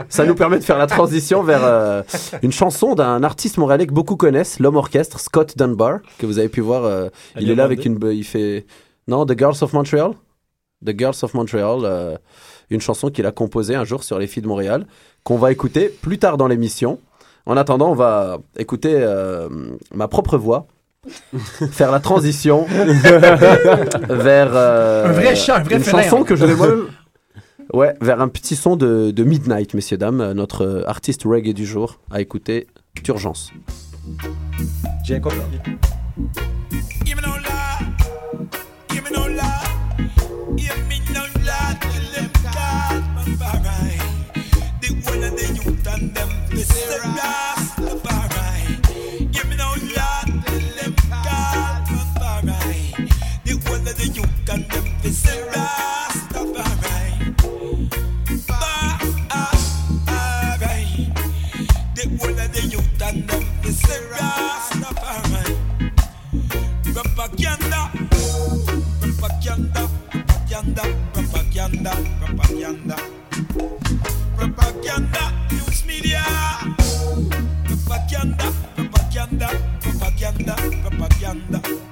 ça 0.07 0.23
nous 0.23 0.35
permet 0.35 0.59
de 0.59 0.63
faire 0.63 0.77
la 0.77 0.87
transition 0.87 1.43
vers 1.43 1.61
euh, 1.63 2.03
une 2.41 2.53
chanson 2.53 2.95
d'un 2.95 3.21
artiste 3.23 3.57
montréalais 3.57 3.85
que 3.87 3.93
beaucoup 3.93 4.15
connaissent, 4.15 4.59
l'homme 4.61 4.77
orchestre, 4.77 5.19
Scott 5.19 5.57
Dunbar, 5.57 5.99
que 6.19 6.25
vous 6.25 6.39
avez 6.39 6.47
pu 6.49 6.61
voir. 6.61 6.85
euh, 6.85 7.09
il 7.39 7.49
est 7.51 7.55
là 7.55 7.65
avec 7.65 7.85
une. 7.85 7.99
Il 8.11 8.23
fait. 8.23 8.65
Non, 9.09 9.25
The 9.25 9.37
Girls 9.37 9.57
of 9.61 9.73
Montreal? 9.73 10.11
The 10.85 10.97
Girls 10.97 11.17
of 11.23 11.33
Montreal. 11.33 11.79
euh, 11.83 12.17
une 12.69 12.81
chanson 12.81 13.09
qu'il 13.09 13.25
a 13.25 13.31
composée 13.31 13.75
un 13.75 13.83
jour 13.83 14.03
sur 14.03 14.17
les 14.17 14.27
filles 14.27 14.43
de 14.43 14.47
Montréal, 14.47 14.85
qu'on 15.23 15.37
va 15.37 15.51
écouter 15.51 15.89
plus 15.89 16.17
tard 16.17 16.37
dans 16.37 16.47
l'émission. 16.47 16.99
En 17.45 17.57
attendant, 17.57 17.91
on 17.91 17.95
va 17.95 18.37
écouter 18.57 18.93
euh, 18.95 19.49
ma 19.93 20.07
propre 20.07 20.37
voix. 20.37 20.67
faire 21.71 21.91
la 21.91 21.99
transition 21.99 22.65
vers 24.09 24.51
euh, 24.53 25.07
Un 25.07 25.11
vrai 25.13 25.35
chant, 25.35 25.55
un 25.55 25.63
vrai 25.63 25.77
une 25.77 25.83
félin. 25.83 26.03
chanson 26.03 26.23
que 26.23 26.35
je 26.35 26.45
vais 26.45 26.53
ouais 27.73 27.95
vers 28.01 28.21
un 28.21 28.27
petit 28.27 28.55
son 28.55 28.75
de, 28.75 29.09
de 29.09 29.23
Midnight 29.23 29.73
messieurs 29.73 29.97
dames 29.97 30.33
notre 30.33 30.83
artiste 30.85 31.23
reggae 31.23 31.53
du 31.53 31.65
jour 31.65 31.99
à 32.11 32.21
écouter 32.21 32.67
d'urgence 33.03 33.49
J'ai 35.03 35.15
un 35.15 35.21
and 45.93 46.15
them. 46.15 46.29
Give 49.31 49.47
me 49.49 49.55
no 49.57 49.75
them. 50.75 50.95
The 53.45 53.53
of 53.87 53.97
the 53.97 54.07
youth 54.13 54.49
and 54.49 54.63
them, 54.71 54.85
the 55.01 55.09
of 62.37 62.53
the 62.53 62.61
youth 62.71 63.01
and 63.01 63.29
them. 63.29 63.43
Propaganda, 71.13 71.93
propaganda, 72.19 72.93
propaganda, 74.37 75.40
media, 76.01 76.23
propaganda, 77.67 78.45
propaganda, 78.75 79.49
propaganda, 79.81 80.55
propaganda. 80.81 81.90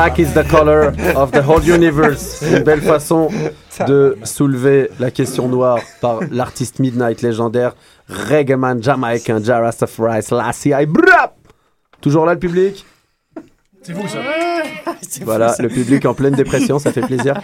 Black 0.00 0.18
is 0.18 0.32
the 0.32 0.44
color 0.44 0.94
of 1.14 1.30
the 1.30 1.42
whole 1.46 1.62
universe. 1.62 2.40
Une 2.40 2.62
belle 2.62 2.80
façon 2.80 3.28
de 3.86 4.16
soulever 4.24 4.88
la 4.98 5.10
question 5.10 5.46
noire 5.46 5.80
par 6.00 6.20
l'artiste 6.30 6.78
Midnight 6.78 7.20
légendaire, 7.20 7.74
reggaeman 8.08 8.82
jamaïcain 8.82 9.44
Jara 9.44 9.66
Rastafari 9.66 10.22
Selassie 10.22 10.70
I 10.70 10.86
Brap. 10.86 11.34
Toujours 12.00 12.24
là 12.24 12.32
le 12.32 12.38
public? 12.38 12.86
C'est 13.82 13.92
vous, 13.92 14.08
ça. 14.08 14.20
Voilà, 15.24 15.54
le 15.58 15.68
public 15.68 16.04
en 16.06 16.14
pleine 16.14 16.34
dépression, 16.34 16.78
ça 16.78 16.92
fait 16.92 17.00
plaisir. 17.02 17.34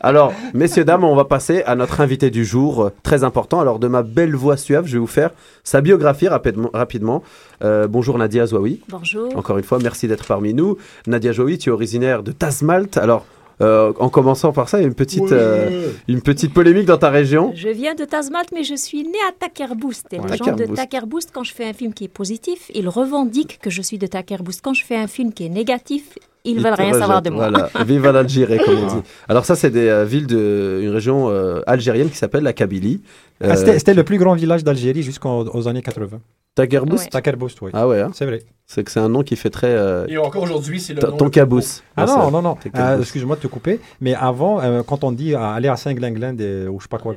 Alors, 0.00 0.32
messieurs, 0.54 0.84
dames, 0.84 1.04
on 1.04 1.14
va 1.16 1.24
passer 1.24 1.62
à 1.64 1.74
notre 1.74 2.00
invité 2.00 2.30
du 2.30 2.44
jour, 2.44 2.84
euh, 2.84 2.90
très 3.02 3.24
important. 3.24 3.60
Alors, 3.60 3.78
de 3.78 3.88
ma 3.88 4.02
belle 4.02 4.34
voix 4.36 4.56
suave, 4.56 4.86
je 4.86 4.92
vais 4.94 4.98
vous 4.98 5.06
faire 5.06 5.30
sa 5.64 5.80
biographie 5.80 6.28
rapidement. 6.28 6.70
rapidement. 6.72 7.22
Euh, 7.64 7.86
bonjour 7.88 8.16
Nadia 8.18 8.46
Zouaoui. 8.46 8.80
Bonjour. 8.88 9.36
Encore 9.36 9.58
une 9.58 9.64
fois, 9.64 9.78
merci 9.82 10.06
d'être 10.06 10.24
parmi 10.26 10.54
nous. 10.54 10.76
Nadia 11.06 11.32
Zouaoui, 11.32 11.58
tu 11.58 11.70
es 11.70 11.72
originaire 11.72 12.22
de 12.22 12.30
Tazmalt. 12.32 12.96
Alors, 12.96 13.24
euh, 13.60 13.92
en 13.98 14.08
commençant 14.08 14.52
par 14.52 14.68
ça, 14.68 14.78
il 14.78 14.82
y 14.82 14.84
a 14.84 14.86
une 14.86 14.94
petite, 14.94 15.32
euh, 15.32 15.90
une 16.06 16.20
petite 16.22 16.54
polémique 16.54 16.86
dans 16.86 16.96
ta 16.98 17.10
région. 17.10 17.50
Je 17.56 17.68
viens 17.68 17.96
de 17.96 18.04
Tazmalt, 18.04 18.50
mais 18.54 18.62
je 18.62 18.76
suis 18.76 19.02
née 19.02 19.18
à 19.28 19.32
Takerboost. 19.36 20.06
Et 20.12 20.20
Ouais. 20.20 20.26
les 20.30 20.36
gens 20.36 20.54
de. 20.54 20.66
Takerboost, 20.66 21.30
quand 21.34 21.42
je 21.42 21.52
fais 21.52 21.64
un 21.68 21.72
film 21.72 21.92
qui 21.92 22.04
est 22.04 22.08
positif, 22.08 22.70
ils 22.72 22.88
revendiquent 22.88 23.58
que 23.60 23.70
je 23.70 23.82
suis 23.82 23.98
de 23.98 24.06
Takerboost. 24.06 24.60
Quand 24.62 24.74
je 24.74 24.84
fais 24.84 24.96
un 24.96 25.08
film 25.08 25.32
qui 25.32 25.44
est 25.44 25.48
négatif, 25.48 26.16
ils 26.48 26.56
Il 26.56 26.62
veulent 26.62 26.74
rien 26.74 26.94
savoir 26.94 27.22
de 27.22 27.30
moi. 27.30 27.50
Voilà, 27.50 27.70
vive 27.84 28.06
l'Algérie, 28.10 28.58
comme 28.58 28.78
on 28.78 28.86
dit. 28.86 29.02
Alors 29.28 29.44
ça, 29.44 29.54
c'est 29.54 29.70
des 29.70 29.88
euh, 29.88 30.04
villes 30.04 30.26
de 30.26 30.80
une 30.82 30.90
région 30.90 31.28
euh, 31.28 31.60
algérienne 31.66 32.08
qui 32.10 32.16
s'appelle 32.16 32.42
la 32.42 32.52
Kabylie. 32.52 33.02
Ah, 33.42 33.56
C'était 33.56 33.78
c'était 33.78 33.94
le 33.94 34.04
plus 34.04 34.18
grand 34.18 34.34
village 34.34 34.64
d'Algérie 34.64 35.02
jusqu'aux 35.02 35.44
aux 35.52 35.68
années 35.68 35.82
80. 35.82 36.20
Takerboost 36.62 37.10
Takerboost, 37.10 37.60
oui. 37.62 37.70
Ah 37.74 37.86
ouais, 37.88 38.00
hein 38.00 38.10
C'est 38.14 38.26
vrai. 38.26 38.42
C'est 38.70 38.84
que 38.84 38.90
c'est 38.90 39.00
un 39.00 39.08
nom 39.08 39.22
qui 39.22 39.34
fait 39.36 39.48
très. 39.48 39.68
euh, 39.70 40.04
Et 40.08 40.18
encore 40.18 40.42
aujourd'hui, 40.42 40.78
c'est 40.78 40.92
le 40.92 41.00
ton- 41.00 41.06
nom 41.12 41.16
Ton 41.16 41.24
le 41.24 41.30
plus 41.30 41.40
cabousse. 41.40 41.82
Ah 41.96 42.04
Ouais, 42.04 42.10
non, 42.24 42.30
non, 42.30 42.42
non. 42.42 42.56
Euh, 42.66 42.68
cabousse. 42.70 43.00
Excuse-moi 43.06 43.36
de 43.36 43.40
te 43.40 43.46
couper, 43.46 43.80
mais 44.02 44.14
avant, 44.14 44.60
euh, 44.60 44.82
quand 44.86 45.04
on 45.04 45.12
dit 45.12 45.32
euh, 45.34 45.38
aller 45.40 45.68
à 45.68 45.76
Saint-Glingland 45.76 46.34
ou 46.70 46.78
je 46.78 46.82
sais 46.82 46.88
pas 46.90 46.98
quoi, 46.98 47.14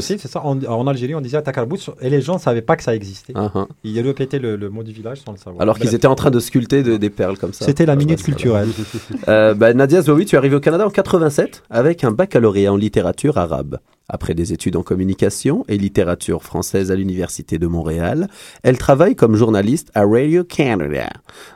c'est 0.00 0.18
ça. 0.28 0.44
En, 0.44 0.62
en 0.62 0.86
Algérie, 0.86 1.14
on 1.14 1.22
disait 1.22 1.38
à 1.38 1.42
Takerboost 1.42 1.90
et 2.02 2.10
les 2.10 2.20
gens 2.20 2.34
ne 2.34 2.38
savaient 2.40 2.60
pas 2.60 2.76
que 2.76 2.82
ça 2.82 2.94
existait. 2.94 3.32
Ah, 3.36 3.50
ah. 3.54 3.66
Ils 3.84 3.98
répétaient 4.00 4.38
le, 4.38 4.56
le 4.56 4.68
mot 4.68 4.82
du 4.82 4.92
village 4.92 5.22
sans 5.24 5.32
le 5.32 5.38
savoir. 5.38 5.62
Alors 5.62 5.78
qu'ils 5.78 5.94
étaient 5.94 6.06
en 6.06 6.14
train 6.14 6.30
de 6.30 6.40
sculpter 6.40 6.82
de- 6.82 6.98
des 6.98 7.10
perles 7.10 7.38
comme 7.38 7.54
ça. 7.54 7.64
C'était 7.64 7.86
la 7.86 7.94
Ah, 7.94 7.96
minute 7.96 8.18
bah, 8.18 8.24
culturelle. 8.24 8.68
Euh, 9.28 9.54
bah, 9.54 9.72
Nadia 9.72 10.02
Zouaoui, 10.02 10.26
tu 10.26 10.34
es 10.34 10.38
arrivée 10.38 10.56
au 10.56 10.60
Canada 10.60 10.86
en 10.86 10.90
87 10.90 11.62
avec 11.70 12.04
un 12.04 12.10
baccalauréat 12.10 12.72
en 12.72 12.76
littérature 12.76 13.38
arabe. 13.38 13.78
Après 14.12 14.34
des 14.34 14.52
études 14.52 14.74
en 14.74 14.82
communication 14.82 15.64
et 15.68 15.78
littérature 15.78 16.42
française 16.42 16.90
à 16.90 16.96
l'Université 16.96 17.58
de 17.58 17.66
Montréal, 17.68 18.26
elle 18.62 18.78
travaille 18.78 19.16
comme 19.16 19.36
journaliste 19.36 19.90
à 19.94 20.04
Radio 20.04 20.44
Canada. 20.44 21.08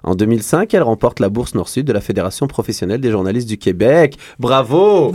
En 0.02 0.15
2005, 0.15 0.73
elle 0.74 0.82
remporte 0.82 1.20
la 1.20 1.28
bourse 1.28 1.55
Nord-Sud 1.55 1.86
de 1.86 1.93
la 1.93 2.01
Fédération 2.01 2.47
professionnelle 2.47 3.01
des 3.01 3.11
journalistes 3.11 3.48
du 3.48 3.59
Québec. 3.59 4.19
Bravo 4.39 5.12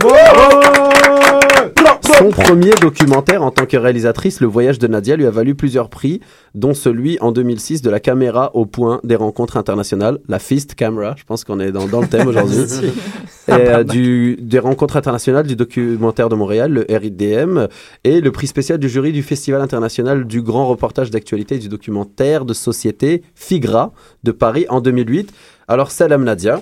Son 2.18 2.30
premier 2.30 2.70
documentaire 2.80 3.42
en 3.42 3.50
tant 3.50 3.66
que 3.66 3.76
réalisatrice, 3.76 4.40
Le 4.40 4.46
voyage 4.46 4.78
de 4.78 4.86
Nadia, 4.86 5.16
lui 5.16 5.26
a 5.26 5.30
valu 5.30 5.54
plusieurs 5.54 5.88
prix, 5.88 6.20
dont 6.54 6.74
celui 6.74 7.18
en 7.20 7.32
2006 7.32 7.82
de 7.82 7.90
la 7.90 8.00
caméra 8.00 8.50
au 8.54 8.66
point 8.66 9.00
des 9.04 9.16
rencontres 9.16 9.56
internationales, 9.56 10.18
la 10.28 10.38
Fist 10.38 10.74
Camera. 10.74 11.14
Je 11.16 11.24
pense 11.24 11.44
qu'on 11.44 11.60
est 11.60 11.72
dans, 11.72 11.86
dans 11.86 12.00
le 12.00 12.08
thème 12.08 12.28
aujourd'hui. 12.28 12.58
et, 13.48 13.52
euh, 13.52 13.84
du, 13.84 14.36
des 14.40 14.58
rencontres 14.58 14.96
internationales 14.96 15.46
du 15.46 15.56
documentaire 15.56 16.28
de 16.28 16.34
Montréal, 16.34 16.72
le 16.72 16.86
RIDM, 16.88 17.66
et 18.04 18.20
le 18.20 18.32
prix 18.32 18.46
spécial 18.46 18.78
du 18.78 18.88
jury 18.88 19.12
du 19.12 19.22
Festival 19.22 19.60
international 19.60 20.26
du 20.26 20.42
grand 20.42 20.66
reportage 20.66 21.10
d'actualité 21.10 21.56
et 21.56 21.58
du 21.58 21.68
documentaire 21.68 22.44
de 22.44 22.54
société 22.54 23.22
FIGRA 23.34 23.92
de 24.24 24.32
Paris 24.32 24.66
en 24.68 24.80
2008. 24.80 25.32
Alors, 25.68 25.90
salam 25.90 26.24
Nadia. 26.24 26.60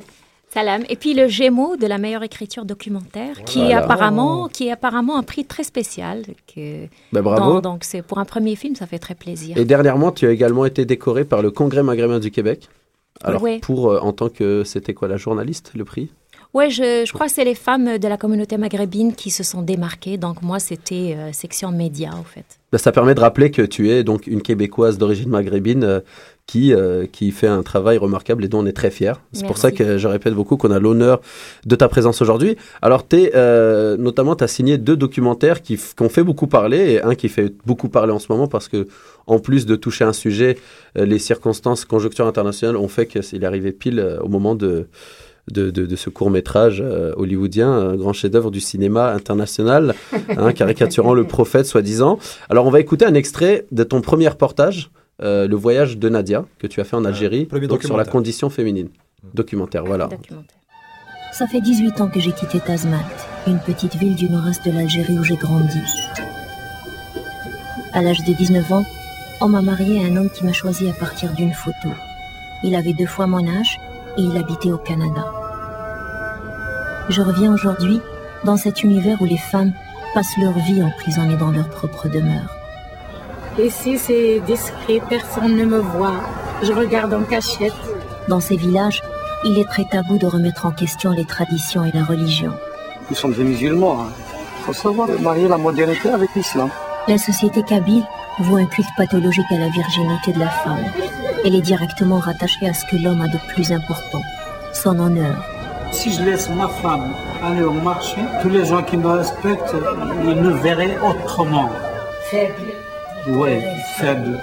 Salam. 0.59 0.83
Et 0.89 0.97
puis 0.97 1.15
le 1.15 1.29
Gémeaux 1.29 1.77
de 1.77 1.87
la 1.87 1.99
meilleure 1.99 2.25
écriture 2.25 2.65
documentaire, 2.65 3.45
qui, 3.45 3.61
est 3.61 3.75
apparemment, 3.75 4.49
qui 4.49 4.67
est 4.67 4.73
apparemment 4.73 5.17
un 5.17 5.23
prix 5.23 5.45
très 5.45 5.63
spécial. 5.63 6.23
Que, 6.53 6.87
Ben, 7.13 7.23
bravo. 7.23 7.55
Donc, 7.55 7.63
donc 7.63 7.85
c'est 7.85 8.03
pour 8.03 8.19
un 8.19 8.25
premier 8.25 8.57
film, 8.57 8.75
ça 8.75 8.87
fait 8.87 8.99
très 8.99 9.15
plaisir. 9.15 9.57
Et 9.57 9.65
dernièrement, 9.65 10.11
tu 10.11 10.27
as 10.27 10.31
également 10.33 10.65
été 10.65 10.85
décoré 10.85 11.25
par 11.25 11.43
le 11.43 11.53
Congrès 11.53 11.85
maghrébin 11.85 12.19
du 12.19 12.33
Québec. 12.33 12.69
Alors, 13.23 13.43
Ouais. 13.43 13.61
pour, 13.61 13.91
euh, 13.93 14.01
en 14.01 14.13
tant 14.13 14.29
que, 14.29 14.65
c'était 14.65 14.95
quoi, 14.95 15.07
la 15.07 15.17
journaliste, 15.17 15.73
le 15.77 15.85
prix? 15.85 16.11
Ouais, 16.55 16.71
je, 16.71 17.05
je 17.07 17.13
crois 17.13 17.27
que 17.27 17.33
c'est 17.33 17.45
les 17.45 17.55
femmes 17.55 17.99
de 17.99 18.09
la 18.09 18.17
communauté 18.17 18.57
maghrébine 18.57 19.15
qui 19.15 19.31
se 19.31 19.43
sont 19.45 19.61
démarquées. 19.63 20.17
Donc 20.17 20.43
moi, 20.43 20.59
c'était 20.59 21.15
euh, 21.17 21.31
section 21.33 21.71
média, 21.71 22.11
au 22.19 22.25
fait. 22.25 22.45
Ben, 22.73 22.79
Ça 22.79 22.91
permet 22.91 23.15
de 23.15 23.21
rappeler 23.21 23.51
que 23.51 23.63
tu 23.63 23.91
es 23.91 24.03
donc 24.03 24.27
une 24.27 24.41
Québécoise 24.43 24.99
d'origine 24.99 25.29
maghrébine 25.29 25.85
euh, 25.85 26.01
qui, 26.49 26.73
euh, 26.73 27.05
qui 27.13 27.31
fait 27.31 27.47
un 27.47 27.63
travail 27.63 27.99
remarquable 27.99 28.43
et 28.43 28.49
dont 28.49 28.61
on 28.61 28.67
est 28.67 28.73
très 28.73 28.91
fier. 28.91 29.21
C'est 29.35 29.47
pour 29.47 29.59
ça 29.59 29.71
que 29.71 29.99
je 29.99 30.09
répète 30.09 30.33
beaucoup 30.33 30.57
qu'on 30.57 30.71
a 30.71 30.79
l'honneur 30.81 31.21
de 31.67 31.77
ta 31.77 31.89
présence 31.89 32.23
aujourd'hui. 32.23 32.57
Alors, 32.81 33.07
t'es, 33.07 33.33
euh, 33.35 33.99
notamment, 33.99 34.35
tu 34.35 34.45
as 34.45 34.49
signé 34.49 34.79
deux 34.79 34.97
documentaires 34.97 35.61
qui, 35.61 35.77
qui 35.77 36.03
ont 36.03 36.09
fait 36.09 36.25
beaucoup 36.25 36.47
parler 36.47 36.93
et 36.95 37.03
un 37.03 37.15
qui 37.15 37.29
fait 37.29 37.53
beaucoup 37.67 37.91
parler 37.91 38.13
en 38.13 38.19
ce 38.19 38.33
moment 38.33 38.49
parce 38.49 38.67
que, 38.69 38.89
en 39.27 39.39
plus 39.41 39.67
de 39.67 39.77
toucher 39.77 40.05
un 40.05 40.15
sujet, 40.15 40.57
euh, 40.97 41.05
les 41.05 41.19
circonstances, 41.19 41.85
conjoncture 41.85 42.27
internationale 42.27 42.77
ont 42.79 42.89
fait 42.89 43.07
qu'il 43.07 43.43
est 43.43 43.47
arrivé 43.47 43.71
pile 43.73 44.01
euh, 44.01 44.19
au 44.21 44.29
moment 44.29 44.55
de, 44.55 44.87
de, 45.53 45.71
de- 45.71 45.85
de 45.85 45.97
ce 45.97 46.09
court 46.09 46.31
métrage 46.31 46.83
hollywoodien, 47.17 47.71
un 47.71 47.97
grand 47.97 48.15
chef-d'œuvre 48.15 48.51
du 48.51 48.61
cinéma 48.61 49.13
international, 49.13 49.95
hein, 50.35 50.53
caricaturant 50.55 51.13
le 51.13 51.25
prophète 51.25 51.67
soi-disant. 51.67 52.19
Alors 52.49 52.65
on 52.67 52.71
va 52.71 52.81
écouter 52.81 53.05
un 53.05 53.13
extrait 53.15 53.67
de 53.71 53.85
ton 53.85 54.01
premier 54.01 54.29
reportage, 54.29 54.91
euh, 54.91 54.97
Le 55.21 55.55
voyage 55.55 55.99
de 55.99 56.09
Nadia, 56.09 56.45
que 56.59 56.67
tu 56.67 56.81
as 56.81 56.85
fait 56.85 56.97
en 56.97 57.05
Algérie, 57.05 57.47
premier 57.47 57.67
donc 57.67 57.83
sur 57.83 57.97
la 57.97 58.05
documentaire. 58.05 58.13
condition 58.13 58.51
féminine. 58.51 58.89
Documentaire, 59.35 59.85
voilà. 59.85 60.09
Ça 61.33 61.47
fait 61.47 61.61
18 61.61 62.01
ans 62.01 62.09
que 62.09 62.21
j'ai 62.21 62.33
quitté 62.33 62.61
Tazmalt, 62.61 63.05
une 63.47 63.59
petite 63.59 63.97
ville 63.97 64.15
du 64.15 64.31
nord-est 64.31 64.65
de 64.65 64.73
l'Algérie 64.73 65.19
où 65.19 65.25
j'ai 65.25 65.37
grandi. 65.37 65.81
À 67.93 68.03
l'âge 68.03 68.25
de 68.25 68.33
19 68.33 68.73
ans, 68.73 68.85
on 69.41 69.49
m'a 69.49 69.63
marié 69.63 70.05
à 70.05 70.09
un 70.09 70.17
homme 70.17 70.31
qui 70.31 70.45
m'a 70.45 70.53
choisi 70.53 70.89
à 70.89 70.93
partir 70.93 71.33
d'une 71.35 71.53
photo. 71.53 71.89
Il 72.65 72.75
avait 72.75 72.93
deux 72.93 73.07
fois 73.07 73.27
mon 73.27 73.47
âge 73.47 73.79
et 74.17 74.23
il 74.23 74.37
habitait 74.37 74.73
au 74.73 74.79
Canada. 74.79 75.25
Je 77.09 77.23
reviens 77.23 77.53
aujourd'hui 77.53 78.01
dans 78.45 78.57
cet 78.57 78.83
univers 78.83 79.21
où 79.23 79.25
les 79.25 79.39
femmes 79.39 79.73
passent 80.15 80.37
leur 80.41 80.59
vie 80.59 80.83
emprisonnées 80.83 81.37
dans 81.37 81.51
leur 81.51 81.69
propre 81.69 82.09
demeure. 82.09 82.58
Ici, 83.59 83.99
c'est 83.99 84.41
discret, 84.47 85.01
personne 85.09 85.57
ne 85.57 85.65
me 85.65 85.79
voit. 85.79 86.21
Je 86.63 86.73
regarde 86.73 87.13
en 87.13 87.23
cachette. 87.23 87.73
Dans 88.29 88.39
ces 88.39 88.57
villages, 88.57 89.03
il 89.45 89.59
est 89.59 89.65
très 89.65 89.85
tabou 89.85 90.17
de 90.17 90.27
remettre 90.27 90.65
en 90.65 90.71
question 90.71 91.11
les 91.11 91.25
traditions 91.25 91.85
et 91.85 91.91
la 91.93 92.05
religion. 92.05 92.53
Nous 93.11 93.17
sommes 93.17 93.33
des 93.33 93.43
musulmans. 93.43 94.07
Il 94.61 94.65
faut 94.65 94.73
savoir 94.73 95.09
marier 95.21 95.49
la 95.49 95.59
modernité 95.59 96.09
avec 96.09 96.31
l'islam. 96.37 96.71
La 97.09 97.19
société 97.19 97.65
kabyle 97.65 98.05
voit 98.39 98.61
un 98.61 98.67
culte 98.67 98.89
pathologique 98.97 99.51
à 99.51 99.59
la 99.59 99.69
virginité 99.71 100.33
de 100.33 100.39
la 100.39 100.51
femme. 100.51 100.85
Elle 101.45 101.57
est 101.57 101.61
directement 101.61 102.19
rattachée 102.19 102.69
à 102.69 102.75
ce 102.75 102.85
que 102.85 103.03
l'homme 103.03 103.23
a 103.23 103.29
de 103.29 103.39
plus 103.55 103.73
important, 103.73 104.23
son 104.73 104.99
honneur. 105.01 105.45
Si 105.91 106.13
je 106.13 106.23
laisse 106.23 106.49
ma 106.51 106.69
femme 106.69 107.13
aller 107.43 107.63
au 107.63 107.73
marché, 107.73 108.21
tous 108.41 108.51
les 108.51 108.67
gens 108.67 108.83
qui 108.85 108.97
me 108.97 109.09
respectent, 109.09 109.75
ils 110.23 110.37
me 110.37 110.53
verraient 110.53 110.99
autrement. 111.03 111.71
Faible. 112.31 112.78
Oui, 113.31 113.61
faible. 113.97 114.41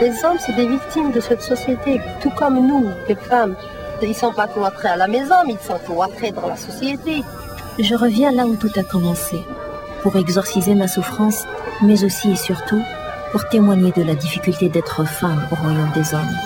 Les 0.00 0.24
hommes, 0.24 0.38
c'est 0.38 0.54
des 0.54 0.66
victimes 0.66 1.12
de 1.12 1.20
cette 1.20 1.42
société, 1.42 2.00
tout 2.22 2.30
comme 2.30 2.66
nous, 2.66 2.88
les 3.08 3.14
femmes. 3.14 3.54
Ils 4.00 4.14
sont 4.14 4.32
pas 4.32 4.46
cloîtrés 4.46 4.88
à 4.88 4.96
la 4.96 5.08
maison, 5.08 5.34
mais 5.46 5.54
ils 5.54 5.66
sont 5.66 5.78
cloîtrés 5.84 6.30
dans 6.30 6.46
la 6.46 6.56
société. 6.56 7.22
Je 7.78 7.94
reviens 7.94 8.32
là 8.32 8.46
où 8.46 8.56
tout 8.56 8.70
a 8.76 8.82
commencé, 8.82 9.36
pour 10.02 10.16
exorciser 10.16 10.74
ma 10.74 10.88
souffrance, 10.88 11.44
mais 11.82 12.02
aussi 12.04 12.30
et 12.30 12.36
surtout 12.36 12.82
pour 13.32 13.46
témoigner 13.48 13.92
de 13.92 14.02
la 14.02 14.14
difficulté 14.14 14.68
d'être 14.68 15.04
femme 15.04 15.46
au 15.52 15.54
royaume 15.54 15.90
des 15.94 16.14
hommes. 16.14 16.36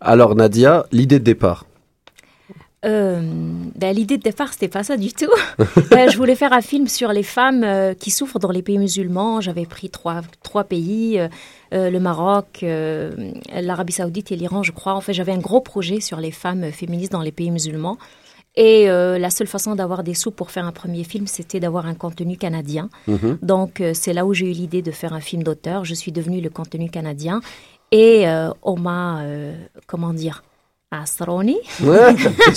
Alors 0.00 0.34
Nadia, 0.34 0.86
l'idée 0.92 1.18
de 1.18 1.24
départ. 1.24 1.66
Euh, 2.86 3.20
ben, 3.74 3.94
L'idée 3.94 4.16
de 4.16 4.22
départ, 4.22 4.52
c'était 4.52 4.68
pas 4.68 4.84
ça 4.84 4.96
du 4.96 5.12
tout. 5.12 5.30
Euh, 5.92 6.08
je 6.08 6.16
voulais 6.16 6.36
faire 6.36 6.52
un 6.52 6.60
film 6.60 6.86
sur 6.86 7.12
les 7.12 7.24
femmes 7.24 7.64
euh, 7.64 7.94
qui 7.94 8.10
souffrent 8.10 8.38
dans 8.38 8.50
les 8.50 8.62
pays 8.62 8.78
musulmans. 8.78 9.40
J'avais 9.40 9.66
pris 9.66 9.90
trois, 9.90 10.20
trois 10.42 10.62
pays, 10.64 11.18
euh, 11.18 11.90
le 11.90 11.98
Maroc, 11.98 12.60
l'Arabie 12.62 13.92
Saoudite 13.92 14.30
et 14.30 14.36
l'Iran, 14.36 14.62
je 14.62 14.70
crois. 14.70 14.94
En 14.94 15.00
fait, 15.00 15.12
j'avais 15.12 15.32
un 15.32 15.38
gros 15.38 15.60
projet 15.60 16.00
sur 16.00 16.18
les 16.18 16.30
femmes 16.30 16.70
féministes 16.70 17.12
dans 17.12 17.22
les 17.22 17.32
pays 17.32 17.50
musulmans. 17.50 17.98
Et 18.56 18.86
la 18.86 19.30
seule 19.30 19.46
façon 19.46 19.74
d'avoir 19.74 20.02
des 20.04 20.14
sous 20.14 20.30
pour 20.30 20.50
faire 20.50 20.64
un 20.64 20.72
premier 20.72 21.04
film, 21.04 21.26
c'était 21.26 21.60
d'avoir 21.60 21.86
un 21.86 21.94
contenu 21.94 22.36
canadien. 22.36 22.88
Mhm. 23.06 23.38
Donc, 23.42 23.82
c'est 23.94 24.12
là 24.12 24.24
où 24.24 24.32
j'ai 24.32 24.46
eu 24.46 24.52
l'idée 24.52 24.82
de 24.82 24.90
faire 24.90 25.12
un 25.12 25.20
film 25.20 25.42
d'auteur. 25.42 25.84
Je 25.84 25.94
suis 25.94 26.12
devenue 26.12 26.40
le 26.40 26.50
contenu 26.50 26.88
canadien. 26.88 27.40
Et 27.90 28.26
on 28.62 28.78
m'a, 28.78 29.22
comment 29.86 30.12
dire, 30.12 30.42
asroni. 30.90 31.56
Ouais, 31.82 32.14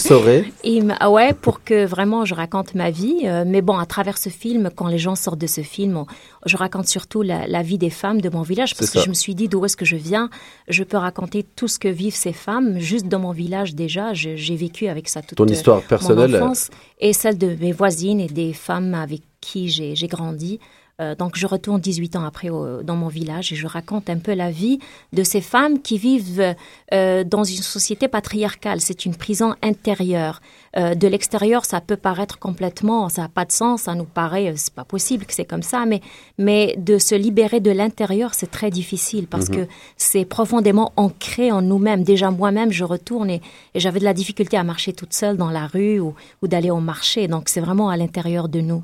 ah 0.99 1.11
ouais, 1.11 1.34
pour 1.34 1.64
que 1.64 1.85
vraiment 1.85 2.26
je 2.26 2.34
raconte 2.34 2.73
ma 2.76 2.89
vie. 2.89 3.22
Euh, 3.26 3.43
mais 3.45 3.61
bon, 3.61 3.77
à 3.77 3.85
travers 3.85 4.18
ce 4.18 4.30
film, 4.30 4.69
quand 4.76 4.88
les 4.88 4.97
gens 4.97 5.15
sortent 5.15 5.39
de 5.39 5.47
ce 5.47 5.61
film, 5.61 5.97
on- 5.97 6.05
je 6.45 6.57
raconte 6.57 6.88
surtout 6.88 7.22
la, 7.22 7.45
la 7.47 7.61
vie 7.61 7.77
des 7.77 7.89
femmes 7.91 8.22
de 8.22 8.30
mon 8.30 8.41
village 8.41 8.76
parce 8.76 8.89
que 8.89 8.99
ça. 8.99 9.05
je 9.05 9.10
me 9.10 9.14
suis 9.14 9.35
dit 9.35 9.47
d'où 9.47 9.64
est-ce 9.65 9.77
que 9.77 9.85
je 9.85 9.95
viens? 9.95 10.30
Je 10.68 10.84
peux 10.84 10.97
raconter 10.97 11.43
tout 11.43 11.68
ce 11.68 11.77
que 11.80 11.88
vivent 11.88 12.15
ces 12.15 12.34
femmes 12.34 12.80
juste 12.80 13.07
dans 13.07 13.19
mon 13.19 13.31
village 13.31 13.76
déjà. 13.76 14.14
J'ai 14.14 14.55
vécu 14.55 14.88
avec 14.88 15.10
ça 15.10 15.22
toute 15.22 15.38
Ton 15.38 15.47
euh, 15.47 15.51
histoire 15.53 15.77
mon 15.77 15.84
personnelle, 15.88 16.35
enfance 16.35 16.69
et 16.99 17.14
celle 17.14 17.38
de 17.38 17.55
mes 17.60 17.72
voisines 17.72 18.19
et 18.19 18.27
des 18.27 18.53
femmes 18.53 18.95
avec 18.95 19.22
qui 19.41 19.69
j'ai 19.69 20.07
grandi. 20.07 20.60
Euh, 21.04 21.16
donc 21.16 21.32
je 21.36 21.46
retourne 21.48 21.80
18 21.82 22.16
ans 22.16 22.24
après 22.26 22.50
au- 22.50 22.82
dans 22.84 22.96
mon 22.96 23.10
village 23.10 23.52
et 23.52 23.56
je 23.56 23.68
raconte 23.68 24.10
un 24.10 24.18
peu 24.20 24.34
la 24.34 24.50
vie 24.52 24.80
de 25.12 25.24
ces 25.24 25.42
femmes 25.42 25.82
qui 25.82 25.98
vivent 25.98 26.56
euh, 26.94 27.24
dans 27.24 27.44
une 27.44 27.62
société 27.76 28.08
patriarcale. 28.08 28.80
C'est 28.82 29.06
une 29.06 29.16
prison 29.16 29.50
intérieure. 29.62 30.42
Euh, 30.78 30.96
de 30.96 31.08
l'extérieur, 31.08 31.66
ça 31.66 31.82
peut 31.82 31.98
paraître 31.98 32.40
complètement, 32.40 33.10
ça 33.10 33.24
n'a 33.24 33.30
pas 33.30 33.46
de 33.46 33.52
sens, 33.52 33.84
ça 33.84 33.94
nous 33.96 34.06
paraît, 34.22 34.54
c'est 34.56 34.74
pas 34.74 34.86
possible 34.86 35.26
que 35.26 35.34
c'est 35.34 35.46
comme 35.46 35.62
ça, 35.62 35.86
mais, 35.86 36.02
mais 36.38 36.76
de 36.78 36.98
se 36.98 37.16
libérer 37.16 37.60
de 37.60 37.72
l'intérieur, 37.72 38.34
c'est 38.34 38.50
très 38.60 38.72
difficile 38.72 39.28
parce 39.28 39.50
Mhm. 39.50 39.56
que 39.56 39.64
c'est 39.98 40.26
profondément 40.26 40.92
ancré 40.96 41.52
en 41.52 41.62
nous-mêmes. 41.62 42.04
Déjà 42.04 42.32
moi-même, 42.32 42.72
je 42.72 42.84
retourne 42.86 43.30
et, 43.30 43.42
et 43.76 43.80
j'avais 43.80 44.00
de 44.00 44.06
la 44.06 44.14
difficulté 44.14 44.58
à 44.58 44.64
marcher 44.64 44.94
toute 44.94 45.14
seule 45.14 45.38
dans 45.38 45.52
la 45.52 45.68
rue 45.68 46.00
ou, 46.00 46.16
ou 46.42 46.48
d'aller 46.48 46.72
au 46.72 46.80
marché. 46.80 47.28
Donc 47.28 47.50
c'est 47.50 47.62
vraiment 47.62 47.90
à 47.90 47.98
l'intérieur 47.98 48.48
de 48.50 48.62
nous. 48.62 48.84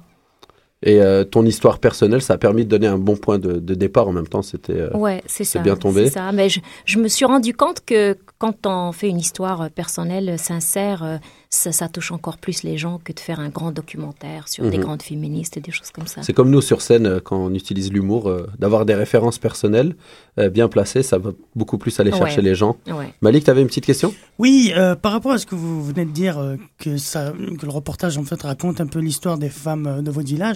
Et 0.81 1.01
euh, 1.01 1.25
ton 1.25 1.45
histoire 1.45 1.79
personnelle, 1.79 2.21
ça 2.21 2.35
a 2.35 2.37
permis 2.37 2.63
de 2.63 2.69
donner 2.69 2.87
un 2.87 2.97
bon 2.97 3.17
point 3.17 3.37
de, 3.37 3.53
de 3.59 3.73
départ 3.73 4.07
en 4.07 4.13
même 4.13 4.27
temps. 4.27 4.41
C'était 4.41 4.73
euh, 4.79 4.89
Ouais, 4.93 5.21
c'est 5.25 5.43
ça. 5.43 5.59
bien 5.59 5.75
tombé. 5.75 6.05
C'est 6.05 6.13
ça. 6.13 6.31
Mais 6.31 6.47
je, 6.47 6.61
je 6.85 6.99
me 6.99 7.07
suis 7.09 7.25
rendu 7.25 7.53
compte 7.53 7.83
que 7.85 8.17
quand 8.37 8.65
on 8.65 8.91
fait 8.93 9.09
une 9.09 9.19
histoire 9.19 9.69
personnelle, 9.71 10.39
sincère, 10.39 11.03
euh, 11.03 11.17
ça, 11.51 11.71
ça 11.71 11.89
touche 11.89 12.11
encore 12.11 12.37
plus 12.37 12.61
les 12.61 12.77
gens 12.77 12.99
que 13.03 13.11
de 13.11 13.19
faire 13.19 13.39
un 13.39 13.49
grand 13.49 13.71
documentaire 13.71 14.47
sur 14.47 14.69
des 14.69 14.77
Mhm. 14.77 14.83
grandes 14.83 15.01
féministes 15.01 15.57
et 15.57 15.61
des 15.61 15.71
choses 15.71 15.89
comme 15.89 16.05
ça. 16.05 16.21
C'est 16.21 16.33
comme 16.33 16.51
nous 16.51 16.61
sur 16.61 16.81
scène, 16.83 17.07
euh, 17.07 17.19
quand 17.19 17.37
on 17.37 17.53
utilise 17.55 17.91
l'humour, 17.91 18.29
euh, 18.29 18.47
d'avoir 18.59 18.85
des 18.85 18.93
références 18.93 19.39
personnelles 19.39 19.95
euh, 20.37 20.49
bien 20.49 20.69
placées, 20.69 21.03
ça 21.03 21.17
va 21.17 21.31
beaucoup 21.55 21.77
plus 21.77 21.99
aller 21.99 22.11
Ouais. 22.11 22.17
chercher 22.19 22.41
les 22.41 22.55
gens. 22.55 22.77
Ouais. 22.87 23.13
Malik, 23.21 23.43
tu 23.43 23.49
avais 23.49 23.61
une 23.61 23.67
petite 23.67 23.85
question? 23.85 24.13
Oui, 24.37 24.71
euh, 24.77 24.95
par 24.95 25.11
rapport 25.11 25.31
à 25.33 25.37
ce 25.37 25.45
que 25.45 25.55
vous 25.55 25.83
venez 25.83 26.05
de 26.05 26.11
dire, 26.11 26.37
euh, 26.37 26.55
que, 26.77 26.95
ça, 26.97 27.33
que 27.59 27.65
le 27.65 27.71
reportage 27.71 28.17
en 28.17 28.23
fait 28.23 28.41
raconte 28.43 28.79
un 28.79 28.87
peu 28.87 28.99
l'histoire 28.99 29.37
des 29.37 29.49
femmes 29.49 29.87
euh, 29.87 30.01
de 30.01 30.11
votre 30.11 30.27
village, 30.29 30.55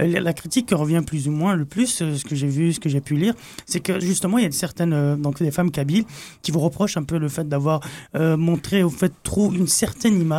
euh, 0.00 0.06
la, 0.06 0.20
la 0.20 0.32
critique 0.34 0.66
qui 0.68 0.74
revient 0.74 1.02
plus 1.04 1.26
ou 1.26 1.32
moins 1.32 1.56
le 1.56 1.64
plus, 1.64 2.00
euh, 2.02 2.14
ce 2.16 2.24
que 2.24 2.36
j'ai 2.36 2.46
vu, 2.46 2.72
ce 2.74 2.78
que 2.80 2.88
j'ai 2.88 3.00
pu 3.00 3.14
lire, 3.16 3.34
c'est 3.66 3.80
que 3.80 3.98
justement 3.98 4.38
il 4.38 4.44
y 4.44 4.46
a 4.46 4.52
certaines, 4.52 4.92
euh, 4.92 5.16
donc 5.16 5.42
des 5.42 5.50
femmes 5.50 5.70
kabyles 5.72 6.04
qui 6.42 6.52
vous 6.52 6.60
reprochent 6.60 6.96
un 6.98 7.02
peu 7.02 7.18
le 7.18 7.28
fait 7.28 7.48
d'avoir 7.48 7.80
euh, 8.14 8.36
montré 8.36 8.82
au 8.84 8.90
fait 8.90 9.12
trop 9.24 9.52
une 9.52 9.66
certaine 9.66 10.20
image, 10.20 10.33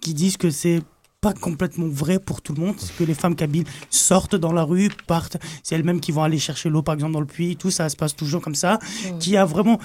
qui 0.00 0.14
disent 0.14 0.36
que 0.36 0.50
c'est 0.50 0.82
pas 1.20 1.32
complètement 1.32 1.88
vrai 1.88 2.18
pour 2.18 2.42
tout 2.42 2.54
le 2.54 2.60
monde, 2.60 2.76
que 2.98 3.04
les 3.04 3.14
femmes 3.14 3.34
kabyles 3.34 3.64
sortent 3.88 4.36
dans 4.36 4.52
la 4.52 4.62
rue, 4.62 4.90
partent, 5.06 5.38
c'est 5.62 5.74
elles-mêmes 5.74 6.00
qui 6.00 6.12
vont 6.12 6.22
aller 6.22 6.38
chercher 6.38 6.68
l'eau 6.68 6.82
par 6.82 6.94
exemple 6.94 7.12
dans 7.12 7.20
le 7.20 7.26
puits, 7.26 7.56
tout 7.56 7.70
ça 7.70 7.88
se 7.88 7.96
passe 7.96 8.14
toujours 8.14 8.42
comme 8.42 8.54
ça, 8.54 8.78
qui 9.20 9.36
a 9.36 9.46
vraiment 9.46 9.78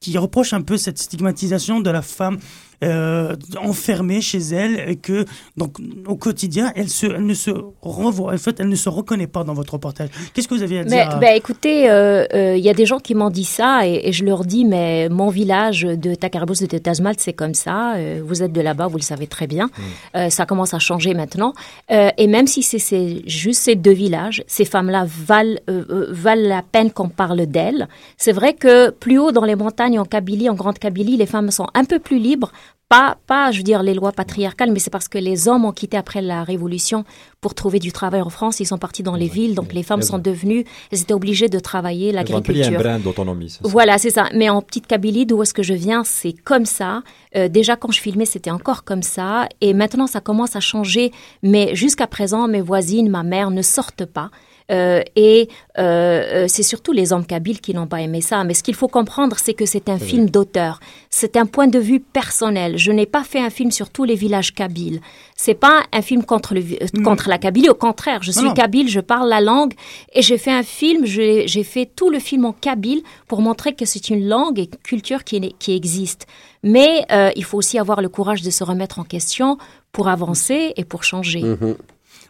qui 0.00 0.18
reproche 0.18 0.52
un 0.52 0.60
peu 0.60 0.76
cette 0.76 0.98
stigmatisation 0.98 1.80
de 1.80 1.90
la 1.90 2.02
femme 2.02 2.38
euh, 2.84 3.34
enfermée 3.62 4.20
chez 4.20 4.38
elle 4.38 4.88
et 4.88 4.96
que 4.96 5.24
donc 5.56 5.76
au 6.06 6.16
quotidien 6.16 6.72
elle 6.76 6.88
se 6.88 7.06
elle 7.06 7.26
ne 7.26 7.34
se 7.34 7.50
revoit 7.82 8.32
en 8.34 8.38
fait 8.38 8.60
elle 8.60 8.68
ne 8.68 8.76
se 8.76 8.88
reconnaît 8.88 9.26
pas 9.26 9.44
dans 9.44 9.54
votre 9.54 9.72
reportage 9.74 10.08
qu'est-ce 10.32 10.48
que 10.48 10.54
vous 10.54 10.62
avez 10.62 10.80
à 10.80 10.84
Mais, 10.84 10.90
dire 10.90 11.10
à- 11.10 11.16
ben, 11.16 11.34
écoutez, 11.36 11.90
euh, 11.90 12.24
euh, 12.34 12.56
il 12.56 12.64
y 12.64 12.68
a 12.70 12.74
des 12.74 12.86
gens 12.86 12.98
qui 12.98 13.14
m'ont 13.14 13.30
dit 13.30 13.44
ça 13.44 13.86
et, 13.86 14.08
et 14.08 14.12
je 14.12 14.24
leur 14.24 14.44
dis, 14.44 14.64
mais 14.64 15.08
mon 15.08 15.28
village 15.30 15.82
de 15.82 16.14
Takarabous 16.14 16.54
de 16.66 16.78
Tazmalt, 16.78 17.18
c'est 17.20 17.32
comme 17.32 17.54
ça. 17.54 17.94
euh, 17.96 18.20
vous 18.24 18.42
êtes 18.42 18.52
de 18.52 18.60
là-bas, 18.60 18.86
vous 18.86 18.96
le 18.98 19.02
savez 19.02 19.26
très 19.26 19.46
bien. 19.46 19.70
Euh, 20.16 20.30
ça 20.30 20.46
commence 20.46 20.74
à 20.74 20.78
changer 20.78 21.14
maintenant. 21.14 21.52
Euh, 21.90 22.10
et 22.18 22.26
même 22.26 22.46
si 22.46 22.62
c'est- 22.62 22.78
c'est 22.78 23.22
juste 23.26 23.60
ces 23.62 23.74
deux 23.76 23.92
villages, 23.92 24.42
ces 24.46 24.64
femmes-là 24.64 25.06
valent, 25.08 25.58
euh, 25.70 25.84
euh, 25.90 26.06
valent 26.10 26.48
la 26.48 26.62
peine 26.62 26.90
qu'on 26.90 27.08
parle 27.08 27.46
d'elles. 27.46 27.88
C'est 28.16 28.32
vrai 28.32 28.54
que 28.54 28.90
plus 28.90 29.18
haut 29.18 29.32
dans 29.32 29.44
les 29.44 29.56
montagnes, 29.56 29.98
en 29.98 30.04
Kabylie, 30.04 30.48
en 30.50 30.54
Grande 30.54 30.78
Kabylie, 30.78 31.16
les 31.16 31.26
femmes 31.26 31.50
sont 31.50 31.66
un 31.74 31.84
peu 31.84 31.98
plus 31.98 32.18
libres. 32.18 32.52
Pas, 32.90 33.16
pas, 33.26 33.50
je 33.50 33.56
veux 33.56 33.62
dire, 33.64 33.82
les 33.82 33.94
lois 33.94 34.12
patriarcales, 34.12 34.70
mais 34.70 34.78
c'est 34.78 34.90
parce 34.90 35.08
que 35.08 35.16
les 35.18 35.48
hommes 35.48 35.64
ont 35.64 35.72
quitté 35.72 35.96
après 35.96 36.20
la 36.20 36.44
Révolution 36.44 37.04
pour 37.40 37.54
trouver 37.54 37.78
du 37.78 37.90
travail 37.92 38.20
en 38.20 38.28
France. 38.28 38.60
Ils 38.60 38.66
sont 38.66 38.76
partis 38.78 39.02
dans 39.02 39.16
les 39.16 39.26
villes, 39.26 39.54
donc 39.54 39.72
les 39.72 39.82
femmes 39.82 40.02
sont 40.02 40.16
ont- 40.16 40.18
devenues, 40.18 40.64
elles 40.92 41.00
étaient 41.00 41.14
obligées 41.14 41.48
de 41.48 41.58
travailler 41.58 42.10
pris 42.12 42.18
un 42.18 42.20
l'agriculture. 42.36 42.78
brin 42.78 42.98
d'autonomie. 43.00 43.58
Voilà, 43.62 43.96
c'est 43.98 44.10
ça. 44.10 44.28
Mais 44.34 44.48
en 44.50 44.60
petite 44.62 44.86
Kabylie, 44.86 45.24
d'où 45.26 45.42
est-ce 45.42 45.54
que 45.54 45.62
je 45.62 45.74
viens, 45.74 46.04
c'est 46.04 46.34
comme 46.34 46.66
ça. 46.66 47.02
Euh, 47.34 47.48
déjà, 47.48 47.74
quand 47.74 47.90
je 47.90 48.00
filmais, 48.00 48.26
c'était 48.26 48.50
encore 48.50 48.84
comme 48.84 49.02
ça. 49.02 49.48
Et 49.60 49.72
maintenant, 49.74 50.06
ça 50.06 50.20
commence 50.20 50.54
à 50.54 50.60
changer. 50.60 51.10
Mais 51.42 51.74
jusqu'à 51.74 52.06
présent, 52.06 52.46
mes 52.48 52.60
voisines, 52.60 53.08
ma 53.08 53.22
mère 53.22 53.50
ne 53.50 53.62
sortent 53.62 54.04
pas. 54.04 54.30
Euh, 54.70 55.02
et 55.14 55.48
euh, 55.78 55.82
euh, 55.82 56.44
c'est 56.48 56.62
surtout 56.62 56.92
les 56.92 57.12
hommes 57.12 57.26
kabyles 57.26 57.60
qui 57.60 57.74
n'ont 57.74 57.86
pas 57.86 58.00
aimé 58.00 58.22
ça. 58.22 58.44
Mais 58.44 58.54
ce 58.54 58.62
qu'il 58.62 58.74
faut 58.74 58.88
comprendre, 58.88 59.36
c'est 59.38 59.52
que 59.52 59.66
c'est 59.66 59.90
un 59.90 59.98
film 59.98 60.30
d'auteur. 60.30 60.80
C'est 61.10 61.36
un 61.36 61.44
point 61.44 61.66
de 61.66 61.78
vue 61.78 62.00
personnel. 62.00 62.78
Je 62.78 62.90
n'ai 62.90 63.04
pas 63.04 63.24
fait 63.24 63.40
un 63.40 63.50
film 63.50 63.70
sur 63.70 63.90
tous 63.90 64.04
les 64.04 64.14
villages 64.14 64.54
kabyles. 64.54 65.00
C'est 65.36 65.54
pas 65.54 65.82
un 65.92 66.00
film 66.00 66.24
contre, 66.24 66.54
le, 66.54 66.60
vi- 66.60 66.78
euh, 66.82 67.02
contre 67.02 67.28
la 67.28 67.36
Kabylie. 67.36 67.68
Au 67.68 67.74
contraire, 67.74 68.22
je 68.22 68.30
suis 68.32 68.42
non. 68.44 68.54
kabyle, 68.54 68.88
je 68.88 69.00
parle 69.00 69.28
la 69.28 69.42
langue 69.42 69.74
et 70.14 70.22
j'ai 70.22 70.38
fait 70.38 70.52
un 70.52 70.62
film. 70.62 71.04
J'ai 71.04 71.64
fait 71.64 71.84
tout 71.94 72.08
le 72.08 72.18
film 72.18 72.46
en 72.46 72.52
kabyle 72.52 73.02
pour 73.28 73.42
montrer 73.42 73.74
que 73.74 73.84
c'est 73.84 74.08
une 74.08 74.26
langue 74.26 74.58
et 74.58 74.62
une 74.62 74.78
culture 74.82 75.24
qui, 75.24 75.54
qui 75.58 75.74
existe. 75.74 76.26
Mais 76.62 77.04
il 77.36 77.44
faut 77.44 77.58
aussi 77.58 77.78
avoir 77.78 78.00
le 78.00 78.08
courage 78.08 78.40
de 78.40 78.50
se 78.50 78.64
remettre 78.64 78.98
en 78.98 79.04
question 79.04 79.58
pour 79.92 80.08
avancer 80.08 80.72
et 80.76 80.84
pour 80.84 81.04
changer. 81.04 81.42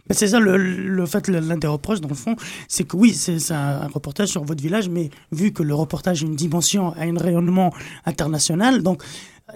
Ben, 0.07 0.13
c'est 0.15 0.27
ça 0.27 0.39
le, 0.39 0.55
le 0.57 1.05
fait, 1.05 1.27
l'un 1.29 1.57
des 1.57 1.67
reproches 1.67 1.99
dans 2.01 2.09
le 2.09 2.15
fond, 2.15 2.35
c'est 2.67 2.83
que 2.83 2.95
oui, 2.95 3.13
c'est 3.13 3.39
un, 3.51 3.87
reportage 3.87 4.27
sur 4.29 4.43
votre 4.43 4.61
village, 4.61 4.87
mais 4.89 5.09
vu 5.31 5.51
que 5.51 5.63
le 5.63 5.73
reportage 5.73 6.23
a 6.23 6.25
une 6.27 6.35
dimension, 6.35 6.89
a 6.93 7.01
un 7.05 7.17
rayonnement 7.17 7.73
international, 8.05 8.83
donc 8.83 9.01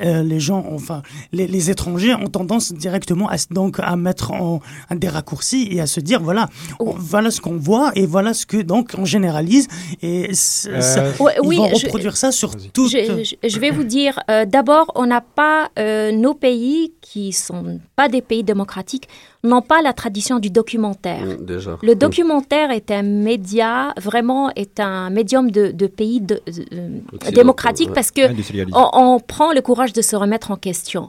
euh, 0.04 0.22
les 0.22 0.40
gens, 0.40 0.64
enfin, 0.72 1.02
les, 1.32 1.48
les 1.48 1.72
étrangers 1.72 2.14
ont 2.14 2.28
tendance 2.28 2.72
directement 2.74 3.28
à, 3.28 3.38
donc, 3.50 3.80
à 3.80 3.96
mettre 3.96 4.32
en, 4.32 4.60
à 4.88 4.96
des 4.96 5.08
raccourcis 5.10 5.68
et 5.72 5.82
à 5.82 5.88
se 5.88 6.00
dire 6.00 6.22
voilà, 6.22 6.48
on- 6.80 6.92
voilà 6.92 7.32
ce 7.32 7.42
qu'on 7.42 7.58
voit 7.58 7.92
et 7.96 8.06
voilà 8.06 8.36
ce 8.36 8.46
que 8.46 8.58
donc 8.58 8.92
on 9.00 9.06
généralise 9.06 9.68
et 10.04 10.30
Euh, 10.30 10.34
ça- 10.34 11.10
Ouais, 11.20 11.34
ils 11.44 11.48
oui, 11.48 11.58
vont 11.58 11.70
je- 11.76 11.86
reproduire 11.86 12.18
ça 12.18 12.32
sur 12.32 12.56
tout. 12.72 12.88
Je, 12.88 13.24
je- 13.24 13.50
je 13.50 13.60
vais 13.60 13.72
vous 13.72 13.84
dire, 13.84 14.20
euh, 14.30 14.46
d'abord, 14.46 14.92
on 14.94 15.08
n'a 15.08 15.22
pas 15.22 15.70
euh, 15.80 16.12
nos 16.12 16.36
pays 16.36 16.94
qui 17.02 17.34
sont 17.34 17.80
pas 17.96 18.10
des 18.10 18.22
pays 18.22 18.44
démocratiques 18.44 19.08
n'ont 19.44 19.62
pas 19.62 19.82
la 19.82 19.94
tradition 19.94 20.40
du 20.40 20.50
documentaire. 20.50 21.24
Mm, 21.26 21.46
Déjà. 21.46 21.78
Le 21.82 21.96
documentaire 21.96 22.72
est 22.72 22.92
un 22.92 23.04
média, 23.04 23.94
vraiment 23.98 24.52
est 24.56 24.80
un 24.80 25.10
médium 25.10 25.50
de, 25.50 25.72
de 25.72 25.88
pays 25.88 26.20
de- 26.22 26.42
euh, 26.74 27.00
démocratique 27.32 27.88
ouais. 27.90 27.94
parce 27.94 28.12
que 28.12 28.30
Industrialisé. 28.30 28.78
on, 28.78 28.90
on 29.16 29.20
prend 29.20 29.54
le 29.54 29.62
courage 29.62 29.94
de 29.94 30.02
se 30.02 30.16
remettre 30.16 30.52
en 30.52 30.56
question. 30.58 31.08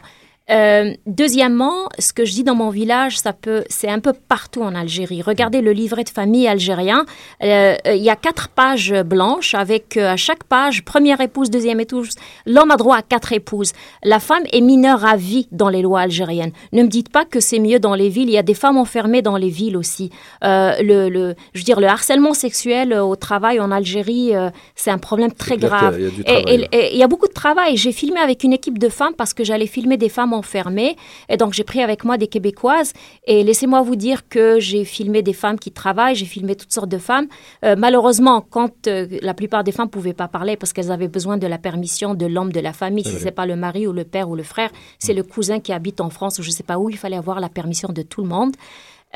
Euh, 0.50 0.92
deuxièmement, 1.06 1.88
ce 1.98 2.12
que 2.12 2.24
je 2.24 2.32
dis 2.32 2.44
dans 2.44 2.54
mon 2.54 2.70
village, 2.70 3.18
ça 3.18 3.32
peut, 3.32 3.64
c'est 3.68 3.88
un 3.88 4.00
peu 4.00 4.12
partout 4.12 4.62
en 4.62 4.74
Algérie. 4.74 5.22
Regardez 5.22 5.60
le 5.60 5.72
livret 5.72 6.04
de 6.04 6.08
famille 6.08 6.48
algérien. 6.48 7.04
Euh, 7.42 7.76
Il 7.86 8.02
y 8.02 8.10
a 8.10 8.16
quatre 8.16 8.48
pages 8.48 8.92
blanches 9.04 9.54
avec 9.54 9.96
euh, 9.96 10.10
à 10.12 10.16
chaque 10.16 10.44
page 10.44 10.84
première 10.84 11.20
épouse, 11.20 11.50
deuxième 11.50 11.80
épouse. 11.80 12.10
L'homme 12.46 12.70
a 12.70 12.76
droit 12.76 12.96
à 12.96 13.02
quatre 13.02 13.32
épouses. 13.32 13.72
La 14.02 14.18
femme 14.18 14.42
est 14.52 14.60
mineure 14.60 15.04
à 15.04 15.16
vie 15.16 15.46
dans 15.52 15.68
les 15.68 15.82
lois 15.82 16.00
algériennes. 16.00 16.52
Ne 16.72 16.82
me 16.82 16.88
dites 16.88 17.10
pas 17.10 17.24
que 17.24 17.38
c'est 17.40 17.58
mieux 17.60 17.78
dans 17.78 17.94
les 17.94 18.08
villes. 18.08 18.28
Il 18.28 18.32
y 18.34 18.38
a 18.38 18.42
des 18.42 18.54
femmes 18.54 18.76
enfermées 18.78 19.22
dans 19.22 19.36
les 19.36 19.48
villes 19.50 19.76
aussi. 19.76 20.10
Le, 20.42 21.08
le, 21.08 21.34
je 21.54 21.60
veux 21.60 21.64
dire, 21.64 21.80
le 21.80 21.86
harcèlement 21.86 22.34
sexuel 22.34 22.94
au 22.94 23.14
travail 23.16 23.60
en 23.60 23.70
Algérie, 23.70 24.32
c'est 24.74 24.90
un 24.90 24.98
problème 24.98 25.32
très 25.32 25.56
grave. 25.56 25.94
qu'il 25.96 26.04
y 26.04 26.06
a- 26.06 26.08
il 26.08 26.08
y 26.08 26.08
a 26.08 26.10
du 26.10 26.20
Et- 26.20 26.24
travail, 26.24 26.54
et- 26.54 26.58
là. 26.58 26.66
et 26.72 26.92
il 26.94 26.98
y 26.98 27.02
a 27.02 27.08
beaucoup 27.08 27.28
de 27.28 27.32
travail. 27.32 27.76
J'ai 27.76 27.92
filmé 27.92 28.18
avec 28.20 28.42
une 28.44 28.52
équipe 28.52 28.78
de 28.78 28.88
femmes 28.88 29.14
parce 29.16 29.34
que 29.34 29.44
j'allais 29.44 29.66
filmer 29.66 29.96
des 29.96 30.08
femmes 30.08 30.32
enfermées. 30.40 30.96
Et 31.28 31.36
donc, 31.36 31.52
j'ai 31.52 31.64
pris 31.64 31.82
avec 31.82 32.04
moi 32.04 32.16
des 32.18 32.26
Québécoises. 32.26 32.92
Et 33.26 33.44
laissez-moi 33.44 33.82
vous 33.82 33.96
dire 33.96 34.28
que 34.28 34.58
j'ai 34.58 34.84
filmé 34.84 35.22
des 35.22 35.32
femmes 35.42 35.58
qui 35.58 35.70
travaillent, 35.70 36.16
j'ai 36.16 36.30
filmé 36.36 36.56
toutes 36.56 36.72
sortes 36.72 36.88
de 36.88 36.98
femmes. 36.98 37.28
Euh, 37.64 37.76
malheureusement, 37.76 38.40
quand 38.40 38.86
euh, 38.86 39.06
la 39.22 39.34
plupart 39.34 39.62
des 39.64 39.72
femmes 39.72 39.86
ne 39.86 39.96
pouvaient 39.98 40.20
pas 40.22 40.28
parler 40.28 40.56
parce 40.56 40.72
qu'elles 40.72 40.90
avaient 40.90 41.08
besoin 41.18 41.36
de 41.36 41.46
la 41.46 41.58
permission 41.58 42.14
de 42.14 42.26
l'homme 42.26 42.52
de 42.52 42.60
la 42.60 42.72
famille, 42.72 43.04
si 43.04 43.18
ce 43.18 43.24
n'est 43.24 43.38
pas 43.40 43.46
le 43.46 43.56
mari 43.56 43.86
ou 43.86 43.92
le 43.92 44.04
père 44.04 44.28
ou 44.30 44.36
le 44.36 44.42
frère, 44.42 44.70
c'est 44.98 45.14
le 45.14 45.22
cousin 45.22 45.60
qui 45.60 45.72
habite 45.72 46.00
en 46.00 46.10
France 46.10 46.38
ou 46.38 46.42
je 46.42 46.48
ne 46.48 46.54
sais 46.54 46.62
pas 46.62 46.78
où, 46.78 46.90
il 46.90 46.96
fallait 46.96 47.16
avoir 47.16 47.40
la 47.40 47.48
permission 47.48 47.90
de 47.90 48.02
tout 48.02 48.22
le 48.22 48.28
monde. 48.28 48.54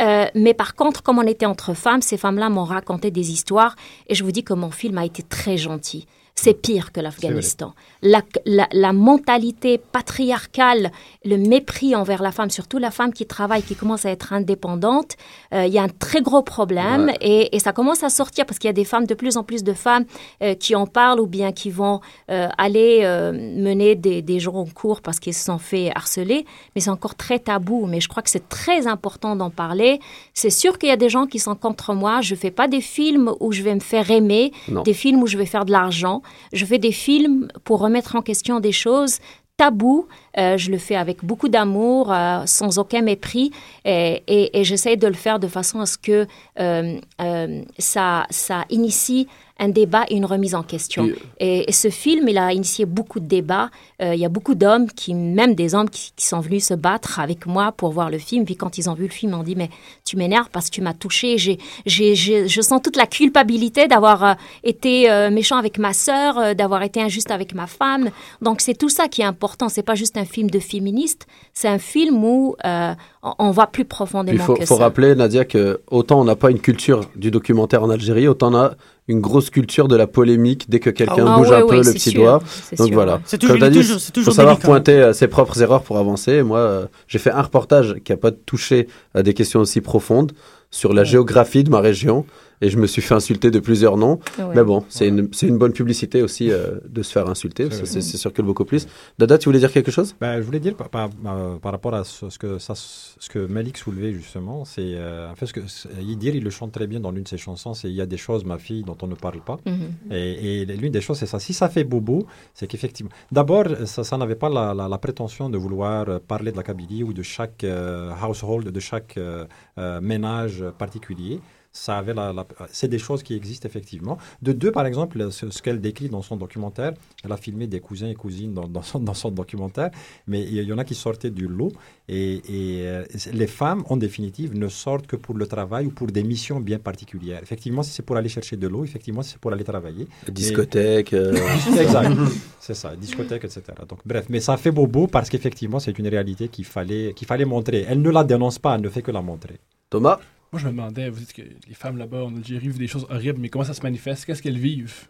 Euh, 0.01 0.27
mais 0.35 0.55
par 0.55 0.75
contre, 0.75 1.03
comme 1.03 1.19
on 1.19 1.27
était 1.27 1.47
entre 1.47 1.75
femmes, 1.75 2.03
ces 2.03 2.17
femmes-là 2.17 2.49
m'ont 2.51 2.65
raconté 2.65 3.11
des 3.11 3.31
histoires 3.31 3.77
et 4.09 4.15
je 4.15 4.25
vous 4.25 4.33
dis 4.33 4.43
que 4.43 4.55
mon 4.55 4.71
film 4.71 4.99
a 4.99 5.05
été 5.05 5.23
très 5.23 5.57
gentil. 5.57 6.07
C'est 6.37 6.61
pire 6.61 6.91
que 6.93 7.01
l'Afghanistan. 7.01 7.75
La, 8.03 8.21
la, 8.45 8.67
la 8.73 8.93
mentalité 8.93 9.79
patriarcale, 9.79 10.91
le 11.25 11.37
mépris 11.37 11.95
envers 11.95 12.23
la 12.23 12.33
femme, 12.33 12.51
surtout 12.51 12.79
la 12.79 12.91
femme 12.91 13.13
qui 13.13 13.25
travaille, 13.25 13.63
qui 13.63 13.77
commence 13.77 14.05
à 14.05 14.11
être 14.11 14.33
indépendante, 14.33 15.13
euh, 15.53 15.65
il 15.67 15.73
y 15.73 15.79
a 15.79 15.83
un 15.83 15.89
très 15.89 16.23
gros 16.23 16.43
problème 16.43 17.07
Ouais. 17.07 17.17
et, 17.21 17.57
et 17.57 17.59
ça 17.61 17.73
commence 17.73 18.03
à 18.03 18.09
sortir 18.11 18.47
parce 18.47 18.59
qu'il 18.59 18.69
y 18.69 18.71
a 18.71 18.75
des 18.75 18.85
femmes, 18.85 19.07
de 19.07 19.15
plus 19.15 19.37
en 19.37 19.45
plus 19.45 19.63
de 19.63 19.73
femmes 19.73 20.05
euh, 20.43 20.55
qui 20.55 20.75
en 20.75 20.87
parlent 20.87 21.21
ou 21.21 21.27
bien 21.27 21.53
qui 21.53 21.71
vont 21.71 22.01
euh, 22.31 22.49
aller 22.59 23.01
euh, 23.05 23.33
mener 23.33 23.95
des, 23.95 24.21
des 24.21 24.41
gens 24.41 24.55
en 24.55 24.67
cours 24.67 25.03
parce 25.03 25.21
qu'ils 25.21 25.35
se 25.35 25.45
sont 25.45 25.59
fait 25.59 25.93
harceler. 25.95 26.45
Mais 26.75 26.81
c'est 26.81 26.91
encore 26.91 27.15
très 27.15 27.39
tabou. 27.39 27.87
Mais 27.87 28.01
je 28.01 28.09
crois 28.09 28.23
que 28.23 28.31
c'est 28.31 28.49
très 28.49 28.87
important 28.89 29.37
d'en 29.37 29.51
parler. 29.51 30.01
C'est 30.35 30.51
sûr 30.51 30.79
qu'il 30.79 30.89
y 30.89 30.93
a 30.93 30.97
des 30.97 31.09
gens 31.09 31.27
qui 31.27 31.39
sont 31.39 31.55
contre 31.55 31.95
moi. 31.95 32.21
Je 32.23 32.35
fais 32.35 32.51
pas 32.51 32.67
des 32.69 32.81
films 32.81 33.33
où 33.41 33.53
je 33.53 33.63
vais 33.63 33.75
me 33.75 33.81
faire 33.81 34.11
aimer, 34.11 34.53
Non. 34.69 34.83
des 34.83 34.95
films 34.95 35.23
où 35.23 35.27
je 35.29 35.39
vais 35.39 35.47
faire 35.47 35.65
de 35.65 35.71
l'argent. 35.73 36.23
Je 36.53 36.65
fais 36.65 36.79
des 36.79 36.93
films 36.93 37.49
pour 37.65 37.81
remettre 37.81 38.17
en 38.17 38.23
question 38.23 38.61
des 38.61 38.73
choses 38.73 39.19
tabous. 39.57 40.09
Euh, 40.37 40.57
je 40.57 40.71
le 40.71 40.79
fais 40.79 40.97
avec 40.97 41.25
beaucoup 41.25 41.49
d'amour, 41.49 42.13
euh, 42.13 42.43
sans 42.47 42.79
aucun 42.79 43.03
mépris, 43.03 43.53
et 43.85 44.65
j'essaie 44.65 44.97
de 44.97 45.07
le 45.07 45.15
faire 45.15 45.39
de 45.39 45.49
façon 45.49 45.81
à 45.81 45.87
ce 45.87 45.99
que 45.99 46.27
euh, 46.61 46.99
euh, 47.21 47.63
ça, 47.79 48.27
ça 48.31 48.65
initie 48.71 49.29
un 49.61 49.69
débat 49.69 50.05
et 50.09 50.17
une 50.17 50.25
remise 50.25 50.55
en 50.55 50.63
question. 50.65 51.05
Puis- 51.05 51.15
Et, 51.39 51.69
et 51.69 51.73
ce 51.73 51.89
film, 51.89 52.29
il 52.29 52.39
a 52.39 52.53
initié 52.53 52.87
beaucoup 52.87 53.21
de 53.21 53.27
débats. 53.27 53.71
Euh, 54.03 54.15
il 54.15 54.21
y 54.21 54.25
a 54.25 54.29
beaucoup 54.29 54.55
d'hommes, 54.57 54.89
qui, 54.89 55.15
même 55.15 55.55
des 55.55 55.75
hommes, 55.77 55.89
qui, 55.89 56.13
qui 56.17 56.27
sont 56.27 56.41
venus 56.41 56.67
se 56.67 56.75
battre 56.75 57.21
avec 57.21 57.47
moi 57.47 57.71
pour 57.71 57.93
voir 57.93 58.11
le 58.11 58.19
film. 58.19 58.45
Puis 58.45 58.57
quand 58.57 58.79
ils 58.79 58.91
ont 58.91 58.95
vu 58.95 59.05
le 59.05 59.11
film, 59.11 59.33
ils 59.33 59.37
m'ont 59.37 59.43
dit, 59.45 59.55
mais 59.55 59.71
tu 60.05 60.17
m'énerves 60.17 60.49
parce 60.53 60.67
que 60.67 60.75
tu 60.75 60.81
m'as 60.83 60.93
touché. 60.95 61.39
J'ai, 61.39 61.59
j'ai, 61.87 62.15
je 62.49 62.61
sens 62.61 62.83
toute 62.83 62.97
la 62.97 63.07
culpabilité 63.07 63.87
d'avoir 63.87 64.25
euh, 64.25 64.33
été 64.65 65.09
euh, 65.11 65.31
méchant 65.31 65.57
avec 65.57 65.79
ma 65.79 65.93
sœur, 65.93 66.37
euh, 66.39 66.55
d'avoir 66.55 66.83
été 66.83 67.01
injuste 67.01 67.31
avec 67.31 67.55
ma 67.55 67.67
femme. 67.69 68.11
Donc 68.43 68.61
c'est 68.61 68.75
tout 68.75 68.89
ça 68.89 69.07
qui 69.09 69.23
est 69.23 69.27
important. 69.27 69.69
C'est 69.69 69.83
pas 69.83 69.95
juste 69.95 70.17
un 70.17 70.25
film 70.25 70.51
de 70.51 70.59
féministe. 70.59 71.27
C'est 71.53 71.69
un 71.69 71.79
film 71.79 72.25
où 72.25 72.57
euh, 72.65 72.93
on, 73.39 73.51
va 73.53 73.67
plus 73.69 73.85
profondément 73.85 74.37
il 74.37 74.45
faut, 74.45 74.55
que 74.55 74.67
faut 74.67 74.77
ça. 74.79 74.83
rappeler, 74.85 75.15
Nadia, 75.15 75.45
que 75.45 75.81
autant 75.91 76.21
on 76.21 76.25
n'a 76.25 76.35
pas 76.37 76.51
une 76.51 76.61
culture 76.61 77.03
du 77.15 77.31
documentaire 77.31 77.83
en 77.85 77.91
Algérie, 77.91 78.27
autant 78.27 78.53
on 78.53 78.57
a 78.57 78.75
une 79.07 79.21
grosse 79.21 79.51
culture 79.51 79.87
de 79.89 79.97
la 79.97 80.07
polémique 80.07 80.71
dès 80.71 80.81
que 80.81 80.89
quelqu'un 80.91 81.27
Ah 81.29 81.37
bouge 81.37 81.51
ouais, 81.51 81.57
un 81.57 81.63
ouais, 81.63 81.69
peu 81.69 81.77
le 81.85 81.93
petit 81.93 82.11
sûr, 82.11 82.23
doigt. 82.23 82.39
Donc 82.79 82.87
sûr, 82.89 82.95
voilà. 82.95 83.21
C'est 83.27 83.39
Comme 83.39 83.51
toujours- 83.51 83.61
t'as 83.61 83.71
dit, 83.71 83.79
toujours- 83.81 84.01
c'est 84.01 84.19
faut 84.21 84.31
savoir 84.31 84.57
délicat. 84.57 84.69
pointer 84.69 84.93
euh, 85.01 85.13
ses 85.13 85.29
propres 85.29 85.61
erreurs 85.61 85.83
pour 85.83 85.99
avancer. 85.99 86.43
Moi, 86.43 86.59
euh, 86.59 86.87
j'ai 87.07 87.19
fait 87.19 87.31
un 87.31 87.43
reportage 87.43 87.97
qui 88.05 88.13
n'a 88.13 88.17
pas 88.17 88.31
touché 88.33 88.89
à 89.15 89.23
des 89.23 89.35
questions 89.35 89.61
aussi 89.61 89.81
profondes 89.83 90.33
sur 90.71 90.93
la 90.95 91.05
géographie 91.05 91.65
de 91.65 91.71
ma 91.71 91.81
région 91.81 92.25
et 92.61 92.71
je 92.71 92.79
me 92.79 92.87
suis 92.87 93.03
fait 93.03 93.15
insulter 93.15 93.51
de 93.51 93.59
plusieurs 93.59 93.97
noms. 93.97 94.19
Ouais. 94.39 94.55
Mais 94.57 94.65
bon, 94.65 94.85
c'est 94.89 95.09
une, 95.09 95.29
c'est 95.33 95.47
une 95.47 95.59
bonne 95.59 95.73
publicité 95.73 96.23
aussi 96.23 96.51
euh, 96.51 96.79
de 96.89 97.03
se 97.03 97.13
faire 97.13 97.29
insulter. 97.29 97.69
C'est 97.71 98.33
que 98.33 98.43
beaucoup 98.43 98.65
plus. 98.65 98.87
Dada, 99.19 99.39
tu 99.39 99.49
voulais 99.49 99.59
dire 99.59 99.71
quelque 99.73 99.91
chose? 99.91 100.15
Ben, 100.21 100.39
je 100.41 100.43
voulais 100.47 100.61
dire 100.61 100.75
par, 100.75 100.89
par, 100.89 101.11
euh, 101.27 101.57
par 101.57 101.73
rapport 101.73 101.95
à 101.95 102.05
ce, 102.05 102.31
ce 102.31 102.39
que, 102.39 102.59
ça, 102.59 102.75
ce 102.75 103.29
que 103.29 103.47
Malik 103.47 103.77
soulevait 103.79 104.13
justement, 104.13 104.65
c'est 104.65 104.95
euh, 104.95 105.31
en 105.31 105.35
fait 105.35 105.47
ce 105.47 105.53
que 105.53 105.61
il 106.01 106.43
le 106.43 106.51
chante 106.51 106.73
très 106.73 106.87
bien 106.87 107.01
dans 107.01 107.11
l'une 107.11 107.23
de 107.25 107.29
ses 107.29 107.37
chansons, 107.39 107.75
c'est 107.75 107.89
il 107.89 107.95
y 107.95 108.01
a 108.01 108.07
des 108.07 108.17
choses, 108.17 108.45
ma 108.45 108.59
fille, 108.59 108.83
dont 108.83 108.97
on 109.03 109.07
ne 109.07 109.15
parle 109.15 109.41
pas. 109.41 109.59
Mhm. 109.67 110.13
Et, 110.13 110.63
et 110.63 110.67
l'une 110.67 110.91
des 110.93 111.01
choses, 111.01 111.19
c'est 111.19 111.27
ça. 111.27 111.39
Si 111.39 111.53
ça 111.53 111.69
fait 111.69 111.85
bobo, 111.85 112.27
c'est 112.55 112.67
qu'effectivement, 112.67 113.13
d'abord, 113.31 113.65
ça, 113.85 114.03
ça 114.05 114.17
n'avait 114.17 114.35
pas 114.35 114.49
la, 114.49 114.75
la- 114.75 114.89
la 114.89 114.99
prétention 114.99 115.49
de 115.51 115.59
vouloir 115.59 116.09
euh, 116.09 116.19
parler 116.19 116.51
de 116.51 116.57
la 116.57 116.63
Kabylie 116.63 117.03
ou 117.05 117.13
de 117.13 117.23
chaque 117.23 117.63
euh, 117.65 118.11
household, 118.27 118.69
de 118.69 118.81
chaque 118.81 119.17
euh, 119.17 119.45
euh, 119.79 120.01
ménage 120.01 120.65
particulier. 120.79 121.41
Ça 121.77 121.99
avait 121.99 122.15
la, 122.15 122.33
la- 122.33 122.47
c'est 122.71 122.87
des 122.87 123.01
choses 123.01 123.25
qui 123.25 123.35
existent 123.35 123.69
effectivement. 123.69 124.17
De 124.41 124.53
deux, 124.53 124.71
par 124.71 124.87
exemple, 124.87 125.31
ce, 125.33 125.51
ce 125.51 125.61
qu'elle 125.61 125.81
décrit 125.81 126.09
dans 126.09 126.23
son 126.23 126.37
documentaire, 126.37 126.93
elle 127.25 127.33
a 127.33 127.37
filmé 127.37 127.67
des 127.67 127.81
cousins 127.81 128.07
et 128.09 128.15
cousines 128.15 128.55
dans, 128.55 128.69
dans 128.69 128.83
son, 128.83 129.01
dans 129.01 129.13
son 129.13 129.33
documentaire, 129.33 129.91
mais 130.29 130.41
il 130.45 130.55
y 130.63 130.73
en 130.73 130.79
a 130.79 130.85
qui 130.85 130.95
sortaient 130.95 131.33
du 131.33 131.49
lot. 131.49 131.73
Et, 132.09 132.35
et, 132.35 132.87
euh, 132.87 133.05
les 133.33 133.49
femmes, 133.49 133.83
en 133.89 133.97
définitive, 133.97 134.57
ne 134.57 134.69
sortent 134.69 135.09
que 135.09 135.17
pour 135.17 135.35
le 135.37 135.49
travail 135.49 135.87
ou 135.87 135.91
pour 135.91 136.07
des 136.07 136.23
missions 136.23 136.61
bien 136.61 136.79
particulières. 136.79 137.41
Effectivement, 137.43 137.83
si 137.83 137.91
c'est 137.91 138.05
pour 138.07 138.17
aller 138.17 138.29
chercher 138.29 138.57
de 138.57 138.69
l'eau, 138.69 138.85
effectivement, 138.85 139.23
si 139.23 139.31
c'est 139.33 139.41
pour 139.41 139.53
aller 139.53 139.65
travailler. 139.65 140.07
Discothèque, 140.31 141.13
euh. 141.13 141.35
exact. 141.81 142.17
c'est 142.61 142.75
ça, 142.75 142.95
discothèque, 142.95 143.45
etc. 143.45 143.63
Donc, 143.89 143.99
bref, 144.07 144.27
mais 144.29 144.39
ça 144.39 144.57
fait 144.57 144.71
bobo 144.71 145.09
parce 145.09 145.29
qu'effectivement, 145.29 145.81
c'est 145.81 145.99
une 145.99 146.07
réalité 146.07 146.47
qu'il 146.47 146.67
fallait, 146.67 147.15
qu'il 147.15 147.27
fallait 147.27 147.45
montrer. 147.45 147.85
Elle 147.89 148.01
ne 148.01 148.11
la 148.11 148.23
dénonce 148.23 148.61
pas, 148.61 148.77
elle 148.77 148.83
ne 148.83 148.89
fait 148.89 149.03
que 149.03 149.11
la 149.11 149.23
montrer. 149.23 149.59
Thomas? 149.91 150.21
Moi, 150.55 150.61
je 150.61 150.67
me 150.69 150.71
demandais, 150.71 151.11
vous 151.11 151.19
dites 151.19 151.33
que 151.33 151.43
les 151.43 151.75
femmes 151.75 151.97
là-bas 151.99 152.23
en 152.27 152.37
Algérie 152.37 152.69
vivent 152.69 152.79
des 152.79 152.87
choses 152.87 153.09
horribles, 153.11 153.41
mais 153.41 153.49
comment 153.49 153.65
ça 153.65 153.75
se 153.75 153.83
manifeste? 153.83 154.25
Qu'est-ce 154.25 154.41
qu'elles 154.41 154.57
vivent? 154.57 155.09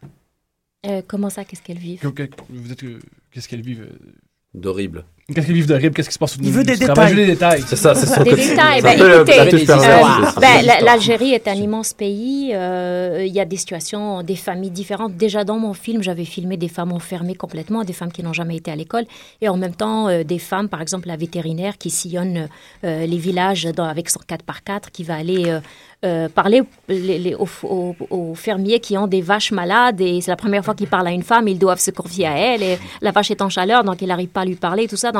Euh, 0.87 1.03
comment 1.07 1.29
ça, 1.29 1.45
qu'est-ce 1.45 1.61
qu'elles 1.61 1.77
vivent? 1.77 2.01
Que- 2.01 2.09
que- 2.09 2.31
Vous 2.49 2.67
dites 2.67 2.81
que 2.81 2.99
qu'est-ce 3.31 3.47
qu'elles 3.47 3.61
vivent 3.61 3.83
euh, 3.83 4.13
D'horrible. 4.55 5.05
Qu'est-ce 5.33 5.47
qu'elles 5.47 5.55
vivent 5.57 5.67
d'horrible 5.67 5.95
Qu'est-ce 5.95 6.09
qui 6.11 6.15
se 6.15 6.19
passe 6.19 6.37
Il 6.43 6.51
veut 6.53 6.65
des 6.65 6.77
détails. 6.77 7.09
Je 7.09 7.15
veux 7.15 7.21
des 7.25 7.33
détails. 7.33 7.65
C'est 7.67 7.77
ça, 7.77 7.95
c'est 7.95 8.05
son 8.05 8.23
Des 8.23 8.35
détails. 8.35 8.83
Ben, 8.83 8.91
écoutez, 8.91 9.03
euh, 9.05 9.25
ben, 9.25 9.57
l'histoire. 9.57 10.83
l'Algérie 10.85 11.33
est 11.33 11.49
un 11.49 11.55
immense 11.55 11.95
pays. 11.95 12.51
euh, 12.53 13.25
Il 13.27 13.33
y 13.33 13.41
a 13.41 13.47
des 13.47 13.57
situations, 13.57 14.23
des 14.23 14.37
familles 14.37 14.71
différentes. 14.71 15.17
Déjà 15.17 15.43
dans 15.45 15.59
mon 15.59 15.73
film, 15.73 16.03
j'avais 16.03 16.27
filmé 16.27 16.59
des 16.59 16.69
femmes 16.69 16.93
enfermées 16.93 17.35
complètement, 17.37 17.85
des 17.85 17.95
femmes 17.95 18.13
qui 18.13 18.23
n'ont 18.23 18.35
jamais 18.35 18.57
été 18.57 18.71
à 18.71 18.77
l'école, 18.77 19.05
et 19.41 19.49
en 19.49 19.57
même 19.57 19.75
temps 19.75 20.09
euh, 20.09 20.25
des 20.25 20.39
femmes, 20.39 20.69
par 20.69 20.83
exemple 20.83 21.09
la 21.09 21.17
vétérinaire 21.17 21.79
qui 21.79 21.89
sillonne 21.89 22.49
les 22.83 23.17
villages 23.17 23.67
avec 23.79 24.11
son 24.11 24.21
4x4, 24.29 24.91
qui 24.93 25.05
va 25.05 25.15
aller 25.17 25.59
euh, 26.05 26.29
parler 26.29 26.63
les- 26.91 27.19
les- 27.19 27.35
aux, 27.35 27.49
aux- 27.63 27.97
aux 28.11 28.35
fermiers 28.35 28.79
qui 28.79 28.99
ont 28.99 29.07
des 29.07 29.23
vaches 29.23 29.53
malades, 29.53 30.03
et 30.03 30.21
c'est 30.21 30.31
la 30.31 30.37
première 30.37 30.63
fois 30.63 30.75
qu'ils 30.75 30.87
parlent 30.87 31.07
à 31.07 31.13
une 31.13 31.23
femme, 31.23 31.49
ils 31.49 31.59
doivent 31.59 31.81
se 31.81 31.91
confier 31.91 32.27
à 32.27 32.37
elle, 32.37 32.63
et 32.63 32.79
la 33.01 33.11
vache 33.11 33.31
est 33.31 33.41
en 33.41 33.49
chaleur, 33.49 33.85
donc 33.85 34.03
il 34.03 34.09
n'arrive 34.09 34.29
pas 34.29 34.43
à 34.43 34.45
lui 34.45 34.57
parler, 34.57 34.87
tout 34.87 34.97
ça. 34.97 35.13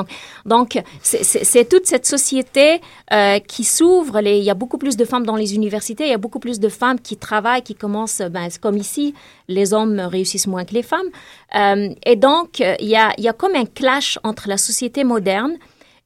Donc, 0.45 0.81
c'est- 1.03 1.69
toute 1.69 1.87
cette 1.87 2.07
société 2.07 2.81
euh, 3.13 3.39
qui 3.39 3.65
s'ouvre. 3.65 4.21
Il 4.21 4.43
y 4.43 4.51
a 4.51 4.55
beaucoup 4.55 4.79
plus 4.79 4.97
de 4.97 5.05
femmes 5.05 5.25
dans 5.25 5.37
les 5.37 5.55
universités, 5.55 6.05
il 6.05 6.11
y 6.11 6.15
a 6.15 6.19
beaucoup 6.19 6.41
plus 6.41 6.61
de 6.61 6.69
femmes 6.69 7.01
qui 7.01 7.17
travaillent, 7.17 7.63
qui 7.63 7.75
commencent, 7.75 8.23
ben, 8.31 8.49
comme 8.61 8.77
ici, 8.77 9.15
les 9.49 9.73
hommes 9.73 10.01
réussissent 10.01 10.47
moins 10.47 10.65
que 10.65 10.75
les 10.75 10.83
femmes. 10.83 11.11
Euh, 11.55 11.95
et 12.05 12.17
donc, 12.17 12.61
il 12.61 12.89
y, 12.89 12.97
a, 12.97 13.33
comme 13.33 13.55
un 13.55 13.67
clash 13.67 14.19
entre 14.25 14.49
la 14.49 14.57
société 14.57 15.05
moderne 15.05 15.55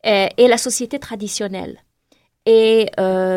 euh, 0.07 0.27
et 0.37 0.49
la 0.49 0.59
société 0.59 0.99
traditionnelle. 0.99 1.79
Et 2.47 2.89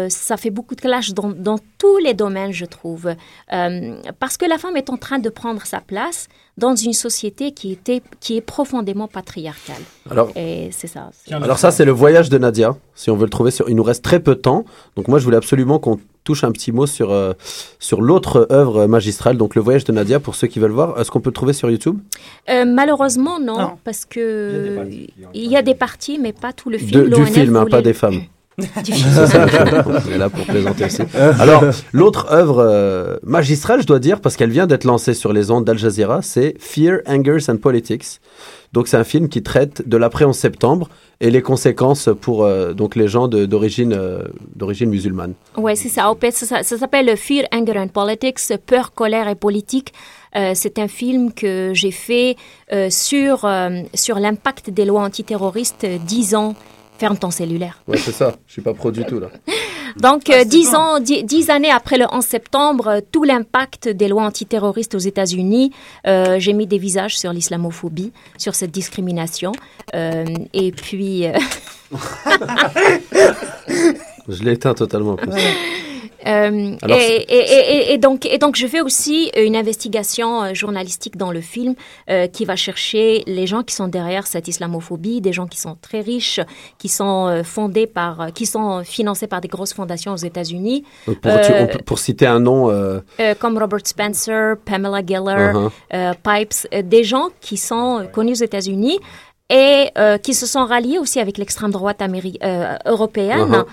ça 0.10 0.38
fait 0.38 0.52
beaucoup 0.52 0.73
de 0.73 0.80
clash 0.80 1.11
dans, 1.11 1.57
tous 1.78 1.98
les 1.98 2.14
domaines, 2.14 2.53
je 2.53 2.64
trouve. 2.65 3.14
Parce 3.49 4.38
que 4.38 4.45
la 4.45 4.57
femme 4.57 4.78
est 4.78 4.90
en 4.90 4.95
train 4.95 5.19
de 5.19 5.30
prendre 5.30 5.65
sa 5.65 5.82
place 5.82 6.30
dans 6.62 6.76
une 6.76 6.94
société 6.94 7.52
qui, 7.52 7.72
était, 7.74 8.02
qui 8.22 8.38
est 8.38 8.42
profondément 8.42 9.08
patriarcale. 9.08 9.82
Alors- 10.10 10.30
Et 10.38 10.70
c'est 10.72 10.88
ça. 10.88 11.10
c'est- 11.12 11.34
Alors 11.34 11.58
ça, 11.58 11.72
c'est 11.72 11.84
le 11.86 11.92
voyage 11.92 12.30
de 12.30 12.38
Nadia. 12.38 12.78
Si 12.96 13.10
on 13.10 13.16
veut 13.18 13.26
le 13.26 13.30
trouver, 13.30 13.52
sur... 13.52 13.68
il 13.70 13.76
nous 13.76 13.84
reste 13.84 14.04
très 14.04 14.20
peu 14.22 14.36
de 14.36 14.40
temps. 14.42 14.64
Donc 14.96 15.08
moi, 15.08 15.18
je 15.20 15.26
voulais 15.26 15.38
absolument 15.38 15.80
qu'on 15.80 16.00
touche 16.24 16.44
un 16.44 16.52
petit 16.52 16.72
mot 16.72 16.86
sur, 16.86 17.12
euh, 17.12 17.34
sur 17.80 18.00
l'autre 18.02 18.48
œuvre 18.52 18.86
magistrale, 18.86 19.38
donc 19.38 19.56
le 19.56 19.62
voyage 19.62 19.86
de 19.86 19.92
Nadia, 19.92 20.20
pour 20.20 20.36
ceux 20.36 20.46
qui 20.48 20.60
veulent 20.60 20.70
voir. 20.72 21.00
Est-ce 21.00 21.10
qu'on 21.10 21.20
peut 21.20 21.32
le 21.32 21.34
trouver 21.34 21.54
sur 21.54 21.70
YouTube? 21.72 21.98
Euh, 22.50 22.64
malheureusement, 22.66 23.40
non, 23.40 23.58
Non. 23.60 23.72
parce 23.84 24.06
que 24.06 24.86
il 25.34 25.52
y 25.52 25.58
a 25.58 25.64
des 25.64 25.74
parties, 25.76 26.20
mais 26.20 26.32
pas 26.32 26.54
tout 26.54 26.70
le 26.70 26.78
film. 26.78 26.92
De- 27.10 27.16
Du 27.16 27.26
film, 27.26 27.56
hein, 27.56 27.66
pas 27.66 27.82
des 27.82 27.94
femmes. 27.94 28.22
C'est 28.60 28.94
ça, 29.26 29.48
on 29.86 30.11
est 30.11 30.18
là 30.18 30.30
pour 30.30 30.45
plaisanter 30.45 30.86
aussi. 30.86 31.02
Alors, 31.40 31.64
l'autre 31.94 32.32
œuvre 32.32 32.60
euh, 32.60 33.15
magistrale, 33.23 33.82
je 33.82 33.88
dois 33.88 33.99
dire, 33.99 34.19
parce 34.19 34.36
qu'elle 34.36 34.52
vient 34.52 34.68
d'être 34.68 34.84
lancée 34.84 35.14
sur 35.14 35.34
les 35.34 35.52
ondes 35.52 35.65
d'Al 35.65 35.78
Jazeera, 35.78 36.22
c'est 36.22 36.56
Fear, 36.60 36.99
Angers 37.07 37.49
and 37.49 37.57
Politics. 37.57 38.19
Donc, 38.73 38.88
c'est 38.88 38.98
un 38.98 39.03
film 39.03 39.30
qui 39.30 39.44
traite 39.44 39.88
de 39.88 39.98
l'après 39.98 40.26
11 40.26 40.36
septembre 40.36 40.90
et 41.19 41.30
les 41.30 41.41
conséquences 41.41 42.10
pour 42.19 42.44
euh, 42.44 42.73
donc 42.73 42.95
les 42.95 43.07
gens 43.07 43.28
d'origine 43.28 43.94
euh, 43.94 44.23
d'origine 44.56 44.90
musulmane. 44.90 45.34
Ouais, 45.57 45.76
c'est 45.76 45.90
ça. 45.90 46.10
En 46.10 46.15
fait, 46.15 46.32
ça, 46.32 46.64
s'appelle 46.64 47.15
Fear, 47.15 47.45
Anger 47.53 47.78
and 47.78 47.90
Politics, 47.90 48.40
Peur, 48.65 48.94
colère 48.94 49.28
et 49.28 49.36
politique. 49.36 49.94
Euh, 50.36 50.53
c'est 50.56 50.80
un 50.80 50.88
film 50.88 51.34
que 51.34 51.72
j'ai 51.73 51.91
fait 51.91 52.38
sur, 52.90 53.49
sur 53.94 54.19
l'impact 54.19 54.69
des 54.69 54.86
lois 54.86 55.03
antiterroristes 55.03 55.86
10 55.86 56.36
ans. 56.36 56.56
Ferme 57.02 57.18
ton 57.18 57.32
cellulaire. 57.32 57.82
Ouais, 57.88 57.98
c'est 57.98 58.11
ça. 58.11 58.36
Je 58.45 58.53
suis 58.53 58.61
pas 58.61 58.76
pro 58.76 58.91
du 58.91 59.03
tout 59.06 59.19
là. 59.19 59.30
Donc, 59.98 60.30
euh, 60.30 60.44
dix 60.44 60.76
ans, 60.76 60.99
dix, 60.99 61.23
dix 61.23 61.49
années 61.49 61.72
après 61.72 61.98
le 61.98 62.06
11 62.11 62.23
septembre, 62.23 62.88
euh, 62.88 62.99
tout 63.11 63.23
l'impact 63.23 63.90
des 63.90 64.07
lois 64.07 64.22
antiterroristes 64.22 64.94
aux 64.94 64.99
États-Unis, 64.99 65.72
euh, 66.06 66.38
j'ai 66.38 66.53
mis 66.53 66.68
des 66.68 66.78
visages 66.78 67.18
sur 67.18 67.34
l'islamophobie, 67.34 68.11
sur 68.38 68.53
cette 68.53 68.69
discrimination. 68.69 69.52
Euh, 69.95 70.26
et 70.53 70.72
puis, 70.72 71.26
euh, 71.26 71.34
Je 74.30 74.44
l'ai 74.44 74.52
éteint 74.52 74.76
totalement. 74.76 75.14
en 75.14 75.18
plus. 75.18 75.32
Euh, 76.27 76.76
Alors, 76.81 76.98
et, 76.98 77.02
c'est- 77.02 77.26
et- 77.30 77.89
et- 77.89 77.93
et 77.93 77.98
donc, 77.98 78.26
et 78.26 78.38
donc, 78.38 78.56
je 78.56 78.68
fais 78.68 78.81
aussi 78.81 79.31
une 79.35 79.56
investigation 79.56 80.43
euh, 80.43 80.53
journalistique 80.53 81.18
dans 81.18 81.31
le 81.31 81.41
film 81.41 81.76
euh, 82.10 82.27
qui 82.27 82.45
va 82.45 82.56
chercher 82.56 83.23
les 83.27 83.48
gens 83.48 83.64
qui 83.64 83.73
sont 83.76 83.88
derrière 83.88 84.27
cette 84.27 84.48
islamophobie, 84.48 85.22
des 85.22 85.34
gens 85.34 85.48
qui 85.48 85.60
sont 85.60 85.76
très 85.81 86.02
riches, 86.02 86.39
qui 86.77 86.89
sont 86.89 87.27
euh, 87.27 87.43
fondés 87.43 87.88
par, 87.88 88.22
euh, 88.22 88.27
qui 88.30 88.45
sont 88.45 88.84
financés 88.84 89.27
par 89.27 89.41
des 89.41 89.48
grosses 89.48 89.73
fondations 89.73 90.14
aux 90.14 90.18
États-Unis, 90.18 90.84
pour, 91.06 91.15
Euh, 91.26 91.41
citer 91.98 92.27
un 92.27 92.39
nom, 92.39 92.69
euh, 92.69 92.99
euh, 93.19 93.34
comme 93.39 93.57
Robert 93.57 93.85
Spencer, 93.85 94.56
Pamela 94.65 95.02
Geller, 95.06 95.52
Uh-huh. 95.53 95.69
euh, 95.93 96.14
Pipes, 96.23 96.68
euh, 96.73 96.81
des 96.81 97.03
gens 97.03 97.30
qui 97.41 97.57
sont 97.57 97.99
euh, 97.99 98.03
connus 98.06 98.31
aux 98.34 98.43
États-Unis 98.45 98.99
et 99.49 99.89
euh, 99.98 100.18
qui 100.18 100.34
se 100.34 100.45
sont 100.45 100.65
ralliés 100.65 100.98
aussi 100.99 101.19
avec 101.19 101.38
l'extrême 101.38 101.72
droite 101.72 102.02
euh, 102.02 102.76
européenne. 102.85 103.64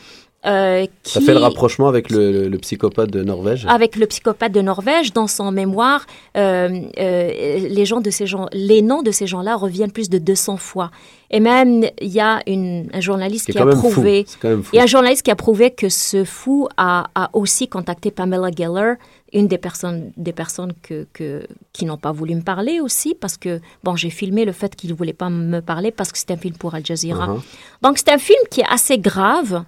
Euh, 0.48 0.86
ça 1.02 1.20
fait 1.20 1.34
le 1.34 1.40
rapprochement 1.40 1.88
avec 1.88 2.10
le, 2.10 2.32
le- 2.32 2.48
le 2.48 2.58
psychopathe 2.58 3.10
de 3.10 3.22
Norvège. 3.22 3.66
avec 3.68 3.96
le 3.96 4.06
psychopathe 4.06 4.52
de 4.52 4.60
Norvège, 4.62 5.12
dans 5.12 5.26
son 5.26 5.50
mémoire, 5.52 6.06
euh, 6.36 6.80
euh, 6.98 7.58
les, 7.68 7.84
gens 7.84 8.00
de 8.00 8.10
ces 8.10 8.26
gens, 8.26 8.46
les 8.52 8.82
noms 8.82 9.02
de 9.02 9.10
ces 9.10 9.26
gens-là 9.26 9.56
reviennent 9.56 9.92
plus 9.92 10.08
de 10.08 10.18
200 10.18 10.56
fois. 10.56 10.90
Et 11.30 11.40
même, 11.40 11.84
il 12.00 12.08
y 12.08 12.20
a 12.20 12.40
une, 12.46 12.88
un 12.92 13.00
journaliste 13.00 13.52
qui 13.52 13.58
a 13.58 13.66
prouvé, 13.66 14.24
il 14.72 14.76
y 14.76 14.78
a 14.78 14.84
un 14.84 14.86
journaliste 14.86 15.22
qui 15.22 15.30
a 15.30 15.36
prouvé 15.36 15.70
que 15.70 15.90
ce 15.90 16.24
fou 16.24 16.68
a, 16.78 17.08
a 17.14 17.28
aussi 17.34 17.68
contacté 17.68 18.10
Pamela 18.10 18.48
Geller, 18.56 18.94
une 19.34 19.46
des 19.46 19.58
personnes, 19.58 20.10
des 20.16 20.32
personnes 20.32 20.72
que, 20.82 21.06
que, 21.12 21.42
qui 21.74 21.84
n'ont 21.84 21.98
pas 21.98 22.12
voulu 22.12 22.34
me 22.34 22.40
parler 22.40 22.80
aussi, 22.80 23.14
parce 23.14 23.36
que, 23.36 23.60
bon, 23.84 23.94
j'ai 23.94 24.08
filmé 24.08 24.46
le 24.46 24.52
fait 24.52 24.74
qu'il 24.74 24.90
ne 24.90 24.94
voulait 24.94 25.12
pas 25.12 25.28
me 25.28 25.60
parler 25.60 25.90
parce 25.90 26.12
que 26.12 26.18
c'est 26.18 26.30
un 26.30 26.38
film 26.38 26.54
pour 26.56 26.74
Al 26.74 26.86
Jazeera. 26.86 27.26
Uh-huh. 27.26 27.40
Donc, 27.82 27.98
c'est 27.98 28.10
un 28.10 28.16
film 28.18 28.40
qui 28.50 28.62
est 28.62 28.68
assez 28.70 28.96
grave 28.98 29.64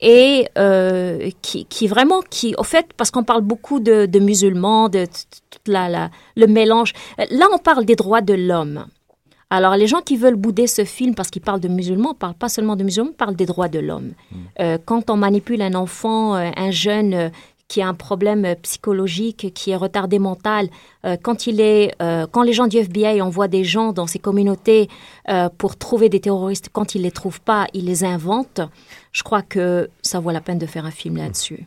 et 0.00 0.48
euh, 0.58 1.30
qui, 1.42 1.64
qui 1.66 1.88
vraiment, 1.88 2.20
qui, 2.30 2.54
au 2.58 2.62
fait, 2.62 2.86
parce 2.96 3.10
qu'on 3.10 3.24
parle 3.24 3.42
beaucoup 3.42 3.80
de, 3.80 4.06
de 4.06 4.18
musulmans, 4.20 4.88
de 4.88 5.04
t- 5.04 5.10
t- 5.10 5.38
toute 5.50 5.68
la, 5.68 5.88
la- 5.88 6.10
le 6.36 6.46
mélange. 6.46 6.92
Là, 7.30 7.46
on 7.52 7.58
parle 7.58 7.84
des 7.84 7.96
droits 7.96 8.20
de 8.20 8.34
l'homme. 8.34 8.86
Alors, 9.50 9.76
les 9.76 9.86
gens 9.86 10.00
qui 10.02 10.16
veulent 10.16 10.36
bouder 10.36 10.66
ce 10.66 10.84
film 10.84 11.14
parce 11.14 11.30
qu'ils 11.30 11.42
parlent 11.42 11.60
de 11.60 11.68
musulmans, 11.68 12.10
ne 12.10 12.14
parlent 12.18 12.34
pas 12.34 12.48
seulement 12.50 12.76
de 12.76 12.84
musulmans, 12.84 13.12
parlent 13.16 13.34
des 13.34 13.46
droits 13.46 13.68
de 13.68 13.78
l'homme. 13.80 14.12
Euh, 14.60 14.78
quand 14.84 15.08
on 15.10 15.16
manipule 15.16 15.62
un 15.62 15.74
enfant, 15.74 16.36
euh, 16.36 16.50
un 16.56 16.70
jeune 16.70 17.14
euh, 17.14 17.28
qui 17.68 17.82
a 17.82 17.88
un 17.88 17.94
problème 17.94 18.44
euh, 18.44 18.54
psychologique, 18.62 19.52
qui 19.54 19.70
est 19.70 19.76
retardé 19.76 20.18
mental, 20.18 20.68
euh, 21.04 21.16
quand, 21.22 21.46
il 21.46 21.60
est, 21.60 21.94
euh, 22.02 22.26
quand 22.30 22.42
les 22.42 22.54
gens 22.54 22.66
du 22.66 22.78
FBI 22.78 23.20
envoient 23.20 23.48
des 23.48 23.62
gens 23.62 23.92
dans 23.92 24.06
ces 24.06 24.18
communautés 24.18 24.88
pour 25.58 25.76
trouver 25.76 26.08
des 26.08 26.20
terroristes, 26.20 26.70
quand 26.72 26.94
ils 26.94 26.98
ne 26.98 27.04
les 27.04 27.10
trouvent 27.10 27.42
pas, 27.42 27.66
ils 27.74 27.84
les 27.84 28.02
inventent, 28.02 28.62
je 29.12 29.22
crois 29.22 29.42
que 29.42 29.90
ça 30.00 30.20
vaut 30.20 30.30
la 30.30 30.40
peine 30.40 30.58
de 30.58 30.64
faire 30.64 30.86
un 30.86 30.90
film 30.90 31.18
là-dessus. 31.18 31.66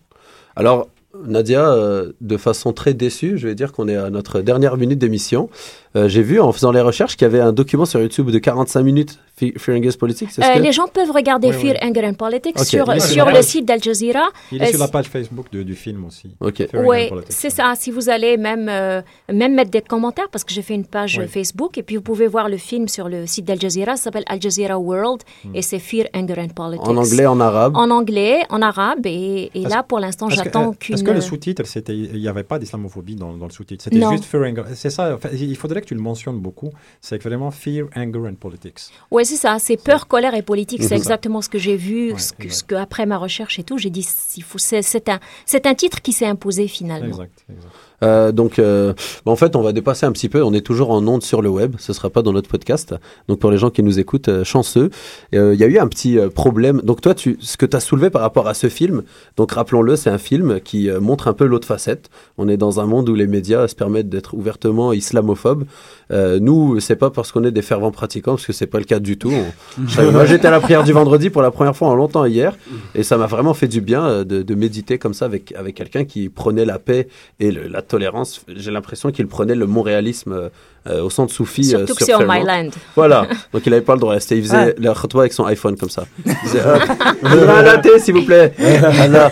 Alors, 0.55 0.87
Nadia, 1.27 1.75
de 2.19 2.37
façon 2.37 2.73
très 2.73 2.95
déçue, 2.95 3.37
je 3.37 3.47
vais 3.47 3.53
dire 3.53 3.71
qu'on 3.71 3.87
est 3.87 3.95
à 3.95 4.09
notre 4.09 4.41
dernière 4.41 4.77
minute 4.77 4.97
d'émission. 4.97 5.49
Euh, 5.95 6.07
J'ai 6.07 6.21
vu 6.21 6.39
en 6.39 6.51
faisant 6.53 6.71
les 6.71 6.79
recherches 6.81 7.17
qu'il 7.17 7.25
y 7.25 7.29
avait 7.29 7.41
un 7.41 7.51
document 7.51 7.85
sur 7.85 7.99
YouTube 7.99 8.31
de 8.31 8.39
45 8.39 8.81
minutes, 8.81 9.19
Fe- 9.39 9.57
Fear 9.59 9.77
and 9.77 9.89
Politics. 9.99 10.29
Euh, 10.39 10.53
que- 10.55 10.59
Les 10.61 10.71
gens 10.71 10.87
peuvent 10.87 11.11
regarder 11.11 11.49
Oui, 11.49 11.53
Fear, 11.53 11.75
oui. 11.81 11.89
Anger 11.89 12.07
and 12.07 12.13
Politics 12.13 12.59
sur, 12.59 12.85
sur 12.85 13.01
sur 13.01 13.25
la 13.25 13.31
le 13.31 13.35
page. 13.37 13.43
site 13.45 13.65
d'Al 13.65 13.83
Jazeera. 13.83 14.29
Il 14.53 14.61
est 14.61 14.67
Euh, 14.67 14.69
sur 14.69 14.79
la 14.79 14.85
si- 14.85 14.91
page 14.91 15.07
Facebook 15.07 15.47
de- 15.51 15.63
du 15.63 15.75
film 15.75 16.05
aussi. 16.05 16.29
Ok. 16.39 16.65
Fear 16.69 16.81
and 16.83 16.87
Oui, 16.87 17.09
c'est 17.27 17.49
ça. 17.49 17.73
Si 17.75 17.91
vous 17.91 18.09
allez 18.09 18.37
même, 18.37 18.67
euh, 18.69 19.01
même 19.33 19.53
mettre 19.53 19.71
des 19.71 19.81
commentaires, 19.81 20.29
parce 20.31 20.43
que 20.45 20.53
j'ai 20.53 20.61
fait 20.61 20.75
une 20.75 20.85
page 20.85 21.17
Oui. 21.17 21.25
euh, 21.25 21.27
Facebook, 21.27 21.77
et 21.77 21.83
puis 21.83 21.97
vous 21.97 22.01
pouvez 22.03 22.27
voir 22.27 22.47
le 22.47 22.57
film 22.57 22.87
sur 22.87 23.09
le 23.09 23.25
site 23.27 23.43
d'Al 23.45 23.59
Jazeera, 23.59 23.97
ça 23.97 24.03
s'appelle 24.03 24.23
Al 24.27 24.41
Jazeera 24.41 24.79
World, 24.79 25.21
et 25.53 25.61
c'est 25.61 25.79
Fear, 25.79 26.07
Anger 26.15 26.35
and 26.39 26.49
Politics. 26.55 26.87
En 26.87 26.95
anglais, 26.95 27.25
en 27.25 27.39
arabe. 27.41 27.75
En 27.75 27.89
anglais, 27.89 28.43
en 28.49 28.61
arabe, 28.61 29.05
et, 29.05 29.51
et 29.55 29.63
là, 29.63 29.83
pour 29.83 29.99
l'instant, 29.99 30.29
j'attends 30.29 30.69
euh, 30.69 30.73
qu'une... 30.79 30.95
Est-ce 30.95 31.03
que 31.03 31.11
le 31.11 31.19
sous-titre, 31.21 31.63
il 31.89 32.13
n'y 32.19 32.27
avait 32.29 32.43
pas 32.43 32.59
d'islamophobie 32.59 33.15
dans, 33.15 33.33
dans 33.33 33.45
le 33.47 33.51
sous-titre 33.51 33.83
C'était 33.83 33.97
Non. 33.97 34.11
juste 34.11 34.23
Fear 34.25 34.43
and 34.43 34.53
C'est 34.75 34.89
ça, 34.89 35.17
il 35.33 35.55
faudrait 35.57 35.80
que 35.81 35.85
tu 35.85 35.95
le 35.95 36.01
mentionnes 36.01 36.39
beaucoup. 36.39 36.69
C'est 37.01 37.21
vraiment 37.21 37.51
Fear, 37.51 37.87
Anger 37.95 38.29
and 38.29 38.35
Politics. 38.35 38.79
Oui, 39.11 39.25
c'est 39.25 39.35
ça. 39.35 39.57
C'est 39.59 39.77
peur, 39.77 40.07
colère 40.07 40.33
et 40.35 40.41
politique. 40.41 40.83
C'est 40.83 40.95
exactement 40.95 41.41
ce 41.41 41.49
que 41.49 41.57
j'ai 41.59 41.75
vu, 41.75 42.13
Ouais, 42.13 42.19
ce, 42.19 42.31
que, 42.33 42.43
exact. 42.43 42.57
ce 42.59 42.63
que, 42.63 42.75
après 42.75 43.05
ma 43.05 43.17
recherche 43.17 43.59
et 43.59 43.63
tout, 43.63 43.77
j'ai 43.77 43.89
dit, 43.89 44.03
c'est 44.03 45.09
un, 45.09 45.19
c'est 45.45 45.65
un 45.65 45.73
titre 45.75 46.01
qui 46.01 46.13
s'est 46.13 46.25
imposé 46.27 46.67
finalement. 46.67 47.07
Exact, 47.07 47.45
exact. 47.49 47.73
Euh, 48.03 48.31
donc, 48.31 48.59
euh, 48.59 48.93
bah, 49.25 49.31
en 49.31 49.35
fait, 49.35 49.55
on 49.55 49.61
va 49.61 49.71
dépasser 49.73 50.05
un 50.05 50.11
petit 50.11 50.29
peu. 50.29 50.43
On 50.43 50.53
est 50.53 50.65
toujours 50.65 50.91
en 50.91 51.05
ondes 51.07 51.23
sur 51.23 51.41
le 51.41 51.49
web. 51.49 51.75
Ce 51.79 51.93
sera 51.93 52.09
pas 52.09 52.21
dans 52.21 52.33
notre 52.33 52.49
podcast. 52.49 52.95
Donc, 53.27 53.39
pour 53.39 53.51
les 53.51 53.57
gens 53.57 53.69
qui 53.69 53.83
nous 53.83 53.99
écoutent, 53.99 54.29
euh, 54.29 54.43
chanceux. 54.43 54.89
Euh, 55.35 55.53
Il 55.53 55.59
y 55.59 55.63
a 55.63 55.67
eu 55.67 55.77
un 55.77 55.87
petit 55.87 56.17
euh, 56.17 56.29
problème. 56.29 56.81
Donc, 56.83 57.01
toi, 57.01 57.13
tu, 57.13 57.37
ce 57.41 57.57
que 57.57 57.65
tu 57.65 57.75
as 57.77 57.79
soulevé 57.79 58.09
par 58.09 58.21
rapport 58.21 58.47
à 58.47 58.53
ce 58.53 58.69
film, 58.69 59.03
donc 59.37 59.51
rappelons-le, 59.51 59.95
c'est 59.95 60.09
un 60.09 60.17
film 60.17 60.59
qui 60.59 60.89
euh, 60.89 60.99
montre 60.99 61.27
un 61.27 61.33
peu 61.33 61.45
l'autre 61.45 61.67
facette. 61.67 62.09
On 62.37 62.47
est 62.47 62.57
dans 62.57 62.79
un 62.79 62.85
monde 62.85 63.07
où 63.09 63.15
les 63.15 63.27
médias 63.27 63.67
se 63.67 63.75
permettent 63.75 64.09
d'être 64.09 64.33
ouvertement 64.33 64.93
islamophobes. 64.93 65.65
Euh, 66.11 66.39
nous, 66.39 66.79
c'est 66.79 66.95
pas 66.95 67.09
parce 67.09 67.31
qu'on 67.31 67.43
est 67.43 67.51
des 67.51 67.61
fervents 67.61 67.91
pratiquants, 67.91 68.33
parce 68.33 68.45
que 68.45 68.53
c'est 68.53 68.67
pas 68.67 68.79
le 68.79 68.85
cas 68.85 68.99
du 68.99 69.17
tout. 69.17 69.31
On- 69.31 70.11
moi, 70.11 70.25
j'étais 70.25 70.47
à 70.47 70.51
la 70.51 70.59
prière 70.59 70.83
du 70.83 70.91
vendredi 70.91 71.29
pour 71.29 71.41
la 71.41 71.51
première 71.51 71.75
fois 71.75 71.87
en 71.89 71.95
longtemps 71.95 72.25
hier, 72.25 72.57
et 72.95 73.03
ça 73.03 73.17
m'a 73.17 73.27
vraiment 73.27 73.53
fait 73.53 73.67
du 73.67 73.81
bien 73.81 74.05
euh, 74.05 74.23
de, 74.23 74.41
de 74.41 74.55
méditer 74.55 74.97
comme 74.97 75.13
ça 75.13 75.25
avec, 75.25 75.53
avec 75.53 75.75
quelqu'un 75.75 76.03
qui 76.05 76.29
prenait 76.29 76.65
la 76.65 76.79
paix 76.79 77.07
et 77.39 77.51
le- 77.51 77.67
la 77.67 77.81
tolérance. 77.91 78.41
J'ai 78.47 78.71
l'impression 78.71 79.11
qu'il 79.11 79.27
prenait 79.27 79.55
le 79.55 79.67
montréalisme 79.67 80.33
euh, 80.33 80.49
euh, 80.87 81.03
au 81.03 81.09
centre 81.09 81.31
soufi. 81.33 81.61
euh, 81.75 81.85
Surtout 81.85 81.93
que 81.93 82.05
sur 82.05 82.07
c'est 82.07 82.15
au 82.15 82.27
Fairmont. 82.27 82.33
Myland. 82.45 82.69
Voilà, 82.95 83.27
donc 83.53 83.61
il 83.65 83.73
avait 83.73 83.83
pas 83.83 83.93
le 83.95 83.99
droit. 83.99 84.19
C'était- 84.19 84.37
Il 84.37 84.43
faisait 84.43 84.57
Ouais. 84.57 84.75
la 84.79 84.93
avec 85.15 85.33
son 85.33 85.45
iPhone 85.45 85.75
comme 85.77 85.89
ça. 85.89 86.05
Il 86.25 86.33
disait, 86.43 86.61
Hop, 86.65 87.63
latte, 87.65 87.99
s'il 87.99 88.15
vous 88.15 88.25
plaît. 88.25 88.53
Voilà. 88.59 89.29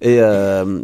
Et 0.00 0.18
euh, 0.20 0.80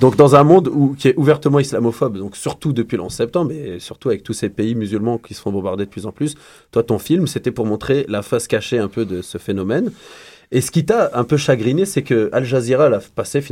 donc 0.00 0.16
dans 0.16 0.34
un 0.34 0.42
monde 0.42 0.68
où, 0.68 0.94
qui 0.98 1.08
est 1.08 1.14
ouvertement 1.16 1.60
islamophobe, 1.60 2.16
donc 2.18 2.36
surtout 2.36 2.72
depuis 2.72 2.96
le 2.96 3.02
11 3.04 3.12
septembre, 3.12 3.52
et 3.52 3.78
surtout 3.78 4.08
avec 4.08 4.22
tous 4.24 4.32
ces 4.32 4.48
pays 4.48 4.74
musulmans 4.74 5.18
qui 5.18 5.34
se 5.34 5.40
font 5.40 5.52
bombarder 5.52 5.84
de 5.84 5.90
plus 5.90 6.06
en 6.06 6.12
plus, 6.12 6.34
toi 6.72 6.82
ton 6.82 6.98
film 6.98 7.26
c'était 7.28 7.50
pour 7.52 7.66
montrer 7.66 8.04
la 8.08 8.22
face 8.22 8.46
cachée 8.48 8.78
un 8.78 8.88
peu 8.88 9.04
de 9.04 9.20
ce 9.22 9.38
phénomène. 9.38 9.92
Et 10.54 10.60
ce 10.60 10.70
qui 10.70 10.84
t'a 10.84 11.10
un 11.14 11.24
peu 11.24 11.36
chagriné, 11.38 11.86
c'est 11.86 12.02
que 12.02 12.28
Al 12.32 12.44
Jazeera 12.44 12.88
l'a 12.90 13.00
passé 13.14 13.40
finalement 13.40 13.50